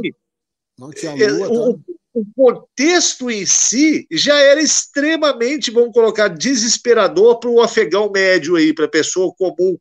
Não 0.78 0.90
tinha 0.90 1.12
é, 1.12 1.31
lua, 1.31 1.70
o, 1.70 1.74
tá? 1.74 1.81
o 2.15 2.24
contexto 2.35 3.31
em 3.31 3.47
si 3.47 4.06
já 4.10 4.39
era 4.39 4.60
extremamente, 4.60 5.70
vamos 5.70 5.93
colocar, 5.93 6.28
desesperador 6.28 7.39
para 7.39 7.51
o 7.51 7.62
afegão 7.62 8.10
médio 8.10 8.56
aí, 8.56 8.74
para 8.74 8.86
a 8.86 8.90
pessoa 8.90 9.32
comum 9.35 9.77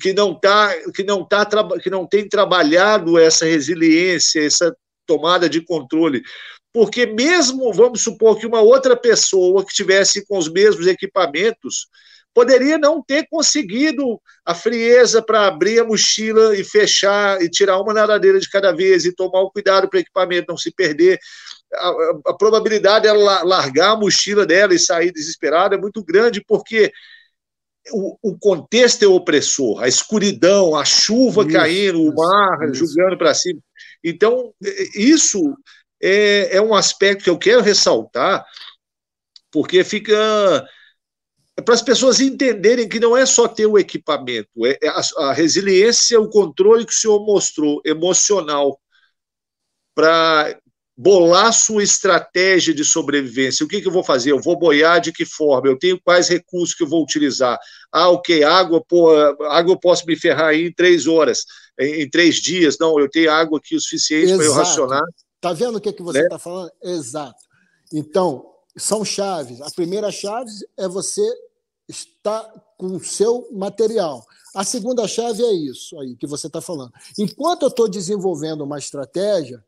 que 0.00 0.12
não 0.12 0.34
tá, 0.34 0.74
que 0.94 1.02
não 1.02 1.24
tá, 1.24 1.46
que 1.80 1.90
não 1.90 2.06
tem 2.06 2.28
trabalhado 2.28 3.18
essa 3.18 3.44
resiliência, 3.44 4.44
essa 4.44 4.74
tomada 5.06 5.48
de 5.48 5.60
controle. 5.60 6.22
Porque 6.72 7.06
mesmo, 7.06 7.72
vamos 7.72 8.02
supor 8.02 8.38
que 8.38 8.46
uma 8.46 8.60
outra 8.60 8.96
pessoa 8.96 9.64
que 9.64 9.72
tivesse 9.72 10.26
com 10.26 10.38
os 10.38 10.50
mesmos 10.50 10.86
equipamentos 10.86 11.86
poderia 12.34 12.76
não 12.76 13.00
ter 13.00 13.26
conseguido 13.30 14.20
a 14.44 14.54
frieza 14.54 15.22
para 15.22 15.46
abrir 15.46 15.78
a 15.78 15.84
mochila 15.84 16.56
e 16.56 16.64
fechar 16.64 17.40
e 17.40 17.48
tirar 17.48 17.80
uma 17.80 17.94
nadadeira 17.94 18.40
de 18.40 18.50
cada 18.50 18.72
vez 18.72 19.04
e 19.04 19.14
tomar 19.14 19.40
o 19.40 19.50
cuidado 19.50 19.88
para 19.88 19.98
o 19.98 20.00
equipamento 20.00 20.46
não 20.48 20.58
se 20.58 20.72
perder. 20.72 21.18
A, 21.72 21.88
a, 21.88 22.20
a 22.26 22.34
probabilidade 22.34 23.04
dela 23.04 23.42
largar 23.44 23.92
a 23.92 23.96
mochila 23.96 24.44
dela 24.44 24.74
e 24.74 24.78
sair 24.78 25.12
desesperada 25.12 25.76
é 25.76 25.78
muito 25.78 26.04
grande, 26.04 26.44
porque 26.44 26.92
o, 27.92 28.16
o, 28.22 28.38
contexto 28.38 29.02
é 29.02 29.06
opressor, 29.06 29.82
a 29.82 29.88
escuridão, 29.88 30.74
a 30.74 30.84
chuva 30.84 31.42
isso, 31.42 31.52
caindo, 31.52 32.02
o 32.02 32.14
mar 32.14 32.70
isso. 32.70 32.86
jogando 32.86 33.16
para 33.16 33.34
cima. 33.34 33.60
Então, 34.02 34.52
isso 34.94 35.54
é, 36.02 36.56
é, 36.56 36.60
um 36.60 36.74
aspecto 36.74 37.24
que 37.24 37.30
eu 37.30 37.38
quero 37.38 37.62
ressaltar, 37.62 38.44
porque 39.50 39.84
fica. 39.84 40.66
É 41.56 41.62
para 41.62 41.74
as 41.74 41.82
pessoas 41.82 42.20
entenderem 42.20 42.88
que 42.88 42.98
não 42.98 43.16
é 43.16 43.24
só 43.24 43.46
ter 43.46 43.66
o 43.66 43.78
equipamento, 43.78 44.66
é, 44.66 44.78
é 44.82 44.88
a, 44.88 45.00
a 45.18 45.32
resiliência, 45.32 46.20
o 46.20 46.28
controle 46.28 46.84
que 46.84 46.92
o 46.92 46.96
senhor 46.96 47.24
mostrou, 47.24 47.80
emocional, 47.84 48.80
para 49.94 50.58
bolar 50.96 51.52
sua 51.52 51.82
estratégia 51.82 52.72
de 52.72 52.84
sobrevivência. 52.84 53.64
O 53.64 53.68
que, 53.68 53.80
que 53.80 53.88
eu 53.88 53.92
vou 53.92 54.04
fazer? 54.04 54.30
Eu 54.30 54.40
vou 54.40 54.58
boiar 54.58 55.00
de 55.00 55.12
que 55.12 55.24
forma? 55.24 55.68
Eu 55.68 55.78
tenho 55.78 56.00
quais 56.00 56.28
recursos 56.28 56.74
que 56.74 56.84
eu 56.84 56.88
vou 56.88 57.02
utilizar? 57.02 57.58
Ah, 57.92 58.08
ok, 58.10 58.44
água, 58.44 58.82
pô, 58.84 59.10
água 59.44 59.72
eu 59.72 59.78
posso 59.78 60.06
me 60.06 60.16
ferrar 60.16 60.48
aí 60.48 60.66
em 60.66 60.72
três 60.72 61.06
horas, 61.06 61.44
em, 61.78 62.02
em 62.02 62.10
três 62.10 62.36
dias. 62.36 62.78
Não, 62.78 62.98
eu 62.98 63.08
tenho 63.08 63.30
água 63.30 63.58
aqui 63.58 63.74
o 63.74 63.80
suficiente 63.80 64.36
para 64.36 64.44
eu 64.44 64.52
racionar. 64.52 65.02
Tá 65.40 65.52
vendo 65.52 65.76
o 65.76 65.80
que, 65.80 65.92
que 65.92 66.02
você 66.02 66.20
está 66.22 66.36
né? 66.36 66.40
falando? 66.40 66.70
Exato. 66.82 67.38
Então, 67.92 68.53
são 68.76 69.04
chaves. 69.04 69.60
A 69.60 69.70
primeira 69.70 70.10
chave 70.10 70.50
é 70.76 70.88
você 70.88 71.22
estar 71.88 72.42
com 72.78 72.96
o 72.96 73.04
seu 73.04 73.48
material. 73.52 74.24
A 74.54 74.64
segunda 74.64 75.06
chave 75.06 75.42
é 75.42 75.52
isso 75.52 75.98
aí 76.00 76.16
que 76.16 76.26
você 76.26 76.46
está 76.46 76.60
falando. 76.60 76.92
Enquanto 77.18 77.62
eu 77.62 77.68
estou 77.68 77.88
desenvolvendo 77.88 78.62
uma 78.62 78.78
estratégia, 78.78 79.64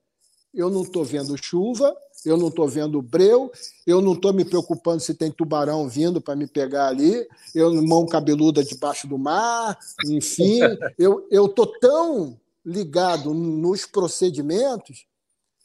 eu 0.55 0.71
não 0.71 0.83
estou 0.83 1.05
vendo 1.05 1.37
chuva, 1.37 1.95
eu 2.25 2.37
não 2.37 2.49
estou 2.49 2.67
vendo 2.67 3.03
breu, 3.03 3.51
eu 3.87 4.01
não 4.01 4.15
estou 4.15 4.33
me 4.33 4.45
preocupando 4.45 5.01
se 5.01 5.15
tem 5.15 5.31
tubarão 5.31 5.89
vindo 5.89 6.21
para 6.21 6.35
me 6.35 6.47
pegar 6.47 6.89
ali, 6.89 7.27
eu 7.55 7.71
mão 7.83 8.07
cabeluda 8.07 8.65
debaixo 8.65 9.07
do 9.07 9.19
mar, 9.19 9.79
enfim, 10.07 10.61
eu 10.99 11.27
estou 11.31 11.67
tão 11.79 12.41
ligado 12.65 13.35
nos 13.35 13.85
procedimentos 13.85 15.07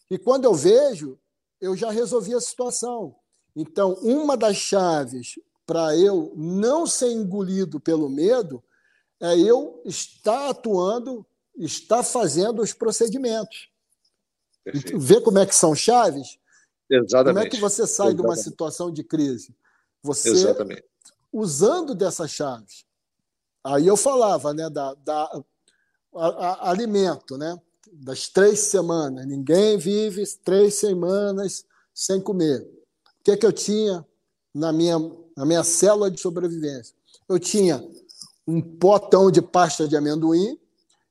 e 0.10 0.18
quando 0.18 0.44
eu 0.44 0.54
vejo, 0.54 1.18
eu 1.62 1.74
já 1.74 1.90
resolvi 1.90 2.34
a 2.34 2.42
situação. 2.42 3.16
Então, 3.56 3.94
uma 4.02 4.38
das 4.38 4.56
chaves 4.56 5.40
para 5.65 5.95
eu 5.98 6.34
não 6.36 6.86
ser 6.88 7.11
engolido 7.11 7.80
pelo 7.80 8.10
medo 8.10 8.64
é 9.19 9.38
eu 9.38 9.82
estar 9.86 10.49
atuando, 10.49 11.26
estar 11.56 12.03
fazendo 12.03 12.61
os 12.61 12.73
procedimentos. 12.73 13.69
Perfeito. 14.64 14.99
Vê 14.99 15.22
como 15.22 15.40
é 15.40 15.45
que 15.45 15.56
são 15.56 15.76
chaves? 15.76 16.38
Exatamente. 16.90 17.34
Como 17.34 17.40
é 17.40 17.49
que 17.49 17.57
você 17.57 17.88
sai 17.88 18.07
Exatamente. 18.07 18.15
de 18.18 18.22
uma 18.22 18.36
situação 18.36 18.91
de 18.91 19.03
crise? 19.03 19.56
Você 20.03 20.30
Exatamente. 20.30 20.84
usando 21.32 21.95
dessas 21.95 22.32
chaves. 22.32 22.86
Aí 23.64 23.86
eu 23.86 23.95
falava, 23.95 24.53
né, 24.53 24.69
da, 24.69 24.94
da 24.95 25.44
a, 26.15 26.28
a, 26.28 26.69
alimento, 26.72 27.38
né, 27.38 27.57
das 27.94 28.28
três 28.28 28.60
semanas. 28.60 29.26
Ninguém 29.26 29.78
vive 29.78 30.23
três 30.44 30.76
semanas 30.76 31.64
sem 31.94 32.19
comer. 32.19 32.68
O 33.22 33.23
que 33.23 33.31
é 33.31 33.38
que 33.38 33.45
eu 33.45 33.53
tinha 33.53 34.03
na 34.53 34.73
minha 34.73 34.98
na 35.38 35.45
minha 35.45 35.64
célula 35.64 36.10
de 36.10 36.19
sobrevivência? 36.19 36.95
Eu 37.30 37.39
tinha 37.39 37.88
um 38.48 38.60
potão 38.60 39.30
de 39.30 39.41
pasta 39.41 39.88
de 39.88 39.95
amendoim 39.95 40.60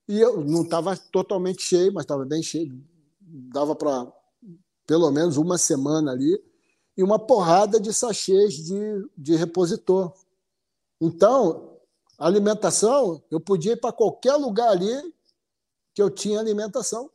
e 0.08 0.20
eu 0.20 0.44
não 0.44 0.62
estava 0.62 0.96
totalmente 0.96 1.62
cheio, 1.62 1.92
mas 1.92 2.02
estava 2.02 2.24
bem 2.24 2.42
cheio, 2.42 2.76
dava 3.20 3.76
para 3.76 4.12
pelo 4.90 5.08
menos 5.12 5.36
uma 5.36 5.56
semana 5.56 6.10
ali, 6.10 6.42
e 6.96 7.02
uma 7.04 7.16
porrada 7.16 7.78
de 7.78 7.94
sachês 7.94 8.54
de, 8.54 9.08
de 9.16 9.36
repositor. 9.36 10.12
Então, 11.00 11.78
a 12.18 12.26
alimentação, 12.26 13.22
eu 13.30 13.38
podia 13.40 13.74
ir 13.74 13.76
para 13.76 13.92
qualquer 13.92 14.34
lugar 14.34 14.68
ali 14.68 15.14
que 15.94 16.02
eu 16.02 16.10
tinha 16.10 16.40
alimentação. 16.40 17.08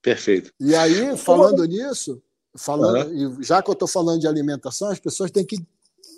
Perfeito. 0.00 0.50
E 0.58 0.74
aí, 0.74 1.14
falando 1.18 1.62
nisso, 1.66 2.22
falando, 2.56 3.08
uhum. 3.10 3.42
já 3.42 3.62
que 3.62 3.70
eu 3.70 3.74
estou 3.74 3.88
falando 3.88 4.20
de 4.20 4.28
alimentação, 4.28 4.88
as 4.88 4.98
pessoas 4.98 5.30
têm 5.30 5.44
que 5.44 5.56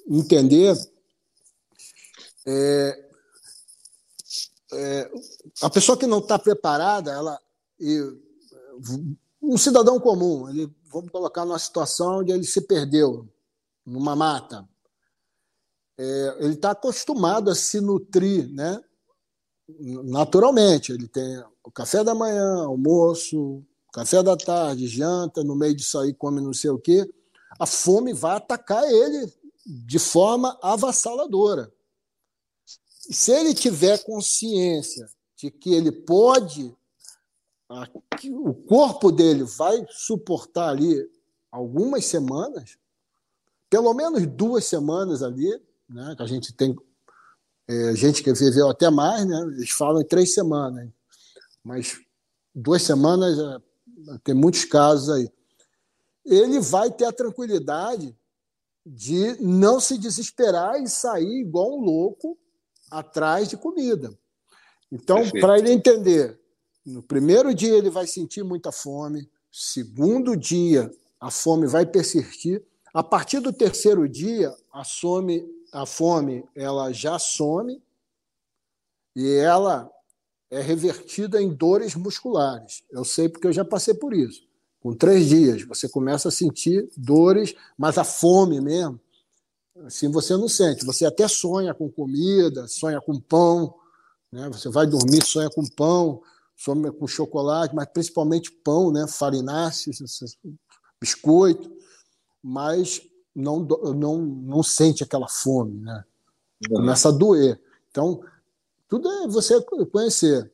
entender 0.09 0.77
é, 2.47 3.09
é, 4.73 5.11
a 5.63 5.71
pessoa 5.71 5.99
que 5.99 6.07
não 6.07 6.19
está 6.19 6.39
preparada, 6.39 7.13
ela 7.13 7.41
e 7.81 8.01
um 9.41 9.57
cidadão 9.57 10.01
comum, 10.01 10.49
ele, 10.49 10.73
vamos 10.91 11.11
colocar 11.11 11.45
numa 11.45 11.59
situação 11.59 12.19
onde 12.19 12.33
ele 12.33 12.45
se 12.45 12.61
perdeu 12.63 13.29
numa 13.85 14.15
mata. 14.15 14.69
É, 15.97 16.37
ele 16.41 16.55
está 16.55 16.73
acostumado 16.73 17.51
a 17.51 17.55
se 17.55 17.81
nutrir, 17.81 18.49
né? 18.53 18.81
Naturalmente, 20.05 20.93
ele 20.93 21.09
tem 21.09 21.43
o 21.63 21.71
café 21.71 22.03
da 22.03 22.15
manhã, 22.15 22.65
almoço, 22.65 23.63
café 23.93 24.23
da 24.23 24.37
tarde, 24.37 24.87
janta, 24.87 25.43
no 25.43 25.55
meio 25.55 25.75
disso 25.75 25.99
aí 25.99 26.13
come 26.13 26.41
não 26.41 26.53
sei 26.53 26.71
o 26.71 26.79
quê. 26.79 27.09
A 27.59 27.67
fome 27.67 28.13
vai 28.13 28.37
atacar 28.37 28.85
ele 28.85 29.33
de 29.67 29.99
forma 29.99 30.59
avassaladora. 30.63 31.73
Se 33.11 33.33
ele 33.33 33.55
tiver 33.55 34.03
consciência 34.05 35.09
de 35.37 35.51
que 35.51 35.73
ele 35.73 35.93
pode 35.93 36.77
o 38.31 38.55
corpo 38.55 39.13
dele 39.13 39.45
vai 39.45 39.87
suportar 39.91 40.71
ali 40.71 41.07
algumas 41.51 42.07
semanas, 42.07 42.79
pelo 43.69 43.93
menos 43.93 44.27
duas 44.27 44.65
semanas 44.65 45.23
ali, 45.23 45.51
né? 45.89 46.15
Que 46.17 46.23
a 46.23 46.27
gente 46.27 46.53
tem 46.53 46.75
é, 47.69 47.95
gente 47.95 48.23
que 48.23 48.33
viveu 48.33 48.71
até 48.71 48.89
mais, 48.89 49.27
né? 49.27 49.39
Eles 49.55 49.71
falam 49.71 50.01
em 50.01 50.07
três 50.07 50.33
semanas, 50.33 50.89
mas 51.63 52.01
duas 52.55 52.83
semanas 52.83 53.39
é, 53.39 53.63
tem 54.25 54.35
muitos 54.35 54.65
casos 54.65 55.11
aí. 55.11 55.31
Ele 56.25 56.61
vai 56.61 56.91
ter 56.91 57.07
a 57.07 57.13
tranquilidade 57.13 58.17
de 58.85 59.37
não 59.43 59.81
se 59.81 59.99
desesperar 59.99 60.81
e 60.81 60.89
sair 60.89 61.41
igual 61.41 61.79
um 61.79 61.85
louco 61.85 62.39
atrás 62.91 63.49
de 63.49 63.57
comida. 63.57 64.17
Então, 64.91 65.29
para 65.41 65.59
ele 65.59 65.71
entender 65.71 66.39
no 66.89 67.03
primeiro 67.03 67.55
dia 67.55 67.75
ele 67.75 67.91
vai 67.91 68.07
sentir 68.07 68.43
muita 68.43 68.73
fome, 68.73 69.31
segundo 69.53 70.35
dia 70.35 70.91
a 71.21 71.31
fome 71.31 71.67
vai 71.67 71.85
persistir. 71.85 72.65
A 72.95 73.03
partir 73.03 73.41
do 73.41 73.53
terceiro 73.53 74.09
dia, 74.09 74.55
a 74.73 74.85
fome, 74.85 75.45
a 75.71 75.85
fome 75.85 76.49
ela 76.57 76.91
já 76.91 77.19
some 77.19 77.83
e 79.15 79.35
ela 79.35 79.91
é 80.51 80.61
revertida 80.61 81.41
em 81.41 81.53
dores 81.53 81.95
musculares. 81.95 82.83
Eu 82.91 83.05
sei 83.05 83.29
porque 83.29 83.47
eu 83.47 83.53
já 83.53 83.65
passei 83.65 83.95
por 83.95 84.15
isso. 84.15 84.47
Com 84.81 84.95
três 84.95 85.29
dias, 85.29 85.63
você 85.65 85.89
começa 85.89 86.29
a 86.29 86.33
sentir 86.33 86.89
dores, 86.97 87.55
mas 87.77 87.99
a 87.99 88.05
fome 88.05 88.61
mesmo, 88.61 88.99
assim 89.85 90.11
você 90.11 90.37
não 90.37 90.49
sente. 90.49 90.85
Você 90.85 91.05
até 91.05 91.27
sonha 91.29 91.75
com 91.75 91.91
comida, 91.91 92.67
sonha 92.69 93.01
com 93.01 93.21
pão, 93.21 93.75
né? 94.33 94.49
você 94.49 94.69
vai 94.69 94.87
dormir, 94.87 95.25
sonha 95.25 95.51
com 95.51 95.65
pão, 95.67 96.23
com 96.99 97.07
chocolate, 97.07 97.75
mas 97.75 97.87
principalmente 97.87 98.51
pão, 98.51 98.91
né? 98.91 99.07
farináceos, 99.09 99.99
biscoito. 101.01 101.71
mas 102.43 103.03
não, 103.35 103.61
não, 103.61 104.19
não 104.19 104.63
sente 104.63 105.05
aquela 105.05 105.29
fome, 105.29 105.81
né? 105.81 106.05
Começa 106.69 107.09
a 107.09 107.13
doer. 107.13 107.61
Então, 107.89 108.21
tudo 108.89 109.11
é 109.11 109.29
você 109.29 109.61
conhecer. 109.93 110.51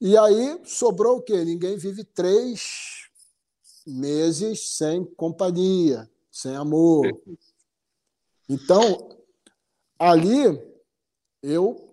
E 0.00 0.16
aí 0.16 0.60
sobrou 0.64 1.18
o 1.18 1.22
quê? 1.22 1.44
Ninguém 1.44 1.76
vive 1.76 2.04
três 2.04 3.08
meses 3.86 4.76
sem 4.76 5.04
companhia, 5.04 6.10
sem 6.30 6.56
amor. 6.56 7.06
Então, 8.48 9.16
ali, 9.98 10.60
eu. 11.42 11.90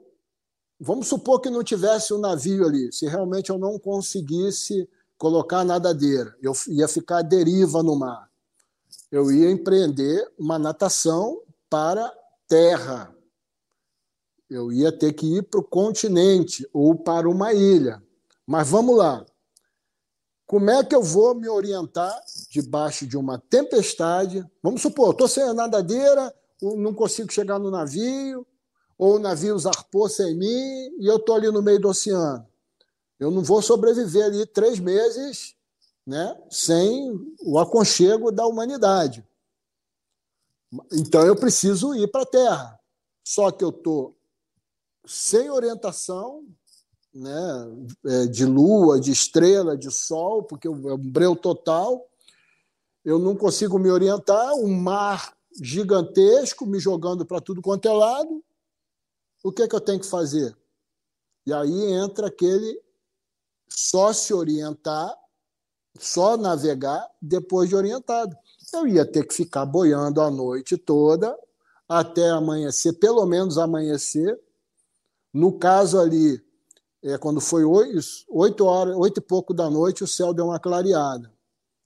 Vamos 0.84 1.08
supor 1.08 1.40
que 1.40 1.50
não 1.50 1.64
tivesse 1.64 2.12
um 2.12 2.18
navio 2.18 2.66
ali. 2.66 2.92
Se 2.92 3.06
realmente 3.06 3.52
eu 3.52 3.58
não 3.60 3.78
conseguisse 3.78 4.90
colocar 5.16 5.64
nadadeira, 5.64 6.36
eu 6.42 6.54
ia 6.70 6.88
ficar 6.88 7.20
à 7.20 7.22
deriva 7.22 7.84
no 7.84 7.96
mar. 7.96 8.28
Eu 9.12 9.32
ia 9.32 9.52
empreender 9.52 10.28
uma 10.40 10.58
natação 10.58 11.40
para 11.70 12.12
terra. 12.48 13.16
Eu 14.52 14.70
ia 14.70 14.92
ter 14.92 15.14
que 15.14 15.38
ir 15.38 15.44
para 15.44 15.62
o 15.62 15.64
continente 15.64 16.68
ou 16.74 16.94
para 16.94 17.30
uma 17.30 17.54
ilha. 17.54 18.04
Mas 18.46 18.68
vamos 18.68 18.98
lá. 18.98 19.26
Como 20.46 20.70
é 20.70 20.84
que 20.84 20.94
eu 20.94 21.02
vou 21.02 21.34
me 21.34 21.48
orientar 21.48 22.22
debaixo 22.50 23.08
de 23.08 23.16
uma 23.16 23.40
tempestade? 23.40 24.46
Vamos 24.62 24.82
supor, 24.82 25.12
estou 25.12 25.30
sem 25.30 25.44
a 25.44 25.54
nadadeira, 25.54 26.36
não 26.62 26.94
consigo 26.94 27.32
chegar 27.32 27.58
no 27.60 27.72
navio, 27.72 28.46
ou 28.98 29.16
o 29.16 29.20
navio 29.20 29.58
zarpou 29.58 30.10
sem 30.10 30.36
mim 30.36 30.98
e 31.00 31.10
eu 31.10 31.16
estou 31.16 31.36
ali 31.36 31.50
no 31.50 31.62
meio 31.62 31.80
do 31.80 31.88
oceano. 31.88 32.46
Eu 33.18 33.32
não 33.32 33.42
vou 33.42 33.62
sobreviver 33.62 34.26
ali 34.26 34.46
três 34.46 34.82
meses 34.82 35.56
né, 36.06 36.38
sem 36.50 37.10
o 37.42 37.58
aconchego 37.58 38.34
da 38.34 38.46
humanidade. 38.46 39.26
Então 40.92 41.26
eu 41.26 41.38
preciso 41.38 41.96
ir 41.96 42.12
para 42.12 42.24
a 42.24 42.26
Terra. 42.26 42.80
Só 43.24 43.50
que 43.50 43.64
eu 43.64 43.70
estou 43.70 44.18
sem 45.06 45.50
orientação, 45.50 46.46
né, 47.14 47.32
é, 48.06 48.26
de 48.28 48.46
lua, 48.46 49.00
de 49.00 49.12
estrela, 49.12 49.78
de 49.78 49.92
sol, 49.92 50.44
porque 50.44 50.68
é 50.68 50.72
um 50.72 50.98
breu 50.98 51.36
total. 51.36 52.08
Eu 53.04 53.20
não 53.20 53.36
consigo 53.36 53.78
me 53.78 53.90
orientar, 53.90 54.54
um 54.54 54.74
mar 54.74 55.36
gigantesco 55.62 56.66
me 56.66 56.80
jogando 56.80 57.26
para 57.26 57.42
tudo 57.42 57.62
quanto 57.62 57.88
é 57.88 57.92
lado. 57.92 58.44
O 59.44 59.52
que 59.52 59.64
é 59.64 59.68
que 59.68 59.76
eu 59.76 59.82
tenho 59.82 60.00
que 60.00 60.06
fazer? 60.06 60.56
E 61.46 61.52
aí 61.52 61.94
entra 61.94 62.28
aquele 62.28 62.80
só 63.68 64.14
se 64.14 64.34
orientar, 64.34 65.14
só 66.00 66.38
navegar 66.38 67.10
depois 67.22 67.70
de 67.70 67.76
orientado. 67.76 68.36
Eu 68.74 68.88
ia 68.88 69.06
ter 69.06 69.26
que 69.26 69.34
ficar 69.34 69.66
boiando 69.66 70.22
a 70.22 70.30
noite 70.30 70.78
toda 70.78 71.38
até 71.90 72.30
amanhecer, 72.30 72.94
pelo 72.94 73.26
menos 73.26 73.58
amanhecer. 73.58 74.40
No 75.34 75.54
caso 75.54 76.00
ali, 76.00 76.42
é, 77.04 77.18
quando 77.18 77.42
foi 77.42 77.64
oito 77.64 78.66
horas, 78.66 78.96
oito 78.96 79.18
e 79.20 79.22
pouco 79.22 79.54
da 79.54 79.70
noite, 79.70 80.04
o 80.04 80.08
céu 80.08 80.34
deu 80.34 80.46
uma 80.46 80.60
clareada. 80.60 81.32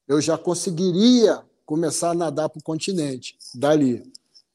Eu 0.07 0.19
já 0.19 0.38
conseguiria 0.38 1.43
começar 1.65 2.11
a 2.11 2.15
nadar 2.15 2.49
para 2.49 2.59
o 2.59 2.63
continente 2.63 3.38
dali. 3.53 4.03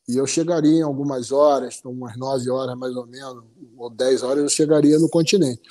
E 0.08 0.16
eu 0.16 0.26
chegaria 0.26 0.78
em 0.78 0.82
algumas 0.82 1.30
horas, 1.30 1.80
umas 1.84 2.16
nove 2.16 2.50
horas 2.50 2.76
mais 2.76 2.94
ou 2.96 3.06
menos, 3.06 3.44
ou 3.76 3.90
dez 3.90 4.22
horas, 4.22 4.42
eu 4.42 4.48
chegaria 4.48 4.98
no 4.98 5.08
continente. 5.08 5.62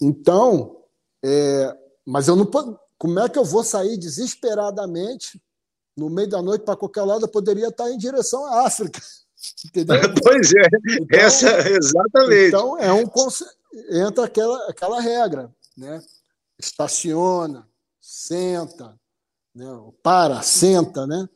Então, 0.00 0.76
é, 1.22 1.76
mas 2.04 2.28
eu 2.28 2.36
não 2.36 2.46
como 2.98 3.20
é 3.20 3.28
que 3.28 3.38
eu 3.38 3.44
vou 3.44 3.62
sair 3.62 3.96
desesperadamente 3.96 5.40
no 5.96 6.10
meio 6.10 6.28
da 6.28 6.42
noite 6.42 6.64
para 6.64 6.76
qualquer 6.76 7.02
lado? 7.02 7.24
Eu 7.24 7.28
poderia 7.28 7.68
estar 7.68 7.90
em 7.90 7.96
direção 7.96 8.44
à 8.44 8.66
África. 8.66 9.00
Entendeu? 9.64 9.96
Pois 10.22 10.52
é, 10.52 10.62
então, 10.66 11.18
essa 11.18 11.68
exatamente. 11.68 12.48
Então 12.48 12.78
é 12.78 12.92
um 12.92 13.06
entra 13.90 14.24
aquela, 14.24 14.68
aquela 14.68 15.00
regra, 15.00 15.52
né? 15.76 16.02
Estaciona, 16.58 17.68
senta, 18.00 18.98
né? 19.54 19.66
para, 20.02 20.42
senta, 20.42 21.06
né? 21.06 21.28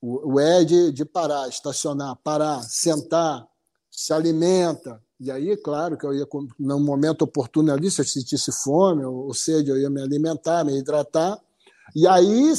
O, 0.00 0.34
o 0.34 0.40
é 0.40 0.64
de, 0.64 0.92
de 0.92 1.04
parar, 1.04 1.48
estacionar, 1.48 2.16
parar, 2.16 2.62
sentar, 2.62 3.46
se 3.90 4.12
alimenta. 4.12 5.02
E 5.18 5.30
aí, 5.30 5.54
claro, 5.58 5.98
que 5.98 6.06
eu 6.06 6.14
ia, 6.14 6.26
no 6.58 6.80
momento 6.80 7.22
oportuno 7.22 7.70
ali, 7.70 7.90
se 7.90 8.00
eu 8.00 8.06
sentisse 8.06 8.50
fome 8.50 9.04
ou 9.04 9.34
sede, 9.34 9.70
eu 9.70 9.78
ia 9.78 9.90
me 9.90 10.00
alimentar, 10.00 10.64
me 10.64 10.78
hidratar. 10.78 11.38
E 11.94 12.06
aí 12.06 12.54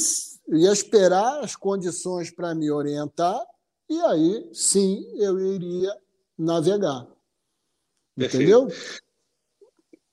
ia 0.48 0.72
esperar 0.72 1.40
as 1.42 1.56
condições 1.56 2.30
para 2.30 2.54
me 2.54 2.70
orientar, 2.70 3.40
e 3.92 4.00
aí 4.00 4.50
sim 4.54 5.06
eu 5.18 5.38
iria 5.38 5.94
navegar. 6.38 7.06
Entendeu? 8.16 8.68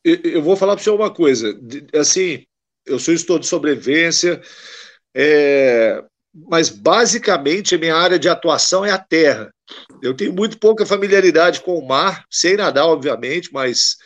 Eu 0.04 0.42
vou 0.42 0.56
falar 0.56 0.76
para 0.76 0.84
você 0.84 0.90
uma 0.90 1.14
coisa. 1.14 1.58
Assim, 1.94 2.46
eu 2.86 3.00
sou 3.00 3.14
estudo 3.14 3.42
de 3.42 3.48
sobrevivência, 3.48 4.42
é, 5.14 6.04
mas 6.34 6.70
basicamente 6.70 7.76
a 7.76 7.78
minha 7.78 7.96
área 7.96 8.20
de 8.20 8.28
atuação 8.28 8.86
é 8.86 8.92
a 8.92 8.98
terra. 8.98 9.54
Eu 10.02 10.16
tenho 10.16 10.34
muito 10.34 10.58
pouca 10.58 10.86
familiaridade 10.86 11.62
com 11.62 11.78
o 11.78 11.88
mar, 11.88 12.26
sem 12.30 12.58
nadar, 12.58 12.86
obviamente, 12.86 13.50
mas 13.54 13.98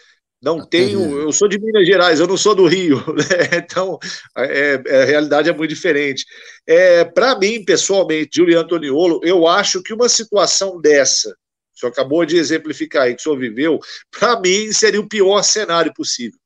não 0.43 0.65
tenho. 0.65 1.21
Eu 1.21 1.31
sou 1.31 1.47
de 1.47 1.57
Minas 1.57 1.87
Gerais, 1.87 2.19
eu 2.19 2.27
não 2.27 2.35
sou 2.35 2.53
do 2.53 2.67
Rio, 2.67 2.97
né? 3.15 3.57
então 3.57 3.97
é, 4.37 4.81
é, 4.85 5.01
a 5.03 5.05
realidade 5.05 5.49
é 5.49 5.53
muito 5.53 5.69
diferente. 5.69 6.25
É, 6.67 7.05
Para 7.05 7.39
mim, 7.39 7.63
pessoalmente, 7.63 8.37
Juliano 8.37 8.65
Antoniolo, 8.65 9.21
eu 9.23 9.47
acho 9.47 9.81
que 9.81 9.93
uma 9.93 10.09
situação 10.09 10.81
dessa, 10.81 11.29
o 11.29 11.79
senhor 11.79 11.91
acabou 11.91 12.25
de 12.25 12.35
exemplificar 12.35 13.03
aí 13.03 13.15
que 13.15 13.21
o 13.21 13.23
senhor 13.23 13.39
viveu, 13.39 13.79
para 14.11 14.37
mim 14.41 14.73
seria 14.73 14.99
o 14.99 15.07
pior 15.07 15.41
cenário 15.43 15.93
possível. 15.93 16.37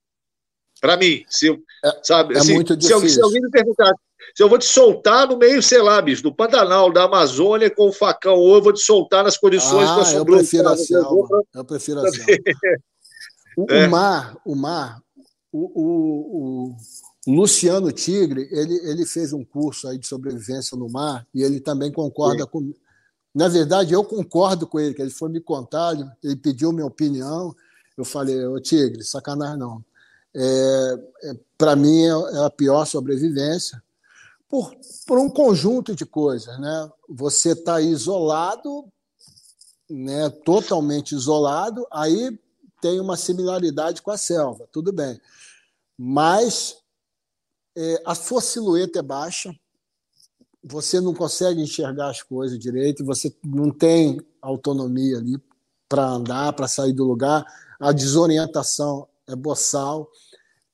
Para 0.80 0.95
mim, 0.95 1.24
se 1.28 1.48
eu, 1.48 1.57
é, 1.84 1.99
sabe, 2.03 2.36
é 2.36 2.38
assim, 2.38 2.53
muito 2.53 2.78
difícil. 2.78 3.10
Se, 3.10 3.15
se 3.15 3.22
alguém 3.22 3.41
me 3.41 3.49
perguntar 3.49 3.94
se 4.36 4.44
eu 4.44 4.49
vou 4.49 4.60
te 4.60 4.65
soltar 4.65 5.28
no 5.28 5.38
meio, 5.38 5.64
sei 5.64 5.82
lá, 5.82 5.99
bicho, 6.02 6.22
do 6.22 6.34
Pantanal, 6.34 6.91
da 6.91 7.06
Amazônia 7.06 7.72
com 7.72 7.88
o 7.88 7.91
facão, 7.91 8.36
ou 8.36 8.56
eu 8.56 8.61
vou 8.61 8.74
te 8.74 8.82
soltar 8.82 9.24
nas 9.24 9.38
condições 9.38 9.90
ah, 9.90 9.95
que 9.95 10.14
eu 10.14 10.19
Eu 10.19 10.26
prefiro 10.26 10.69
assim, 10.69 10.94
eu 11.56 11.65
prefiro 11.65 11.99
assim. 12.02 12.22
O, 13.58 13.66
é. 13.72 13.88
o, 13.88 13.92
mar, 13.92 14.38
o 14.46 14.56
mar, 14.56 15.02
o, 15.52 15.82
o, 15.82 16.76
o, 17.26 17.36
Luciano 17.36 17.92
Tigre, 17.92 18.48
ele, 18.52 18.76
ele 18.88 19.04
fez 19.04 19.34
um 19.34 19.44
curso 19.44 19.88
aí 19.88 19.98
de 19.98 20.06
sobrevivência 20.06 20.78
no 20.78 20.88
mar 20.88 21.28
e 21.34 21.42
ele 21.42 21.60
também 21.60 21.92
concorda 21.92 22.44
Sim. 22.44 22.50
com. 22.52 22.74
Na 23.34 23.48
verdade, 23.48 23.94
eu 23.94 24.04
concordo 24.04 24.68
com 24.68 24.80
ele, 24.80 24.94
que 24.94 25.02
ele 25.02 25.10
foi 25.10 25.30
me 25.30 25.42
contar, 25.42 25.96
ele 26.24 26.36
pediu 26.36 26.72
minha 26.72 26.86
opinião. 26.86 27.56
Eu 27.98 28.06
falei, 28.06 28.46
ô 28.46 28.60
Tigre, 28.60 29.04
sacanagem 29.04 29.58
não. 29.58 29.84
É, 30.36 31.00
é, 31.24 31.34
Para 31.58 31.76
mim 31.76 32.04
é, 32.04 32.10
é 32.10 32.46
a 32.46 32.50
pior 32.52 32.86
sobrevivência 32.86 33.82
por, 34.48 34.72
por 35.08 35.18
um 35.18 35.30
conjunto 35.30 35.96
de 35.96 36.06
coisas. 36.06 36.60
Né? 36.60 36.92
Você 37.10 37.54
está 37.54 37.82
isolado, 37.82 38.86
né, 39.90 40.30
totalmente 40.30 41.14
isolado, 41.14 41.88
aí 41.92 42.38
tem 42.82 42.99
uma 42.99 43.18
similaridade 43.18 44.02
com 44.02 44.12
a 44.12 44.18
selva, 44.18 44.68
tudo 44.72 44.91
bem. 44.91 45.20
Mas 45.98 46.78
é, 47.76 48.02
a 48.06 48.14
sua 48.14 48.41
silhueta 48.41 48.99
é 48.99 49.04
baixa, 49.04 49.56
você 50.64 50.99
não 50.99 51.14
consegue 51.14 51.62
enxergar 51.62 52.10
as 52.10 52.22
coisas 52.22 52.60
direito, 52.60 53.06
você 53.06 53.34
não 53.44 53.72
tem 53.72 54.20
autonomia 54.41 55.18
ali 55.18 55.41
para 55.88 56.06
andar, 56.06 56.54
para 56.54 56.68
sair 56.68 56.94
do 56.94 57.06
lugar, 57.06 57.45
a 57.80 57.91
desorientação 57.91 59.08
é 59.28 59.36
boçal. 59.36 60.10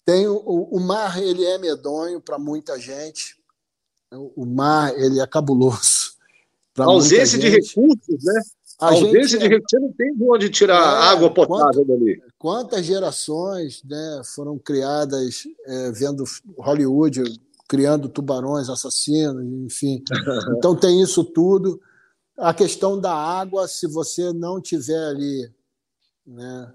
Tem 0.06 0.28
o, 0.28 0.38
o 0.38 0.80
mar, 0.80 1.22
ele 1.22 1.46
é 1.46 1.58
medonho 1.58 2.20
para 2.20 2.38
muita 2.38 2.80
gente. 2.80 3.38
O 4.12 4.46
mar, 4.46 4.98
ele 4.98 5.20
é 5.20 5.28
cabuloso. 5.28 6.14
A 6.78 6.86
ausência 6.86 7.38
de 7.38 7.50
recursos, 7.50 8.24
né? 8.24 8.42
A, 8.84 8.88
a 8.88 8.92
ausência 8.92 9.40
de 9.40 9.48
recursos, 9.48 9.70
você 9.70 9.80
não 9.80 9.94
tem 9.94 10.16
de 10.16 10.24
onde 10.24 10.50
tirar 10.50 10.76
é, 10.76 11.12
água 11.12 11.34
potável 11.34 11.86
quanta, 11.86 11.86
dali. 11.86 12.22
Quantas 12.38 12.86
gerações 12.86 13.82
né, 13.84 14.22
foram 14.36 14.60
criadas 14.60 15.44
é, 15.66 15.92
vendo 15.92 16.24
Hollywood 16.58 17.24
criando 17.68 18.10
tubarões 18.10 18.70
assassinos, 18.70 19.44
enfim. 19.66 20.04
Então 20.58 20.76
tem 20.76 21.02
isso 21.02 21.24
tudo. 21.24 21.82
A 22.38 22.54
questão 22.54 23.00
da 23.00 23.14
água, 23.14 23.68
se 23.68 23.88
você 23.88 24.34
não 24.34 24.62
tiver 24.62 25.08
ali 25.08 25.52
né, 26.26 26.74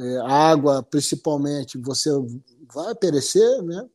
é, 0.00 0.18
água, 0.18 0.82
principalmente, 0.82 1.78
você 1.78 2.10
vai 2.74 2.94
perecer, 2.94 3.62
né? 3.62 3.88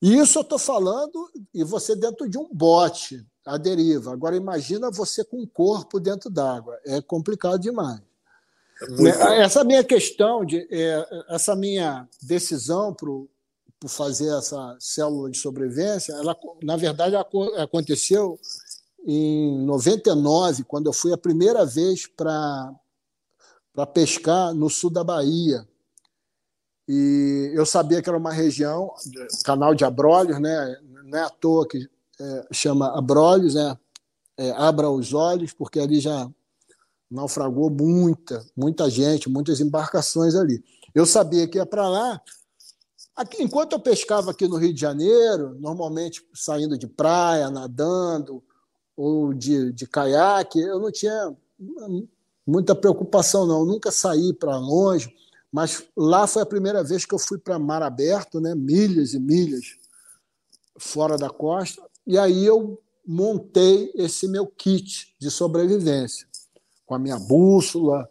Isso 0.00 0.38
eu 0.38 0.42
estou 0.42 0.58
falando 0.58 1.30
e 1.54 1.64
você 1.64 1.94
dentro 1.94 2.28
de 2.28 2.38
um 2.38 2.48
bote 2.52 3.26
à 3.46 3.56
deriva. 3.56 4.12
Agora 4.12 4.36
imagina 4.36 4.90
você 4.90 5.24
com 5.24 5.40
um 5.40 5.46
corpo 5.46 6.00
dentro 6.00 6.28
d'água. 6.28 6.78
É 6.84 7.00
complicado 7.00 7.60
demais. 7.60 8.00
É 9.30 9.42
essa 9.42 9.64
minha 9.64 9.82
questão, 9.82 10.44
de, 10.44 10.66
é, 10.70 11.24
essa 11.30 11.56
minha 11.56 12.06
decisão 12.20 12.92
por 12.92 13.28
fazer 13.88 14.36
essa 14.36 14.76
célula 14.80 15.30
de 15.30 15.38
sobrevivência, 15.38 16.12
ela, 16.12 16.36
na 16.62 16.76
verdade, 16.76 17.14
aconteceu 17.56 18.38
em 19.06 19.64
99, 19.64 20.64
quando 20.64 20.86
eu 20.86 20.92
fui 20.92 21.12
a 21.12 21.18
primeira 21.18 21.64
vez 21.64 22.06
para 22.06 22.74
pescar 23.94 24.52
no 24.52 24.68
sul 24.68 24.90
da 24.90 25.04
Bahia. 25.04 25.66
E 26.88 27.52
eu 27.54 27.64
sabia 27.64 28.02
que 28.02 28.08
era 28.08 28.18
uma 28.18 28.32
região, 28.32 28.92
canal 29.44 29.74
de 29.74 29.84
Abrolhos, 29.84 30.40
né? 30.40 30.76
não 31.04 31.18
é 31.18 31.22
à 31.22 31.30
toa 31.30 31.66
que 31.66 31.88
é, 32.20 32.46
chama 32.52 32.96
Abrolhos, 32.96 33.54
né? 33.54 33.76
É, 34.38 34.50
abra 34.52 34.90
os 34.90 35.14
olhos, 35.14 35.52
porque 35.52 35.80
ali 35.80 35.98
já 35.98 36.30
naufragou 37.10 37.70
muita, 37.70 38.44
muita 38.56 38.90
gente, 38.90 39.30
muitas 39.30 39.60
embarcações 39.60 40.34
ali. 40.34 40.62
Eu 40.94 41.06
sabia 41.06 41.46
que 41.46 41.58
ia 41.58 41.66
para 41.66 41.88
lá. 41.88 42.20
Aqui, 43.14 43.42
enquanto 43.42 43.72
eu 43.72 43.80
pescava 43.80 44.30
aqui 44.30 44.46
no 44.46 44.56
Rio 44.56 44.74
de 44.74 44.80
Janeiro, 44.80 45.56
normalmente 45.58 46.26
saindo 46.34 46.76
de 46.76 46.86
praia, 46.86 47.48
nadando, 47.48 48.42
ou 48.96 49.32
de, 49.32 49.72
de 49.72 49.86
caiaque, 49.86 50.60
eu 50.60 50.80
não 50.80 50.90
tinha 50.90 51.34
muita 52.46 52.74
preocupação, 52.74 53.46
não. 53.46 53.60
Eu 53.60 53.66
nunca 53.66 53.90
saí 53.90 54.34
para 54.34 54.58
longe, 54.58 55.14
mas 55.50 55.84
lá 55.96 56.26
foi 56.26 56.42
a 56.42 56.46
primeira 56.46 56.82
vez 56.82 57.04
que 57.04 57.14
eu 57.14 57.18
fui 57.18 57.38
para 57.38 57.58
mar 57.58 57.82
aberto, 57.82 58.40
né? 58.40 58.54
milhas 58.54 59.14
e 59.14 59.18
milhas 59.18 59.76
fora 60.78 61.16
da 61.16 61.30
costa, 61.30 61.82
e 62.06 62.18
aí 62.18 62.44
eu 62.44 62.80
montei 63.06 63.92
esse 63.94 64.28
meu 64.28 64.46
kit 64.46 65.14
de 65.18 65.30
sobrevivência, 65.30 66.26
com 66.84 66.94
a 66.94 66.98
minha 66.98 67.18
bússola, 67.18 68.08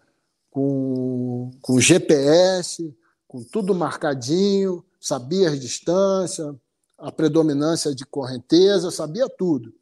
com, 0.50 1.52
com 1.62 1.80
GPS, 1.80 2.96
com 3.28 3.44
tudo 3.44 3.76
marcadinho, 3.76 4.84
sabia 5.00 5.50
as 5.50 5.60
distâncias, 5.60 6.56
a 6.98 7.12
predominância 7.12 7.94
de 7.94 8.06
correnteza, 8.06 8.90
sabia 8.90 9.28
tudo. 9.28 9.74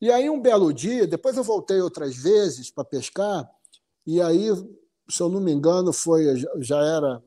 E 0.00 0.10
aí, 0.10 0.28
um 0.28 0.40
belo 0.40 0.72
dia, 0.72 1.06
depois 1.06 1.36
eu 1.36 1.44
voltei 1.44 1.80
outras 1.80 2.14
vezes 2.14 2.70
para 2.70 2.84
pescar, 2.84 3.50
e 4.06 4.20
aí, 4.20 4.48
se 5.08 5.22
eu 5.22 5.28
não 5.28 5.40
me 5.40 5.52
engano, 5.52 5.92
foi 5.92 6.36
já 6.60 6.78
era 6.82 7.22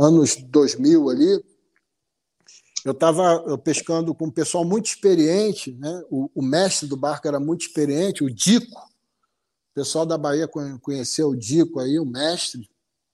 anos 0.00 0.36
2000 0.36 1.10
ali, 1.10 1.44
eu 2.84 2.92
estava 2.92 3.58
pescando 3.58 4.14
com 4.14 4.26
um 4.26 4.30
pessoal 4.30 4.64
muito 4.64 4.86
experiente, 4.86 5.72
né? 5.72 6.02
O, 6.10 6.30
o, 6.34 6.42
mestre 6.42 6.88
do 6.88 6.96
barco 6.96 7.28
era 7.28 7.38
muito 7.38 7.62
experiente, 7.62 8.24
o 8.24 8.30
Dico. 8.30 8.78
O 8.78 9.74
pessoal 9.74 10.06
da 10.06 10.16
Bahia 10.16 10.48
conheceu 10.80 11.28
o 11.28 11.36
Dico 11.36 11.78
aí, 11.78 11.98
o 11.98 12.06
mestre, 12.06 12.68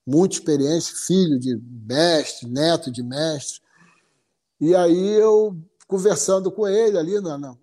muito 0.06 0.34
experiente, 0.34 0.94
filho 1.06 1.38
de 1.38 1.60
mestre, 1.86 2.48
neto 2.48 2.90
de 2.90 3.02
mestre. 3.02 3.60
E 4.60 4.74
aí 4.74 5.14
eu 5.14 5.56
conversando 5.86 6.50
com 6.50 6.66
ele 6.66 6.98
ali 6.98 7.20
na, 7.20 7.36
na 7.36 7.56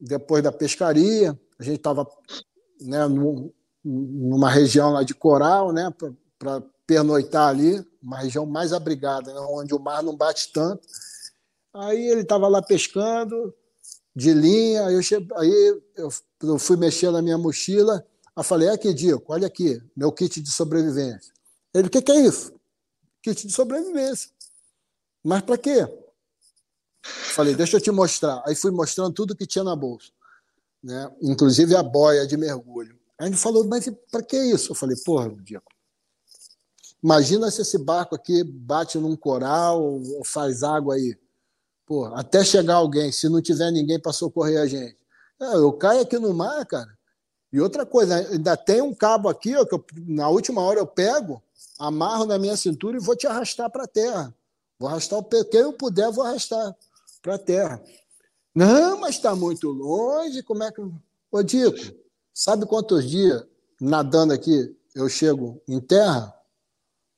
depois 0.00 0.42
da 0.42 0.50
pescaria, 0.50 1.38
a 1.58 1.62
gente 1.62 1.76
estava 1.76 2.04
né, 2.80 3.06
numa 3.84 4.50
região 4.50 4.92
lá 4.92 5.04
de 5.04 5.14
coral, 5.14 5.72
né, 5.72 5.92
para 6.38 6.60
pernoitar 6.84 7.48
ali, 7.48 7.84
uma 8.02 8.18
região 8.18 8.44
mais 8.44 8.72
abrigada, 8.72 9.32
né, 9.32 9.40
onde 9.48 9.72
o 9.72 9.78
mar 9.78 10.02
não 10.02 10.16
bate 10.16 10.52
tanto. 10.52 10.86
Aí 11.74 12.08
ele 12.08 12.20
estava 12.20 12.48
lá 12.48 12.60
pescando 12.60 13.54
de 14.14 14.34
linha, 14.34 14.86
aí 14.86 14.94
eu, 14.94 15.02
che... 15.02 15.14
aí 15.36 15.82
eu 15.96 16.58
fui 16.58 16.76
mexer 16.76 17.10
na 17.10 17.22
minha 17.22 17.38
mochila, 17.38 18.04
aí 18.36 18.44
falei, 18.44 18.68
aqui, 18.68 18.92
Dico, 18.92 19.32
olha 19.32 19.46
aqui, 19.46 19.82
meu 19.96 20.12
kit 20.12 20.40
de 20.40 20.50
sobrevivência. 20.50 21.32
Ele, 21.72 21.88
o 21.88 21.90
que, 21.90 22.02
que 22.02 22.12
é 22.12 22.20
isso? 22.20 22.52
Kit 23.22 23.46
de 23.46 23.52
sobrevivência. 23.52 24.30
Mas 25.24 25.42
para 25.42 25.56
quê? 25.56 25.88
Falei, 27.02 27.54
deixa 27.54 27.76
eu 27.76 27.80
te 27.80 27.90
mostrar. 27.90 28.42
Aí 28.46 28.54
fui 28.54 28.70
mostrando 28.70 29.12
tudo 29.14 29.36
que 29.36 29.46
tinha 29.46 29.64
na 29.64 29.74
bolsa, 29.74 30.10
né? 30.82 31.10
inclusive 31.22 31.74
a 31.74 31.82
boia 31.82 32.26
de 32.26 32.36
mergulho. 32.36 32.98
Aí 33.18 33.28
ele 33.28 33.36
falou, 33.36 33.66
mas 33.66 33.90
para 34.10 34.22
que 34.22 34.36
isso? 34.36 34.72
Eu 34.72 34.76
falei, 34.76 34.96
porra, 35.04 35.30
Dico, 35.42 35.72
imagina 37.02 37.50
se 37.50 37.62
esse 37.62 37.78
barco 37.78 38.14
aqui 38.14 38.44
bate 38.44 38.98
num 38.98 39.16
coral 39.16 39.82
ou 39.82 40.24
faz 40.24 40.62
água 40.62 40.96
aí. 40.96 41.16
Pô, 41.86 42.06
até 42.14 42.44
chegar 42.44 42.76
alguém, 42.76 43.10
se 43.10 43.28
não 43.28 43.42
tiver 43.42 43.70
ninguém 43.70 44.00
para 44.00 44.12
socorrer 44.12 44.60
a 44.60 44.66
gente. 44.66 44.96
É, 45.40 45.54
eu 45.56 45.72
caio 45.72 46.00
aqui 46.00 46.18
no 46.18 46.32
mar, 46.32 46.64
cara. 46.66 46.96
E 47.52 47.60
outra 47.60 47.84
coisa, 47.84 48.16
ainda 48.16 48.56
tem 48.56 48.80
um 48.80 48.94
cabo 48.94 49.28
aqui, 49.28 49.54
ó, 49.56 49.64
que 49.64 49.74
eu, 49.74 49.84
na 50.06 50.28
última 50.28 50.62
hora 50.62 50.78
eu 50.80 50.86
pego, 50.86 51.42
amarro 51.78 52.24
na 52.24 52.38
minha 52.38 52.56
cintura 52.56 52.96
e 52.96 53.00
vou 53.00 53.14
te 53.14 53.26
arrastar 53.26 53.70
para 53.70 53.84
a 53.84 53.88
terra. 53.88 54.34
Vou 54.78 54.88
arrastar 54.88 55.18
o 55.18 55.24
quem 55.24 55.60
eu 55.60 55.72
puder, 55.72 56.10
vou 56.10 56.24
arrastar 56.24 56.74
para 57.20 57.34
a 57.34 57.38
terra. 57.38 57.82
Não, 58.54 58.98
mas 59.00 59.16
está 59.16 59.34
muito 59.34 59.68
longe, 59.68 60.42
como 60.42 60.62
é 60.62 60.72
que. 60.72 60.80
Ô, 61.30 61.42
Dico, 61.42 61.78
sabe 62.32 62.66
quantos 62.66 63.08
dias 63.08 63.44
nadando 63.80 64.32
aqui 64.32 64.74
eu 64.94 65.08
chego 65.08 65.62
em 65.68 65.80
terra? 65.80 66.34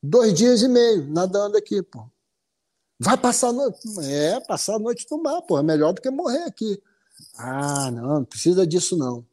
Dois 0.03 0.35
dias 0.35 0.63
e 0.63 0.69
meio 0.69 1.07
nadando 1.11 1.57
aqui, 1.57 1.83
pô. 1.83 2.05
Vai 2.99 3.17
passar 3.17 3.49
a 3.49 3.53
noite. 3.53 3.79
É, 4.03 4.41
passar 4.41 4.77
a 4.77 4.79
noite 4.79 5.07
no 5.11 5.23
mar, 5.23 5.43
pô. 5.43 5.59
É 5.59 5.63
melhor 5.63 5.93
do 5.93 6.01
que 6.01 6.11
morrer 6.11 6.45
aqui. 6.45 6.81
Ah, 7.37 7.91
não, 7.91 8.15
não 8.15 8.25
precisa 8.25 8.67
disso, 8.67 8.97
não. 8.97 9.25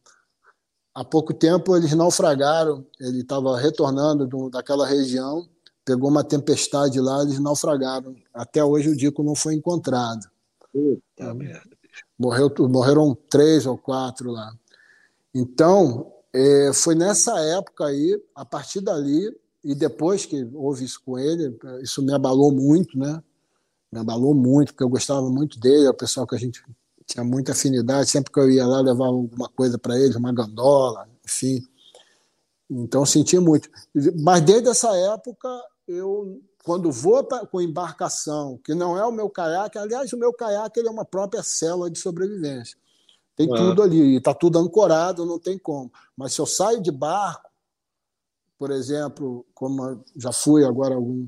Há 0.93 1.05
pouco 1.05 1.33
tempo 1.33 1.75
eles 1.75 1.93
naufragaram. 1.93 2.85
Ele 2.99 3.21
estava 3.21 3.57
retornando 3.57 4.27
do, 4.27 4.49
daquela 4.49 4.85
região, 4.85 5.47
pegou 5.85 6.09
uma 6.09 6.23
tempestade 6.23 6.99
lá, 6.99 7.21
eles 7.21 7.39
naufragaram. 7.39 8.15
Até 8.33 8.63
hoje 8.63 8.89
o 8.89 8.95
Dico 8.95 9.23
não 9.23 9.35
foi 9.35 9.55
encontrado. 9.55 10.29
Puta 10.71 11.33
merda. 11.33 11.77
Morreu, 12.17 12.51
morreram 12.69 13.15
três 13.29 13.65
ou 13.65 13.77
quatro 13.77 14.31
lá. 14.31 14.53
Então, 15.33 16.11
é, 16.33 16.71
foi 16.73 16.95
nessa 16.95 17.37
época 17.39 17.85
aí, 17.85 18.21
a 18.35 18.45
partir 18.45 18.81
dali, 18.81 19.33
e 19.63 19.75
depois 19.75 20.25
que 20.25 20.47
houve 20.53 20.85
isso 20.85 21.01
com 21.05 21.17
ele, 21.17 21.57
isso 21.81 22.01
me 22.01 22.13
abalou 22.13 22.51
muito, 22.51 22.97
né? 22.97 23.21
Me 23.91 23.99
abalou 23.99 24.33
muito, 24.33 24.73
porque 24.73 24.83
eu 24.83 24.89
gostava 24.89 25.29
muito 25.29 25.59
dele, 25.59 25.85
é 25.85 25.89
o 25.89 25.93
pessoal 25.93 26.25
que 26.25 26.35
a 26.35 26.39
gente 26.39 26.63
tinha 27.05 27.23
muita 27.23 27.51
afinidade, 27.51 28.09
sempre 28.09 28.31
que 28.31 28.39
eu 28.39 28.49
ia 28.49 28.65
lá 28.65 28.79
levava 28.79 29.11
alguma 29.11 29.49
coisa 29.49 29.77
para 29.77 29.99
eles, 29.99 30.15
uma 30.15 30.31
gandola, 30.31 31.09
enfim. 31.25 31.61
Então 32.69 33.05
senti 33.05 33.37
muito. 33.37 33.69
Mas 34.21 34.41
desde 34.41 34.69
essa 34.69 34.95
época, 34.95 35.49
eu 35.87 36.41
quando 36.63 36.91
vou 36.91 37.23
pra, 37.23 37.45
com 37.45 37.59
embarcação, 37.59 38.59
que 38.63 38.73
não 38.73 38.97
é 38.97 39.05
o 39.05 39.11
meu 39.11 39.29
caiaque, 39.29 39.77
aliás, 39.77 40.13
o 40.13 40.17
meu 40.17 40.31
caiaque 40.31 40.79
ele 40.79 40.87
é 40.87 40.91
uma 40.91 41.03
própria 41.03 41.43
célula 41.43 41.89
de 41.89 41.99
sobrevivência. 41.99 42.77
Tem 43.35 43.47
tudo 43.47 43.81
ali, 43.81 44.17
está 44.17 44.33
tudo 44.33 44.59
ancorado, 44.59 45.25
não 45.25 45.39
tem 45.39 45.57
como. 45.57 45.91
Mas 46.15 46.33
se 46.33 46.39
eu 46.39 46.45
saio 46.45 46.81
de 46.81 46.91
barco, 46.91 47.49
por 48.57 48.69
exemplo, 48.69 49.45
como 49.55 50.03
já 50.15 50.31
fui 50.31 50.63
agora 50.63 50.93
algum, 50.93 51.27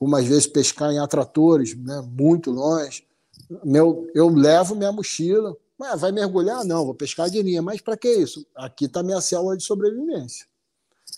algumas 0.00 0.26
vezes 0.26 0.46
pescar 0.46 0.90
em 0.90 0.98
atratores, 0.98 1.76
né, 1.76 2.02
muito 2.10 2.50
longe. 2.50 3.04
Meu, 3.62 4.10
eu 4.14 4.28
levo 4.28 4.74
minha 4.74 4.90
mochila. 4.90 5.54
Ué, 5.78 5.96
vai 5.96 6.10
mergulhar? 6.10 6.64
Não, 6.64 6.84
vou 6.84 6.94
pescar 6.94 7.28
de 7.28 7.42
linha. 7.42 7.60
Mas 7.60 7.80
para 7.80 7.96
que 7.96 8.08
isso? 8.08 8.46
Aqui 8.54 8.86
está 8.86 9.02
minha 9.02 9.20
célula 9.20 9.56
de 9.56 9.62
sobrevivência. 9.62 10.46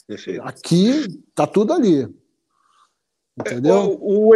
Perfeito. 0.07 0.43
Aqui 0.43 1.23
está 1.29 1.47
tudo 1.47 1.73
ali. 1.73 2.09
Entendeu? 3.39 3.75
É, 3.75 3.79
o, 3.79 4.31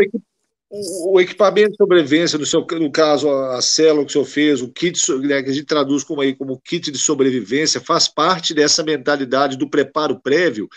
o, 0.70 1.12
o, 1.12 1.20
equipamento 1.20 1.70
de 1.70 1.77
sobrevivência, 1.77 2.39
no, 2.39 2.47
seu, 2.47 2.64
no 2.73 2.90
caso, 2.90 3.28
a 3.31 3.60
célula 3.60 4.05
que 4.05 4.10
o 4.10 4.12
senhor 4.12 4.24
fez, 4.24 4.62
o 4.62 4.68
kit, 4.68 5.01
né, 5.18 5.43
que 5.43 5.51
a 5.51 5.52
gente 5.52 5.66
traduz 5.66 6.05
como, 6.05 6.20
aí, 6.20 6.35
como 6.35 6.60
kit 6.60 6.90
de 6.90 6.98
sobrevivência, 6.98 7.81
faz 7.81 8.09
parte 8.09 8.55
dessa 8.55 8.82
mentalidade 8.82 9.56
do 9.56 9.68
preparo 9.68 10.20
prévio 10.20 10.68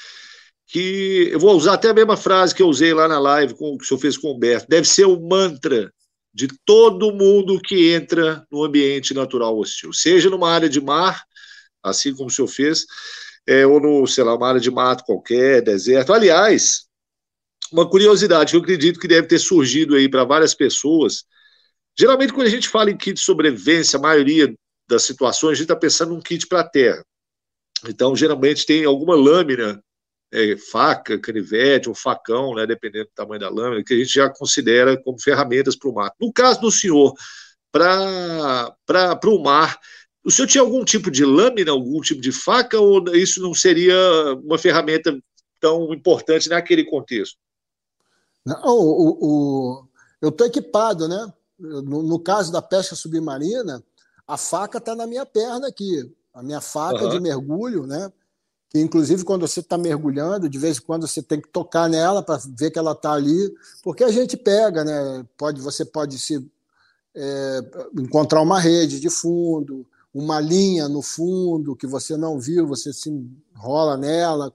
que 0.70 1.30
eu 1.32 1.40
vou 1.40 1.58
usar 1.58 1.74
até 1.74 1.90
a 1.90 1.94
mesma 1.94 2.16
frase 2.16 2.54
que 2.54 2.62
eu 2.62 2.68
usei 2.68 2.94
lá 2.94 3.08
na 3.08 3.20
live 3.20 3.56
com, 3.56 3.76
que 3.76 3.84
o 3.84 3.88
senhor 3.88 4.00
fez 4.00 4.16
com 4.16 4.28
o 4.28 4.36
Humberto, 4.36 4.68
deve 4.70 4.88
ser 4.88 5.06
o 5.06 5.20
mantra 5.20 5.92
de 6.32 6.48
todo 6.64 7.12
mundo 7.12 7.60
que 7.60 7.92
entra 7.92 8.46
no 8.52 8.64
ambiente 8.64 9.12
natural 9.16 9.58
hostil, 9.58 9.92
seja 9.92 10.30
numa 10.30 10.52
área 10.52 10.70
de 10.70 10.80
mar, 10.80 11.24
assim 11.82 12.14
como 12.14 12.30
o 12.30 12.32
senhor 12.32 12.48
fez, 12.48 12.86
é, 13.48 13.66
ou 13.66 13.80
no, 13.80 14.06
sei 14.06 14.24
lá, 14.24 14.36
uma 14.36 14.48
área 14.48 14.62
de 14.62 14.70
mato 14.70 15.04
qualquer, 15.06 15.64
deserto. 15.64 16.14
Aliás, 16.14 16.84
uma 17.72 17.90
curiosidade 17.90 18.52
que 18.52 18.58
eu 18.58 18.62
acredito 18.62 19.00
que 19.00 19.08
deve 19.08 19.28
ter 19.28 19.40
surgido 19.40 19.96
aí 19.96 20.08
para 20.08 20.24
várias 20.24 20.54
pessoas. 20.54 21.24
Geralmente, 21.98 22.32
quando 22.32 22.46
a 22.46 22.52
gente 22.52 22.70
fala 22.70 22.92
em 22.92 22.98
kit 22.98 23.14
de 23.14 23.22
sobrevivência, 23.22 23.98
a 23.98 24.02
maioria 24.02 24.54
das 24.88 25.02
situações, 25.02 25.54
a 25.54 25.56
gente 25.56 25.64
está 25.64 25.76
pensando 25.76 26.14
num 26.14 26.22
kit 26.22 26.46
para 26.46 26.60
a 26.60 26.70
terra. 26.70 27.04
Então, 27.88 28.16
geralmente 28.16 28.68
tem 28.68 28.86
alguma 28.86 29.16
lâmina 29.16 29.82
é, 30.32 30.56
faca, 30.58 31.20
canivete, 31.20 31.90
ou 31.90 31.96
facão, 31.96 32.56
né, 32.56 32.66
dependendo 32.66 33.06
do 33.06 33.12
tamanho 33.12 33.40
da 33.40 33.50
lâmina, 33.50 33.84
que 33.84 33.94
a 33.94 33.98
gente 33.98 34.14
já 34.14 34.30
considera 34.30 35.02
como 35.02 35.20
ferramentas 35.20 35.76
para 35.76 35.90
o 35.90 35.94
mar. 35.94 36.12
No 36.20 36.32
caso 36.32 36.62
do 36.62 36.72
senhor, 36.72 37.14
para 37.72 38.76
o 39.26 39.40
mar, 39.40 39.80
o 40.24 40.32
senhor 40.32 40.48
tinha 40.48 40.62
algum 40.62 40.84
tipo 40.84 41.10
de 41.10 41.26
lâmina, 41.26 41.72
algum 41.72 42.02
tipo 42.02 42.22
de 42.22 42.32
faca, 42.32 42.80
ou 42.80 43.04
isso 43.16 43.42
não 43.42 43.54
seria 43.54 43.96
uma 44.44 44.58
ferramenta 44.58 45.18
tão 45.60 45.94
importante 45.94 46.50
naquele 46.50 46.84
contexto? 46.86 47.38
Não, 48.46 48.62
o, 48.66 49.18
o, 49.22 49.88
eu 50.22 50.30
estou 50.30 50.48
equipado, 50.48 51.08
né? 51.08 51.34
No, 51.58 52.02
no, 52.04 52.20
caso 52.20 52.52
da 52.52 52.62
pesca 52.62 52.96
submarina, 52.96 53.84
a 54.26 54.38
faca 54.38 54.78
está 54.78 54.96
na 54.96 55.06
minha 55.06 55.26
perna 55.26 55.68
aqui. 55.68 56.10
A 56.34 56.42
minha 56.42 56.62
faca 56.62 57.04
uhum. 57.04 57.10
de 57.10 57.20
mergulho, 57.20 57.86
né? 57.86 58.12
Que 58.70 58.80
inclusive 58.80 59.24
quando 59.24 59.48
você 59.48 59.62
está 59.62 59.78
mergulhando, 59.78 60.48
de 60.48 60.60
vez 60.60 60.78
em 60.78 60.82
quando 60.82 61.08
você 61.08 61.24
tem 61.24 61.42
que 61.42 61.50
tocar 61.50 61.90
nela 61.90 62.22
para 62.22 62.40
ver 62.56 62.70
que 62.70 62.78
ela 62.78 62.92
está 62.92 63.14
ali, 63.14 63.52
porque 63.84 64.04
a 64.04 64.12
gente 64.12 64.38
pega, 64.38 64.84
né? 64.84 65.26
Pode, 65.36 65.60
você 65.60 65.84
pode 65.84 66.20
se 66.20 66.48
é, 67.16 67.60
encontrar 67.98 68.42
uma 68.42 68.60
rede 68.60 69.00
de 69.00 69.10
fundo, 69.10 69.86
uma 70.14 70.40
linha 70.40 70.88
no 70.88 71.02
fundo 71.02 71.76
que 71.76 71.88
você 71.88 72.16
não 72.16 72.40
viu, 72.40 72.68
você 72.68 72.94
se 72.94 73.10
enrola 73.10 73.98
nela. 73.98 74.52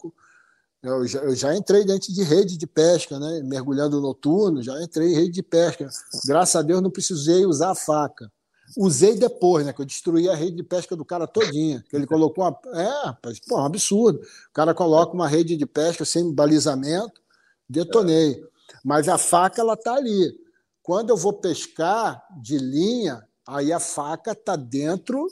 Eu 0.82 1.06
já, 1.06 1.18
eu 1.20 1.34
já, 1.34 1.56
entrei 1.56 1.84
dentro 1.84 2.12
de 2.12 2.22
rede 2.22 2.56
de 2.56 2.66
pesca, 2.66 3.18
né? 3.18 3.42
mergulhando 3.42 4.00
noturno, 4.00 4.62
já 4.62 4.80
entrei 4.82 5.12
em 5.12 5.14
rede 5.14 5.30
de 5.30 5.42
pesca. 5.42 5.88
Graças 6.24 6.56
a 6.56 6.62
Deus 6.62 6.82
não 6.82 6.90
precisei 6.90 7.44
usar 7.46 7.70
a 7.70 7.74
faca. 7.74 8.30
Usei 8.76 9.16
depois, 9.16 9.64
né? 9.64 9.72
Que 9.72 9.82
eu 9.82 9.86
destruí 9.86 10.28
a 10.28 10.34
rede 10.34 10.56
de 10.56 10.62
pesca 10.62 10.96
do 10.96 11.04
cara 11.04 11.26
todinha. 11.26 11.84
Que 11.88 11.96
ele 11.96 12.06
colocou 12.06 12.44
uma. 12.44 12.58
É, 12.78 13.12
pô, 13.48 13.58
um 13.58 13.64
absurdo. 13.64 14.18
O 14.20 14.52
cara 14.52 14.74
coloca 14.74 15.12
uma 15.12 15.28
rede 15.28 15.56
de 15.56 15.66
pesca 15.66 16.04
sem 16.04 16.32
balizamento, 16.32 17.20
detonei. 17.68 18.42
Mas 18.84 19.08
a 19.08 19.18
faca, 19.18 19.60
ela 19.60 19.76
tá 19.76 19.94
ali. 19.94 20.34
Quando 20.82 21.10
eu 21.10 21.16
vou 21.16 21.32
pescar 21.32 22.22
de 22.42 22.58
linha, 22.58 23.26
aí 23.46 23.72
a 23.72 23.80
faca 23.80 24.32
está 24.32 24.56
dentro 24.56 25.28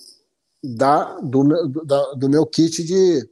da, 0.62 1.18
do, 1.20 1.68
da, 1.84 2.14
do 2.14 2.28
meu 2.28 2.46
kit 2.46 2.82
de, 2.84 3.28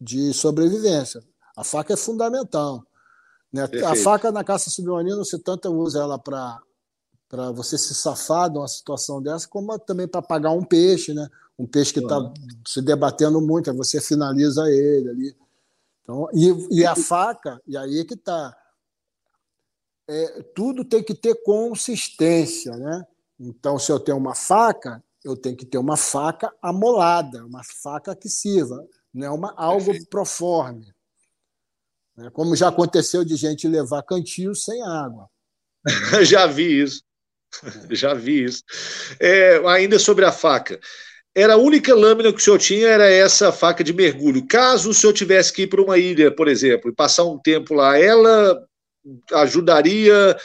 de 0.00 0.34
sobrevivência. 0.34 1.22
A 1.56 1.62
faca 1.62 1.92
é 1.92 1.96
fundamental. 1.96 2.84
Né? 3.52 3.68
A 3.86 3.94
faca 3.94 4.32
na 4.32 4.42
caça 4.42 4.70
submarina, 4.70 5.16
você 5.16 5.38
tanto 5.38 5.70
usa 5.70 6.00
ela 6.00 6.18
para 6.18 6.60
para 7.32 7.50
você 7.50 7.78
se 7.78 7.94
safar 7.94 8.50
de 8.50 8.58
uma 8.58 8.68
situação 8.68 9.22
dessa, 9.22 9.48
como 9.48 9.78
também 9.78 10.06
para 10.06 10.20
pagar 10.20 10.50
um 10.50 10.62
peixe, 10.62 11.14
né? 11.14 11.26
Um 11.58 11.66
peixe 11.66 11.90
que 11.90 12.00
está 12.00 12.18
uhum. 12.18 12.34
se 12.66 12.82
debatendo 12.82 13.40
muito, 13.40 13.70
aí 13.70 13.76
você 13.76 14.02
finaliza 14.02 14.70
ele 14.70 15.08
ali. 15.08 15.36
Então, 16.02 16.28
e, 16.34 16.80
e 16.80 16.84
a 16.84 16.94
faca, 16.94 17.58
e 17.66 17.74
aí 17.74 18.00
é 18.00 18.04
que 18.04 18.12
está. 18.12 18.54
É, 20.06 20.42
tudo 20.54 20.84
tem 20.84 21.02
que 21.02 21.14
ter 21.14 21.42
consistência, 21.42 22.76
né? 22.76 23.06
Então, 23.40 23.78
se 23.78 23.90
eu 23.90 23.98
tenho 23.98 24.18
uma 24.18 24.34
faca, 24.34 25.02
eu 25.24 25.34
tenho 25.34 25.56
que 25.56 25.64
ter 25.64 25.78
uma 25.78 25.96
faca 25.96 26.54
amolada, 26.60 27.46
uma 27.46 27.62
faca 27.64 28.14
que 28.14 28.28
sirva, 28.28 28.86
não 29.14 29.26
é 29.26 29.30
uma, 29.30 29.54
algo 29.56 29.86
Perfeito. 29.86 30.10
proforme. 30.10 30.94
Né? 32.14 32.28
Como 32.28 32.54
já 32.54 32.68
aconteceu 32.68 33.24
de 33.24 33.36
gente 33.36 33.66
levar 33.66 34.02
cantil 34.02 34.54
sem 34.54 34.82
água. 34.82 35.30
já 36.26 36.46
vi 36.46 36.82
isso. 36.82 37.02
já 37.90 38.14
vi 38.14 38.44
isso. 38.44 38.62
É, 39.20 39.60
ainda 39.66 39.98
sobre 39.98 40.24
a 40.24 40.32
faca. 40.32 40.78
Era 41.34 41.54
a 41.54 41.58
única 41.58 41.94
lâmina 41.94 42.32
que 42.32 42.38
o 42.38 42.42
senhor 42.42 42.58
tinha, 42.58 42.88
era 42.88 43.08
essa 43.08 43.50
faca 43.50 43.82
de 43.82 43.92
mergulho. 43.92 44.46
Caso 44.46 44.90
o 44.90 44.94
senhor 44.94 45.12
tivesse 45.12 45.52
que 45.52 45.62
ir 45.62 45.66
para 45.66 45.82
uma 45.82 45.98
ilha, 45.98 46.34
por 46.34 46.46
exemplo, 46.46 46.90
e 46.90 46.94
passar 46.94 47.24
um 47.24 47.38
tempo 47.38 47.74
lá, 47.74 47.98
ela 47.98 48.62
ajudaria 49.32 50.36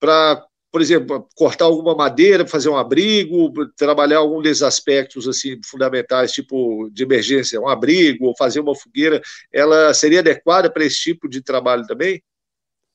para 0.00 0.42
por 0.72 0.80
exemplo, 0.80 1.28
cortar 1.34 1.64
alguma 1.64 1.94
madeira 1.96 2.46
fazer 2.46 2.68
um 2.68 2.76
abrigo, 2.76 3.52
trabalhar 3.76 4.18
algum 4.18 4.40
desses 4.40 4.62
aspectos 4.62 5.26
assim 5.26 5.60
fundamentais, 5.64 6.32
tipo 6.32 6.88
de 6.92 7.02
emergência, 7.02 7.60
um 7.60 7.68
abrigo 7.68 8.26
ou 8.26 8.36
fazer 8.36 8.60
uma 8.60 8.74
fogueira, 8.74 9.20
ela 9.52 9.92
seria 9.92 10.20
adequada 10.20 10.70
para 10.70 10.84
esse 10.84 11.00
tipo 11.00 11.28
de 11.28 11.42
trabalho 11.42 11.84
também? 11.86 12.22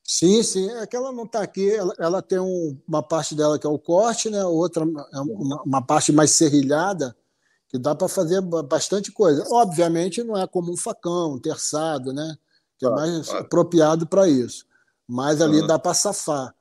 Sim, 0.05 0.43
sim. 0.43 0.69
É 0.69 0.85
que 0.85 0.95
ela 0.95 1.11
não 1.11 1.23
está 1.23 1.41
aqui, 1.41 1.67
ela, 1.67 1.93
ela 1.97 2.21
tem 2.21 2.39
um, 2.39 2.79
uma 2.87 3.01
parte 3.01 3.33
dela 3.33 3.57
que 3.57 3.65
é 3.65 3.69
o 3.69 3.79
corte, 3.79 4.29
né? 4.29 4.45
outra 4.45 4.85
é 5.11 5.19
uma, 5.19 5.63
uma 5.63 5.81
parte 5.81 6.11
mais 6.11 6.31
serrilhada, 6.31 7.17
que 7.67 7.79
dá 7.79 7.95
para 7.95 8.07
fazer 8.07 8.39
bastante 8.41 9.11
coisa. 9.11 9.43
Obviamente 9.49 10.23
não 10.23 10.37
é 10.37 10.45
como 10.45 10.71
um 10.71 10.77
facão, 10.77 11.33
um 11.33 11.39
terçado, 11.39 12.13
né? 12.13 12.37
que 12.77 12.85
é 12.85 12.89
mais 12.89 13.29
apropriado 13.31 14.05
para 14.05 14.29
isso. 14.29 14.67
Mas 15.07 15.41
ali 15.41 15.61
uhum. 15.61 15.67
dá 15.67 15.79
para 15.79 15.95
safar. 15.95 16.53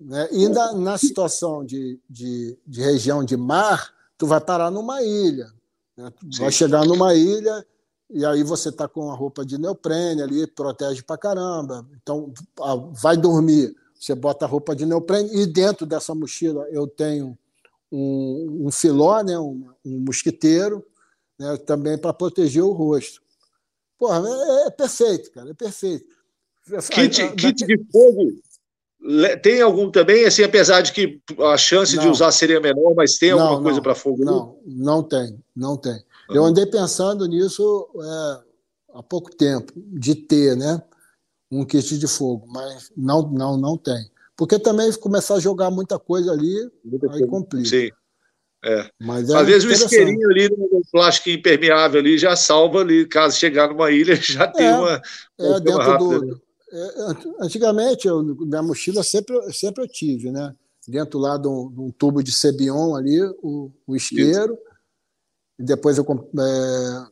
Né? 0.00 0.26
E 0.32 0.48
na, 0.48 0.72
na 0.72 0.98
situação 0.98 1.62
de, 1.62 2.00
de, 2.08 2.58
de, 2.66 2.80
região 2.80 3.22
de 3.22 3.36
mar, 3.36 3.92
tu 4.16 4.26
vai 4.26 4.40
parar 4.40 4.70
numa 4.70 5.02
ilha. 5.02 5.52
Né? 5.94 6.10
vai 6.38 6.50
chegar 6.50 6.86
numa 6.86 7.14
ilha 7.14 7.66
e 8.10 8.24
aí 8.24 8.42
você 8.42 8.68
está 8.68 8.86
com 8.86 9.10
a 9.10 9.14
roupa 9.14 9.44
de 9.44 9.58
neoprene 9.58 10.22
ali, 10.22 10.46
protege 10.46 11.02
pra 11.02 11.18
caramba. 11.18 11.86
Então, 12.00 12.32
vai 12.92 13.16
dormir, 13.16 13.74
você 13.98 14.14
bota 14.14 14.44
a 14.44 14.48
roupa 14.48 14.74
de 14.76 14.86
neoprene 14.86 15.28
e 15.32 15.46
dentro 15.46 15.84
dessa 15.84 16.14
mochila 16.14 16.66
eu 16.70 16.86
tenho 16.86 17.36
um, 17.90 18.66
um 18.66 18.70
filó, 18.70 19.22
né? 19.22 19.38
um, 19.38 19.68
um 19.84 20.00
mosquiteiro, 20.00 20.84
né? 21.38 21.56
também 21.58 21.98
para 21.98 22.12
proteger 22.12 22.62
o 22.62 22.72
rosto. 22.72 23.20
Porra, 23.98 24.22
é, 24.26 24.66
é, 24.66 24.70
perfeito, 24.70 25.30
cara, 25.32 25.50
é 25.50 25.54
perfeito. 25.54 26.14
Kit, 26.90 27.34
kit 27.36 27.64
de 27.64 27.86
fogo 27.92 28.32
tem 29.42 29.60
algum 29.60 29.90
também, 29.90 30.24
assim, 30.24 30.42
apesar 30.42 30.80
de 30.80 30.92
que 30.92 31.20
a 31.38 31.56
chance 31.56 31.94
não. 31.96 32.02
de 32.02 32.08
usar 32.08 32.32
seria 32.32 32.60
menor, 32.60 32.94
mas 32.94 33.16
tem 33.16 33.30
alguma 33.30 33.52
não, 33.52 33.62
coisa 33.62 33.80
para 33.80 33.94
fogo? 33.94 34.24
Não, 34.24 34.58
não 34.66 35.02
tem, 35.02 35.38
não 35.54 35.76
tem. 35.76 35.96
Eu 36.28 36.44
andei 36.44 36.66
pensando 36.66 37.26
nisso 37.26 37.88
é, 38.02 38.98
há 38.98 39.02
pouco 39.02 39.34
tempo, 39.34 39.72
de 39.76 40.14
ter, 40.14 40.56
né? 40.56 40.82
Um 41.50 41.64
kit 41.64 41.98
de 41.98 42.08
fogo, 42.08 42.46
mas 42.48 42.90
não, 42.96 43.22
não, 43.22 43.56
não 43.56 43.76
tem. 43.76 44.10
Porque 44.36 44.58
também 44.58 44.92
começar 44.94 45.36
a 45.36 45.40
jogar 45.40 45.70
muita 45.70 45.98
coisa 45.98 46.32
ali, 46.32 46.70
muita 46.84 47.12
aí 47.12 47.26
complica. 47.26 47.68
Sim. 47.68 47.90
É. 48.64 48.90
Mas 49.00 49.30
é 49.30 49.36
Às 49.36 49.46
vezes 49.46 49.64
o 49.64 49.84
isqueirinho 49.84 50.28
ali 50.28 50.48
no 50.48 50.82
plástico 50.90 51.30
impermeável 51.30 52.00
ali 52.00 52.18
já 52.18 52.34
salva 52.34 52.80
ali, 52.80 53.06
caso 53.06 53.38
chegar 53.38 53.68
numa 53.68 53.90
ilha, 53.92 54.16
já 54.20 54.48
tem 54.48 54.66
é, 54.66 54.76
uma. 54.76 55.02
É, 55.38 55.60
dentro 55.60 55.78
rápida, 55.78 56.18
do, 56.18 56.26
né? 56.26 56.34
É, 56.72 57.44
antigamente, 57.44 58.08
eu, 58.08 58.22
minha 58.24 58.62
mochila 58.62 59.02
sempre, 59.02 59.40
sempre 59.52 59.84
eu 59.84 59.88
tive, 59.88 60.32
né? 60.32 60.52
Dentro 60.88 61.18
lá 61.18 61.36
de 61.36 61.46
um, 61.48 61.70
de 61.70 61.80
um 61.80 61.90
tubo 61.90 62.22
de 62.22 62.32
Cebion 62.32 62.96
ali, 62.96 63.20
o, 63.42 63.70
o 63.86 63.96
isqueiro. 63.96 64.54
Isso. 64.54 64.65
E 65.58 65.64
depois 65.64 65.98
eu, 65.98 66.04
é, 66.04 67.06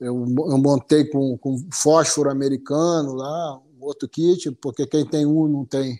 eu, 0.00 0.26
eu, 0.26 0.58
montei 0.58 1.04
com, 1.04 1.36
com 1.38 1.56
fósforo 1.72 2.30
americano 2.30 3.14
lá, 3.14 3.60
outro 3.80 4.08
kit, 4.08 4.50
porque 4.52 4.86
quem 4.86 5.06
tem 5.06 5.24
um 5.24 5.46
não 5.46 5.64
tem 5.64 5.98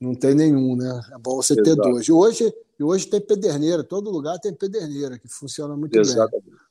não 0.00 0.14
tem 0.14 0.34
nenhum, 0.34 0.76
né? 0.76 1.00
É 1.14 1.18
bom 1.18 1.36
você 1.36 1.54
Exato. 1.54 1.64
ter 1.64 1.76
dois. 1.76 2.06
E 2.06 2.12
hoje, 2.12 2.54
hoje 2.78 3.06
tem 3.06 3.20
pederneira, 3.20 3.82
todo 3.82 4.10
lugar 4.10 4.38
tem 4.38 4.52
pederneira, 4.52 5.18
que 5.18 5.26
funciona 5.26 5.74
muito 5.74 5.98
Exatamente. 5.98 6.44
bem. 6.44 6.65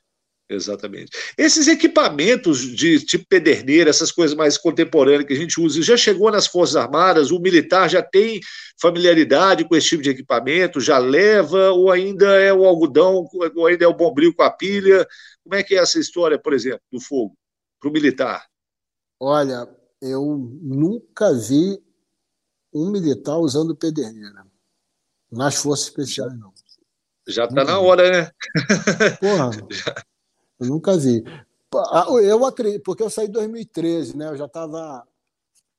Exatamente. 0.48 1.12
Esses 1.38 1.68
equipamentos 1.68 2.60
de 2.60 3.04
tipo 3.04 3.26
pederneira, 3.28 3.90
essas 3.90 4.12
coisas 4.12 4.38
mais 4.38 4.58
contemporâneas 4.58 5.26
que 5.26 5.34
a 5.34 5.36
gente 5.36 5.60
usa, 5.60 5.82
já 5.82 5.98
chegou 5.98 6.32
nas 6.32 6.46
Forças 6.46 6.76
Armadas? 6.76 7.32
O 7.32 7.40
militar 7.40 7.90
já 7.90 8.04
tem 8.04 8.40
familiaridade 8.80 9.68
com 9.68 9.76
esse 9.76 9.88
tipo 9.88 10.04
de 10.04 10.12
equipamento? 10.12 10.80
Já 10.80 11.00
leva? 11.00 11.72
Ou 11.72 11.90
ainda 11.90 12.28
é 12.40 12.54
o 12.54 12.64
algodão? 12.64 13.28
Ou 13.56 13.66
ainda 13.66 13.86
é 13.86 13.88
o 13.88 13.94
bombril 13.94 14.36
com 14.36 14.44
a 14.44 14.52
pilha? 14.52 15.08
Como 15.44 15.56
é 15.56 15.64
que 15.64 15.74
é 15.74 15.80
essa 15.80 16.00
história, 16.00 16.38
por 16.38 16.54
exemplo, 16.54 16.82
do 16.92 17.02
fogo 17.02 17.36
para 17.80 17.90
o 17.90 17.94
militar? 17.94 18.46
Olha, 19.20 19.68
eu 20.00 20.38
nunca 20.62 21.34
vi 21.34 21.82
um 22.72 22.92
militar 22.92 23.38
usando 23.38 23.76
pederneira 23.76 24.46
nas 25.32 25.56
Forças 25.56 25.88
Especiais, 25.88 26.38
não. 26.38 26.54
Já 27.28 27.46
está 27.46 27.64
na 27.64 27.80
hora, 27.80 28.12
né? 28.12 28.32
Porra. 29.20 29.50
Eu 30.60 30.68
nunca 30.68 30.98
vi. 30.98 31.24
Ah, 31.92 32.08
eu 32.22 32.46
acredito, 32.46 32.84
porque 32.84 33.04
eu 33.04 33.10
saí 33.10 33.28
em 33.28 33.32
2013, 33.32 34.16
né? 34.16 34.30
Eu 34.30 34.38
já 34.38 34.46
estava 34.46 35.06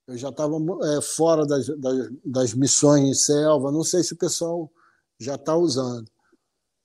eu 0.07 0.17
já 0.17 0.29
estava 0.29 0.55
é, 0.55 1.01
fora 1.01 1.45
das, 1.45 1.67
das, 1.67 2.09
das, 2.23 2.53
missões 2.53 3.03
em 3.03 3.13
selva. 3.13 3.71
Não 3.71 3.83
sei 3.83 4.03
se 4.03 4.13
o 4.13 4.17
pessoal 4.17 4.71
já 5.19 5.35
está 5.35 5.55
usando. 5.55 6.09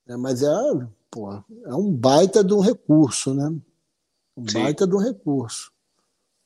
É, 0.09 0.17
mas 0.17 0.43
é, 0.43 0.49
pô, 1.09 1.33
é 1.33 1.75
um 1.75 1.93
baita 1.93 2.43
de 2.43 2.53
um 2.53 2.61
recurso, 2.61 3.33
né? 3.33 3.49
Um 4.37 4.49
Sim. 4.49 4.63
baita 4.63 4.87
de 4.87 4.95
um 4.95 4.99
recurso. 4.99 5.71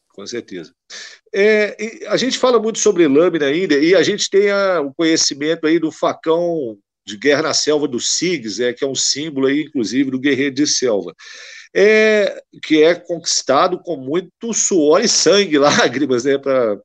Com 0.08 0.26
certeza. 0.26 0.74
É, 1.32 2.06
a 2.08 2.16
gente 2.16 2.38
fala 2.38 2.60
muito 2.60 2.78
sobre 2.78 3.06
lâmina 3.06 3.46
ainda, 3.46 3.74
e 3.78 3.94
a 3.94 4.02
gente 4.02 4.28
tem 4.28 4.50
o 4.82 4.92
conhecimento 4.94 5.66
aí 5.66 5.78
do 5.78 5.90
facão 5.90 6.78
de 7.06 7.16
guerra 7.16 7.42
na 7.42 7.54
selva 7.54 7.86
do 7.86 8.00
SIGS, 8.00 8.60
é, 8.60 8.72
que 8.72 8.84
é 8.84 8.86
um 8.86 8.94
símbolo 8.94 9.46
aí, 9.46 9.62
inclusive, 9.62 10.10
do 10.10 10.18
guerreiro 10.18 10.54
de 10.54 10.66
selva, 10.66 11.14
é, 11.74 12.42
que 12.62 12.82
é 12.82 12.94
conquistado 12.94 13.78
com 13.78 13.96
muito 13.96 14.52
suor 14.52 15.00
e 15.00 15.08
sangue, 15.08 15.58
lágrimas, 15.58 16.24
né, 16.24 16.36
para 16.36 16.78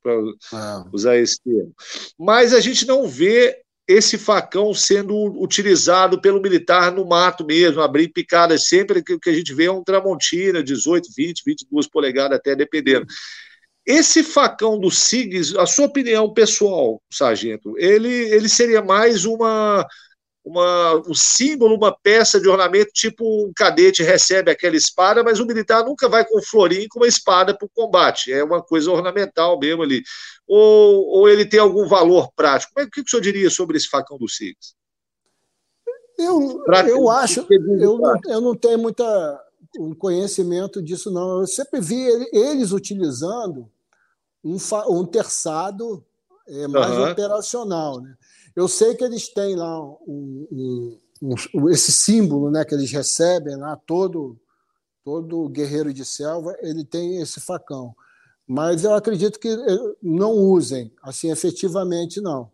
ah. 0.52 0.84
usar 0.92 1.16
esse 1.16 1.42
termo. 1.42 1.74
Mas 2.18 2.52
a 2.52 2.60
gente 2.60 2.86
não 2.86 3.08
vê 3.08 3.58
esse 3.88 4.16
facão 4.16 4.72
sendo 4.72 5.14
utilizado 5.42 6.20
pelo 6.20 6.40
militar 6.40 6.92
no 6.92 7.04
mato 7.04 7.44
mesmo, 7.44 7.80
abrir 7.80 8.08
picadas, 8.08 8.68
sempre 8.68 9.02
que, 9.02 9.18
que 9.18 9.30
a 9.30 9.32
gente 9.32 9.52
vê 9.52 9.64
é 9.64 9.72
um 9.72 9.82
Tramontina, 9.82 10.62
18, 10.62 11.08
20, 11.16 11.42
22 11.44 11.88
polegadas 11.88 12.38
até, 12.38 12.54
dependendo. 12.54 13.06
Esse 13.84 14.22
facão 14.22 14.78
do 14.78 14.90
SIGS, 14.90 15.56
a 15.56 15.66
sua 15.66 15.86
opinião 15.86 16.32
pessoal, 16.32 17.02
sargento, 17.12 17.76
ele, 17.76 18.08
ele 18.08 18.48
seria 18.48 18.80
mais 18.80 19.24
uma, 19.24 19.84
uma, 20.44 20.96
um 21.08 21.14
símbolo, 21.14 21.76
uma 21.76 21.96
peça 21.96 22.40
de 22.40 22.48
ornamento, 22.48 22.90
tipo 22.92 23.24
um 23.24 23.52
cadete 23.54 24.02
recebe 24.02 24.50
aquela 24.50 24.76
espada, 24.76 25.22
mas 25.22 25.38
o 25.38 25.46
militar 25.46 25.84
nunca 25.84 26.08
vai 26.08 26.24
com 26.24 26.38
um 26.38 26.42
florinho 26.42 26.88
com 26.90 27.00
uma 27.00 27.06
espada 27.06 27.56
para 27.56 27.66
o 27.66 27.70
combate. 27.72 28.32
É 28.32 28.42
uma 28.42 28.62
coisa 28.62 28.90
ornamental 28.90 29.58
mesmo 29.58 29.82
ali. 29.82 30.02
Ou, 30.46 31.06
ou 31.06 31.28
ele 31.28 31.44
tem 31.44 31.60
algum 31.60 31.86
valor 31.86 32.32
prático? 32.34 32.72
Como 32.74 32.84
é, 32.84 32.88
o 32.88 32.90
que 32.90 33.00
o 33.00 33.08
senhor 33.08 33.22
diria 33.22 33.50
sobre 33.50 33.76
esse 33.76 33.88
facão 33.88 34.18
do 34.18 34.28
SIGS? 34.28 34.74
Eu, 36.18 36.62
eu 36.88 37.08
acho, 37.08 37.46
eu 37.50 37.98
não, 37.98 38.20
eu 38.26 38.40
não 38.40 38.54
tenho 38.54 38.78
muita 38.78 39.40
conhecimento 39.98 40.82
disso, 40.82 41.10
não. 41.10 41.40
Eu 41.40 41.46
sempre 41.46 41.80
vi 41.80 42.04
eles 42.32 42.72
utilizando 42.72 43.70
um, 44.44 44.56
um 44.88 45.04
terçado 45.06 46.04
é, 46.46 46.66
mais 46.68 46.96
uhum. 46.96 47.10
operacional. 47.10 48.00
Né? 48.00 48.14
Eu 48.54 48.68
sei 48.68 48.94
que 48.94 49.04
eles 49.04 49.28
têm 49.28 49.56
lá 49.56 49.80
um, 49.80 50.46
um, 51.22 51.34
um, 51.54 51.68
esse 51.70 51.92
símbolo 51.92 52.50
né, 52.50 52.64
que 52.64 52.74
eles 52.74 52.90
recebem 52.90 53.56
lá, 53.56 53.76
todo, 53.86 54.38
todo 55.04 55.48
guerreiro 55.48 55.92
de 55.92 56.04
selva, 56.04 56.56
ele 56.60 56.84
tem 56.84 57.20
esse 57.20 57.40
facão. 57.40 57.94
Mas 58.46 58.84
eu 58.84 58.94
acredito 58.94 59.38
que 59.38 59.48
eh, 59.48 59.94
não 60.02 60.32
usem, 60.32 60.92
assim, 61.02 61.30
efetivamente, 61.30 62.20
não. 62.20 62.50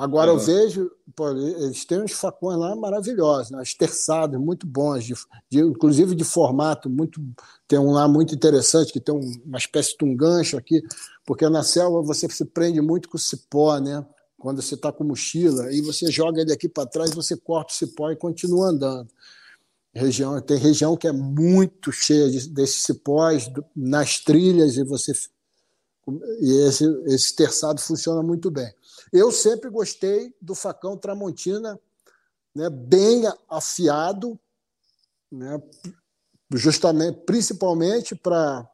Agora 0.00 0.32
uhum. 0.32 0.38
eu 0.38 0.42
vejo, 0.42 0.90
pô, 1.14 1.28
eles 1.30 1.84
têm 1.84 2.02
uns 2.02 2.12
facões 2.12 2.58
lá 2.58 2.74
maravilhosos, 2.74 3.50
né? 3.50 3.62
terçados, 3.78 4.40
muito 4.40 4.66
bons, 4.66 5.04
de, 5.04 5.14
de, 5.50 5.60
inclusive 5.60 6.14
de 6.14 6.24
formato 6.24 6.88
muito. 6.88 7.20
Tem 7.68 7.78
um 7.78 7.90
lá 7.90 8.08
muito 8.08 8.34
interessante, 8.34 8.94
que 8.94 8.98
tem 8.98 9.14
um, 9.14 9.20
uma 9.44 9.58
espécie 9.58 9.94
de 9.98 10.04
um 10.06 10.16
gancho 10.16 10.56
aqui, 10.56 10.82
porque 11.26 11.46
na 11.50 11.62
selva 11.62 12.00
você 12.00 12.26
se 12.30 12.46
prende 12.46 12.80
muito 12.80 13.10
com 13.10 13.18
o 13.18 13.20
cipó, 13.20 13.78
né? 13.78 14.02
Quando 14.40 14.62
você 14.62 14.74
está 14.74 14.90
com 14.90 15.04
mochila, 15.04 15.66
aí 15.66 15.82
você 15.82 16.10
joga 16.10 16.40
ele 16.40 16.50
aqui 16.50 16.66
para 16.66 16.88
trás, 16.88 17.12
você 17.12 17.36
corta 17.36 17.74
o 17.74 17.76
cipó 17.76 18.10
e 18.10 18.16
continua 18.16 18.70
andando. 18.70 19.10
Região, 19.92 20.40
tem 20.40 20.56
região 20.56 20.96
que 20.96 21.06
é 21.06 21.12
muito 21.12 21.92
cheia 21.92 22.30
de, 22.30 22.48
desses 22.48 22.82
cipós 22.82 23.50
nas 23.76 24.18
trilhas 24.20 24.78
e 24.78 24.82
você 24.82 25.12
e 26.40 26.66
esse, 26.66 26.84
esse 27.04 27.36
terçado 27.36 27.80
funciona 27.82 28.22
muito 28.22 28.50
bem. 28.50 28.72
Eu 29.12 29.30
sempre 29.30 29.68
gostei 29.68 30.34
do 30.40 30.54
facão 30.54 30.96
Tramontina, 30.96 31.78
né, 32.54 32.70
bem 32.70 33.24
afiado, 33.48 34.40
né, 35.30 35.62
justamente, 36.54 37.20
principalmente 37.26 38.14
para 38.14 38.66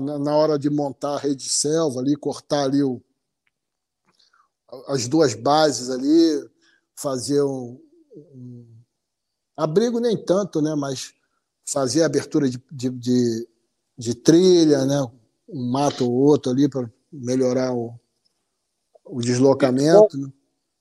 na 0.00 0.36
hora 0.36 0.56
de 0.56 0.70
montar 0.70 1.16
a 1.16 1.18
rede 1.18 1.42
de 1.44 1.50
selva 1.50 2.00
ali, 2.00 2.14
cortar 2.14 2.62
ali 2.62 2.84
o, 2.84 3.02
as 4.88 5.06
duas 5.08 5.34
bases 5.34 5.90
ali, 5.90 6.48
fazer 6.94 7.42
um, 7.42 7.80
um 8.14 8.66
abrigo 9.56 10.00
nem 10.00 10.16
tanto, 10.16 10.60
né, 10.60 10.74
mas 10.74 11.14
fazer 11.68 12.02
a 12.02 12.06
abertura 12.06 12.48
de, 12.48 12.62
de, 12.70 12.90
de, 12.90 13.48
de 13.96 14.14
trilha, 14.14 14.84
né, 14.84 15.00
um 15.48 15.70
mato 15.70 16.04
ou 16.04 16.12
outro 16.12 16.52
ali 16.52 16.68
para 16.68 16.90
melhorar 17.12 17.72
o, 17.72 17.94
o 19.04 19.20
deslocamento. 19.20 20.16
E 20.16 20.18
qual, 20.18 20.32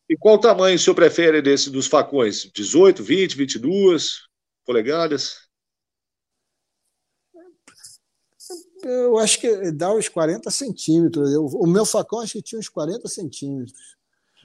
e 0.10 0.18
qual 0.18 0.40
tamanho 0.40 0.76
o 0.76 0.80
senhor 0.80 0.96
prefere 0.96 1.42
desse 1.42 1.70
dos 1.70 1.88
facões? 1.88 2.50
18, 2.54 3.04
20, 3.04 3.38
22 3.38 4.22
polegadas? 4.66 5.45
Eu 8.88 9.18
acho 9.18 9.40
que 9.40 9.72
dá 9.72 9.92
uns 9.92 10.08
40 10.08 10.50
centímetros. 10.52 11.32
Eu, 11.34 11.46
o 11.46 11.66
meu 11.66 11.86
facão 11.86 12.20
acho 12.20 12.34
que 12.34 12.42
tinha 12.42 12.60
uns 12.60 12.70
40 12.70 13.08
centímetros. 13.08 13.96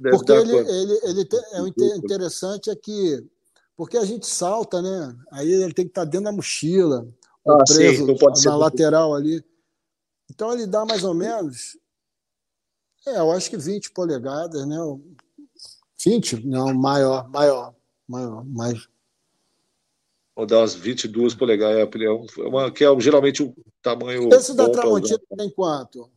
Deve 0.01 0.17
porque 0.17 0.33
ele, 0.33 0.57
ele, 0.57 1.01
ele 1.05 1.25
tem, 1.27 1.41
é 1.53 1.61
o 1.61 1.69
interessante 1.69 2.71
é 2.71 2.75
que 2.75 3.23
porque 3.77 3.99
a 3.99 4.05
gente 4.05 4.27
salta, 4.27 4.81
né? 4.81 5.15
Aí 5.31 5.51
ele 5.51 5.75
tem 5.75 5.85
que 5.85 5.91
estar 5.91 6.05
dentro 6.05 6.25
da 6.25 6.33
mochila, 6.33 7.07
ah, 7.47 7.65
preso 7.67 8.07
sim, 8.07 8.49
na 8.49 8.57
lateral 8.57 9.15
ali. 9.15 9.45
Então 10.31 10.53
ele 10.53 10.67
dá 10.67 10.87
mais 10.87 11.05
ou 11.05 11.13
menos 11.13 11.79
é, 13.07 13.19
eu 13.19 13.31
acho 13.31 13.51
que 13.51 13.57
20 13.57 13.93
polegadas, 13.93 14.67
né? 14.67 14.77
20? 16.03 16.47
Não, 16.47 16.73
maior, 16.75 17.29
maior, 17.29 17.75
maior, 18.07 18.45
mais. 18.45 18.89
Vou 20.37 20.47
dar 20.47 20.59
umas 20.59 20.75
22 20.75 21.35
polegadas, 21.35 21.77
é, 21.77 22.05
é 22.05 22.47
uma, 22.47 22.71
que 22.71 22.85
é 22.85 23.01
geralmente 23.01 23.43
o 23.43 23.55
tamanho. 23.83 24.29
Esse 24.33 24.55
da 24.55 24.69
Tramontina 24.69 25.19
tem 25.37 25.51
quanto? 25.51 26.11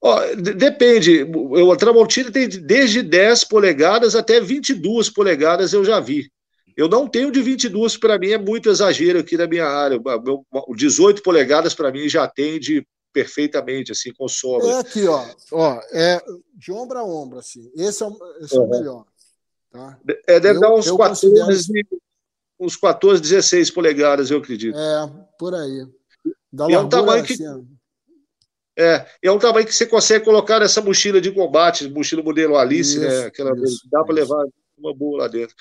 Ó, 0.00 0.20
depende. 0.34 1.24
O, 1.24 1.72
a 1.72 1.76
Tramontina 1.76 2.30
tem 2.30 2.48
desde 2.48 3.02
10 3.02 3.44
polegadas 3.44 4.14
até 4.14 4.40
22 4.40 5.10
polegadas, 5.10 5.72
eu 5.72 5.84
já 5.84 5.98
vi. 6.00 6.30
Eu 6.76 6.88
não 6.88 7.08
tenho 7.08 7.32
de 7.32 7.40
22, 7.40 7.96
para 7.96 8.18
mim 8.18 8.30
é 8.30 8.38
muito 8.38 8.68
exagero 8.68 9.18
aqui 9.18 9.36
na 9.36 9.46
minha 9.46 9.66
área. 9.66 9.98
O 10.52 10.74
18 10.74 11.22
polegadas 11.22 11.74
para 11.74 11.90
mim 11.90 12.08
já 12.08 12.28
tem 12.28 12.60
de 12.60 12.86
perfeitamente, 13.16 13.92
assim, 13.92 14.12
com 14.12 14.28
sobra. 14.28 14.68
É 14.68 14.78
aqui, 14.80 15.06
ó, 15.06 15.24
ó, 15.52 15.80
é 15.90 16.22
de 16.54 16.70
ombro 16.70 16.98
a 16.98 17.02
ombro, 17.02 17.38
assim. 17.38 17.72
Esse 17.74 18.04
é, 18.04 18.08
esse 18.42 18.58
uhum. 18.58 18.64
é 18.64 18.66
o 18.66 18.68
melhor. 18.68 19.06
Tá? 19.70 19.98
É, 20.26 20.38
deve 20.38 20.58
eu, 20.58 20.60
dar 20.60 20.74
uns 20.74 20.90
14, 20.90 21.26
considero... 21.40 22.02
uns 22.60 22.76
14, 22.76 23.22
16 23.22 23.70
polegadas, 23.70 24.30
eu 24.30 24.36
acredito. 24.36 24.76
É, 24.78 25.10
por 25.38 25.54
aí. 25.54 25.86
Da 26.56 26.70
é 26.70 26.78
um 26.78 26.88
tamanho 26.88 27.22
que. 27.22 27.34
Assim, 27.34 27.66
é, 28.78 29.06
é 29.22 29.30
um 29.30 29.38
tamanho 29.38 29.66
que 29.66 29.74
você 29.74 29.86
consegue 29.86 30.24
colocar 30.24 30.60
nessa 30.60 30.80
mochila 30.82 31.20
de 31.20 31.30
combate, 31.32 31.88
mochila 31.88 32.22
modelo 32.22 32.56
Alice, 32.56 32.98
né? 32.98 33.08
isso, 33.08 33.20
né? 33.20 33.26
Aquela 33.26 33.58
isso, 33.64 33.88
dá 33.90 34.02
para 34.02 34.14
levar 34.14 34.44
uma 34.78 34.94
boa 34.94 35.22
lá 35.22 35.28
dentro. 35.28 35.54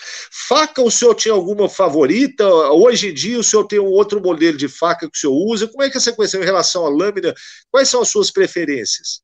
Faca, 0.47 0.81
o 0.81 0.91
senhor 0.91 1.15
tinha 1.15 1.33
alguma 1.33 1.69
favorita? 1.69 2.45
Hoje 2.71 3.09
em 3.09 3.13
dia, 3.13 3.39
o 3.39 3.43
senhor 3.43 3.65
tem 3.65 3.79
um 3.79 3.87
outro 3.87 4.21
modelo 4.21 4.57
de 4.57 4.67
faca 4.67 5.09
que 5.09 5.17
o 5.17 5.19
senhor 5.19 5.33
usa? 5.33 5.67
Como 5.67 5.83
é 5.83 5.89
que 5.89 5.97
é 5.97 5.99
essa 5.99 6.13
coisa 6.13 6.37
em 6.37 6.43
relação 6.43 6.85
à 6.85 6.89
lâmina? 6.89 7.33
Quais 7.71 7.89
são 7.89 8.01
as 8.01 8.09
suas 8.09 8.31
preferências? 8.31 9.21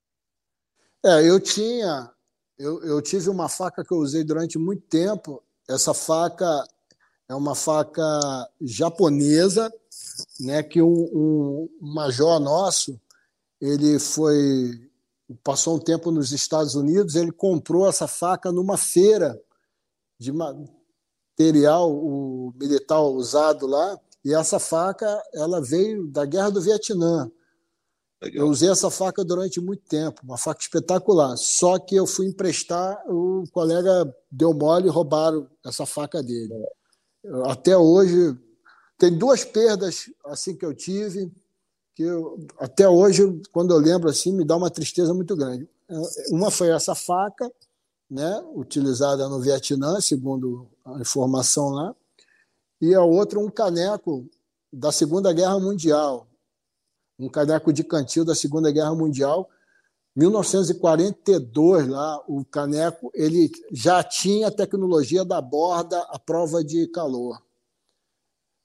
É, 1.05 1.27
eu 1.27 1.39
tinha. 1.39 2.09
Eu, 2.57 2.81
eu 2.83 3.01
tive 3.01 3.29
uma 3.29 3.49
faca 3.49 3.83
que 3.83 3.93
eu 3.93 3.97
usei 3.97 4.23
durante 4.23 4.57
muito 4.57 4.83
tempo. 4.83 5.43
Essa 5.69 5.93
faca 5.93 6.63
é 7.27 7.35
uma 7.35 7.55
faca 7.55 8.03
japonesa, 8.61 9.71
né? 10.39 10.63
Que 10.63 10.81
um, 10.81 10.89
um, 10.91 11.69
major 11.79 12.39
nosso 12.39 12.99
ele 13.59 13.99
foi 13.99 14.89
passou 15.43 15.75
um 15.75 15.79
tempo 15.79 16.11
nos 16.11 16.31
Estados 16.31 16.75
Unidos, 16.75 17.15
ele 17.15 17.31
comprou 17.31 17.87
essa 17.87 18.05
faca 18.05 18.51
numa 18.51 18.77
feira 18.77 19.39
de 20.19 20.31
material 20.31 21.91
o 21.91 22.53
militar 22.59 23.01
usado 23.01 23.65
lá, 23.65 23.97
e 24.25 24.33
essa 24.33 24.59
faca 24.59 25.21
ela 25.33 25.61
veio 25.61 26.07
da 26.07 26.25
Guerra 26.25 26.51
do 26.51 26.61
Vietnã. 26.61 27.31
Legal. 28.21 28.45
Eu 28.45 28.51
usei 28.51 28.69
essa 28.69 28.91
faca 28.91 29.23
durante 29.23 29.59
muito 29.59 29.83
tempo, 29.87 30.21
uma 30.23 30.37
faca 30.37 30.61
espetacular. 30.61 31.35
Só 31.37 31.79
que 31.79 31.95
eu 31.95 32.05
fui 32.05 32.27
emprestar, 32.27 33.01
o 33.07 33.43
colega 33.51 34.15
deu 34.29 34.53
mole 34.53 34.87
e 34.87 34.91
roubaram 34.91 35.49
essa 35.65 35.87
faca 35.87 36.21
dele. 36.21 36.53
Até 37.45 37.75
hoje, 37.75 38.37
tem 39.01 39.17
duas 39.17 39.43
perdas 39.43 40.11
assim 40.25 40.55
que 40.55 40.63
eu 40.63 40.75
tive, 40.75 41.33
que 41.95 42.03
eu, 42.03 42.37
até 42.59 42.87
hoje, 42.87 43.41
quando 43.51 43.73
eu 43.73 43.79
lembro 43.79 44.07
assim, 44.07 44.31
me 44.31 44.45
dá 44.45 44.55
uma 44.55 44.69
tristeza 44.69 45.11
muito 45.11 45.35
grande. 45.35 45.67
Uma 46.29 46.51
foi 46.51 46.69
essa 46.69 46.93
faca, 46.93 47.51
né, 48.07 48.39
utilizada 48.53 49.27
no 49.27 49.41
Vietnã, 49.41 49.99
segundo 49.99 50.67
a 50.85 50.99
informação 50.99 51.69
lá, 51.69 51.95
e 52.79 52.93
a 52.93 53.01
outra 53.01 53.39
um 53.39 53.49
caneco 53.49 54.29
da 54.71 54.91
Segunda 54.91 55.33
Guerra 55.33 55.59
Mundial, 55.59 56.27
um 57.17 57.27
caneco 57.27 57.73
de 57.73 57.83
cantil 57.83 58.23
da 58.23 58.35
Segunda 58.35 58.71
Guerra 58.71 58.93
Mundial, 58.93 59.49
1942 60.15 61.87
lá, 61.87 62.23
o 62.27 62.45
caneco 62.45 63.09
ele 63.15 63.51
já 63.71 64.03
tinha 64.03 64.49
a 64.49 64.51
tecnologia 64.51 65.25
da 65.25 65.41
borda 65.41 65.99
à 66.01 66.19
prova 66.19 66.63
de 66.63 66.85
calor. 66.89 67.41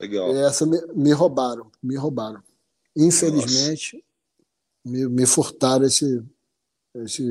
Legal. 0.00 0.36
Essa 0.36 0.66
me, 0.66 0.80
me 0.94 1.12
roubaram, 1.12 1.70
me 1.82 1.96
roubaram. 1.96 2.42
Infelizmente, 2.94 4.04
me, 4.84 5.08
me, 5.08 5.26
furtaram 5.26 5.84
esse, 5.84 6.22
esse, 6.94 7.24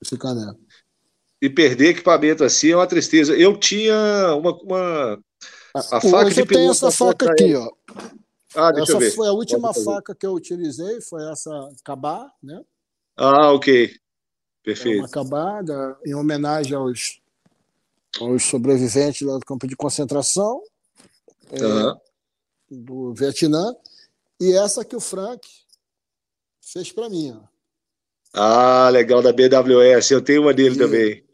esse 0.00 0.16
caneco 0.16 0.60
e 1.42 1.50
perder 1.50 1.88
equipamento 1.88 2.44
assim 2.44 2.70
é 2.70 2.76
uma 2.76 2.86
tristeza. 2.86 3.34
Eu 3.36 3.58
tinha 3.58 3.96
uma. 4.36 4.56
uma 4.62 5.20
a 5.74 5.82
faca 5.82 6.26
Hoje 6.26 6.34
de 6.34 6.40
eu 6.42 6.46
tenho 6.46 6.70
essa 6.70 6.90
faca 6.92 7.32
aqui, 7.32 7.52
ó. 7.56 7.68
Ah, 8.54 8.70
deixa 8.70 8.92
essa 8.92 8.92
eu 8.92 8.98
ver. 9.00 9.10
foi 9.10 9.26
a 9.26 9.32
última 9.32 9.74
faca 9.74 10.14
que 10.14 10.24
eu 10.24 10.34
utilizei, 10.34 11.00
foi 11.00 11.28
essa 11.28 11.50
Cabá, 11.84 12.30
né? 12.40 12.62
Ah, 13.16 13.50
ok. 13.52 13.90
Perfeito. 14.62 14.98
É 14.98 15.00
uma 15.00 15.08
Cabá, 15.08 15.60
em 16.06 16.14
homenagem 16.14 16.76
aos, 16.76 17.20
aos 18.20 18.44
sobreviventes 18.44 19.22
lá 19.22 19.36
do 19.36 19.44
campo 19.44 19.66
de 19.66 19.74
concentração 19.74 20.62
é, 21.52 21.64
uhum. 21.64 21.96
do 22.70 23.14
Vietnã. 23.14 23.74
E 24.40 24.52
essa 24.52 24.84
que 24.84 24.96
o 24.96 25.00
Frank, 25.00 25.46
fez 26.60 26.90
para 26.90 27.08
mim. 27.08 27.32
Ó. 27.32 27.52
Ah, 28.34 28.88
legal, 28.88 29.22
da 29.22 29.32
BWS. 29.32 30.10
Eu 30.10 30.22
tenho 30.22 30.42
uma 30.42 30.54
dele 30.54 30.76
e... 30.76 30.78
também. 30.78 31.24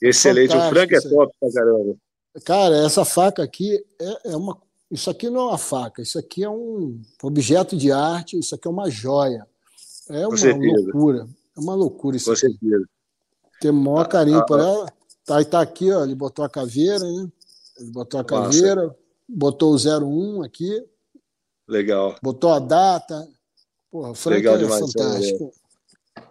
Excelente. 0.00 0.56
o 0.56 0.68
Frank 0.68 0.94
é 0.94 1.00
top 1.00 1.34
pra 1.38 1.52
caramba. 1.52 1.96
Cara, 2.44 2.76
essa 2.84 3.04
faca 3.04 3.42
aqui 3.42 3.84
é, 4.00 4.32
é, 4.32 4.36
uma. 4.36 4.60
Isso 4.90 5.08
aqui 5.08 5.30
não 5.30 5.40
é 5.40 5.44
uma 5.44 5.58
faca, 5.58 6.02
isso 6.02 6.18
aqui 6.18 6.44
é 6.44 6.50
um 6.50 7.00
objeto 7.22 7.76
de 7.76 7.90
arte, 7.90 8.38
isso 8.38 8.54
aqui 8.54 8.68
é 8.68 8.70
uma 8.70 8.90
joia. 8.90 9.46
É 10.10 10.26
uma 10.26 10.36
loucura. 10.36 11.28
É 11.56 11.60
uma 11.60 11.74
loucura 11.74 12.16
isso 12.16 12.26
Com 12.26 12.32
aqui. 12.32 12.40
certeza. 12.40 12.84
Tem 13.60 13.72
maior 13.72 14.08
carinho 14.08 14.38
ah, 14.38 14.44
por 14.44 14.60
ah, 14.60 14.62
ela. 14.62 14.92
Tá, 15.24 15.44
tá 15.44 15.60
aqui, 15.60 15.90
ó. 15.92 16.04
Ele 16.04 16.14
botou 16.14 16.44
a 16.44 16.48
caveira, 16.48 16.98
né? 16.98 17.28
Ele 17.78 17.90
botou 17.90 18.20
a 18.20 18.24
caveira. 18.24 18.94
Botou 19.34 19.74
o 19.74 19.76
01 19.76 20.42
aqui. 20.42 20.82
Legal. 21.68 22.16
Botou 22.22 22.52
a 22.52 22.58
data. 22.58 23.26
Porra, 23.90 24.10
o 24.10 24.14
Frank 24.14 24.36
Legal 24.36 24.54
é 24.54 24.58
demais, 24.58 24.80
fantástico. 24.80 25.52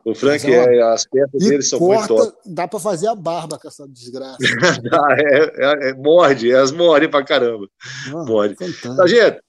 O 0.05 0.15
Frank, 0.15 0.45
é, 0.45 0.77
é, 0.77 0.81
as 0.81 1.05
peças 1.05 1.47
dele 1.47 1.61
são 1.61 1.79
corta, 1.79 2.13
muito 2.13 2.31
top. 2.31 2.37
Dá 2.45 2.67
para 2.67 2.79
fazer 2.79 3.07
a 3.07 3.15
barba 3.15 3.57
com 3.57 3.67
essa 3.67 3.87
desgraça. 3.87 4.37
é, 5.17 5.87
é, 5.87 5.89
é, 5.89 5.93
morde, 5.93 6.51
elas 6.51 6.71
mordem 6.71 7.09
pra 7.09 7.23
caramba. 7.23 7.67
Ah, 8.07 8.23
morde. 8.25 8.55
Tá, 8.55 9.07
gente, 9.07 9.39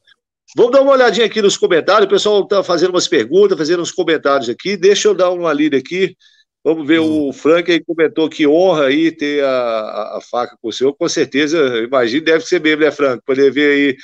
vamos 0.57 0.73
dar 0.73 0.83
uma 0.83 0.93
olhadinha 0.93 1.27
aqui 1.27 1.41
nos 1.41 1.57
comentários. 1.57 2.07
O 2.07 2.11
pessoal 2.11 2.47
tá 2.47 2.63
fazendo 2.63 2.91
umas 2.91 3.09
perguntas, 3.09 3.59
fazendo 3.59 3.83
uns 3.83 3.93
comentários 3.93 4.49
aqui. 4.49 4.77
Deixa 4.77 5.09
eu 5.09 5.15
dar 5.15 5.31
uma 5.31 5.53
lida 5.53 5.77
aqui. 5.77 6.17
Vamos 6.65 6.87
ver, 6.87 7.01
hum. 7.01 7.29
o 7.29 7.33
Frank 7.33 7.71
aí 7.71 7.83
comentou 7.83 8.29
que 8.29 8.47
honra 8.47 8.87
aí 8.87 9.11
ter 9.11 9.45
a, 9.45 9.49
a, 9.49 10.19
a, 10.19 10.21
faca 10.21 10.57
com 10.61 10.69
o 10.69 10.73
senhor. 10.73 10.95
Com 10.95 11.09
certeza, 11.09 11.59
imagino, 11.79 12.25
deve 12.25 12.45
ser 12.47 12.61
mesmo, 12.61 12.83
né, 12.83 12.91
Frank? 12.91 13.23
Poder 13.25 13.51
ver 13.51 13.73
aí 13.73 13.97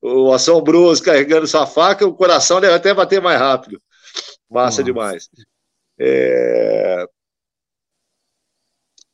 o 0.00 0.32
assombroso 0.32 1.02
carregando 1.02 1.46
sua 1.46 1.66
faca, 1.66 2.06
o 2.06 2.14
coração 2.14 2.60
deve 2.60 2.74
até 2.74 2.94
bater 2.94 3.20
mais 3.20 3.38
rápido. 3.38 3.80
Massa 4.48 4.82
Nossa. 4.82 4.84
demais. 4.84 5.28
É... 5.98 7.06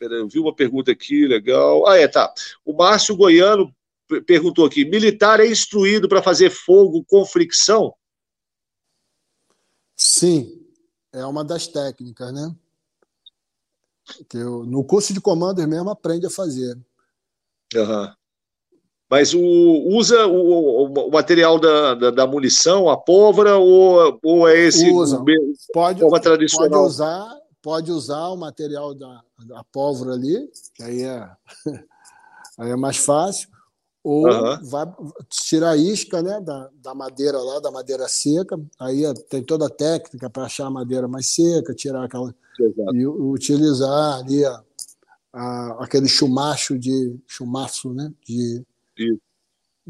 Eu 0.01 0.29
vi 0.29 0.39
uma 0.39 0.55
pergunta 0.55 0.91
aqui, 0.91 1.27
legal. 1.27 1.87
Ah, 1.87 1.97
é, 1.97 2.09
tá. 2.09 2.33
O 2.65 2.73
Márcio 2.73 3.17
Goiano 3.17 3.75
perguntou 4.27 4.67
aqui: 4.67 4.85
militar 4.85 5.41
é 5.41 5.47
instruído 5.47 6.09
para 6.09 6.23
fazer 6.23 6.51
fogo 6.51 7.05
com 7.07 7.25
fricção? 7.25 7.95
Sim, 9.95 10.67
é 11.13 11.25
uma 11.27 11.45
das 11.45 11.67
técnicas, 11.67 12.33
né? 12.33 12.55
Eu, 14.35 14.65
no 14.65 14.85
curso 14.85 15.12
de 15.12 15.20
comandos 15.20 15.65
mesmo 15.66 15.91
aprende 15.91 16.27
a 16.27 16.31
fazer. 16.31 16.77
Uhum. 17.74 18.12
Mas 19.11 19.35
o, 19.35 19.41
usa 19.41 20.24
o, 20.27 20.85
o 20.85 21.11
material 21.11 21.59
da, 21.59 21.95
da, 21.95 22.11
da, 22.12 22.27
munição, 22.28 22.89
a 22.89 22.97
pólvora, 22.97 23.57
ou, 23.57 24.20
ou 24.23 24.49
é 24.49 24.57
esse 24.57 24.89
usa. 24.89 25.20
o 25.20 25.24
pode, 25.73 26.01
tradicional? 26.20 26.70
Pode 26.70 26.87
usar, 26.87 27.37
pode 27.61 27.91
usar 27.91 28.28
o 28.28 28.37
material 28.37 28.95
da, 28.95 29.20
da 29.47 29.65
pólvora 29.73 30.12
ali, 30.12 30.49
que 30.74 30.82
aí 30.85 31.03
é, 31.03 31.28
aí 32.57 32.70
é 32.70 32.77
mais 32.77 32.99
fácil, 32.99 33.49
ou 34.03 34.27
uhum. 34.27 34.65
vai 34.65 34.87
tirar 35.29 35.71
a 35.71 35.77
isca 35.77 36.23
né, 36.23 36.41
da, 36.41 36.71
da 36.75 36.95
madeira 36.95 37.39
lá, 37.39 37.61
da 37.61 37.71
madeira 37.71 38.09
seca, 38.09 38.59
aí 38.79 39.05
é, 39.05 39.13
tem 39.13 39.43
toda 39.43 39.67
a 39.67 39.71
técnica 39.71 40.31
para 40.31 40.45
achar 40.45 40.67
a 40.67 40.71
madeira 40.71 41.07
mais 41.07 41.27
seca, 41.27 41.75
tirar 41.75 42.05
aquela. 42.05 42.35
Exato. 42.59 42.95
e 42.95 43.07
utilizar 43.07 44.19
ali 44.19 44.45
a, 44.45 44.63
a, 45.33 45.85
aquele 45.85 46.09
chumacho 46.09 46.79
de 46.79 47.17
chumaço, 47.27 47.93
né, 47.95 48.13
de 48.27 48.65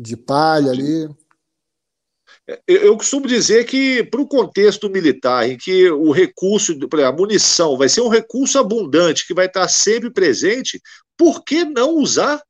de 0.00 0.16
palha 0.16 0.70
ali. 0.70 1.08
É, 2.48 2.60
eu 2.66 2.96
costumo 2.96 3.26
dizer 3.26 3.64
que, 3.64 4.02
para 4.04 4.20
o 4.20 4.26
contexto 4.26 4.88
militar, 4.88 5.48
em 5.48 5.58
que 5.58 5.90
o 5.90 6.10
recurso, 6.10 6.76
a 7.06 7.12
munição 7.12 7.76
vai 7.76 7.88
ser 7.88 8.00
um 8.00 8.08
recurso 8.08 8.58
abundante, 8.58 9.26
que 9.26 9.34
vai 9.34 9.46
estar 9.46 9.68
sempre 9.68 10.10
presente, 10.10 10.80
por 11.16 11.44
que 11.44 11.64
não 11.64 11.96
usar? 11.96 12.42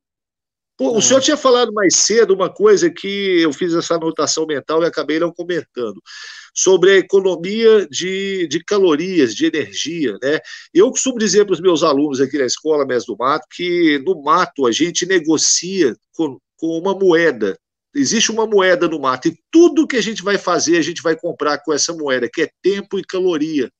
Pô, 0.80 0.94
o 0.94 0.98
é. 0.98 1.02
senhor 1.02 1.20
tinha 1.20 1.36
falado 1.36 1.74
mais 1.74 1.94
cedo 1.94 2.32
uma 2.32 2.48
coisa 2.48 2.88
que 2.88 3.42
eu 3.42 3.52
fiz 3.52 3.74
essa 3.74 3.96
anotação 3.96 4.46
mental 4.46 4.82
e 4.82 4.86
acabei 4.86 5.20
não 5.20 5.30
comentando, 5.30 6.00
sobre 6.54 6.92
a 6.92 6.96
economia 6.96 7.86
de, 7.90 8.48
de 8.48 8.64
calorias, 8.64 9.34
de 9.34 9.44
energia. 9.44 10.16
Né? 10.22 10.40
Eu 10.72 10.88
costumo 10.88 11.18
dizer 11.18 11.44
para 11.44 11.52
os 11.52 11.60
meus 11.60 11.82
alunos 11.82 12.18
aqui 12.18 12.38
na 12.38 12.46
escola 12.46 12.86
Mestre 12.86 13.12
do 13.14 13.18
Mato 13.18 13.46
que 13.54 14.02
no 14.06 14.22
mato 14.22 14.66
a 14.66 14.72
gente 14.72 15.04
negocia 15.04 15.94
com, 16.14 16.38
com 16.56 16.68
uma 16.78 16.98
moeda. 16.98 17.58
Existe 17.94 18.30
uma 18.32 18.46
moeda 18.46 18.88
no 18.88 18.98
mato 18.98 19.28
e 19.28 19.36
tudo 19.50 19.86
que 19.86 19.96
a 19.98 20.02
gente 20.02 20.22
vai 20.22 20.38
fazer, 20.38 20.78
a 20.78 20.82
gente 20.82 21.02
vai 21.02 21.14
comprar 21.14 21.58
com 21.58 21.74
essa 21.74 21.92
moeda, 21.92 22.26
que 22.32 22.40
é 22.40 22.50
tempo 22.62 22.98
e 22.98 23.04
caloria. 23.04 23.70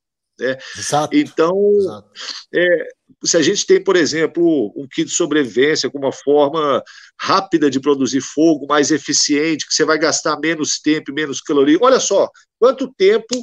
Né? 0.41 0.57
Exato. 0.77 1.15
Então, 1.15 1.51
Exato. 1.79 2.09
É, 2.53 2.87
se 3.23 3.37
a 3.37 3.41
gente 3.41 3.65
tem, 3.65 3.81
por 3.81 3.95
exemplo, 3.95 4.73
um 4.75 4.87
kit 4.87 5.05
de 5.05 5.15
sobrevivência 5.15 5.89
com 5.89 5.99
uma 5.99 6.11
forma 6.11 6.83
rápida 7.19 7.69
de 7.69 7.79
produzir 7.79 8.21
fogo, 8.21 8.65
mais 8.67 8.89
eficiente, 8.91 9.67
que 9.67 9.73
você 9.73 9.85
vai 9.85 9.99
gastar 9.99 10.39
menos 10.39 10.79
tempo 10.79 11.11
e 11.11 11.13
menos 11.13 11.39
caloria. 11.39 11.77
Olha 11.79 11.99
só, 11.99 12.27
quanto 12.59 12.91
tempo 12.93 13.35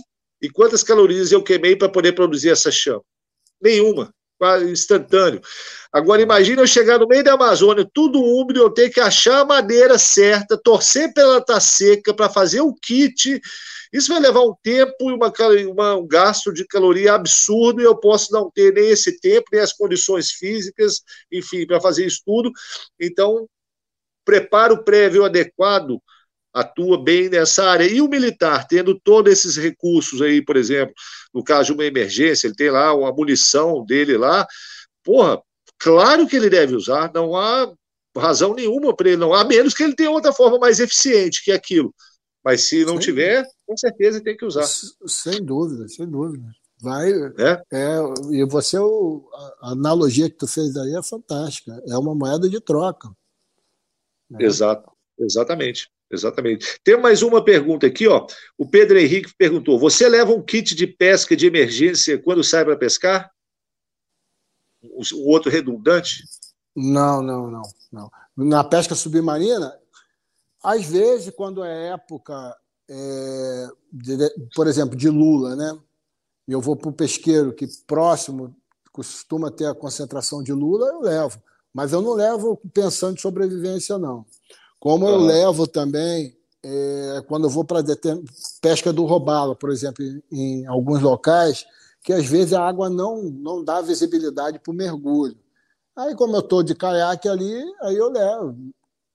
e 0.43 0.51
quantas 0.51 0.83
calorias 0.83 1.31
eu 1.31 1.43
queimei 1.43 1.77
para 1.77 1.89
poder 1.89 2.13
produzir 2.13 2.51
essa 2.51 2.71
chama? 2.71 3.03
Nenhuma 3.63 4.13
instantâneo. 4.71 5.41
Agora 5.93 6.23
imagine 6.23 6.61
eu 6.61 6.67
chegar 6.67 6.99
no 6.99 7.09
meio 7.09 7.25
da 7.25 7.33
Amazônia, 7.33 7.89
tudo 7.93 8.23
úmido, 8.23 8.61
eu 8.61 8.71
ter 8.71 8.91
que 8.91 9.01
achar 9.01 9.41
a 9.41 9.45
madeira 9.45 9.99
certa, 9.99 10.57
torcer 10.57 11.13
para 11.13 11.23
ela 11.23 11.39
estar 11.39 11.55
tá 11.55 11.61
seca, 11.61 12.15
para 12.15 12.29
fazer 12.29 12.61
o 12.61 12.73
kit. 12.75 13.41
Isso 13.93 14.13
vai 14.13 14.21
levar 14.21 14.43
um 14.43 14.55
tempo 14.63 15.11
e 15.11 15.13
uma, 15.13 15.33
uma, 15.71 15.97
um 15.97 16.07
gasto 16.07 16.53
de 16.53 16.67
caloria 16.67 17.15
absurdo, 17.15 17.81
e 17.81 17.85
eu 17.85 17.97
posso 17.97 18.33
não 18.33 18.51
ter 18.51 18.73
nem 18.73 18.91
esse 18.91 19.21
tempo, 19.21 19.47
nem 19.53 19.61
as 19.61 19.73
condições 19.73 20.31
físicas, 20.33 21.03
enfim, 21.33 21.67
para 21.67 21.81
fazer 21.81 22.07
isso 22.07 22.23
tudo. 22.25 22.51
Então, 23.01 23.49
preparo 24.25 24.85
prévio 24.85 25.25
adequado 25.25 26.01
atua 26.53 27.03
bem 27.03 27.29
nessa 27.29 27.65
área. 27.65 27.85
E 27.85 28.01
o 28.01 28.09
militar, 28.09 28.67
tendo 28.67 28.99
todos 28.99 29.33
esses 29.33 29.57
recursos 29.57 30.21
aí, 30.21 30.43
por 30.45 30.57
exemplo, 30.57 30.95
no 31.33 31.43
caso 31.45 31.67
de 31.67 31.73
uma 31.73 31.85
emergência, 31.85 32.47
ele 32.47 32.57
tem 32.57 32.71
lá 32.71 32.95
uma 32.95 33.13
munição 33.13 33.85
dele 33.85 34.17
lá, 34.17 34.47
porra, 35.05 35.41
claro 35.79 36.27
que 36.27 36.37
ele 36.37 36.51
deve 36.51 36.75
usar, 36.75 37.11
não 37.15 37.37
há 37.37 37.73
razão 38.17 38.55
nenhuma 38.55 38.95
para 38.95 39.09
ele 39.09 39.17
não, 39.17 39.33
a 39.33 39.45
menos 39.45 39.75
que 39.75 39.83
ele 39.83 39.95
tenha 39.95 40.11
outra 40.11 40.33
forma 40.33 40.59
mais 40.59 40.81
eficiente 40.81 41.43
que 41.45 41.53
aquilo. 41.53 41.95
Mas 42.45 42.65
se 42.65 42.85
não 42.85 42.95
sem 42.95 43.01
tiver, 43.01 43.45
com 43.67 43.77
certeza 43.77 44.23
tem 44.23 44.37
que 44.37 44.45
usar. 44.45 44.65
Sem 45.07 45.45
dúvida, 45.45 45.89
sem 45.89 46.09
dúvida. 46.09 46.47
Vai, 46.81 47.11
é? 47.13 47.63
é 47.73 47.99
e 48.31 48.45
você, 48.45 48.77
a 48.77 49.73
analogia 49.73 50.31
que 50.31 50.37
tu 50.37 50.47
fez 50.47 50.77
aí 50.77 50.95
é 50.95 51.03
fantástica. 51.03 51.83
É 51.89 51.97
uma 51.99 52.15
moeda 52.15 52.49
de 52.49 52.61
troca. 52.61 53.09
Né? 54.31 54.45
Exato, 54.45 54.91
exatamente. 55.19 55.91
Exatamente. 56.11 56.81
Tem 56.83 56.99
mais 56.99 57.21
uma 57.23 57.45
pergunta 57.45 57.87
aqui, 57.87 58.09
ó. 58.09 58.27
O 58.57 58.67
Pedro 58.67 58.99
Henrique 58.99 59.35
perguntou: 59.37 59.79
você 59.79 60.09
leva 60.09 60.33
um 60.33 60.43
kit 60.43 60.75
de 60.75 60.87
pesca 60.87 61.37
de 61.37 61.47
emergência 61.47 62.19
quando 62.19 62.43
sai 62.43 62.65
para 62.65 62.77
pescar? 62.77 63.31
O 64.83 65.31
outro 65.31 65.51
redundante? 65.51 66.25
Não, 66.75 67.21
não, 67.21 67.51
não, 67.51 67.63
não. 67.93 68.11
Na 68.37 68.65
pesca 68.65 68.95
submarina, 68.95 69.77
às 70.63 70.85
vezes, 70.85 71.33
quando 71.35 71.65
é 71.65 71.89
época, 71.89 72.57
é, 72.89 73.69
de, 73.93 74.17
por 74.55 74.67
exemplo, 74.67 74.97
de 74.97 75.09
lula, 75.09 75.55
né? 75.55 75.79
Eu 76.47 76.61
vou 76.61 76.75
para 76.75 76.89
o 76.89 76.93
pesqueiro 76.93 77.53
que 77.53 77.67
próximo 77.87 78.55
costuma 78.91 79.51
ter 79.51 79.67
a 79.67 79.75
concentração 79.75 80.43
de 80.43 80.53
lula, 80.53 80.89
eu 80.89 81.01
levo. 81.01 81.41
Mas 81.73 81.93
eu 81.93 82.01
não 82.01 82.15
levo 82.15 82.61
pensando 82.73 83.17
em 83.17 83.21
sobrevivência, 83.21 83.99
não. 83.99 84.25
Como 84.81 85.07
eu 85.07 85.19
levo 85.19 85.67
também, 85.67 86.37
é, 86.63 87.23
quando 87.29 87.45
eu 87.45 87.51
vou 87.51 87.65
para 87.65 87.85
pesca 88.61 88.93
do 88.93 89.05
robalo, 89.05 89.55
por 89.55 89.71
exemplo, 89.71 90.05
em, 90.05 90.23
em, 90.33 90.67
alguns 90.67 91.01
locais, 91.01 91.67
que 92.03 92.13
às 92.13 92.27
vezes 92.27 92.53
a 92.53 92.67
água 92.67 92.89
não, 92.89 93.23
não 93.23 93.63
dá 93.63 93.81
visibilidade 93.81 94.59
para 94.59 94.73
o 94.73 94.75
mergulho. 94.75 95.37
Aí, 95.97 96.15
como 96.15 96.37
eu 96.37 96.41
estou 96.41 96.63
de 96.63 96.75
caiaque 96.75 97.29
ali, 97.29 97.63
aí 97.83 97.97
eu 97.97 98.11
levo, 98.11 98.57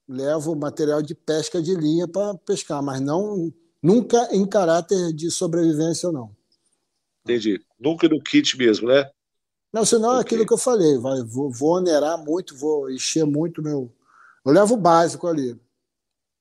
levo 0.08 0.56
material 0.56 1.02
de 1.02 1.16
pesca 1.16 1.62
de 1.62 1.76
linha 1.76 2.08
para 2.08 2.36
pescar, 2.38 2.82
mas 2.82 3.00
não 3.02 3.54
nunca 3.82 4.30
em 4.32 4.46
caráter 4.46 5.14
de 5.14 5.30
sobrevivência, 5.30 6.12
não. 6.12 6.36
Entendi. 7.24 7.62
Nunca 7.80 8.08
no 8.08 8.22
kit 8.22 8.58
mesmo, 8.58 8.88
né? 8.88 9.10
Não, 9.74 9.84
senão 9.86 10.10
okay. 10.10 10.20
é 10.20 10.22
aquilo 10.22 10.46
que 10.46 10.54
eu 10.54 10.58
falei, 10.58 10.98
vai, 11.00 11.22
vou, 11.24 11.52
vou 11.52 11.78
onerar 11.78 12.18
muito, 12.24 12.56
vou 12.56 12.92
encher 12.92 13.26
muito 13.26 13.62
meu, 13.62 13.92
eu 14.46 14.52
levo 14.52 14.76
o 14.76 14.78
básico 14.78 15.26
ali. 15.26 15.60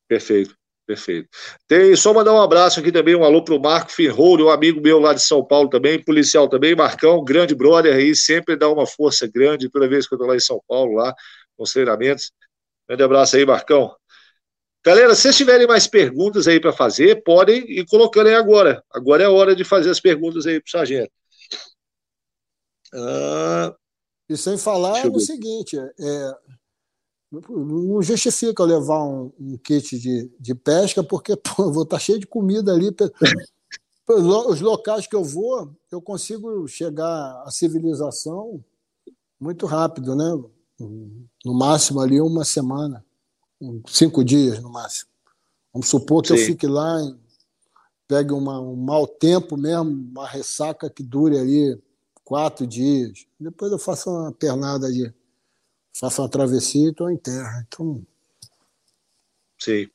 Perfeito, 0.07 0.55
perfeito. 0.87 1.31
Tem 1.67 1.97
só 1.97 2.13
mandar 2.13 2.35
um 2.35 2.43
abraço 2.43 2.79
aqui 2.79 2.93
também, 2.93 3.15
um 3.15 3.25
alô 3.25 3.43
para 3.43 3.55
o 3.55 3.61
Marco 3.61 3.91
Ferrouro, 3.91 4.47
um 4.47 4.51
amigo 4.51 4.83
meu 4.83 4.99
lá 4.99 5.15
de 5.15 5.23
São 5.23 5.43
Paulo 5.43 5.71
também, 5.71 6.05
policial 6.05 6.47
também, 6.47 6.75
Marcão, 6.75 7.25
grande 7.25 7.55
brother 7.55 7.97
aí, 7.97 8.15
sempre 8.15 8.55
dá 8.55 8.69
uma 8.69 8.87
força 8.87 9.27
grande 9.27 9.71
toda 9.71 9.89
vez 9.89 10.07
que 10.07 10.13
eu 10.13 10.17
estou 10.17 10.29
lá 10.29 10.37
em 10.37 10.41
São 10.41 10.61
Paulo, 10.69 10.93
lá, 10.93 11.15
com 11.57 11.63
os 11.63 11.73
treinamentos. 11.73 12.33
Grande 12.93 13.05
abraço 13.05 13.37
aí, 13.37 13.47
Marcão. 13.47 13.97
Galera, 14.85 15.15
se 15.15 15.33
tiverem 15.33 15.67
mais 15.67 15.87
perguntas 15.87 16.47
aí 16.47 16.61
para 16.61 16.75
fazer, 16.75 17.23
podem 17.23 17.61
ir 17.71 17.87
colocando 17.87 18.27
aí 18.27 18.35
agora. 18.35 18.85
Agora 18.93 19.23
é 19.23 19.27
a 19.27 19.31
hora 19.31 19.57
de 19.57 19.65
fazer 19.65 19.89
as 19.89 19.99
perguntas 19.99 20.47
aí 20.47 20.61
para 20.61 20.69
o 20.69 20.71
sargento. 20.71 21.11
Ah, 22.93 23.75
e 24.29 24.37
sem 24.37 24.59
falar 24.59 25.07
no 25.07 25.19
seguinte, 25.21 25.79
é, 25.79 26.35
não 27.31 28.03
justifica 28.03 28.63
eu 28.63 28.67
levar 28.67 29.03
um, 29.05 29.33
um 29.41 29.57
kit 29.57 29.99
de, 29.99 30.31
de 30.39 30.55
pesca, 30.55 31.03
porque 31.03 31.35
pô, 31.57 31.73
vou 31.73 31.85
estar 31.85 31.97
tá 31.97 31.99
cheio 31.99 32.19
de 32.19 32.27
comida 32.27 32.75
ali. 32.75 32.95
Os 34.07 34.61
locais 34.61 35.07
que 35.07 35.17
eu 35.17 35.25
vou, 35.25 35.75
eu 35.91 36.03
consigo 36.03 36.69
chegar 36.69 37.43
à 37.47 37.51
civilização 37.51 38.63
muito 39.41 39.65
rápido, 39.65 40.15
né? 40.15 40.27
No 41.45 41.55
máximo 41.55 42.01
ali 42.01 42.21
uma 42.21 42.45
semana, 42.45 43.05
cinco 43.87 44.25
dias 44.25 44.61
no 44.61 44.71
máximo. 44.71 45.11
Vamos 45.73 45.89
supor 45.89 46.23
que 46.23 46.29
Sim. 46.29 46.35
eu 46.35 46.47
fique 46.47 46.67
lá, 46.67 46.99
pegue 48.07 48.33
uma, 48.33 48.61
um 48.61 48.77
mau 48.77 49.07
tempo 49.07 49.57
mesmo, 49.57 49.91
uma 49.91 50.29
ressaca 50.29 50.91
que 50.91 51.03
dure 51.03 51.39
ali 51.39 51.81
quatro 52.25 52.67
dias. 52.67 53.27
Depois 53.39 53.73
eu 53.73 53.79
faço 53.79 54.11
uma 54.11 54.33
pernada 54.33 54.91
de. 54.93 55.13
Faço 55.95 56.23
uma 56.23 56.29
travessia 56.29 56.87
e 56.87 56.91
estou 56.91 57.11
em 57.11 57.17
terra. 57.17 57.65
Então. 57.67 58.03
Sim. 59.59 59.89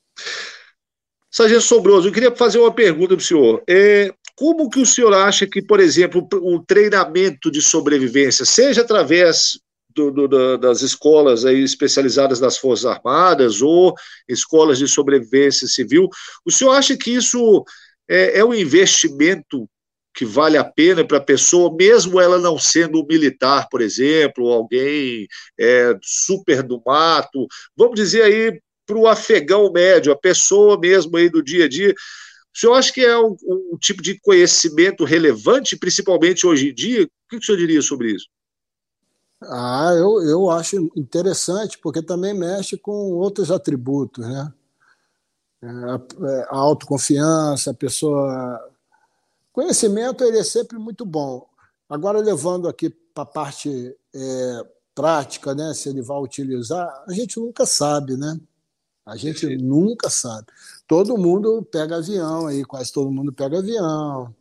Sargento 1.30 1.62
Sobroso, 1.62 2.08
eu 2.08 2.12
queria 2.12 2.36
fazer 2.36 2.60
uma 2.60 2.74
pergunta 2.74 3.16
para 3.16 3.22
o 3.22 3.26
senhor. 3.26 3.64
É, 3.68 4.14
como 4.36 4.70
que 4.70 4.80
o 4.80 4.86
senhor 4.86 5.14
acha 5.14 5.46
que, 5.46 5.62
por 5.62 5.80
exemplo, 5.80 6.28
o 6.32 6.60
treinamento 6.64 7.52
de 7.52 7.62
sobrevivência, 7.62 8.46
seja 8.46 8.82
através 8.82 9.60
do, 9.98 10.28
do, 10.28 10.58
das 10.58 10.82
escolas 10.82 11.44
aí 11.44 11.64
especializadas 11.64 12.40
das 12.40 12.58
Forças 12.58 12.86
Armadas 12.86 13.62
ou 13.62 13.96
escolas 14.28 14.78
de 14.78 14.88
sobrevivência 14.88 15.68
civil, 15.68 16.08
o 16.46 16.52
senhor 16.52 16.72
acha 16.72 16.96
que 16.96 17.12
isso 17.12 17.66
é, 18.08 18.40
é 18.40 18.46
um 18.46 18.54
investimento 18.54 19.68
que 20.14 20.26
vale 20.26 20.58
a 20.58 20.64
pena 20.64 21.06
para 21.06 21.18
a 21.18 21.24
pessoa, 21.24 21.76
mesmo 21.76 22.20
ela 22.20 22.40
não 22.40 22.58
sendo 22.58 23.06
militar, 23.06 23.68
por 23.70 23.82
exemplo, 23.82 24.52
alguém 24.52 25.28
é, 25.60 25.96
super 26.02 26.64
do 26.64 26.82
mato, 26.86 27.48
vamos 27.76 27.96
dizer 27.96 28.24
aí 28.24 28.60
para 28.86 28.98
o 28.98 29.08
afegão 29.08 29.72
médio, 29.72 30.12
a 30.12 30.18
pessoa 30.18 30.80
mesmo 30.80 31.18
aí 31.18 31.30
do 31.30 31.44
dia 31.44 31.66
a 31.66 31.70
dia. 31.70 31.94
O 32.56 32.60
senhor 32.60 32.74
acha 32.74 32.92
que 32.92 33.02
é 33.02 33.16
um, 33.20 33.36
um 33.44 33.78
tipo 33.80 34.02
de 34.02 34.20
conhecimento 34.20 35.04
relevante, 35.04 35.78
principalmente 35.78 36.48
hoje 36.48 36.70
em 36.70 36.74
dia? 36.74 37.04
O 37.04 37.10
que 37.30 37.36
o 37.36 37.44
senhor 37.44 37.58
diria 37.58 37.82
sobre 37.82 38.14
isso? 38.14 38.26
Ah, 39.42 39.92
eu, 39.96 40.22
eu 40.24 40.50
acho 40.50 40.92
interessante, 40.96 41.78
porque 41.78 42.02
também 42.02 42.34
mexe 42.34 42.78
com 42.78 43.12
outros 43.14 43.52
atributos, 43.52 44.28
né? 44.28 44.54
É, 45.62 45.68
a, 45.68 46.02
é, 46.30 46.48
a 46.50 46.58
autoconfiança, 46.58 47.72
a 47.72 47.74
pessoa 47.74 48.60
Conhecimento 49.58 50.24
ele 50.24 50.38
é 50.38 50.44
sempre 50.44 50.78
muito 50.78 51.04
bom. 51.04 51.50
Agora, 51.90 52.20
levando 52.20 52.68
aqui 52.68 52.92
para 52.92 53.24
a 53.24 53.26
parte 53.26 53.98
é, 54.14 54.66
prática, 54.94 55.56
né, 55.56 55.74
se 55.74 55.90
ele 55.90 56.04
vai 56.04 56.20
utilizar, 56.20 56.88
a 57.08 57.12
gente 57.12 57.40
nunca 57.40 57.66
sabe, 57.66 58.16
né? 58.16 58.40
A 59.04 59.18
gente 59.18 59.58
nunca 59.58 60.12
sabe. 60.12 60.46
Todo 60.88 61.18
mundo 61.18 61.68
pega 61.72 61.96
avião 61.96 62.46
aí, 62.46 62.64
quase 62.64 62.94
todo 62.94 63.10
mundo 63.10 63.34
pega 63.34 63.58
avião, 63.58 64.32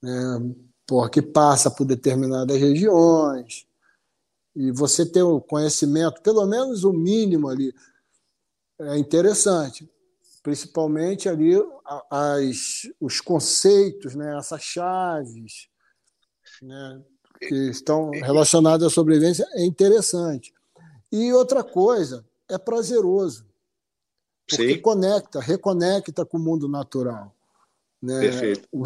né, 0.00 0.54
porque 0.86 1.20
passa 1.20 1.68
por 1.68 1.84
determinadas 1.84 2.56
regiões. 2.56 3.66
E 4.54 4.70
você 4.70 5.06
ter 5.06 5.22
o 5.22 5.40
conhecimento, 5.40 6.22
pelo 6.22 6.46
menos 6.46 6.84
o 6.84 6.92
mínimo 6.92 7.48
ali, 7.48 7.72
é 8.80 8.98
interessante 8.98 9.88
principalmente 10.42 11.28
ali 11.28 11.54
as, 12.10 12.82
os 13.00 13.20
conceitos, 13.20 14.14
né, 14.14 14.36
essas 14.36 14.62
chaves 14.62 15.68
né, 16.60 17.00
que 17.38 17.54
estão 17.70 18.10
relacionadas 18.10 18.88
à 18.88 18.90
sobrevivência, 18.90 19.46
é 19.52 19.64
interessante. 19.64 20.52
E 21.10 21.32
outra 21.32 21.62
coisa, 21.62 22.24
é 22.48 22.58
prazeroso, 22.58 23.46
porque 24.48 24.74
Sim. 24.74 24.80
conecta, 24.80 25.40
reconecta 25.40 26.24
com 26.24 26.36
o 26.36 26.40
mundo 26.40 26.68
natural. 26.68 27.34
Né? 28.00 28.20
Perfeito. 28.20 28.68
O, 28.72 28.84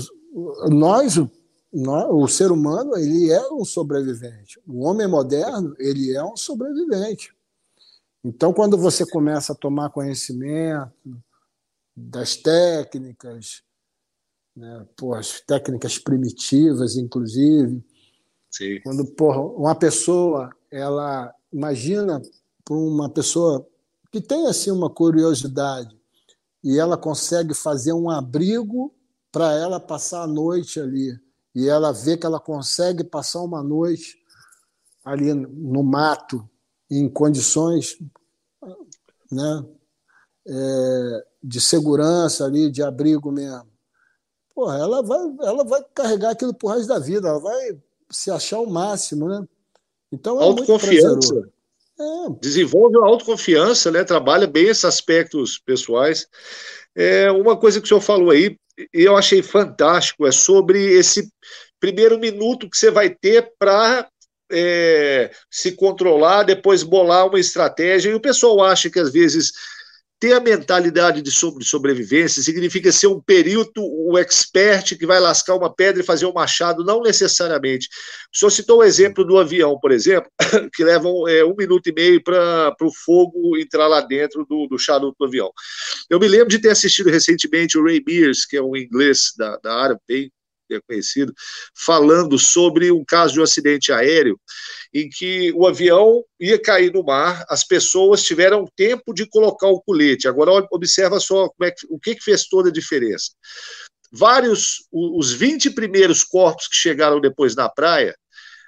nós, 0.68 1.16
nós, 1.16 1.30
o 1.72 2.26
ser 2.28 2.50
humano, 2.50 2.96
ele 2.96 3.30
é 3.30 3.52
um 3.52 3.64
sobrevivente. 3.64 4.60
O 4.66 4.84
homem 4.84 5.06
moderno, 5.06 5.74
ele 5.78 6.14
é 6.14 6.24
um 6.24 6.36
sobrevivente. 6.36 7.34
Então, 8.24 8.52
quando 8.52 8.78
você 8.78 9.04
começa 9.04 9.52
a 9.52 9.56
tomar 9.56 9.90
conhecimento, 9.90 10.92
das 11.96 12.36
técnicas, 12.36 13.62
né? 14.56 14.86
Pô, 14.96 15.14
as 15.14 15.40
técnicas 15.40 15.98
primitivas, 15.98 16.96
inclusive. 16.96 17.84
Sim. 18.50 18.80
Quando 18.82 19.04
porra, 19.04 19.40
uma 19.40 19.74
pessoa, 19.74 20.50
ela 20.70 21.32
imagina 21.52 22.20
para 22.64 22.74
uma 22.74 23.08
pessoa 23.08 23.66
que 24.10 24.20
tem 24.20 24.46
assim 24.46 24.70
uma 24.70 24.88
curiosidade 24.88 25.96
e 26.64 26.78
ela 26.78 26.96
consegue 26.96 27.54
fazer 27.54 27.92
um 27.92 28.08
abrigo 28.08 28.94
para 29.30 29.52
ela 29.52 29.78
passar 29.78 30.22
a 30.22 30.26
noite 30.26 30.80
ali 30.80 31.18
e 31.56 31.70
ela 31.70 31.90
vê 31.90 32.18
que 32.18 32.26
ela 32.26 32.38
consegue 32.38 33.02
passar 33.02 33.40
uma 33.40 33.62
noite 33.62 34.18
ali 35.02 35.32
no 35.32 35.82
mato 35.82 36.46
em 36.90 37.08
condições 37.08 37.96
né, 39.32 39.64
é, 40.46 41.24
de 41.42 41.58
segurança 41.58 42.44
ali, 42.44 42.70
de 42.70 42.82
abrigo 42.82 43.32
mesmo. 43.32 43.66
Porra, 44.54 44.76
ela 44.76 45.02
vai, 45.02 45.18
ela 45.40 45.64
vai 45.64 45.82
carregar 45.94 46.32
aquilo 46.32 46.52
por 46.52 46.74
resto 46.74 46.88
da 46.88 46.98
vida, 46.98 47.28
ela 47.28 47.40
vai 47.40 47.78
se 48.10 48.30
achar 48.30 48.60
o 48.60 48.70
máximo, 48.70 49.26
né? 49.26 49.42
Então 50.12 50.38
é 50.38 50.44
autoconfiança. 50.44 51.50
É. 51.98 52.30
Desenvolve 52.38 52.98
a 52.98 53.06
autoconfiança, 53.06 53.90
né? 53.90 54.04
Trabalha 54.04 54.46
bem 54.46 54.66
esses 54.66 54.84
aspectos 54.84 55.58
pessoais. 55.58 56.28
É, 56.94 57.30
uma 57.32 57.56
coisa 57.56 57.80
que 57.80 57.86
o 57.86 57.88
senhor 57.88 58.02
falou 58.02 58.30
aí, 58.30 58.58
eu 58.92 59.16
achei 59.16 59.42
fantástico, 59.42 60.26
é 60.26 60.32
sobre 60.32 60.78
esse 60.92 61.30
primeiro 61.80 62.18
minuto 62.18 62.68
que 62.68 62.76
você 62.76 62.90
vai 62.90 63.10
ter 63.10 63.52
para 63.58 64.08
é, 64.50 65.30
se 65.50 65.72
controlar, 65.72 66.44
depois 66.44 66.82
bolar 66.82 67.26
uma 67.26 67.40
estratégia. 67.40 68.10
E 68.10 68.14
o 68.14 68.20
pessoal 68.20 68.62
acha 68.62 68.90
que 68.90 68.98
às 68.98 69.12
vezes 69.12 69.52
ter 70.18 70.32
a 70.32 70.40
mentalidade 70.40 71.20
de 71.20 71.30
sobre 71.30 71.64
sobrevivência 71.64 72.42
significa 72.42 72.90
ser 72.90 73.06
um 73.06 73.20
perito, 73.20 73.80
um 73.80 74.16
expert 74.16 74.96
que 74.96 75.06
vai 75.06 75.20
lascar 75.20 75.54
uma 75.54 75.72
pedra 75.72 76.02
e 76.02 76.06
fazer 76.06 76.26
um 76.26 76.32
machado, 76.32 76.84
não 76.84 77.02
necessariamente. 77.02 77.88
O 78.34 78.38
senhor 78.38 78.50
citou 78.50 78.78
o 78.78 78.84
exemplo 78.84 79.24
do 79.24 79.38
avião, 79.38 79.78
por 79.78 79.92
exemplo, 79.92 80.30
que 80.74 80.82
leva 80.84 81.06
um, 81.06 81.28
é, 81.28 81.44
um 81.44 81.54
minuto 81.54 81.88
e 81.88 81.92
meio 81.92 82.22
para 82.22 82.74
o 82.80 82.92
fogo 83.04 83.56
entrar 83.58 83.86
lá 83.88 84.00
dentro 84.00 84.46
do, 84.48 84.66
do 84.66 84.78
charuto 84.78 85.16
do 85.18 85.26
avião. 85.26 85.50
Eu 86.08 86.18
me 86.18 86.28
lembro 86.28 86.48
de 86.48 86.58
ter 86.58 86.70
assistido 86.70 87.10
recentemente 87.10 87.76
o 87.76 87.84
Ray 87.84 88.02
Mears, 88.06 88.46
que 88.46 88.56
é 88.56 88.62
um 88.62 88.76
inglês 88.76 89.32
da, 89.36 89.56
da 89.58 89.74
área 89.74 90.00
bem 90.08 90.30
é 90.74 90.80
conhecido, 90.86 91.32
falando 91.74 92.38
sobre 92.38 92.90
um 92.90 93.04
caso 93.04 93.34
de 93.34 93.40
um 93.40 93.44
acidente 93.44 93.92
aéreo 93.92 94.38
em 94.92 95.08
que 95.08 95.52
o 95.54 95.66
avião 95.66 96.24
ia 96.40 96.60
cair 96.60 96.92
no 96.92 97.04
mar, 97.04 97.44
as 97.48 97.64
pessoas 97.64 98.22
tiveram 98.22 98.66
tempo 98.76 99.12
de 99.12 99.26
colocar 99.28 99.68
o 99.68 99.80
colete. 99.80 100.28
Agora 100.28 100.66
observa 100.70 101.20
só 101.20 101.50
é 101.62 101.70
que, 101.70 101.86
o 101.90 101.98
que, 101.98 102.14
que 102.14 102.24
fez 102.24 102.46
toda 102.46 102.70
a 102.70 102.72
diferença. 102.72 103.32
Vários, 104.10 104.86
os 104.90 105.32
20 105.32 105.70
primeiros 105.70 106.24
corpos 106.24 106.68
que 106.68 106.76
chegaram 106.76 107.20
depois 107.20 107.54
na 107.54 107.68
praia, 107.68 108.16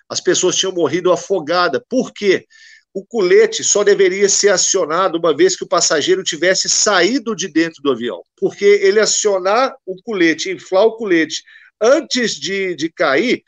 as 0.08 0.20
pessoas 0.20 0.56
tinham 0.56 0.72
morrido 0.72 1.12
afogadas. 1.12 1.80
Por 1.88 2.12
quê? 2.12 2.46
O 2.92 3.04
colete 3.04 3.62
só 3.62 3.84
deveria 3.84 4.28
ser 4.28 4.48
acionado 4.48 5.18
uma 5.18 5.36
vez 5.36 5.54
que 5.54 5.64
o 5.64 5.68
passageiro 5.68 6.24
tivesse 6.24 6.68
saído 6.68 7.34
de 7.34 7.46
dentro 7.46 7.82
do 7.82 7.92
avião. 7.92 8.22
Porque 8.36 8.64
ele 8.64 8.98
acionar 8.98 9.74
o 9.86 9.94
colete, 10.02 10.50
inflar 10.50 10.84
o 10.84 10.96
colete 10.96 11.42
antes 11.80 12.32
de, 12.32 12.74
de 12.74 12.90
cair, 12.90 13.42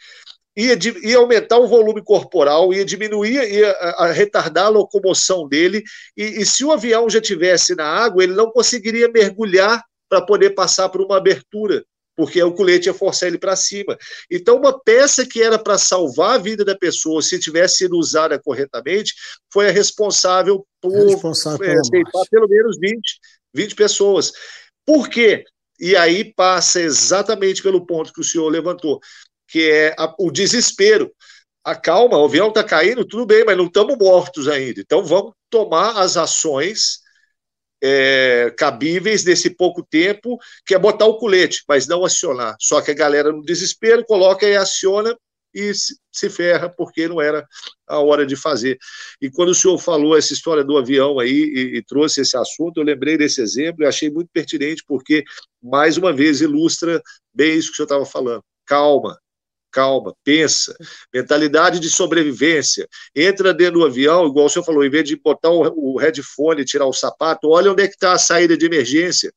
ia, 0.56 0.78
ia 1.02 1.18
aumentar 1.18 1.58
o 1.58 1.68
volume 1.68 2.02
corporal, 2.02 2.72
ia 2.72 2.84
diminuir, 2.84 3.50
ia 3.50 3.70
a, 3.72 4.04
a 4.06 4.12
retardar 4.12 4.66
a 4.66 4.70
locomoção 4.70 5.48
dele, 5.48 5.82
e, 6.16 6.42
e 6.42 6.46
se 6.46 6.64
o 6.64 6.72
avião 6.72 7.08
já 7.08 7.20
tivesse 7.20 7.74
na 7.74 7.84
água, 7.84 8.22
ele 8.22 8.34
não 8.34 8.50
conseguiria 8.50 9.08
mergulhar 9.08 9.82
para 10.08 10.20
poder 10.20 10.50
passar 10.50 10.88
por 10.88 11.00
uma 11.00 11.16
abertura, 11.16 11.84
porque 12.16 12.42
o 12.42 12.52
colete 12.52 12.88
ia 12.88 12.94
forçar 12.94 13.28
ele 13.28 13.38
para 13.38 13.56
cima. 13.56 13.96
Então, 14.30 14.58
uma 14.58 14.78
peça 14.78 15.24
que 15.24 15.42
era 15.42 15.58
para 15.58 15.78
salvar 15.78 16.34
a 16.34 16.42
vida 16.42 16.64
da 16.64 16.76
pessoa, 16.76 17.22
se 17.22 17.38
tivesse 17.38 17.78
sido 17.78 17.96
usada 17.96 18.38
corretamente, 18.38 19.14
foi 19.52 19.68
a 19.68 19.72
responsável 19.72 20.66
por 20.80 20.94
é 20.94 21.04
responsável 21.04 21.66
é, 21.66 21.76
pelo 22.30 22.48
menos 22.48 22.76
20, 22.78 23.00
20 23.54 23.74
pessoas. 23.74 24.32
Por 24.84 25.08
quê? 25.08 25.44
E 25.80 25.96
aí 25.96 26.32
passa 26.34 26.80
exatamente 26.80 27.62
pelo 27.62 27.86
ponto 27.86 28.12
que 28.12 28.20
o 28.20 28.24
senhor 28.24 28.48
levantou 28.48 29.00
que 29.50 29.68
é 29.68 29.94
a, 29.98 30.14
o 30.18 30.30
desespero. 30.30 31.12
A 31.62 31.74
calma, 31.74 32.16
o 32.16 32.24
avião 32.24 32.48
está 32.48 32.64
caindo, 32.64 33.04
tudo 33.04 33.26
bem, 33.26 33.44
mas 33.44 33.56
não 33.56 33.66
estamos 33.66 33.98
mortos 33.98 34.48
ainda. 34.48 34.80
Então 34.80 35.04
vamos 35.04 35.34
tomar 35.50 36.00
as 36.00 36.16
ações 36.16 37.00
é, 37.82 38.54
cabíveis 38.56 39.24
nesse 39.24 39.50
pouco 39.50 39.82
tempo, 39.82 40.38
que 40.64 40.74
é 40.74 40.78
botar 40.78 41.06
o 41.06 41.18
colete, 41.18 41.62
mas 41.68 41.86
não 41.86 42.04
acionar. 42.04 42.56
Só 42.58 42.80
que 42.80 42.92
a 42.92 42.94
galera, 42.94 43.30
no 43.32 43.42
desespero, 43.42 44.04
coloca 44.06 44.46
e 44.46 44.56
aciona 44.56 45.14
e 45.54 45.72
se, 45.74 46.30
ferra, 46.30 46.68
porque 46.68 47.08
não 47.08 47.20
era 47.20 47.46
a 47.86 47.98
hora 47.98 48.26
de 48.26 48.36
fazer. 48.36 48.78
E 49.20 49.30
quando 49.30 49.50
o 49.50 49.54
senhor 49.54 49.78
falou 49.78 50.16
essa 50.16 50.32
história 50.32 50.64
do 50.64 50.76
avião 50.76 51.18
aí 51.18 51.30
e, 51.30 51.76
e 51.78 51.82
trouxe 51.82 52.20
esse 52.20 52.36
assunto, 52.36 52.78
eu 52.78 52.84
lembrei 52.84 53.16
desse 53.16 53.40
exemplo 53.40 53.82
e 53.82 53.86
achei 53.86 54.10
muito 54.10 54.30
pertinente, 54.32 54.84
porque, 54.86 55.24
mais 55.62 55.96
uma 55.96 56.12
vez, 56.12 56.40
ilustra 56.40 57.02
bem 57.34 57.56
isso 57.56 57.68
que 57.68 57.74
o 57.74 57.76
senhor 57.76 57.86
estava 57.86 58.06
falando. 58.06 58.44
Calma, 58.66 59.18
calma, 59.70 60.14
pensa, 60.24 60.76
mentalidade 61.12 61.80
de 61.80 61.88
sobrevivência. 61.88 62.88
Entra 63.14 63.54
dentro 63.54 63.80
do 63.80 63.86
avião, 63.86 64.26
igual 64.26 64.46
o 64.46 64.48
senhor 64.48 64.64
falou, 64.64 64.84
em 64.84 64.90
vez 64.90 65.04
de 65.04 65.16
botar 65.16 65.50
o, 65.50 65.96
headphone 65.98 66.64
tirar 66.64 66.86
o 66.86 66.92
sapato, 66.92 67.48
olha 67.48 67.72
onde 67.72 67.82
é 67.82 67.88
que 67.88 67.94
está 67.94 68.12
a 68.12 68.18
saída 68.18 68.56
de 68.56 68.66
emergência. 68.66 69.32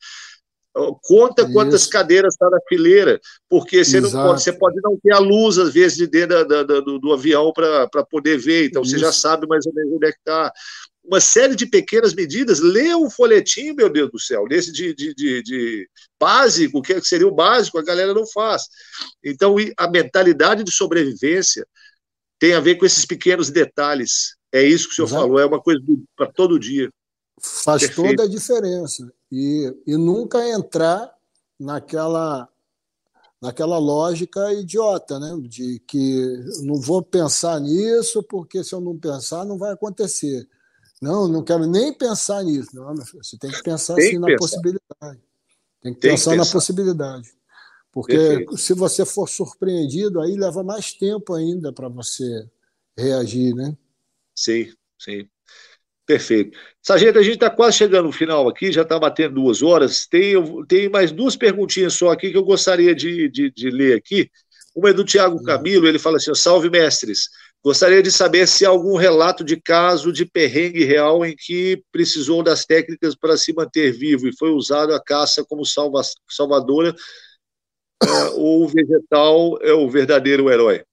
Conta 1.04 1.44
Isso. 1.44 1.54
quantas 1.54 1.86
cadeiras 1.86 2.34
está 2.34 2.50
na 2.50 2.60
fileira, 2.68 3.20
porque 3.48 3.86
você, 3.86 4.02
não 4.02 4.10
pode, 4.10 4.42
você 4.42 4.52
pode 4.52 4.82
não 4.82 4.98
ter 5.02 5.14
a 5.14 5.20
luz, 5.20 5.60
às 5.60 5.72
vezes, 5.72 5.98
de 5.98 6.08
dentro 6.08 6.48
da, 6.48 6.64
da, 6.64 6.80
do, 6.80 6.98
do, 6.98 7.14
avião 7.14 7.54
para 7.54 8.04
poder 8.10 8.40
ver, 8.40 8.66
então 8.66 8.82
Isso. 8.82 8.92
você 8.92 8.98
já 8.98 9.12
sabe 9.12 9.46
mais 9.48 9.66
ou 9.68 9.74
menos 9.74 9.94
onde 9.94 10.08
é 10.08 10.12
que 10.12 10.18
está. 10.18 10.52
Uma 11.04 11.20
série 11.20 11.56
de 11.56 11.68
pequenas 11.68 12.16
medidas, 12.16 12.60
lê 12.60 12.96
um 12.96 13.10
folhetim, 13.10 13.74
meu 13.74 13.90
Deus 13.90 14.10
do 14.10 14.20
céu, 14.20 14.48
desse 14.48 14.72
de, 14.72 14.96
de, 14.96 15.14
de, 15.14 15.44
de 15.44 15.90
básico, 16.20 16.82
que 16.82 17.00
seria 17.02 17.28
o 17.28 17.36
básico, 17.36 17.78
a 17.78 17.84
galera 17.84 18.14
não 18.14 18.26
faz. 18.26 18.64
Então, 19.24 19.56
a 19.78 19.88
mentalidade 19.88 20.64
de 20.64 20.72
sobrevivência 20.72 21.68
tem 22.40 22.54
a 22.54 22.60
ver 22.60 22.76
com 22.76 22.86
esses 22.86 23.06
pequenos 23.06 23.50
detalhes. 23.50 24.36
É 24.52 24.64
isso 24.64 24.88
que 24.88 24.94
o 24.94 24.96
senhor 24.96 25.08
Exato. 25.08 25.22
falou, 25.22 25.40
é 25.40 25.46
uma 25.46 25.62
coisa 25.62 25.82
para 26.16 26.32
todo 26.32 26.60
dia. 26.60 26.90
Faz 27.42 27.82
Perfeito. 27.82 28.10
toda 28.10 28.24
a 28.24 28.28
diferença. 28.28 29.12
E, 29.32 29.76
e 29.86 29.98
nunca 29.98 30.48
entrar 30.48 31.14
naquela 31.60 32.50
naquela 33.42 33.78
lógica 33.78 34.54
idiota, 34.54 35.20
né? 35.20 35.38
De 35.50 35.78
que 35.80 36.40
não 36.62 36.80
vou 36.80 37.02
pensar 37.02 37.60
nisso, 37.60 38.24
porque 38.24 38.64
se 38.64 38.74
eu 38.74 38.80
não 38.80 38.98
pensar, 38.98 39.44
não 39.44 39.58
vai 39.58 39.74
acontecer. 39.74 40.48
Não, 41.02 41.28
não 41.28 41.44
quero 41.44 41.68
nem 41.68 41.92
pensar 41.92 42.42
nisso. 42.42 42.70
Não, 42.74 42.96
você 42.96 43.38
tem 43.38 43.52
que 43.52 43.62
pensar 43.62 43.96
tem 43.96 44.08
assim, 44.08 44.18
na 44.18 44.28
pensar. 44.28 44.38
possibilidade. 44.40 45.22
Tem 45.82 45.94
que 45.94 46.00
tem 46.00 46.12
pensar, 46.12 46.32
que 46.32 46.38
na 46.38 46.46
possibilidade. 46.46 47.34
Porque 47.92 48.18
Perfeito. 48.18 48.58
se 48.58 48.74
você 48.74 49.06
for 49.06 49.28
surpreendido, 49.28 50.22
aí 50.22 50.38
leva 50.38 50.64
mais 50.64 50.94
tempo 50.94 51.34
ainda 51.34 51.74
para 51.74 51.90
você 51.90 52.50
reagir, 52.98 53.54
né? 53.54 53.78
Sim, 54.34 54.74
sim. 54.98 55.28
Perfeito. 56.06 56.58
Sargento, 56.82 57.18
a 57.18 57.24
gente 57.24 57.36
está 57.36 57.50
quase 57.50 57.78
chegando 57.78 58.06
no 58.06 58.12
final 58.12 58.50
aqui, 58.50 58.72
já 58.72 58.82
está 58.82 59.00
batendo 59.00 59.36
duas 59.36 59.64
horas. 59.64 60.06
Tem, 60.06 60.36
tem 60.68 60.90
mais 60.90 61.12
duas 61.12 61.36
perguntinhas 61.36 61.94
só 61.94 62.12
aqui 62.12 62.30
que 62.30 62.38
eu 62.38 62.44
gostaria 62.44 62.94
de, 62.94 63.30
de, 63.30 63.50
de 63.50 63.70
ler 63.70 63.98
aqui. 63.98 64.30
Uma 64.76 64.90
é 64.90 64.94
do 64.94 65.06
Tiago 65.06 65.38
hum. 65.38 65.44
Camilo, 65.44 65.88
ele 65.88 66.00
fala 66.00 66.18
assim: 66.18 66.34
salve 66.36 66.70
mestres. 66.70 67.30
Gostaria 67.64 68.04
de 68.04 68.12
saber 68.12 68.46
se 68.46 68.66
há 68.66 68.70
algum 68.70 68.98
relato 68.98 69.42
de 69.42 69.56
caso 69.56 70.12
de 70.12 70.26
perrengue 70.26 70.84
real 70.84 71.26
em 71.26 71.34
que 71.34 71.82
precisou 71.94 72.44
das 72.44 72.66
técnicas 72.66 73.16
para 73.16 73.38
se 73.38 73.54
manter 73.54 73.94
vivo 73.94 74.28
e 74.28 74.36
foi 74.38 74.50
usado 74.50 74.94
a 74.94 75.02
caça 75.02 75.46
como 75.46 75.66
salva, 75.66 76.02
salvadora, 76.30 76.94
é, 78.04 78.24
ou 78.36 78.66
o 78.66 78.68
vegetal 78.68 79.58
é 79.62 79.72
o 79.72 79.90
verdadeiro 79.90 80.52
herói. 80.52 80.84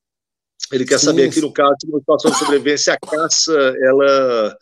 Ele 0.70 0.84
quer 0.84 1.00
Sim. 1.00 1.06
saber 1.06 1.28
aqui 1.28 1.40
no 1.40 1.52
caso, 1.52 1.74
de 1.82 1.90
uma 1.90 1.98
situação 1.98 2.30
de 2.30 2.38
sobrevivência, 2.38 2.94
a 2.94 2.98
caça, 3.04 3.52
ela 3.82 4.56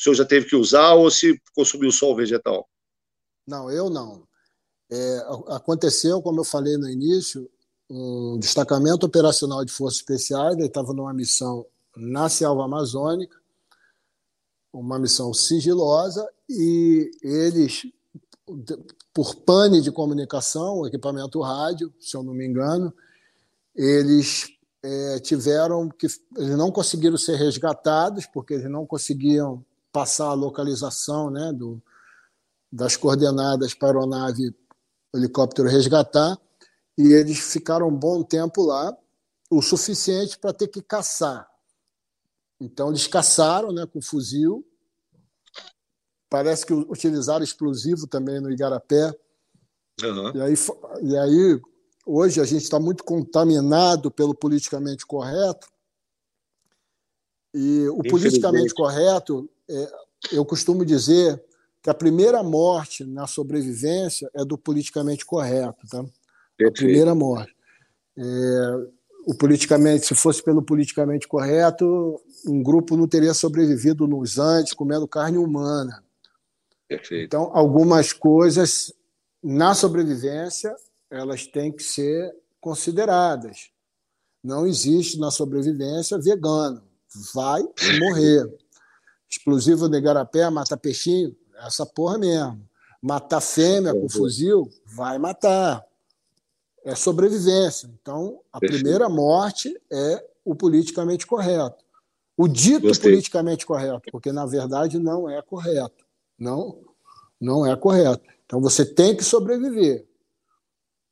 o 0.00 0.02
senhor 0.02 0.14
já 0.14 0.24
teve 0.24 0.46
que 0.46 0.56
usar 0.56 0.94
ou 0.94 1.10
se 1.10 1.38
consumiu 1.54 1.92
só 1.92 2.10
o 2.10 2.16
vegetal? 2.16 2.66
Não, 3.46 3.70
eu 3.70 3.90
não. 3.90 4.26
É, 4.90 5.18
aconteceu, 5.48 6.22
como 6.22 6.40
eu 6.40 6.44
falei 6.44 6.78
no 6.78 6.88
início, 6.88 7.50
um 7.90 8.38
destacamento 8.38 9.04
operacional 9.04 9.62
de 9.62 9.70
forças 9.70 9.98
especiais, 9.98 10.56
ele 10.56 10.66
estava 10.66 10.94
numa 10.94 11.12
missão 11.12 11.66
na 11.94 12.30
selva 12.30 12.64
amazônica, 12.64 13.36
uma 14.72 14.98
missão 14.98 15.34
sigilosa, 15.34 16.26
e 16.48 17.10
eles, 17.22 17.82
por 19.12 19.34
pane 19.34 19.82
de 19.82 19.92
comunicação, 19.92 20.86
equipamento 20.86 21.42
rádio, 21.42 21.92
se 22.00 22.16
eu 22.16 22.22
não 22.22 22.32
me 22.32 22.46
engano, 22.46 22.90
eles 23.76 24.48
é, 24.82 25.18
tiveram 25.18 25.90
que. 25.90 26.06
Eles 26.38 26.56
não 26.56 26.72
conseguiram 26.72 27.18
ser 27.18 27.36
resgatados, 27.36 28.24
porque 28.26 28.54
eles 28.54 28.70
não 28.70 28.86
conseguiam 28.86 29.62
passar 29.92 30.26
a 30.26 30.34
localização 30.34 31.30
né, 31.30 31.52
do, 31.52 31.82
das 32.72 32.96
coordenadas 32.96 33.74
para 33.74 33.88
a 33.88 33.90
aeronave 33.92 34.54
helicóptero 35.14 35.68
resgatar, 35.68 36.38
e 36.96 37.12
eles 37.12 37.38
ficaram 37.52 37.88
um 37.88 37.96
bom 37.96 38.22
tempo 38.22 38.62
lá, 38.62 38.96
o 39.50 39.60
suficiente 39.60 40.38
para 40.38 40.52
ter 40.52 40.68
que 40.68 40.80
caçar. 40.80 41.48
Então, 42.60 42.90
eles 42.90 43.06
caçaram 43.06 43.72
né, 43.72 43.86
com 43.86 44.00
fuzil, 44.00 44.64
parece 46.28 46.64
que 46.64 46.72
utilizaram 46.72 47.42
explosivo 47.42 48.06
também 48.06 48.40
no 48.40 48.50
Igarapé. 48.50 49.12
Uhum. 50.02 50.36
E, 50.36 50.40
aí, 50.40 50.54
e 51.02 51.16
aí, 51.16 51.60
hoje, 52.06 52.40
a 52.40 52.44
gente 52.44 52.62
está 52.62 52.78
muito 52.78 53.02
contaminado 53.02 54.10
pelo 54.10 54.34
politicamente 54.34 55.04
correto, 55.04 55.66
e 57.52 57.88
o 57.88 58.02
politicamente 58.04 58.72
correto 58.72 59.50
eu 60.32 60.44
costumo 60.44 60.84
dizer 60.84 61.42
que 61.82 61.90
a 61.90 61.94
primeira 61.94 62.42
morte 62.42 63.04
na 63.04 63.26
sobrevivência 63.26 64.30
é 64.34 64.44
do 64.44 64.58
politicamente 64.58 65.24
correto, 65.24 65.86
tá? 65.88 66.04
A 66.66 66.70
primeira 66.70 67.14
morte. 67.14 67.54
É, 68.16 68.86
o 69.26 69.34
politicamente, 69.34 70.06
se 70.06 70.14
fosse 70.14 70.42
pelo 70.42 70.62
politicamente 70.62 71.26
correto, 71.26 72.20
um 72.46 72.62
grupo 72.62 72.96
não 72.96 73.08
teria 73.08 73.32
sobrevivido 73.32 74.06
nos 74.06 74.38
Andes 74.38 74.74
comendo 74.74 75.08
carne 75.08 75.38
humana. 75.38 76.04
Perfeito. 76.88 77.24
Então, 77.24 77.50
algumas 77.54 78.12
coisas 78.12 78.92
na 79.42 79.74
sobrevivência 79.74 80.74
elas 81.10 81.46
têm 81.46 81.72
que 81.72 81.82
ser 81.82 82.30
consideradas. 82.60 83.70
Não 84.42 84.66
existe 84.66 85.18
na 85.18 85.30
sobrevivência 85.30 86.18
vegano, 86.18 86.82
vai 87.34 87.62
morrer. 87.98 88.46
Explosivo 89.30 89.88
de 89.88 90.00
garapé, 90.00 90.50
mata 90.50 90.76
peixinho, 90.76 91.36
essa 91.64 91.86
porra 91.86 92.18
mesmo. 92.18 92.68
Matar 93.00 93.40
fêmea 93.40 93.94
com 93.94 94.08
fuzil, 94.08 94.68
vai 94.84 95.18
matar. 95.18 95.84
É 96.84 96.94
sobrevivência. 96.94 97.88
Então, 98.00 98.40
a 98.52 98.58
primeira 98.58 99.08
morte 99.08 99.74
é 99.90 100.26
o 100.44 100.54
politicamente 100.54 101.26
correto. 101.26 101.84
O 102.36 102.48
dito 102.48 102.88
Gostei. 102.88 103.10
politicamente 103.10 103.66
correto, 103.66 104.10
porque 104.10 104.32
na 104.32 104.46
verdade 104.46 104.98
não 104.98 105.28
é 105.28 105.40
correto. 105.42 106.04
Não, 106.38 106.78
não 107.40 107.66
é 107.66 107.76
correto. 107.76 108.24
Então 108.46 108.60
você 108.60 108.84
tem 108.84 109.14
que 109.14 109.22
sobreviver. 109.22 110.06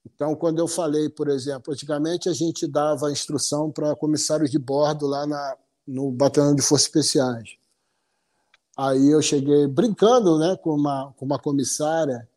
Então, 0.05 0.35
quando 0.35 0.59
eu 0.59 0.67
falei, 0.67 1.09
por 1.09 1.29
exemplo, 1.29 1.73
antigamente 1.73 2.29
a 2.29 2.33
gente 2.33 2.67
dava 2.67 3.13
instrução 3.13 3.71
para 3.71 3.95
comissários 3.95 4.51
de 4.51 4.59
bordo 4.59 5.07
lá 5.07 5.27
na, 5.27 5.57
no 5.87 6.11
Batalhão 6.11 6.55
de 6.55 6.63
Forças 6.63 6.87
Especiais. 6.87 7.57
Aí 8.79 9.09
eu 9.11 9.21
cheguei 9.21 9.67
brincando 9.67 10.39
né, 10.39 10.57
com, 10.57 10.71
uma, 10.71 11.13
com 11.17 11.25
uma 11.25 11.37
comissária. 11.37 12.29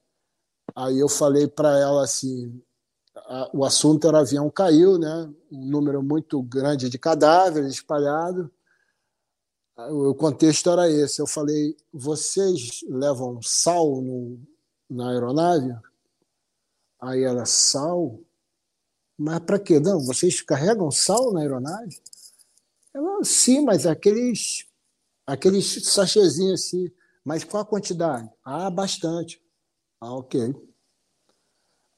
Aí 0.75 0.97
eu 0.99 1.07
falei 1.07 1.47
para 1.47 1.77
ela 1.77 2.03
assim: 2.03 2.59
a, 3.15 3.51
o 3.53 3.63
assunto 3.63 4.07
era 4.07 4.21
avião 4.21 4.49
caiu, 4.49 4.97
né, 4.97 5.31
um 5.51 5.67
número 5.67 6.01
muito 6.01 6.41
grande 6.41 6.89
de 6.89 6.97
cadáveres 6.97 7.75
espalhados. 7.75 8.49
O 9.91 10.15
contexto 10.15 10.67
era 10.71 10.89
esse. 10.89 11.21
Eu 11.21 11.27
falei: 11.27 11.77
vocês 11.93 12.79
levam 12.89 13.39
sal 13.43 14.01
no, 14.01 14.39
na 14.89 15.11
aeronave? 15.11 15.75
Aí 16.99 17.21
ela: 17.21 17.45
sal? 17.45 18.19
Mas 19.15 19.39
para 19.41 19.59
quê? 19.59 19.79
Não, 19.79 20.03
vocês 20.03 20.41
carregam 20.41 20.89
sal 20.89 21.31
na 21.33 21.41
aeronave? 21.41 22.01
Ela: 22.91 23.23
sim, 23.23 23.63
mas 23.63 23.85
aqueles 23.85 24.70
aqueles 25.33 25.87
sachêzinhos 25.89 26.61
assim. 26.61 26.91
Mas 27.23 27.43
qual 27.43 27.63
a 27.63 27.65
quantidade? 27.65 28.29
Ah, 28.43 28.69
bastante. 28.69 29.41
Ah, 29.99 30.15
ok. 30.15 30.53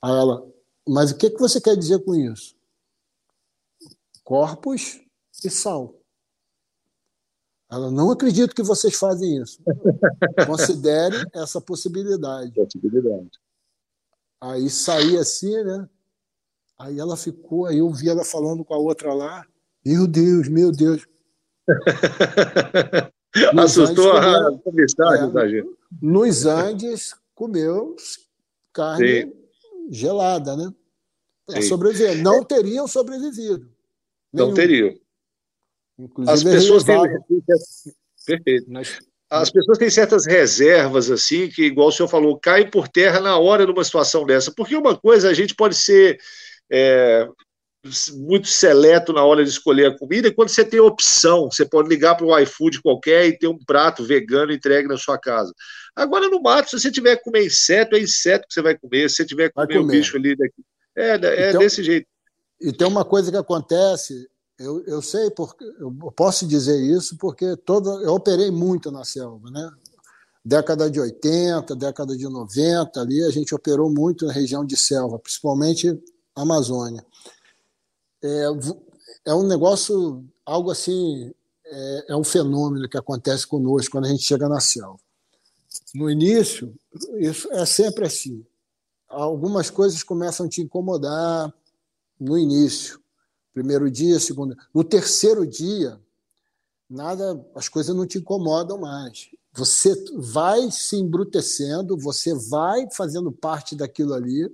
Aí 0.02 0.12
ela, 0.12 0.46
mas 0.88 1.12
o 1.12 1.18
que, 1.18 1.30
que 1.30 1.40
você 1.40 1.62
quer 1.62 1.78
dizer 1.78 2.04
com 2.04 2.14
isso? 2.14 2.56
Corpos 4.24 5.00
e 5.44 5.50
sal. 5.50 6.00
Ela, 7.72 7.90
não 7.90 8.12
acredito 8.12 8.54
que 8.54 8.62
vocês 8.62 8.96
fazem 8.96 9.42
isso. 9.42 9.60
Considere 10.46 11.16
essa 11.34 11.60
possibilidade. 11.60 12.52
Possibilidade. 12.54 13.32
Aí 14.40 14.70
saí 14.70 15.18
assim, 15.18 15.64
né? 15.64 15.90
Aí 16.78 17.00
ela 17.00 17.16
ficou, 17.16 17.66
aí 17.66 17.78
eu 17.78 17.90
vi 17.90 18.10
ela 18.10 18.26
falando 18.26 18.64
com 18.66 18.74
a 18.74 18.78
outra 18.78 19.14
lá. 19.14 19.46
Meu 19.86 20.06
Deus, 20.06 20.50
meu 20.50 20.72
Deus. 20.72 21.08
Assustou 23.58 24.12
a 24.12 24.58
comissária, 24.60 25.60
é, 25.60 25.64
Nos 26.02 26.46
Andes, 26.46 27.16
comeu 27.34 27.96
carne 28.72 29.24
Sim. 29.24 29.34
gelada, 29.90 30.56
né? 30.56 30.72
Para 31.46 31.62
sobreviver. 31.62 32.22
Não 32.22 32.44
teriam 32.44 32.88
sobrevivido. 32.88 33.70
Nenhum. 34.32 34.48
Não 34.48 34.54
teriam. 34.54 34.94
Inclusive, 35.98 36.34
As 36.34 36.44
pessoas 36.44 36.84
têm. 36.84 37.00
Perfeito. 38.26 38.66
Mas... 38.70 39.00
As 39.30 39.50
pessoas 39.50 39.80
têm 39.80 39.90
certas 39.90 40.28
reservas, 40.28 41.10
assim, 41.10 41.50
que, 41.50 41.64
igual 41.64 41.88
o 41.88 41.92
senhor 41.92 42.08
falou, 42.08 42.38
caem 42.38 42.70
por 42.70 42.88
terra 42.88 43.20
na 43.20 43.38
hora 43.38 43.66
numa 43.66 43.84
situação 43.84 44.26
dessa. 44.28 44.54
Porque 44.56 44.76
uma 44.76 44.96
coisa, 44.96 45.28
a 45.28 45.34
gente 45.34 45.56
pode 45.56 45.76
ser 45.76 46.20
é, 46.72 47.28
muito 48.14 48.48
seleto 48.48 49.12
na 49.12 49.24
hora 49.24 49.44
de 49.44 49.50
escolher 49.50 49.88
a 49.88 49.98
comida, 49.98 50.28
e 50.28 50.34
quando 50.34 50.50
você 50.50 50.64
tem 50.64 50.80
opção, 50.80 51.52
você 51.52 51.66
pode 51.66 51.90
ligar 51.90 52.16
para 52.16 52.26
o 52.26 52.40
iFood 52.40 52.82
qualquer 52.82 53.28
e 53.28 53.38
ter 53.38 53.48
um 53.48 53.58
prato 53.58 54.04
vegano 54.04 54.54
entregue 54.54 54.88
na 54.88 54.98
sua 54.98 55.18
casa. 55.18 55.54
Agora, 55.96 56.30
no 56.30 56.42
mato, 56.42 56.70
se 56.70 56.80
você 56.80 56.92
tiver 56.92 57.18
que 57.18 57.24
comer 57.24 57.46
inseto, 57.46 57.96
é 57.96 58.00
inseto 58.00 58.48
que 58.48 58.54
você 58.54 58.62
vai 58.62 58.78
comer. 58.78 59.10
Se 59.10 59.18
você 59.18 59.26
tiver 59.26 59.50
que 59.50 59.56
comer, 59.56 59.80
o 59.80 59.86
bicho 59.86 60.16
ali 60.16 60.36
daqui. 60.36 60.64
É, 60.96 61.10
é 61.10 61.50
então, 61.50 61.60
desse 61.60 61.84
jeito. 61.84 62.08
E 62.62 62.72
tem 62.72 62.88
uma 62.88 63.04
coisa 63.04 63.30
que 63.30 63.38
acontece, 63.38 64.28
eu, 64.58 64.84
eu 64.86 65.02
sei, 65.02 65.30
porque 65.32 65.66
eu 65.80 65.92
posso 66.16 66.48
dizer 66.48 66.80
isso, 66.80 67.18
porque 67.18 67.58
toda, 67.58 67.90
eu 68.04 68.14
operei 68.14 68.50
muito 68.50 68.92
na 68.92 69.04
selva, 69.04 69.52
né? 69.52 69.70
Década 70.46 70.90
de 70.90 71.00
80, 71.00 71.76
década 71.76 72.16
de 72.16 72.28
90, 72.28 73.00
ali 73.00 73.24
a 73.24 73.30
gente 73.30 73.54
operou 73.54 73.90
muito 73.90 74.26
na 74.26 74.34
região 74.34 74.66
de 74.66 74.78
selva, 74.78 75.20
principalmente 75.20 75.98
Amazônia. 76.36 77.06
É, 78.24 78.46
é 79.26 79.36
um 79.36 79.46
negócio, 79.46 80.26
algo 80.46 80.72
assim, 80.72 81.34
é, 81.66 82.06
é 82.10 82.16
um 82.16 82.24
fenômeno 82.24 82.88
que 82.88 82.98
acontece 82.98 83.46
conosco 83.46 83.92
quando 83.92 84.06
a 84.06 84.10
gente 84.10 84.24
chega 84.24 84.48
na 84.48 84.60
selva. 84.60 85.00
No 85.94 86.10
início, 86.10 86.74
isso 87.20 87.52
é 87.52 87.66
sempre 87.66 88.06
assim. 88.06 88.46
Algumas 89.08 89.70
coisas 89.70 90.02
começam 90.04 90.46
a 90.46 90.50
te 90.50 90.62
incomodar 90.62 91.54
no 92.20 92.38
início, 92.38 93.00
primeiro 93.54 93.90
dia, 93.92 94.20
segundo. 94.20 94.56
No 94.74 94.84
terceiro 94.84 95.46
dia, 95.46 96.00
nada, 96.90 97.46
as 97.54 97.70
coisas 97.70 97.96
não 97.96 98.08
te 98.08 98.18
incomodam 98.18 98.80
mais. 98.80 99.30
Você 99.54 99.94
vai 100.16 100.72
se 100.72 100.96
embrutecendo, 100.96 101.98
você 101.98 102.34
vai 102.34 102.88
fazendo 102.92 103.32
parte 103.32 103.76
daquilo 103.76 104.14
ali. 104.14 104.50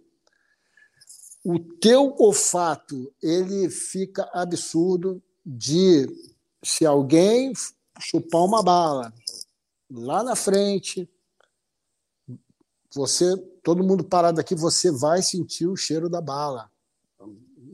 O 1.52 1.58
teu 1.58 2.16
olfato 2.20 3.12
ele 3.20 3.72
fica 3.72 4.30
absurdo 4.32 5.20
de 5.44 6.08
se 6.64 6.86
alguém 6.86 7.52
chupar 8.00 8.44
uma 8.44 8.62
bala 8.62 9.12
lá 9.90 10.22
na 10.22 10.36
frente, 10.36 11.10
você, 12.94 13.36
todo 13.64 13.84
mundo 13.84 14.04
parado 14.04 14.40
aqui, 14.40 14.54
você 14.54 14.92
vai 14.92 15.24
sentir 15.24 15.66
o 15.66 15.76
cheiro 15.76 16.08
da 16.08 16.22
bala. 16.22 16.72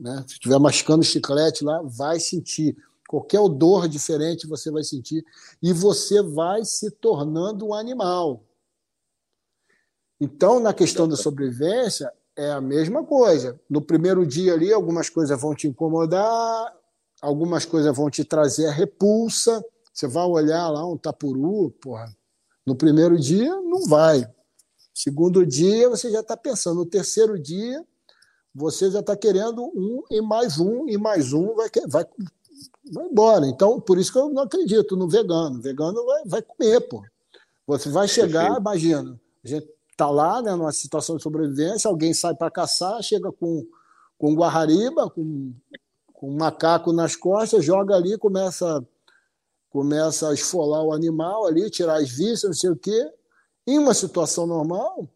Né? 0.00 0.24
Se 0.26 0.34
estiver 0.36 0.58
mascando 0.58 1.04
chiclete 1.04 1.62
lá, 1.62 1.82
vai 1.82 2.18
sentir. 2.18 2.74
Qualquer 3.06 3.40
odor 3.40 3.86
diferente 3.88 4.46
você 4.46 4.70
vai 4.70 4.84
sentir. 4.84 5.22
E 5.62 5.74
você 5.74 6.22
vai 6.22 6.64
se 6.64 6.90
tornando 6.92 7.66
um 7.66 7.74
animal. 7.74 8.42
Então, 10.18 10.60
na 10.60 10.72
questão 10.72 11.06
da 11.06 11.14
sobrevivência, 11.14 12.10
é 12.36 12.50
a 12.50 12.60
mesma 12.60 13.02
coisa. 13.04 13.58
No 13.68 13.80
primeiro 13.80 14.26
dia 14.26 14.52
ali, 14.52 14.72
algumas 14.72 15.08
coisas 15.08 15.40
vão 15.40 15.54
te 15.54 15.66
incomodar, 15.66 16.74
algumas 17.22 17.64
coisas 17.64 17.96
vão 17.96 18.10
te 18.10 18.24
trazer 18.24 18.66
a 18.66 18.72
repulsa. 18.72 19.64
Você 19.92 20.06
vai 20.06 20.26
olhar 20.26 20.68
lá 20.68 20.86
um 20.86 20.96
tapuru, 20.96 21.70
porra. 21.80 22.14
No 22.66 22.76
primeiro 22.76 23.18
dia, 23.18 23.54
não 23.62 23.86
vai. 23.86 24.28
Segundo 24.92 25.46
dia, 25.46 25.88
você 25.88 26.10
já 26.10 26.20
está 26.20 26.36
pensando. 26.36 26.76
No 26.78 26.86
terceiro 26.86 27.38
dia, 27.38 27.82
você 28.54 28.90
já 28.90 29.00
está 29.00 29.16
querendo 29.16 29.64
um 29.64 30.02
e 30.10 30.20
mais 30.20 30.58
um 30.58 30.86
e 30.88 30.98
mais 30.98 31.32
um 31.32 31.54
vai, 31.54 31.70
vai, 31.88 32.06
vai 32.92 33.06
embora. 33.06 33.46
Então, 33.46 33.80
por 33.80 33.98
isso 33.98 34.12
que 34.12 34.18
eu 34.18 34.28
não 34.28 34.42
acredito 34.42 34.96
no 34.96 35.08
vegano. 35.08 35.58
O 35.58 35.62
vegano 35.62 36.04
vai, 36.04 36.24
vai 36.26 36.42
comer, 36.42 36.80
pô. 36.82 37.02
Você 37.66 37.88
vai 37.88 38.06
chegar, 38.06 38.58
imagina, 38.58 39.18
a 39.44 39.48
gente 39.48 39.75
está 39.96 40.10
lá, 40.10 40.42
né, 40.42 40.54
numa 40.54 40.72
situação 40.72 41.16
de 41.16 41.22
sobrevivência, 41.22 41.88
alguém 41.88 42.12
sai 42.12 42.34
para 42.34 42.50
caçar, 42.50 43.02
chega 43.02 43.32
com, 43.32 43.66
com 44.18 44.34
guarrariba, 44.34 45.08
com, 45.08 45.54
com 46.12 46.30
um 46.30 46.36
macaco 46.36 46.92
nas 46.92 47.16
costas, 47.16 47.64
joga 47.64 47.96
ali, 47.96 48.18
começa, 48.18 48.86
começa 49.70 50.28
a 50.28 50.34
esfolar 50.34 50.84
o 50.84 50.92
animal 50.92 51.46
ali, 51.46 51.70
tirar 51.70 51.96
as 51.96 52.10
vísceras, 52.10 52.42
não 52.44 52.52
sei 52.52 52.70
o 52.70 52.76
quê. 52.76 53.10
Em 53.66 53.78
uma 53.78 53.94
situação 53.94 54.46
normal, 54.46 55.08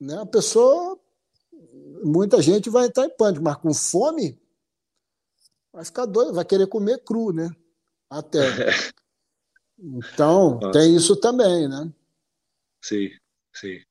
né, 0.00 0.18
a 0.20 0.26
pessoa 0.26 0.98
muita 2.04 2.42
gente 2.42 2.68
vai 2.68 2.86
entrar 2.86 3.06
em 3.06 3.16
pânico, 3.16 3.44
mas 3.44 3.56
com 3.56 3.72
fome 3.72 4.36
vai 5.72 5.84
ficar 5.84 6.06
doido, 6.06 6.34
vai 6.34 6.44
querer 6.44 6.66
comer 6.66 6.98
cru, 7.04 7.32
né? 7.32 7.50
Até. 8.10 8.40
Então, 9.84 10.60
tem 10.70 10.94
isso 10.94 11.16
também, 11.16 11.66
né? 11.68 11.92
Sim, 12.80 13.10
sim. 13.52 13.82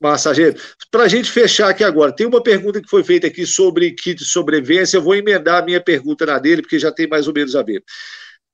Massageiro, 0.00 0.60
para 0.90 1.04
a 1.04 1.08
gente 1.08 1.30
fechar 1.30 1.70
aqui 1.70 1.82
agora, 1.82 2.14
tem 2.14 2.26
uma 2.26 2.42
pergunta 2.42 2.80
que 2.80 2.88
foi 2.88 3.02
feita 3.02 3.26
aqui 3.26 3.46
sobre 3.46 3.92
kit 3.92 4.18
de 4.18 4.24
sobrevivência. 4.24 4.96
Eu 4.96 5.02
vou 5.02 5.14
emendar 5.14 5.62
a 5.62 5.64
minha 5.64 5.80
pergunta 5.80 6.26
na 6.26 6.38
dele, 6.38 6.62
porque 6.62 6.78
já 6.78 6.92
tem 6.92 7.08
mais 7.08 7.26
ou 7.26 7.32
menos 7.32 7.56
a 7.56 7.62
ver. 7.62 7.82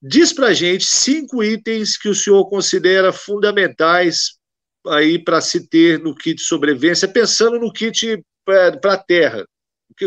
Diz 0.02 0.32
para 0.32 0.48
a 0.48 0.54
gente 0.54 0.84
cinco 0.86 1.42
itens 1.42 1.96
que 1.98 2.08
o 2.08 2.14
senhor 2.14 2.48
considera 2.48 3.12
fundamentais 3.12 4.38
aí 4.86 5.22
para 5.22 5.40
se 5.40 5.66
ter 5.68 5.98
no 5.98 6.14
kit 6.14 6.36
de 6.36 6.42
sobrevivência, 6.42 7.08
pensando 7.08 7.58
no 7.58 7.72
kit 7.72 8.22
para 8.44 8.94
a 8.94 8.96
terra? 8.96 9.46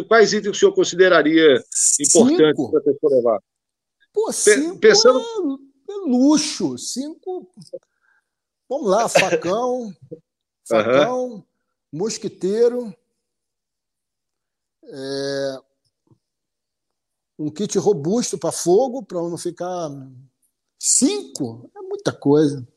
Quais 0.08 0.34
itens 0.34 0.56
o 0.56 0.60
senhor 0.60 0.74
consideraria 0.74 1.62
importantes 2.00 2.70
para 2.72 2.80
a 2.80 2.84
pessoa 2.84 3.16
levar? 3.16 3.40
Pô, 4.12 4.32
cinco 4.32 4.80
Pensando... 4.80 5.20
é, 5.90 5.94
é 5.94 5.96
luxo. 6.08 6.78
Cinco. 6.78 7.52
Vamos 8.70 8.90
lá, 8.90 9.08
facão, 9.08 9.94
facão, 10.68 11.26
uhum. 11.26 11.44
mosquiteiro, 11.92 12.96
é, 14.86 15.58
um 17.38 17.50
kit 17.50 17.78
robusto 17.78 18.38
para 18.38 18.52
fogo, 18.52 19.04
para 19.04 19.18
não 19.18 19.38
ficar. 19.38 19.90
Cinco? 20.80 21.70
É 21.76 21.82
muita 21.82 22.12
coisa. 22.12 22.68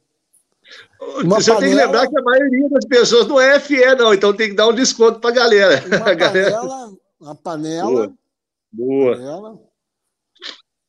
Uma 1.23 1.41
Você 1.41 1.53
panela... 1.53 1.61
tem 1.61 1.71
que 1.71 1.75
lembrar 1.75 2.09
que 2.09 2.19
a 2.19 2.23
maioria 2.23 2.69
das 2.71 2.85
pessoas 2.85 3.27
não 3.27 3.41
é 3.41 3.61
FE, 3.61 3.95
não, 3.97 4.13
então 4.13 4.35
tem 4.35 4.49
que 4.49 4.55
dar 4.57 4.69
um 4.69 4.75
desconto 4.75 5.21
para 5.21 5.31
a 5.31 5.35
galera. 5.35 5.85
Uma 5.87 6.05
panela, 6.05 6.97
uma 7.21 7.35
panela. 7.35 8.15
Boa. 8.73 9.17
Panela. 9.17 9.61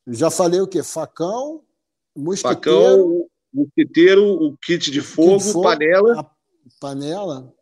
Já 0.08 0.32
falei 0.32 0.62
o 0.62 0.68
quê? 0.68 0.82
Facão, 0.82 1.62
mosquiteiro. 2.16 2.56
Facão, 2.56 3.30
mosquiteiro, 3.54 4.24
o 4.26 4.58
kit 4.58 4.90
de 4.90 5.02
fogo, 5.02 5.38
de 5.38 5.52
fogo 5.52 5.64
panela. 5.64 6.32
Panela. 6.80 7.54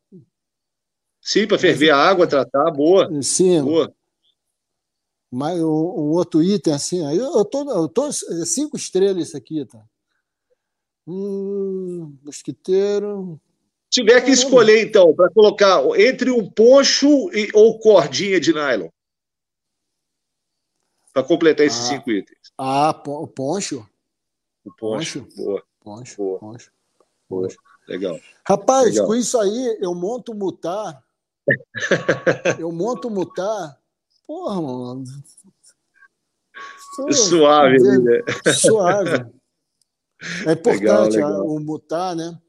Sim, 1.21 1.47
para 1.47 1.57
ferver 1.57 1.89
a 1.89 1.97
água, 1.97 2.27
tratar, 2.27 2.69
boa. 2.71 3.09
Sim. 3.21 3.63
Boa. 3.63 3.93
Mas 5.31 5.59
um, 5.59 5.65
um 5.65 6.11
outro 6.11 6.43
item 6.43 6.73
assim, 6.73 7.05
aí 7.05 7.17
eu 7.17 7.43
tô, 7.43 7.69
eu 7.69 7.89
tô 7.89 8.11
cinco 8.11 8.77
estrelas 8.77 9.29
isso 9.29 9.37
aqui, 9.37 9.65
tá? 9.65 9.83
Hum, 11.07 12.17
mosquiteiro. 12.23 13.39
Se 13.91 14.01
tiver 14.01 14.21
que 14.21 14.31
escolher, 14.31 14.85
então, 14.85 15.13
para 15.13 15.29
colocar 15.29 15.81
entre 15.99 16.31
um 16.31 16.49
poncho 16.49 17.31
e, 17.33 17.49
ou 17.53 17.79
cordinha 17.79 18.39
de 18.39 18.53
nylon. 18.53 18.89
Para 21.13 21.23
completar 21.23 21.65
esses 21.65 21.79
ah, 21.85 21.89
cinco 21.89 22.11
itens. 22.11 22.39
Ah, 22.57 22.89
o 23.07 23.27
poncho? 23.27 23.87
O 24.65 24.71
poncho. 24.73 25.21
poncho. 25.23 25.35
Boa. 25.35 25.63
Poncho. 25.79 26.17
Boa. 26.17 26.39
Poncho. 26.39 26.71
Boa. 27.29 27.47
Legal. 27.87 28.19
Rapaz, 28.47 28.91
Legal. 28.91 29.07
com 29.07 29.15
isso 29.15 29.39
aí, 29.39 29.77
eu 29.81 29.93
monto 29.93 30.33
mutar. 30.33 31.03
eu 32.59 32.71
monto 32.71 33.09
mutar. 33.09 33.79
Porra, 34.25 34.61
mano. 34.61 35.03
Suave, 37.11 37.77
né? 37.99 38.21
Suave. 38.53 39.31
É 40.47 40.53
importante 40.53 40.81
legal, 40.81 41.09
legal. 41.09 41.47
o 41.47 41.59
mutar, 41.59 42.15
né? 42.15 42.39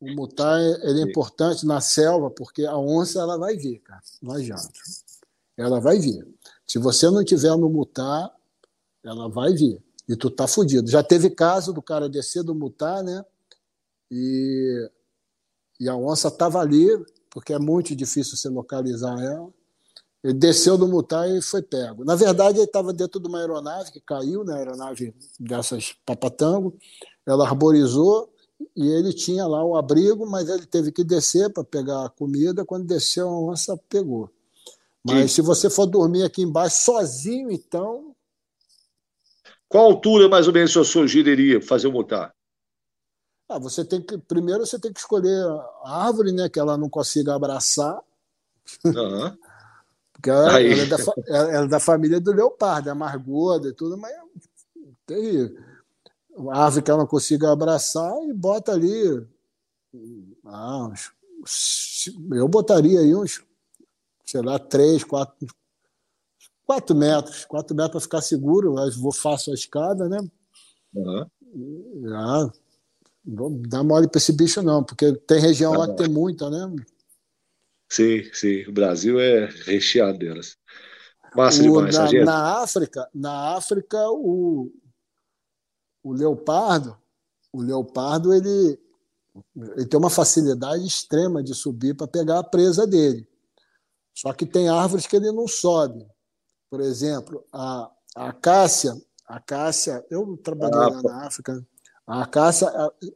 O 0.00 0.14
mutar 0.14 0.58
ele 0.60 1.00
é 1.00 1.04
importante 1.04 1.66
na 1.66 1.80
selva, 1.80 2.30
porque 2.30 2.64
a 2.64 2.76
onça 2.76 3.20
ela 3.20 3.36
vai 3.36 3.56
vir, 3.56 3.80
cara, 3.80 4.00
não 4.22 4.34
adianta. 4.34 4.70
Ela 5.56 5.78
vai 5.78 5.98
vir. 5.98 6.26
Se 6.66 6.78
você 6.78 7.10
não 7.10 7.22
tiver 7.22 7.54
no 7.56 7.68
mutar, 7.68 8.32
ela 9.04 9.28
vai 9.28 9.52
vir. 9.52 9.82
E 10.08 10.16
tu 10.16 10.30
tá 10.30 10.46
fudido. 10.46 10.90
Já 10.90 11.02
teve 11.02 11.28
caso 11.30 11.72
do 11.72 11.82
cara 11.82 12.08
descer 12.08 12.42
do 12.42 12.54
mutar, 12.54 13.02
né? 13.02 13.22
E, 14.10 14.90
e 15.78 15.88
a 15.88 15.96
onça 15.96 16.30
tava 16.30 16.58
ali, 16.58 16.88
porque 17.30 17.52
é 17.52 17.58
muito 17.58 17.94
difícil 17.94 18.36
você 18.36 18.48
localizar 18.48 19.18
ela. 19.22 19.48
Ele 20.22 20.34
desceu 20.34 20.76
do 20.76 20.86
mutar 20.86 21.28
e 21.30 21.40
foi 21.40 21.62
pego. 21.62 22.04
Na 22.04 22.14
verdade, 22.14 22.58
ele 22.58 22.66
estava 22.66 22.92
dentro 22.92 23.18
de 23.18 23.26
uma 23.26 23.38
aeronave 23.38 23.90
que 23.90 24.00
caiu, 24.00 24.44
né? 24.44 24.54
Aeronave 24.54 25.14
dessas 25.38 25.94
papatango. 26.04 26.76
ela 27.26 27.46
arborizou 27.46 28.30
e 28.76 28.86
ele 28.86 29.14
tinha 29.14 29.46
lá 29.46 29.64
o 29.64 29.76
abrigo, 29.76 30.26
mas 30.26 30.48
ele 30.48 30.66
teve 30.66 30.92
que 30.92 31.02
descer 31.02 31.50
para 31.50 31.64
pegar 31.64 32.04
a 32.04 32.10
comida. 32.10 32.66
Quando 32.66 32.86
desceu, 32.86 33.28
a 33.28 33.40
onça 33.50 33.78
pegou. 33.88 34.30
Mas 35.02 35.32
se 35.32 35.40
você 35.40 35.70
for 35.70 35.86
dormir 35.86 36.22
aqui 36.22 36.42
embaixo 36.42 36.84
sozinho, 36.84 37.50
então. 37.50 38.14
Qual 39.66 39.86
altura 39.86 40.28
mais 40.28 40.46
ou 40.46 40.52
menos 40.52 40.70
o 40.76 40.84
senhor 40.84 41.06
sugeriria 41.06 41.62
fazer 41.62 41.86
o 41.86 41.92
mutar? 41.92 42.34
Ah, 43.50 43.58
você 43.58 43.84
tem 43.84 44.00
que 44.00 44.16
primeiro 44.16 44.64
você 44.64 44.78
tem 44.78 44.92
que 44.92 45.00
escolher 45.00 45.44
a 45.82 46.06
árvore, 46.06 46.30
né, 46.32 46.48
que 46.48 46.58
ela 46.58 46.76
não 46.76 46.88
consiga 46.88 47.34
abraçar. 47.34 48.00
Uhum. 48.84 49.36
Porque 50.12 50.30
ela, 50.30 50.60
ela, 50.60 50.82
é 50.82 50.86
da, 50.86 50.96
ela, 51.26 51.64
é 51.64 51.66
da, 51.66 51.80
família 51.80 52.20
do 52.20 52.30
leopardo, 52.30 52.90
é 52.90 52.94
mais 52.94 53.20
gorda 53.22 53.68
e 53.68 53.72
tudo, 53.72 53.96
mas 53.96 54.14
terrível. 55.06 55.56
Uma 56.30 56.56
árvore 56.56 56.84
que 56.84 56.90
ela 56.90 57.00
não 57.00 57.06
consiga 57.06 57.50
abraçar 57.50 58.12
e 58.28 58.32
bota 58.32 58.72
ali. 58.72 59.26
Ah, 60.44 60.86
uns, 60.86 61.10
eu 62.32 62.46
botaria 62.46 63.00
aí 63.00 63.14
uns 63.14 63.42
sei 64.30 64.42
lá, 64.42 64.60
três, 64.60 65.02
quatro, 65.02 65.48
quatro 66.64 66.94
metros, 66.94 67.44
quatro 67.46 67.74
metros 67.74 67.92
para 67.92 68.00
ficar 68.00 68.20
seguro. 68.22 68.78
Eu 68.78 68.92
vou 69.00 69.12
faço 69.12 69.50
a 69.50 69.54
escada, 69.54 70.08
né? 70.08 70.20
Uhum. 70.94 71.26
Ah, 72.14 72.50
não 73.24 73.60
dá 73.62 73.82
mole 73.82 74.08
para 74.08 74.18
esse 74.18 74.32
bicho 74.32 74.62
não, 74.62 74.82
porque 74.82 75.12
tem 75.12 75.40
região 75.40 75.72
lá 75.72 75.88
que 75.88 75.96
tem 75.96 76.08
muita, 76.08 76.48
né? 76.50 76.74
Sim, 77.88 78.22
sim. 78.32 78.66
O 78.66 78.72
Brasil 78.72 79.20
é 79.20 79.46
recheado 79.64 80.18
delas. 80.18 80.56
Massa 81.34 81.62
o, 81.62 81.86
demais, 81.86 81.94
na, 81.94 82.24
na 82.24 82.62
África, 82.62 83.08
na 83.14 83.56
África 83.56 83.98
o, 84.10 84.72
o 86.02 86.12
leopardo, 86.12 86.96
o 87.52 87.60
leopardo 87.60 88.34
ele, 88.34 88.78
ele 89.76 89.86
tem 89.86 89.98
uma 89.98 90.10
facilidade 90.10 90.84
extrema 90.84 91.42
de 91.42 91.54
subir 91.54 91.94
para 91.94 92.08
pegar 92.08 92.40
a 92.40 92.44
presa 92.44 92.86
dele. 92.86 93.28
Só 94.14 94.32
que 94.32 94.44
tem 94.44 94.68
árvores 94.68 95.06
que 95.06 95.16
ele 95.16 95.30
não 95.30 95.46
sobe. 95.46 96.04
Por 96.68 96.80
exemplo, 96.80 97.44
a, 97.52 97.90
a 98.16 98.28
acácia, 98.28 98.92
a 99.26 99.36
acácia, 99.36 100.04
eu 100.10 100.36
trabalhei 100.36 100.78
ah, 100.78 100.88
lá 100.88 101.02
na 101.02 101.26
África, 101.26 101.64
a 102.10 102.22
acácia, 102.22 102.68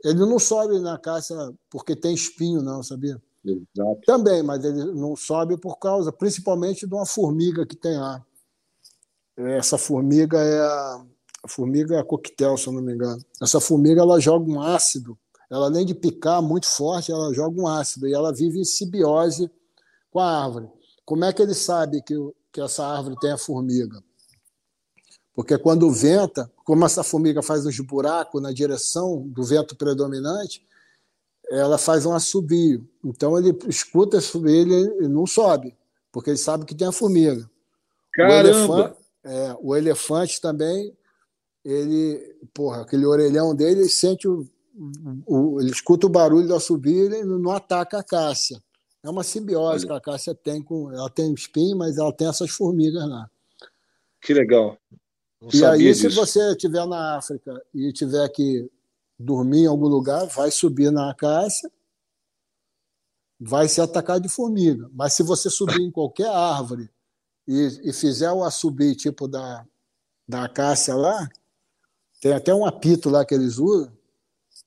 ele 0.04 0.20
não 0.20 0.38
sobe 0.38 0.78
na 0.78 0.94
acácia 0.94 1.36
porque 1.68 1.96
tem 1.96 2.14
espinho, 2.14 2.62
não, 2.62 2.80
sabia? 2.80 3.20
Exato. 3.44 4.00
Também, 4.06 4.40
mas 4.40 4.64
ele 4.64 4.84
não 4.92 5.16
sobe 5.16 5.56
por 5.56 5.80
causa, 5.80 6.12
principalmente 6.12 6.86
de 6.86 6.94
uma 6.94 7.04
formiga 7.04 7.66
que 7.66 7.74
tem 7.74 7.98
lá. 7.98 8.24
Essa 9.36 9.76
formiga 9.76 10.38
é 10.38 10.60
a, 10.60 11.04
a 11.42 11.48
formiga 11.48 12.04
coquetel, 12.04 12.56
se 12.56 12.68
eu 12.68 12.72
não 12.72 12.82
me 12.82 12.94
engano. 12.94 13.20
Essa 13.42 13.60
formiga 13.60 14.00
ela 14.00 14.20
joga 14.20 14.48
um 14.48 14.62
ácido. 14.62 15.18
Ela 15.50 15.66
além 15.66 15.84
de 15.84 15.92
picar 15.92 16.40
muito 16.40 16.68
forte, 16.68 17.10
ela 17.10 17.34
joga 17.34 17.60
um 17.60 17.66
ácido 17.66 18.06
e 18.06 18.14
ela 18.14 18.32
vive 18.32 18.60
em 18.60 18.64
simbiose 18.64 19.50
com 20.08 20.20
a 20.20 20.44
árvore. 20.44 20.68
Como 21.04 21.24
é 21.24 21.32
que 21.32 21.42
ele 21.42 21.54
sabe 21.54 22.00
que, 22.00 22.14
que 22.52 22.60
essa 22.60 22.86
árvore 22.86 23.16
tem 23.20 23.32
a 23.32 23.38
formiga? 23.38 24.00
Porque 25.34 25.58
quando 25.58 25.90
venta, 25.90 26.50
como 26.64 26.84
essa 26.84 27.02
formiga 27.02 27.42
faz 27.42 27.66
uns 27.66 27.78
buracos 27.80 28.40
na 28.40 28.52
direção 28.52 29.26
do 29.26 29.42
vento 29.42 29.74
predominante, 29.74 30.64
ela 31.50 31.76
faz 31.76 32.06
um 32.06 32.14
assobio. 32.14 32.88
Então 33.04 33.36
ele 33.36 33.56
escuta 33.66 34.18
ele, 34.46 34.74
ele 34.74 35.08
não 35.08 35.26
sobe, 35.26 35.76
porque 36.12 36.30
ele 36.30 36.38
sabe 36.38 36.64
que 36.64 36.74
tem 36.74 36.86
a 36.86 36.92
formiga. 36.92 37.50
Caramba! 38.12 38.38
O 38.38 38.46
elefante, 38.46 38.96
é, 39.24 39.56
o 39.60 39.76
elefante 39.76 40.40
também, 40.40 40.96
ele, 41.64 42.36
porra, 42.54 42.82
aquele 42.82 43.04
orelhão 43.04 43.54
dele, 43.54 43.80
ele 43.80 43.88
sente 43.88 44.28
o, 44.28 44.46
o, 45.26 45.60
ele 45.60 45.70
escuta 45.70 46.06
o 46.06 46.10
barulho 46.10 46.46
do 46.46 46.54
assobio, 46.54 47.06
ele 47.06 47.24
não 47.24 47.50
ataca 47.50 47.98
a 47.98 48.04
cássia. 48.04 48.62
É 49.02 49.10
uma 49.10 49.22
simbiose 49.22 49.84
Olha. 49.84 49.86
que 49.86 49.92
a 49.92 50.12
cássia 50.12 50.34
tem 50.34 50.62
com. 50.62 50.90
Ela 50.90 51.10
tem 51.10 51.32
espinho, 51.34 51.76
mas 51.76 51.98
ela 51.98 52.12
tem 52.12 52.26
essas 52.26 52.50
formigas 52.50 53.06
lá. 53.06 53.28
Que 54.22 54.32
legal. 54.32 54.78
Não 55.44 55.60
e 55.60 55.64
aí, 55.64 55.78
disso. 55.78 56.02
se 56.02 56.16
você 56.16 56.52
estiver 56.52 56.86
na 56.86 57.16
África 57.16 57.62
e 57.74 57.92
tiver 57.92 58.28
que 58.30 58.70
dormir 59.18 59.64
em 59.64 59.66
algum 59.66 59.86
lugar, 59.86 60.26
vai 60.26 60.50
subir 60.50 60.90
na 60.90 61.10
acácia, 61.10 61.70
vai 63.38 63.68
ser 63.68 63.82
atacado 63.82 64.22
de 64.22 64.28
formiga. 64.28 64.88
Mas 64.92 65.12
se 65.12 65.22
você 65.22 65.50
subir 65.50 65.82
em 65.82 65.90
qualquer 65.90 66.28
árvore 66.28 66.90
e, 67.46 67.80
e 67.84 67.92
fizer 67.92 68.30
o 68.32 68.42
assobio 68.42 68.94
tipo 68.96 69.28
da, 69.28 69.66
da 70.26 70.44
acácia 70.44 70.94
lá, 70.94 71.28
tem 72.20 72.32
até 72.32 72.54
um 72.54 72.64
apito 72.64 73.10
lá 73.10 73.24
que 73.24 73.34
eles 73.34 73.58
usam, 73.58 73.92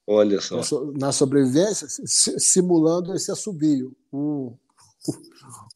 Olha 0.09 0.39
só. 0.39 0.61
Na 0.93 1.11
sobrevivência, 1.11 1.85
simulando 2.07 3.13
esse 3.13 3.29
assobio. 3.29 3.93
O, 4.09 4.53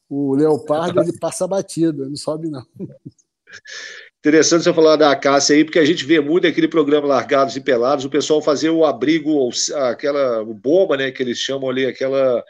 o, 0.09 0.29
o 0.29 0.35
leopardo 0.35 1.01
ele 1.01 1.17
passa 1.19 1.45
batido, 1.45 2.07
não 2.07 2.15
sobe, 2.15 2.49
não. 2.49 2.65
Interessante 4.21 4.63
você 4.63 4.73
falar 4.73 4.97
da 4.97 5.11
Acácia 5.11 5.55
aí, 5.55 5.65
porque 5.65 5.79
a 5.79 5.85
gente 5.85 6.05
vê 6.05 6.21
muito 6.21 6.45
aquele 6.45 6.67
programa 6.67 7.07
Largados 7.07 7.55
e 7.55 7.59
Pelados, 7.59 8.05
o 8.05 8.09
pessoal 8.09 8.39
fazer 8.39 8.69
o 8.69 8.85
abrigo, 8.85 9.49
aquela 9.89 10.43
o 10.43 10.53
bomba, 10.53 10.95
né, 10.95 11.09
que 11.09 11.23
eles 11.23 11.39
chamam 11.39 11.67
ali, 11.67 11.87
aquela, 11.87 12.43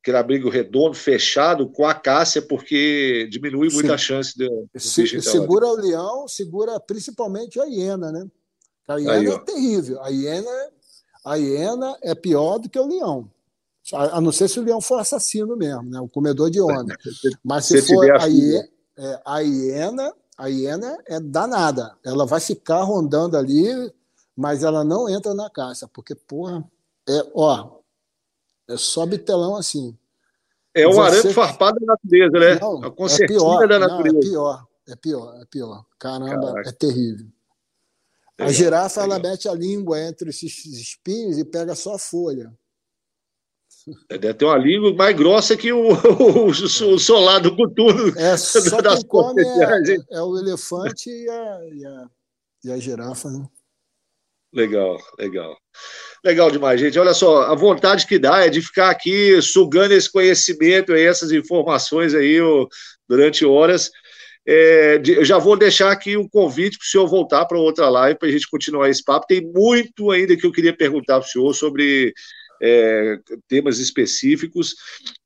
aquele 0.00 0.16
abrigo 0.16 0.48
redondo, 0.48 0.94
fechado, 0.94 1.68
com 1.68 1.84
a 1.84 1.90
Acácia, 1.90 2.40
porque 2.40 3.28
diminui 3.32 3.68
muito 3.68 3.88
Sim. 3.88 3.92
a 3.92 3.98
chance 3.98 4.32
de, 4.38 4.48
Se, 4.76 5.20
Segura 5.20 5.66
o 5.66 5.74
leão, 5.74 6.28
segura 6.28 6.78
principalmente 6.78 7.60
a 7.60 7.64
hiena, 7.64 8.12
né? 8.12 8.24
A 8.86 8.96
hiena 8.96 9.12
aí, 9.14 9.26
é 9.26 9.38
terrível. 9.40 10.00
A 10.00 10.08
hiena 10.10 10.70
a 11.28 11.36
hiena 11.36 11.96
é 12.02 12.14
pior 12.14 12.58
do 12.58 12.70
que 12.70 12.78
o 12.78 12.86
leão. 12.86 13.30
A 13.92 14.20
não 14.20 14.32
ser 14.32 14.48
se 14.48 14.58
o 14.60 14.62
leão 14.62 14.80
for 14.80 14.98
assassino 14.98 15.56
mesmo, 15.56 15.84
né? 15.84 16.00
o 16.00 16.08
comedor 16.08 16.50
de 16.50 16.60
onda. 16.62 16.96
Mas 17.44 17.66
se, 17.66 17.82
se 17.82 17.94
for 17.94 18.10
a 18.12 18.26
hiena, 18.26 18.68
é, 18.96 19.20
a 19.24 19.38
hiena, 19.40 20.14
a 20.38 20.46
hiena 20.48 20.96
é 21.06 21.18
danada. 21.18 21.98
Ela 22.04 22.24
vai 22.24 22.38
ficar 22.38 22.82
rondando 22.82 23.36
ali, 23.36 23.66
mas 24.36 24.62
ela 24.62 24.84
não 24.84 25.08
entra 25.08 25.34
na 25.34 25.50
caça, 25.50 25.88
porque, 25.88 26.14
porra, 26.14 26.64
é, 27.08 27.26
ó, 27.34 27.80
é 28.68 28.76
só 28.76 29.04
bitelão 29.04 29.56
assim. 29.56 29.98
É 30.72 30.86
um 30.86 31.00
arame 31.00 31.32
farpado 31.34 31.80
da 31.80 31.86
natureza, 31.86 32.38
né? 32.38 32.58
Não, 32.60 32.84
a 32.84 32.86
é 32.86 33.26
pior, 33.26 33.66
da 33.66 33.78
natureza. 33.80 34.14
Não, 34.14 34.20
é 34.20 34.30
pior, 34.30 34.66
é 34.86 34.96
pior, 34.96 35.42
é 35.42 35.44
pior. 35.46 35.84
Caramba, 35.98 36.52
Caraca. 36.52 36.68
é 36.68 36.72
terrível. 36.72 37.26
A 38.38 38.52
girafa 38.52 39.02
legal. 39.02 39.18
ela 39.18 39.28
mete 39.30 39.48
a 39.48 39.54
língua 39.54 40.00
entre 40.00 40.30
esses 40.30 40.64
espinhos 40.66 41.36
e 41.36 41.44
pega 41.44 41.74
só 41.74 41.96
a 41.96 41.98
folha. 41.98 42.56
Deve 44.08 44.34
ter 44.34 44.44
uma 44.44 44.56
língua 44.56 44.92
mais 44.94 45.16
grossa 45.16 45.56
que 45.56 45.72
o, 45.72 45.92
o, 45.92 46.46
o 46.46 46.98
solado 46.98 47.54
coturno. 47.56 48.12
É, 48.18 48.36
só 48.36 48.60
quem 48.82 49.06
come 49.06 49.42
é, 49.42 49.96
é, 50.16 50.22
o 50.22 50.38
elefante 50.38 51.10
e 51.10 51.28
a, 51.28 51.60
e 51.72 51.86
a, 51.86 52.06
e 52.64 52.72
a 52.72 52.78
girafa. 52.78 53.30
Né? 53.30 53.46
Legal, 54.52 54.98
legal. 55.18 55.56
Legal 56.24 56.50
demais, 56.50 56.80
gente. 56.80 56.98
Olha 56.98 57.14
só, 57.14 57.42
a 57.42 57.54
vontade 57.54 58.06
que 58.06 58.18
dá 58.18 58.44
é 58.44 58.48
de 58.48 58.60
ficar 58.60 58.90
aqui 58.90 59.40
sugando 59.40 59.92
esse 59.92 60.10
conhecimento 60.10 60.96
e 60.96 61.04
essas 61.04 61.30
informações 61.32 62.14
aí 62.14 62.38
durante 63.08 63.44
horas. 63.44 63.90
É, 64.50 65.00
eu 65.04 65.24
já 65.26 65.36
vou 65.36 65.58
deixar 65.58 65.92
aqui 65.92 66.16
um 66.16 66.26
convite 66.26 66.78
para 66.78 66.84
o 66.84 66.88
senhor 66.88 67.06
voltar 67.06 67.44
para 67.44 67.58
outra 67.58 67.90
live 67.90 68.18
para 68.18 68.28
a 68.28 68.32
gente 68.32 68.48
continuar 68.48 68.88
esse 68.88 69.04
papo. 69.04 69.26
Tem 69.26 69.42
muito 69.42 70.10
ainda 70.10 70.34
que 70.36 70.46
eu 70.46 70.52
queria 70.52 70.74
perguntar 70.74 71.20
para 71.20 71.28
o 71.28 71.30
senhor 71.30 71.52
sobre 71.52 72.14
é, 72.62 73.18
temas 73.46 73.78
específicos, 73.78 74.74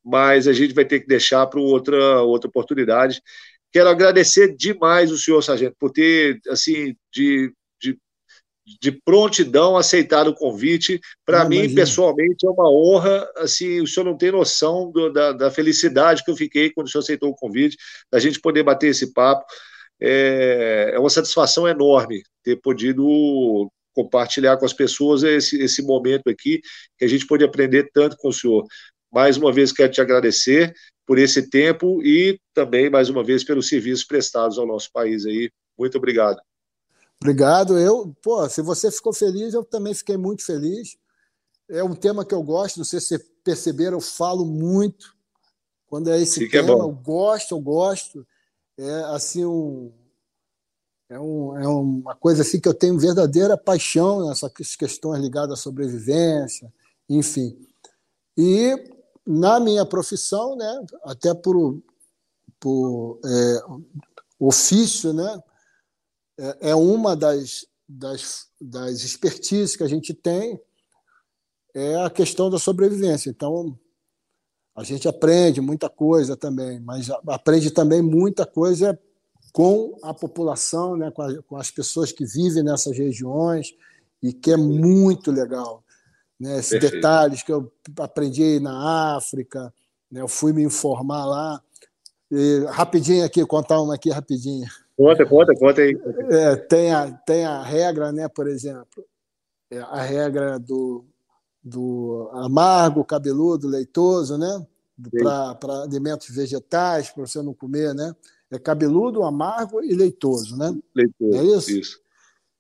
mas 0.05 0.47
a 0.49 0.53
gente 0.53 0.75
vai 0.75 0.85
ter 0.85 1.01
que 1.01 1.07
deixar 1.07 1.47
para 1.47 1.61
outra, 1.61 2.23
outra 2.23 2.49
oportunidade. 2.49 3.23
Quero 3.73 3.89
agradecer 3.89 4.55
demais 4.55 5.11
o 5.11 5.19
senhor, 5.19 5.43
Sargento, 5.43 5.77
por 5.79 5.91
ter, 5.91 6.41
assim, 6.49 6.95
de 7.13 7.53
de 8.81 8.93
prontidão 8.93 9.77
aceitar 9.77 10.29
o 10.29 10.35
convite. 10.35 11.01
Para 11.25 11.45
mim, 11.49 11.75
pessoalmente, 11.75 12.47
é 12.47 12.51
uma 12.51 12.71
honra. 12.71 13.29
Assim, 13.37 13.81
o 13.81 13.87
senhor 13.87 14.07
não 14.07 14.17
tem 14.17 14.31
noção 14.31 14.91
do, 14.91 15.13
da, 15.13 15.33
da, 15.33 15.51
felicidade 15.51 16.25
que 16.25 16.31
eu 16.31 16.37
fiquei 16.37 16.71
quando 16.71 16.87
o 16.87 16.91
senhor 16.91 17.03
aceitou 17.03 17.31
o 17.31 17.35
convite, 17.35 17.77
da 18.11 18.19
gente 18.19 18.41
poder 18.41 18.63
bater 18.63 18.89
esse 18.89 19.13
papo. 19.13 19.45
É, 20.01 20.93
é 20.95 20.99
uma 20.99 21.11
satisfação 21.11 21.69
enorme 21.69 22.23
ter 22.43 22.57
podido 22.57 23.71
compartilhar 23.94 24.56
com 24.56 24.64
as 24.64 24.73
pessoas 24.73 25.23
esse, 25.23 25.60
esse 25.62 25.82
momento 25.82 26.28
aqui, 26.28 26.60
que 26.98 27.05
a 27.05 27.09
gente 27.09 27.27
pôde 27.27 27.44
aprender 27.44 27.90
tanto 27.93 28.16
com 28.16 28.28
o 28.28 28.32
senhor. 28.32 28.66
Mais 29.12 29.36
uma 29.36 29.52
vez, 29.52 29.73
quero 29.73 29.93
te 29.93 30.01
agradecer 30.01 30.74
por 31.06 31.19
esse 31.19 31.48
tempo 31.51 32.02
e 32.02 32.40
também, 32.55 32.89
mais 32.89 33.10
uma 33.10 33.23
vez, 33.23 33.44
pelos 33.44 33.69
serviços 33.69 34.05
prestados 34.05 34.59
ao 34.59 34.66
nosso 34.66 34.90
país 34.93 35.27
aí. 35.27 35.51
Muito 35.78 35.98
obrigado. 35.98 36.40
Obrigado. 37.20 37.78
Eu, 37.78 38.14
pô, 38.23 38.48
se 38.48 38.62
você 38.62 38.90
ficou 38.90 39.12
feliz, 39.12 39.55
eu 39.55 39.64
também 39.64 39.94
fiquei 39.94 40.16
muito 40.16 40.44
feliz. 40.44 40.97
É 41.69 41.85
um 41.85 41.94
tema 41.94 42.24
que 42.24 42.35
eu 42.35 42.43
gosto, 42.43 42.78
não 42.78 42.85
sei 42.85 43.01
se 43.01 43.09
vocês 43.09 43.31
perceberam, 43.44 43.98
eu 43.98 44.01
falo 44.01 44.44
muito. 44.44 45.14
Quando 45.86 46.10
é 46.10 46.20
esse 46.20 46.40
Sim, 46.40 46.44
é 46.47 46.48
tema, 46.48 46.70
é 46.70 46.73
eu 46.73 46.90
gosto, 46.90 47.55
eu 47.55 47.60
gosto. 47.60 48.27
É 48.78 48.90
assim 49.14 49.44
um 49.44 49.93
é, 51.12 51.20
um, 51.20 51.59
é 51.59 51.68
uma 51.68 52.14
coisa 52.16 52.40
assim 52.40 52.59
que 52.59 52.68
eu 52.68 52.72
tenho 52.72 52.98
verdadeira 52.98 53.56
paixão 53.56 54.26
nessas 54.26 54.51
questões 54.76 55.20
ligadas 55.20 55.59
à 55.59 55.62
sobrevivência, 55.62 56.72
enfim. 57.09 57.55
E 58.36 58.74
na 59.26 59.60
minha 59.60 59.84
profissão, 59.84 60.56
né, 60.56 60.86
até 61.05 61.34
por, 61.34 61.78
por 62.59 63.20
é, 63.24 63.62
ofício, 64.39 65.12
né, 65.12 65.43
é, 66.39 66.70
é 66.70 66.74
uma 66.74 67.14
das, 67.14 67.66
das, 67.86 68.47
das 68.59 69.02
expertises 69.02 69.76
que 69.76 69.84
a 69.84 69.89
gente 69.89 70.14
tem 70.14 70.59
é 71.74 71.97
a 71.97 72.09
questão 72.09 72.48
da 72.51 72.59
sobrevivência. 72.59 73.28
Então, 73.28 73.78
a 74.74 74.82
gente 74.82 75.06
aprende 75.06 75.60
muita 75.60 75.90
coisa 75.90 76.36
também, 76.36 76.80
mas 76.80 77.10
aprende 77.28 77.70
também 77.70 78.01
muita 78.01 78.47
coisa 78.47 78.98
com 79.53 79.99
a 80.03 80.15
população, 80.15 80.97
né, 80.97 81.11
com, 81.11 81.23
a, 81.23 81.43
com 81.43 81.57
as 81.57 81.70
pessoas 81.70 82.11
que 82.11 82.24
vivem 82.24 82.62
nessas 82.62 82.97
regiões, 82.97 83.74
e 84.23 84.33
que 84.33 84.53
é 84.53 84.57
muito 84.57 85.31
legal. 85.31 85.85
Né, 86.41 86.59
esses 86.59 86.70
Perfeito. 86.70 86.95
detalhes 86.95 87.43
que 87.43 87.53
eu 87.53 87.70
aprendi 87.99 88.59
na 88.61 89.16
África, 89.16 89.73
né, 90.11 90.20
eu 90.20 90.29
fui 90.29 90.53
me 90.53 90.62
informar 90.62 91.24
lá. 91.27 91.62
E, 92.31 92.65
rapidinho 92.69 93.24
aqui, 93.24 93.45
contar 93.45 93.81
uma 93.81 93.95
aqui 93.95 94.11
rapidinho. 94.11 94.66
Conta, 94.97 95.27
conta, 95.27 95.55
conta 95.55 95.81
aí. 95.83 95.99
É, 96.31 96.57
tem, 96.57 96.93
a, 96.93 97.11
tem 97.11 97.45
a 97.45 97.62
regra, 97.62 98.11
né, 98.12 98.29
por 98.29 98.47
exemplo, 98.49 99.05
é 99.70 99.79
a 99.79 100.03
regra 100.03 100.59
do, 100.59 101.05
do 101.62 102.31
amargo, 102.35 103.05
cabeludo, 103.05 103.69
leitoso, 103.69 104.37
né? 104.37 104.66
Para 105.59 105.83
alimentos 105.83 106.29
vegetais, 106.29 107.11
para 107.11 107.27
você 107.27 107.41
não 107.43 107.55
comer, 107.55 107.95
né? 107.95 108.15
É 108.53 108.59
cabeludo, 108.59 109.23
amargo 109.23 109.83
e 109.83 109.95
leitoso, 109.95 110.59
né? 110.59 110.79
Leitoso. 110.95 111.39
É 111.39 111.45
isso? 111.57 111.70
Isso. 111.70 112.01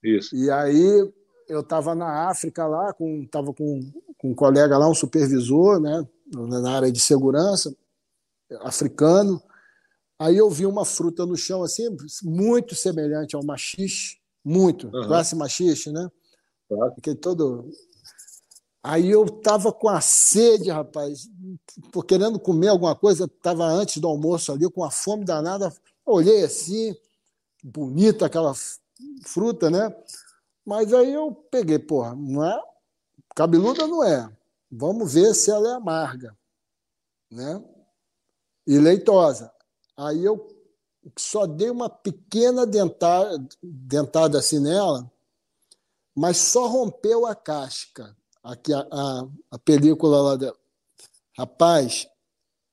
isso. 0.02 0.36
E 0.36 0.50
aí 0.50 1.12
eu 1.48 1.60
estava 1.60 1.94
na 1.94 2.30
África 2.30 2.66
lá, 2.66 2.94
com, 2.94 3.26
tava 3.26 3.52
com, 3.52 3.80
com 4.16 4.30
um 4.30 4.34
colega 4.34 4.78
lá, 4.78 4.88
um 4.88 4.94
supervisor, 4.94 5.78
né? 5.78 6.02
Na 6.32 6.76
área 6.76 6.90
de 6.90 6.98
segurança, 6.98 7.76
africano. 8.60 9.42
Aí 10.18 10.38
eu 10.38 10.48
vi 10.48 10.64
uma 10.64 10.86
fruta 10.86 11.26
no 11.26 11.36
chão, 11.36 11.62
assim, 11.62 11.94
muito 12.22 12.74
semelhante 12.74 13.36
ao 13.36 13.44
machixe, 13.44 14.16
muito, 14.42 14.86
uhum. 14.86 15.06
classe 15.06 15.36
machixe, 15.36 15.92
né? 15.92 16.08
Claro. 16.68 16.94
Fiquei 16.94 17.14
todo 17.14 17.68
Aí 18.82 19.10
eu 19.10 19.24
estava 19.24 19.72
com 19.72 19.88
a 19.88 20.00
sede, 20.00 20.68
rapaz, 20.68 21.30
querendo 22.08 22.40
comer 22.40 22.68
alguma 22.68 22.96
coisa, 22.96 23.26
estava 23.26 23.64
antes 23.64 23.98
do 23.98 24.08
almoço 24.08 24.50
ali, 24.50 24.68
com 24.68 24.82
a 24.82 24.90
fome 24.90 25.24
danada. 25.24 25.72
Olhei 26.04 26.42
assim, 26.42 26.96
bonita 27.62 28.26
aquela 28.26 28.52
fruta, 29.24 29.70
né? 29.70 29.94
Mas 30.66 30.92
aí 30.92 31.12
eu 31.12 31.32
peguei, 31.32 31.78
porra, 31.78 32.16
não 32.16 32.44
é? 32.44 32.60
Cabeluda 33.36 33.86
não 33.86 34.02
é. 34.02 34.28
Vamos 34.68 35.14
ver 35.14 35.32
se 35.32 35.50
ela 35.50 35.68
é 35.68 35.74
amarga, 35.74 36.36
né? 37.30 37.62
E 38.66 38.78
leitosa. 38.78 39.52
Aí 39.96 40.24
eu 40.24 40.48
só 41.16 41.46
dei 41.46 41.70
uma 41.70 41.88
pequena 41.88 42.66
dentada, 42.66 43.46
dentada 43.62 44.38
assim 44.38 44.58
nela, 44.58 45.08
mas 46.16 46.36
só 46.36 46.66
rompeu 46.66 47.26
a 47.26 47.34
casca 47.34 48.16
aqui 48.42 48.72
a, 48.72 48.80
a, 48.90 49.28
a 49.52 49.58
película 49.58 50.20
lá 50.20 50.36
da. 50.36 50.54
Rapaz, 51.36 52.06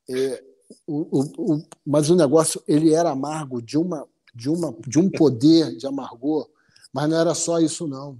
é, 0.10 0.44
o, 0.86 1.20
o, 1.20 1.54
o, 1.56 1.64
mas 1.86 2.10
o 2.10 2.16
negócio 2.16 2.62
ele 2.68 2.94
era 2.94 3.12
amargo 3.12 3.62
de 3.62 3.78
uma 3.78 4.08
de 4.34 4.50
uma 4.50 4.76
de 4.88 5.00
um 5.00 5.10
poder 5.10 5.76
de 5.76 5.88
amargor, 5.88 6.50
mas 6.94 7.10
não 7.10 7.18
era 7.18 7.34
só 7.34 7.60
isso 7.60 7.88
não. 7.88 8.20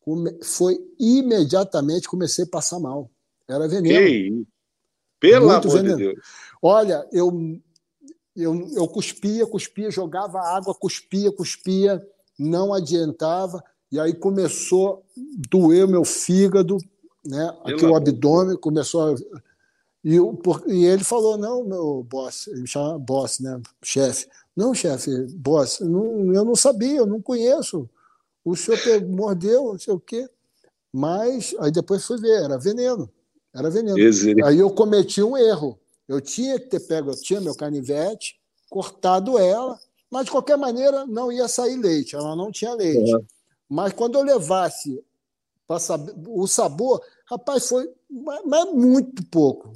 Come, 0.00 0.38
foi 0.42 0.78
imediatamente 0.98 2.08
comecei 2.08 2.44
a 2.44 2.48
passar 2.48 2.78
mal. 2.78 3.10
Era 3.48 3.68
veneno. 3.68 3.98
Que 3.98 4.46
Pelo 5.18 5.48
Muito 5.48 5.68
amor 5.68 5.76
veneno. 5.76 5.96
de 5.96 6.04
Deus. 6.04 6.26
Olha, 6.62 7.06
eu 7.12 7.60
eu, 8.36 8.68
eu 8.74 8.86
cuspia, 8.86 9.46
cuspia, 9.46 9.90
jogava 9.90 10.38
água, 10.40 10.74
cuspia, 10.74 11.32
cuspia, 11.32 12.06
não 12.38 12.74
adiantava. 12.74 13.64
E 13.90 14.00
aí 14.00 14.12
começou 14.14 15.04
a 15.16 15.20
doer 15.48 15.86
meu 15.86 16.04
fígado, 16.04 16.76
né? 17.24 17.56
aqui 17.64 17.84
o 17.84 17.94
abdômen 17.94 18.56
começou 18.56 19.14
a. 19.14 19.14
E, 20.04 20.16
e 20.68 20.84
ele 20.84 21.04
falou: 21.04 21.36
não, 21.36 21.64
meu 21.64 22.06
boss, 22.08 22.46
ele 22.48 22.62
me 22.62 22.68
chama 22.68 22.98
boss, 22.98 23.40
né? 23.40 23.60
chefe. 23.82 24.28
Não, 24.56 24.74
chefe, 24.74 25.10
boss, 25.34 25.80
não, 25.80 26.32
eu 26.32 26.44
não 26.44 26.56
sabia, 26.56 26.98
eu 26.98 27.06
não 27.06 27.20
conheço. 27.20 27.88
O 28.44 28.56
senhor 28.56 28.78
mordeu, 29.08 29.64
não 29.72 29.78
sei 29.78 29.92
o 29.92 30.00
quê. 30.00 30.28
Mas 30.92 31.54
aí 31.60 31.70
depois 31.70 32.04
fui 32.04 32.18
ver, 32.18 32.44
era 32.44 32.56
veneno. 32.56 33.10
Era 33.54 33.68
veneno. 33.68 33.96
Aí 34.44 34.58
eu 34.58 34.70
cometi 34.70 35.22
um 35.22 35.36
erro. 35.36 35.78
Eu 36.08 36.20
tinha 36.20 36.58
que 36.58 36.66
ter 36.66 36.80
pego, 36.80 37.10
eu 37.10 37.20
tinha 37.20 37.40
meu 37.40 37.54
canivete, 37.54 38.38
cortado 38.70 39.38
ela, 39.38 39.78
mas 40.10 40.26
de 40.26 40.30
qualquer 40.30 40.56
maneira 40.56 41.04
não 41.04 41.32
ia 41.32 41.48
sair 41.48 41.76
leite, 41.76 42.14
ela 42.14 42.36
não 42.36 42.52
tinha 42.52 42.74
leite. 42.74 43.12
Uhum. 43.12 43.24
Mas 43.68 43.92
quando 43.92 44.16
eu 44.16 44.22
levasse 44.22 45.04
saber, 45.80 46.14
o 46.28 46.46
sabor, 46.46 47.02
rapaz, 47.28 47.68
foi 47.68 47.92
mas 48.08 48.72
muito 48.72 49.24
pouco. 49.26 49.72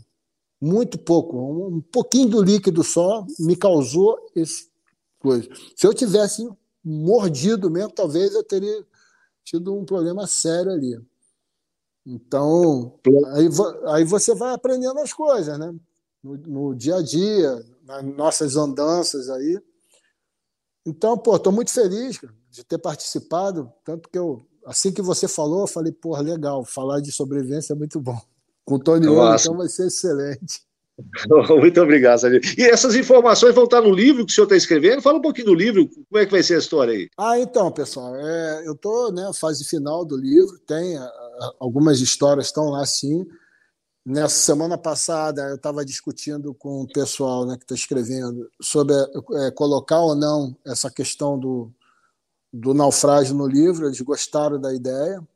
Muito 0.60 0.98
pouco. 0.98 1.36
Um 1.68 1.80
pouquinho 1.80 2.28
do 2.28 2.42
líquido 2.42 2.84
só 2.84 3.26
me 3.38 3.56
causou 3.56 4.18
esse 4.34 4.70
coisa. 5.18 5.48
Se 5.76 5.86
eu 5.86 5.94
tivesse 5.94 6.48
mordido 6.82 7.70
mesmo, 7.70 7.92
talvez 7.92 8.34
eu 8.34 8.42
teria 8.42 8.86
tido 9.44 9.74
um 9.76 9.84
problema 9.84 10.26
sério 10.26 10.72
ali. 10.72 10.98
Então, 12.06 12.98
aí, 13.34 13.48
aí 13.94 14.04
você 14.04 14.34
vai 14.34 14.54
aprendendo 14.54 14.98
as 14.98 15.12
coisas, 15.12 15.58
né? 15.58 15.74
No, 16.22 16.36
no 16.36 16.74
dia 16.74 16.96
a 16.96 17.02
dia, 17.02 17.64
nas 17.84 18.04
nossas 18.04 18.56
andanças 18.56 19.28
aí. 19.28 19.60
Então, 20.86 21.16
pô, 21.16 21.36
estou 21.36 21.52
muito 21.52 21.70
feliz 21.70 22.18
de 22.50 22.64
ter 22.64 22.78
participado, 22.78 23.72
tanto 23.84 24.08
que 24.08 24.18
eu, 24.18 24.44
assim 24.66 24.92
que 24.92 25.02
você 25.02 25.28
falou, 25.28 25.62
eu 25.62 25.66
falei, 25.66 25.92
pô, 25.92 26.16
legal, 26.20 26.64
falar 26.64 27.00
de 27.00 27.12
sobrevivência 27.12 27.72
é 27.72 27.76
muito 27.76 28.00
bom. 28.00 28.20
Com 28.64 28.74
o 28.74 28.78
Tony 28.78 29.06
Ouro, 29.06 29.36
então 29.38 29.56
vai 29.56 29.68
ser 29.68 29.86
excelente. 29.86 30.62
Muito 31.58 31.80
obrigado, 31.80 32.18
Sérgio. 32.18 32.40
E 32.58 32.62
essas 32.62 32.94
informações 32.94 33.54
vão 33.54 33.64
estar 33.64 33.80
no 33.80 33.90
livro 33.90 34.24
que 34.24 34.32
o 34.32 34.34
senhor 34.34 34.44
está 34.44 34.56
escrevendo? 34.56 35.02
Fala 35.02 35.18
um 35.18 35.22
pouquinho 35.22 35.46
do 35.46 35.54
livro, 35.54 35.88
como 35.88 36.22
é 36.22 36.26
que 36.26 36.32
vai 36.32 36.42
ser 36.42 36.56
a 36.56 36.58
história 36.58 36.92
aí? 36.92 37.08
Ah, 37.16 37.38
então, 37.38 37.70
pessoal, 37.72 38.14
é, 38.16 38.66
eu 38.66 38.72
estou 38.72 39.12
na 39.12 39.28
né, 39.28 39.32
fase 39.32 39.64
final 39.64 40.04
do 40.04 40.16
livro, 40.16 40.58
tem 40.66 40.98
algumas 41.58 42.00
histórias 42.00 42.46
estão 42.46 42.70
lá 42.70 42.84
sim. 42.84 43.26
Nessa 44.04 44.36
semana 44.36 44.78
passada, 44.78 45.42
eu 45.48 45.56
estava 45.56 45.84
discutindo 45.84 46.54
com 46.54 46.82
o 46.82 46.88
pessoal 46.88 47.46
né, 47.46 47.56
que 47.56 47.64
está 47.64 47.74
escrevendo 47.74 48.48
sobre 48.60 48.94
é, 48.94 49.50
colocar 49.50 50.00
ou 50.00 50.14
não 50.14 50.56
essa 50.66 50.90
questão 50.90 51.38
do, 51.38 51.70
do 52.52 52.74
naufrágio 52.74 53.34
no 53.34 53.46
livro, 53.46 53.86
eles 53.86 54.00
gostaram 54.00 54.60
da 54.60 54.74
ideia. 54.74 55.26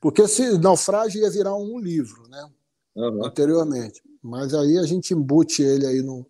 Porque 0.00 0.22
esse 0.22 0.58
naufrágio 0.58 1.22
ia 1.22 1.30
virar 1.30 1.54
um 1.54 1.78
livro, 1.78 2.28
né? 2.28 2.50
Uhum. 2.94 3.24
Anteriormente. 3.24 4.02
Mas 4.22 4.52
aí 4.52 4.78
a 4.78 4.82
gente 4.84 5.14
embute 5.14 5.62
ele 5.62 5.86
aí 5.86 6.02
no, 6.02 6.26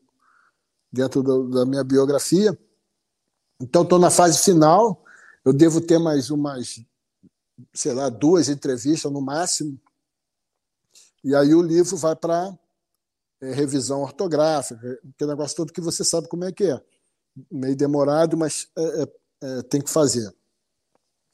dentro 0.93 1.23
do, 1.23 1.49
da 1.49 1.65
minha 1.65 1.83
biografia. 1.83 2.57
Então, 3.61 3.83
estou 3.83 3.99
na 3.99 4.11
fase 4.11 4.39
final. 4.39 5.03
Eu 5.45 5.53
devo 5.53 5.81
ter 5.81 5.99
mais 5.99 6.31
umas, 6.31 6.85
sei 7.73 7.93
lá, 7.93 8.09
duas 8.09 8.49
entrevistas 8.49 9.11
no 9.11 9.20
máximo 9.20 9.81
e 11.23 11.35
aí 11.35 11.55
o 11.55 11.62
livro 11.62 11.97
vai 11.97 12.17
para 12.17 12.59
é, 13.41 13.53
revisão 13.53 14.03
ortográfica, 14.03 14.99
aquele 15.15 15.31
negócio 15.31 15.57
todo 15.57 15.73
que 15.73 15.81
você 15.81 16.05
sabe 16.05 16.29
como 16.29 16.45
é 16.45 16.53
que 16.53 16.65
é. 16.65 16.81
Meio 17.51 17.77
demorado, 17.77 18.37
mas 18.37 18.69
é, 18.77 19.03
é, 19.03 19.09
é 19.43 19.62
tem 19.62 19.81
que 19.81 19.91
fazer. 19.91 20.33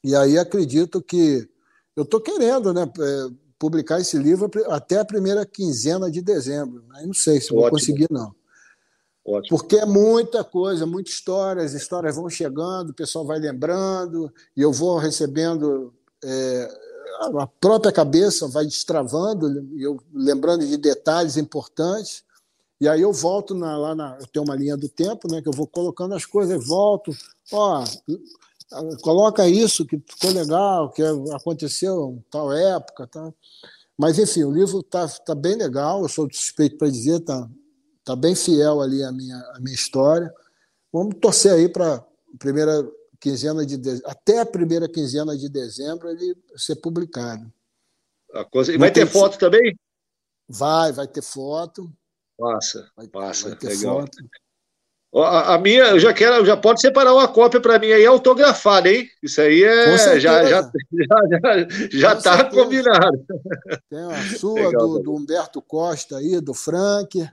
E 0.03 0.15
aí 0.15 0.37
acredito 0.37 1.01
que 1.01 1.47
eu 1.95 2.03
estou 2.03 2.21
querendo 2.21 2.73
né, 2.73 2.83
é, 2.83 3.27
publicar 3.57 3.99
esse 3.99 4.17
livro 4.17 4.49
até 4.67 4.99
a 4.99 5.05
primeira 5.05 5.45
quinzena 5.45 6.09
de 6.09 6.21
dezembro. 6.21 6.85
Aí 6.91 7.05
não 7.05 7.13
sei 7.13 7.41
se 7.41 7.47
Ótimo. 7.47 7.61
vou 7.61 7.69
conseguir, 7.71 8.07
não. 8.09 8.33
Ótimo. 9.25 9.57
Porque 9.57 9.77
é 9.77 9.85
muita 9.85 10.43
coisa, 10.43 10.85
muita 10.85 11.09
história, 11.09 11.61
as 11.61 11.73
histórias 11.73 12.15
vão 12.15 12.29
chegando, 12.29 12.91
o 12.91 12.93
pessoal 12.93 13.25
vai 13.25 13.39
lembrando, 13.39 14.31
e 14.55 14.61
eu 14.61 14.71
vou 14.71 14.97
recebendo 14.97 15.93
é, 16.23 16.69
a 17.37 17.47
própria 17.47 17.91
cabeça 17.91 18.47
vai 18.47 18.65
destravando, 18.65 19.67
eu 19.77 19.99
lembrando 20.13 20.65
de 20.65 20.77
detalhes 20.77 21.35
importantes, 21.35 22.23
e 22.79 22.87
aí 22.87 23.01
eu 23.01 23.11
volto 23.11 23.55
na, 23.55 23.77
lá 23.77 23.95
na. 23.95 24.17
Eu 24.19 24.27
tenho 24.27 24.45
uma 24.45 24.55
linha 24.55 24.77
do 24.77 24.87
tempo, 24.87 25.31
né? 25.31 25.41
Que 25.41 25.49
eu 25.49 25.53
vou 25.53 25.67
colocando 25.67 26.13
as 26.13 26.25
coisas, 26.25 26.67
volto, 26.67 27.11
ó, 27.51 27.83
coloca 29.01 29.47
isso 29.47 29.85
que 29.85 29.97
ficou 29.97 30.31
legal, 30.31 30.91
que 30.91 31.01
aconteceu 31.33 32.15
em 32.17 32.25
tal 32.29 32.51
época, 32.51 33.07
tá? 33.07 33.33
Mas 33.97 34.19
enfim, 34.19 34.43
o 34.43 34.51
livro 34.51 34.83
tá, 34.83 35.07
tá 35.07 35.33
bem 35.33 35.55
legal, 35.55 36.01
eu 36.01 36.09
sou 36.09 36.27
suspeito 36.31 36.77
para 36.77 36.89
dizer, 36.89 37.19
tá, 37.21 37.49
tá 38.03 38.15
bem 38.15 38.35
fiel 38.35 38.79
ali 38.79 39.03
a 39.03 39.11
minha, 39.11 39.37
a 39.55 39.59
minha 39.59 39.73
história. 39.73 40.31
Vamos 40.93 41.15
torcer 41.19 41.53
aí 41.53 41.67
para 41.67 42.05
primeira 42.37 42.87
quinzena 43.19 43.65
de 43.65 43.77
de... 43.77 44.01
até 44.05 44.39
a 44.39 44.45
primeira 44.45 44.87
quinzena 44.87 45.35
de 45.35 45.49
dezembro 45.49 46.09
ele 46.09 46.37
ser 46.55 46.75
publicado. 46.75 47.51
A 48.33 48.45
coisa... 48.45 48.71
E 48.71 48.77
vai 48.77 48.91
ter 48.91 49.07
foto 49.07 49.39
também? 49.39 49.75
Vai, 50.47 50.91
vai 50.91 51.07
ter 51.07 51.23
foto. 51.23 51.91
Massa, 52.39 52.89
vai, 52.95 53.09
massa, 53.13 53.49
vai 53.49 53.69
legal. 53.69 54.01
Foto. 54.01 54.17
A, 55.15 55.55
a, 55.55 55.57
minha, 55.57 55.97
já 55.99 56.13
quero, 56.13 56.45
já 56.45 56.55
pode 56.57 56.81
separar 56.81 57.13
uma 57.13 57.27
cópia 57.27 57.61
para 57.61 57.79
mim 57.79 57.87
aí 57.87 58.05
autografada, 58.05 58.91
hein? 58.91 59.07
Isso 59.23 59.41
aí 59.41 59.63
é 59.63 59.97
já 60.19 60.19
já 60.19 60.43
já 60.43 60.71
já, 61.41 61.67
já 61.89 62.15
tá 62.15 62.43
combinado. 62.43 63.25
Tem 63.89 63.99
a 63.99 64.37
sua 64.37 64.71
do, 64.71 64.99
do, 64.99 65.15
Humberto 65.15 65.61
Costa 65.61 66.17
aí, 66.17 66.39
do 66.41 66.53
Frank. 66.53 67.27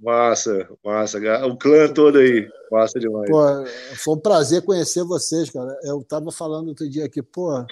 Massa, 0.00 0.68
massa, 0.84 1.18
o 1.46 1.56
clã 1.56 1.92
todo 1.92 2.18
aí, 2.18 2.48
massa 2.70 2.98
demais. 2.98 3.30
Pô, 3.30 3.42
foi 3.96 4.14
um 4.14 4.18
prazer 4.18 4.62
conhecer 4.62 5.04
vocês, 5.04 5.50
cara. 5.50 5.78
Eu 5.84 6.00
estava 6.00 6.32
falando 6.32 6.68
outro 6.68 6.88
dia 6.88 7.04
aqui, 7.04 7.22
pô, 7.22 7.64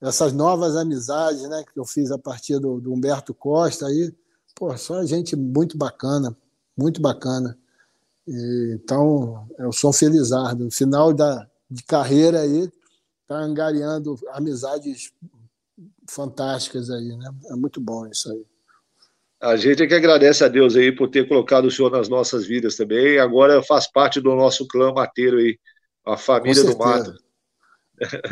essas 0.00 0.32
novas 0.32 0.76
amizades, 0.76 1.42
né, 1.42 1.62
que 1.70 1.78
eu 1.78 1.84
fiz 1.84 2.10
a 2.10 2.18
partir 2.18 2.58
do, 2.58 2.80
do 2.80 2.92
Humberto 2.92 3.34
Costa 3.34 3.86
aí, 3.86 4.10
pô, 4.54 4.76
só 4.76 5.04
gente 5.04 5.36
muito 5.36 5.76
bacana, 5.76 6.36
muito 6.76 7.00
bacana. 7.00 7.58
E, 8.26 8.78
então, 8.82 9.48
eu 9.58 9.72
sou 9.72 9.92
felizardo. 9.92 10.64
No 10.64 10.70
final 10.70 11.12
da, 11.12 11.48
de 11.70 11.82
carreira 11.82 12.40
aí, 12.40 12.70
tá 13.26 13.36
angariando 13.36 14.18
amizades 14.32 15.12
fantásticas 16.08 16.90
aí, 16.90 17.16
né? 17.16 17.30
É 17.50 17.54
muito 17.54 17.80
bom 17.80 18.06
isso 18.06 18.30
aí. 18.30 18.44
A 19.40 19.56
gente 19.56 19.82
é 19.82 19.86
que 19.86 19.94
agradece 19.94 20.44
a 20.44 20.48
Deus 20.48 20.76
aí 20.76 20.92
por 20.92 21.08
ter 21.08 21.26
colocado 21.26 21.64
o 21.64 21.70
senhor 21.70 21.90
nas 21.90 22.08
nossas 22.08 22.46
vidas 22.46 22.76
também. 22.76 23.18
Agora 23.18 23.62
faz 23.62 23.90
parte 23.90 24.20
do 24.20 24.34
nosso 24.34 24.68
clã 24.68 24.92
mateiro 24.92 25.38
aí, 25.38 25.58
a 26.04 26.16
família 26.16 26.62
do 26.62 26.76
mato. 26.76 27.14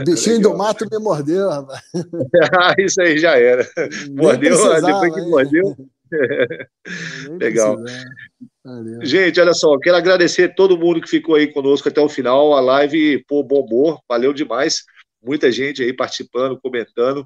O 0.01 0.05
bichinho 0.05 0.41
do 0.43 0.57
mato 0.57 0.85
me 0.91 0.99
mordeu, 0.99 1.49
rapaz. 1.49 1.81
Isso 2.79 3.01
aí 3.01 3.19
já 3.19 3.39
era. 3.39 3.67
Mordeu, 4.11 4.57
depois 4.83 5.15
que 5.15 5.21
mordeu. 5.23 5.77
Legal. 7.41 7.77
Gente, 9.03 9.41
olha 9.41 9.55
só, 9.55 9.79
quero 9.79 9.97
agradecer 9.97 10.55
todo 10.55 10.79
mundo 10.79 11.01
que 11.01 11.09
ficou 11.09 11.35
aí 11.35 11.53
conosco 11.53 11.89
até 11.89 12.01
o 12.01 12.09
final. 12.09 12.55
A 12.55 12.61
live, 12.61 13.25
pô, 13.27 13.43
bombou, 13.43 13.99
valeu 14.09 14.33
demais. 14.33 14.85
Muita 15.23 15.51
gente 15.51 15.83
aí 15.83 15.93
participando, 15.93 16.61
comentando. 16.61 17.25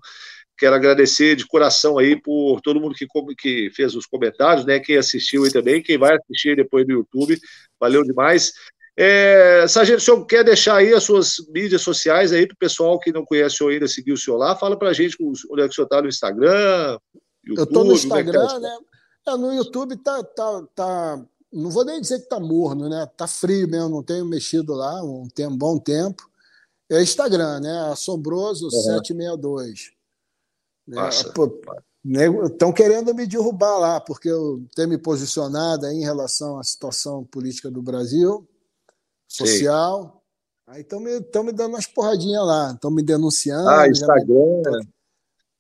Quero 0.57 0.75
agradecer 0.75 1.35
de 1.35 1.47
coração 1.47 1.99
aí 1.99 2.21
por 2.21 2.61
todo 2.61 2.81
mundo 2.81 2.95
que, 2.95 3.07
que 3.37 3.71
fez 3.75 3.95
os 3.95 4.07
comentários, 4.07 4.65
né? 4.65 4.79
Quem 4.79 4.97
assistiu 4.97 5.45
aí 5.45 5.51
também, 5.51 5.83
quem 5.83 5.99
vai 5.99 6.17
assistir 6.17 6.55
depois 6.55 6.87
no 6.87 6.95
YouTube. 6.95 7.39
Valeu 7.81 8.03
demais. 8.03 8.53
É, 8.97 9.67
Sargento, 9.69 9.99
o 9.99 10.01
senhor 10.03 10.27
quer 10.27 10.45
deixar 10.45 10.77
aí 10.77 10.93
as 10.93 11.03
suas 11.03 11.37
mídias 11.49 11.81
sociais 11.81 12.31
aí 12.31 12.47
para 12.47 12.55
o 12.55 12.59
pessoal 12.59 13.01
que 13.01 13.11
não 13.11 13.25
conhece 13.25 13.55
o 13.55 13.59
senhor 13.59 13.71
ainda 13.71 13.89
seguir 13.89 14.13
o 14.13 14.19
senhor 14.19 14.37
lá? 14.37 14.55
Fala 14.55 14.79
para 14.79 14.91
a 14.91 14.93
gente 14.93 15.17
onde 15.21 15.63
é 15.63 15.65
que 15.65 15.73
o 15.73 15.75
senhor 15.75 15.87
está 15.87 16.03
no 16.03 16.09
Instagram, 16.09 16.99
YouTube, 17.45 17.59
eu 17.59 17.65
estou 17.65 17.85
no 17.85 17.91
é 17.91 17.95
tá 17.95 18.03
Instagram, 18.03 18.59
né? 18.61 18.79
É, 19.27 19.37
no 19.37 19.53
YouTube 19.53 19.97
tá, 19.97 20.23
tá, 20.23 20.67
tá. 20.75 21.25
Não 21.53 21.71
vou 21.71 21.85
nem 21.85 22.01
dizer 22.01 22.21
que 22.21 22.29
tá 22.29 22.41
morno, 22.41 22.89
né? 22.89 23.07
Tá 23.17 23.27
frio 23.27 23.69
mesmo, 23.69 23.89
não 23.89 24.03
tenho 24.03 24.25
mexido 24.25 24.75
lá 24.75 25.03
um, 25.03 25.29
tem 25.29 25.47
um 25.47 25.57
bom 25.57 25.79
tempo. 25.79 26.29
É 26.91 27.03
Instagram, 27.03 27.61
né? 27.61 27.91
Assombroso 27.91 28.65
uhum. 28.67 28.71
762. 28.71 29.93
Estão 32.51 32.73
querendo 32.73 33.15
me 33.15 33.27
derrubar 33.27 33.79
lá, 33.79 34.01
porque 34.01 34.29
eu 34.29 34.65
tenho 34.75 34.89
me 34.89 34.99
posicionado 34.99 35.87
em 35.87 36.01
relação 36.01 36.59
à 36.59 36.65
situação 36.65 37.25
política 37.25 37.71
do 37.71 37.81
Brasil, 37.81 38.47
social. 39.29 40.05
Sim. 40.05 40.23
Aí 40.67 40.81
estão 40.81 41.01
me, 41.01 41.13
me 41.19 41.53
dando 41.53 41.75
umas 41.75 41.87
porradinhas 41.87 42.45
lá, 42.45 42.73
estão 42.73 42.91
me 42.91 43.03
denunciando. 43.03 43.69
Ah, 43.69 43.89
Instagram. 43.89 44.63
Me... 44.67 44.89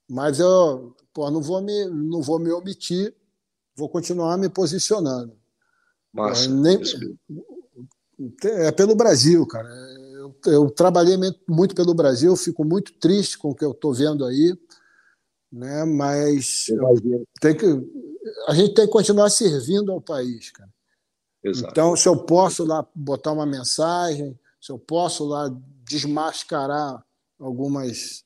Mas 0.08 0.40
eu 0.40 0.94
pô, 1.12 1.30
não 1.30 1.40
vou 1.40 1.60
me, 1.60 1.86
não 1.86 2.22
vou 2.22 2.38
me 2.38 2.50
omitir, 2.50 3.14
vou 3.76 3.88
continuar 3.88 4.36
me 4.36 4.48
posicionando. 4.48 5.36
Massa, 6.12 6.48
nem, 6.48 6.78
é 8.44 8.70
pelo 8.72 8.94
Brasil, 8.94 9.46
cara. 9.46 9.68
Eu, 10.12 10.34
eu, 10.46 10.70
trabalhei 10.70 11.16
muito 11.48 11.74
pelo 11.74 11.94
Brasil, 11.94 12.36
fico 12.36 12.64
muito 12.64 12.92
triste 12.94 13.38
com 13.38 13.50
o 13.50 13.54
que 13.54 13.64
eu 13.64 13.72
estou 13.72 13.92
vendo 13.92 14.24
aí, 14.24 14.56
né? 15.50 15.84
Mas 15.84 16.66
tem 17.40 17.56
que, 17.56 17.66
a 18.46 18.54
gente 18.54 18.74
tem 18.74 18.86
que 18.86 18.92
continuar 18.92 19.30
servindo 19.30 19.90
ao 19.90 20.00
país, 20.00 20.50
cara. 20.50 20.70
Exato. 21.42 21.72
Então, 21.72 21.96
se 21.96 22.08
eu 22.08 22.16
posso 22.24 22.64
lá 22.64 22.86
botar 22.94 23.32
uma 23.32 23.46
mensagem, 23.46 24.38
se 24.60 24.70
eu 24.70 24.78
posso 24.78 25.24
lá 25.24 25.52
desmascarar 25.84 27.04
algumas 27.38 28.24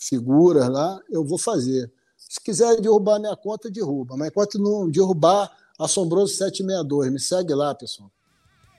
figuras 0.00 0.68
lá, 0.68 0.98
eu 1.10 1.24
vou 1.24 1.36
fazer. 1.36 1.92
Se 2.28 2.40
quiser 2.40 2.80
derrubar 2.80 3.18
minha 3.18 3.34
conta, 3.34 3.70
derruba. 3.70 4.16
Mas 4.16 4.28
enquanto 4.28 4.58
não 4.58 4.90
derrubar, 4.90 5.50
Assombroso 5.78 6.34
762. 6.34 7.12
Me 7.12 7.20
segue 7.20 7.54
lá, 7.54 7.74
pessoal. 7.74 8.10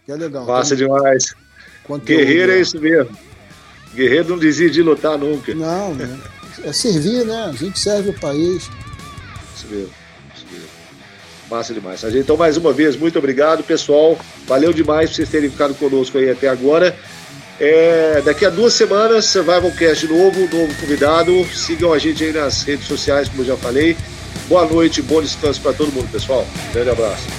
Que 0.06 0.11
é 0.11 0.16
legal. 0.16 0.45
Passa 0.45 0.76
Tem... 0.76 0.86
demais. 0.86 1.34
Guerreiro 2.03 2.52
é 2.52 2.60
isso 2.60 2.80
mesmo. 2.80 3.18
Guerreiro 3.95 4.30
não 4.30 4.38
desiste 4.38 4.74
de 4.74 4.84
lutar 4.84 5.18
nunca. 5.18 5.56
Não, 5.56 5.95
né? 5.95 6.19
é 6.64 6.74
servir, 6.74 7.26
né? 7.26 7.45
A 7.45 7.52
gente 7.53 7.80
serve 7.80 8.10
o 8.10 8.19
país. 8.19 8.69
Isso 9.56 9.68
mesmo. 9.68 9.94
Isso 10.36 10.45
mesmo. 10.52 10.68
Massa 11.50 11.74
demais. 11.74 12.03
Então, 12.03 12.38
mais 12.38 12.58
uma 12.58 12.72
vez, 12.72 12.95
muito 12.95 13.18
obrigado, 13.18 13.64
pessoal. 13.64 14.18
Valeu 14.45 14.72
demais 14.72 15.10
por 15.10 15.16
vocês 15.16 15.30
terem 15.30 15.50
ficado 15.50 15.74
conosco 15.76 16.18
aí 16.18 16.30
até 16.30 16.48
agora. 16.48 16.95
É, 17.59 18.21
daqui 18.21 18.45
a 18.45 18.49
duas 18.49 18.73
semanas, 18.73 19.25
Survival 19.25 19.71
Cast 19.71 20.07
novo, 20.07 20.41
novo 20.41 20.73
convidado. 20.79 21.45
Sigam 21.53 21.91
a 21.91 21.99
gente 21.99 22.23
aí 22.23 22.31
nas 22.31 22.63
redes 22.63 22.88
sociais, 22.88 23.27
como 23.27 23.41
eu 23.41 23.47
já 23.47 23.57
falei. 23.57 23.97
Boa 24.47 24.65
noite, 24.65 25.01
bom 25.01 25.21
descanso 25.21 25.59
para 25.61 25.73
todo 25.73 25.91
mundo, 25.91 26.09
pessoal. 26.11 26.47
Grande 26.73 26.89
abraço. 26.89 27.39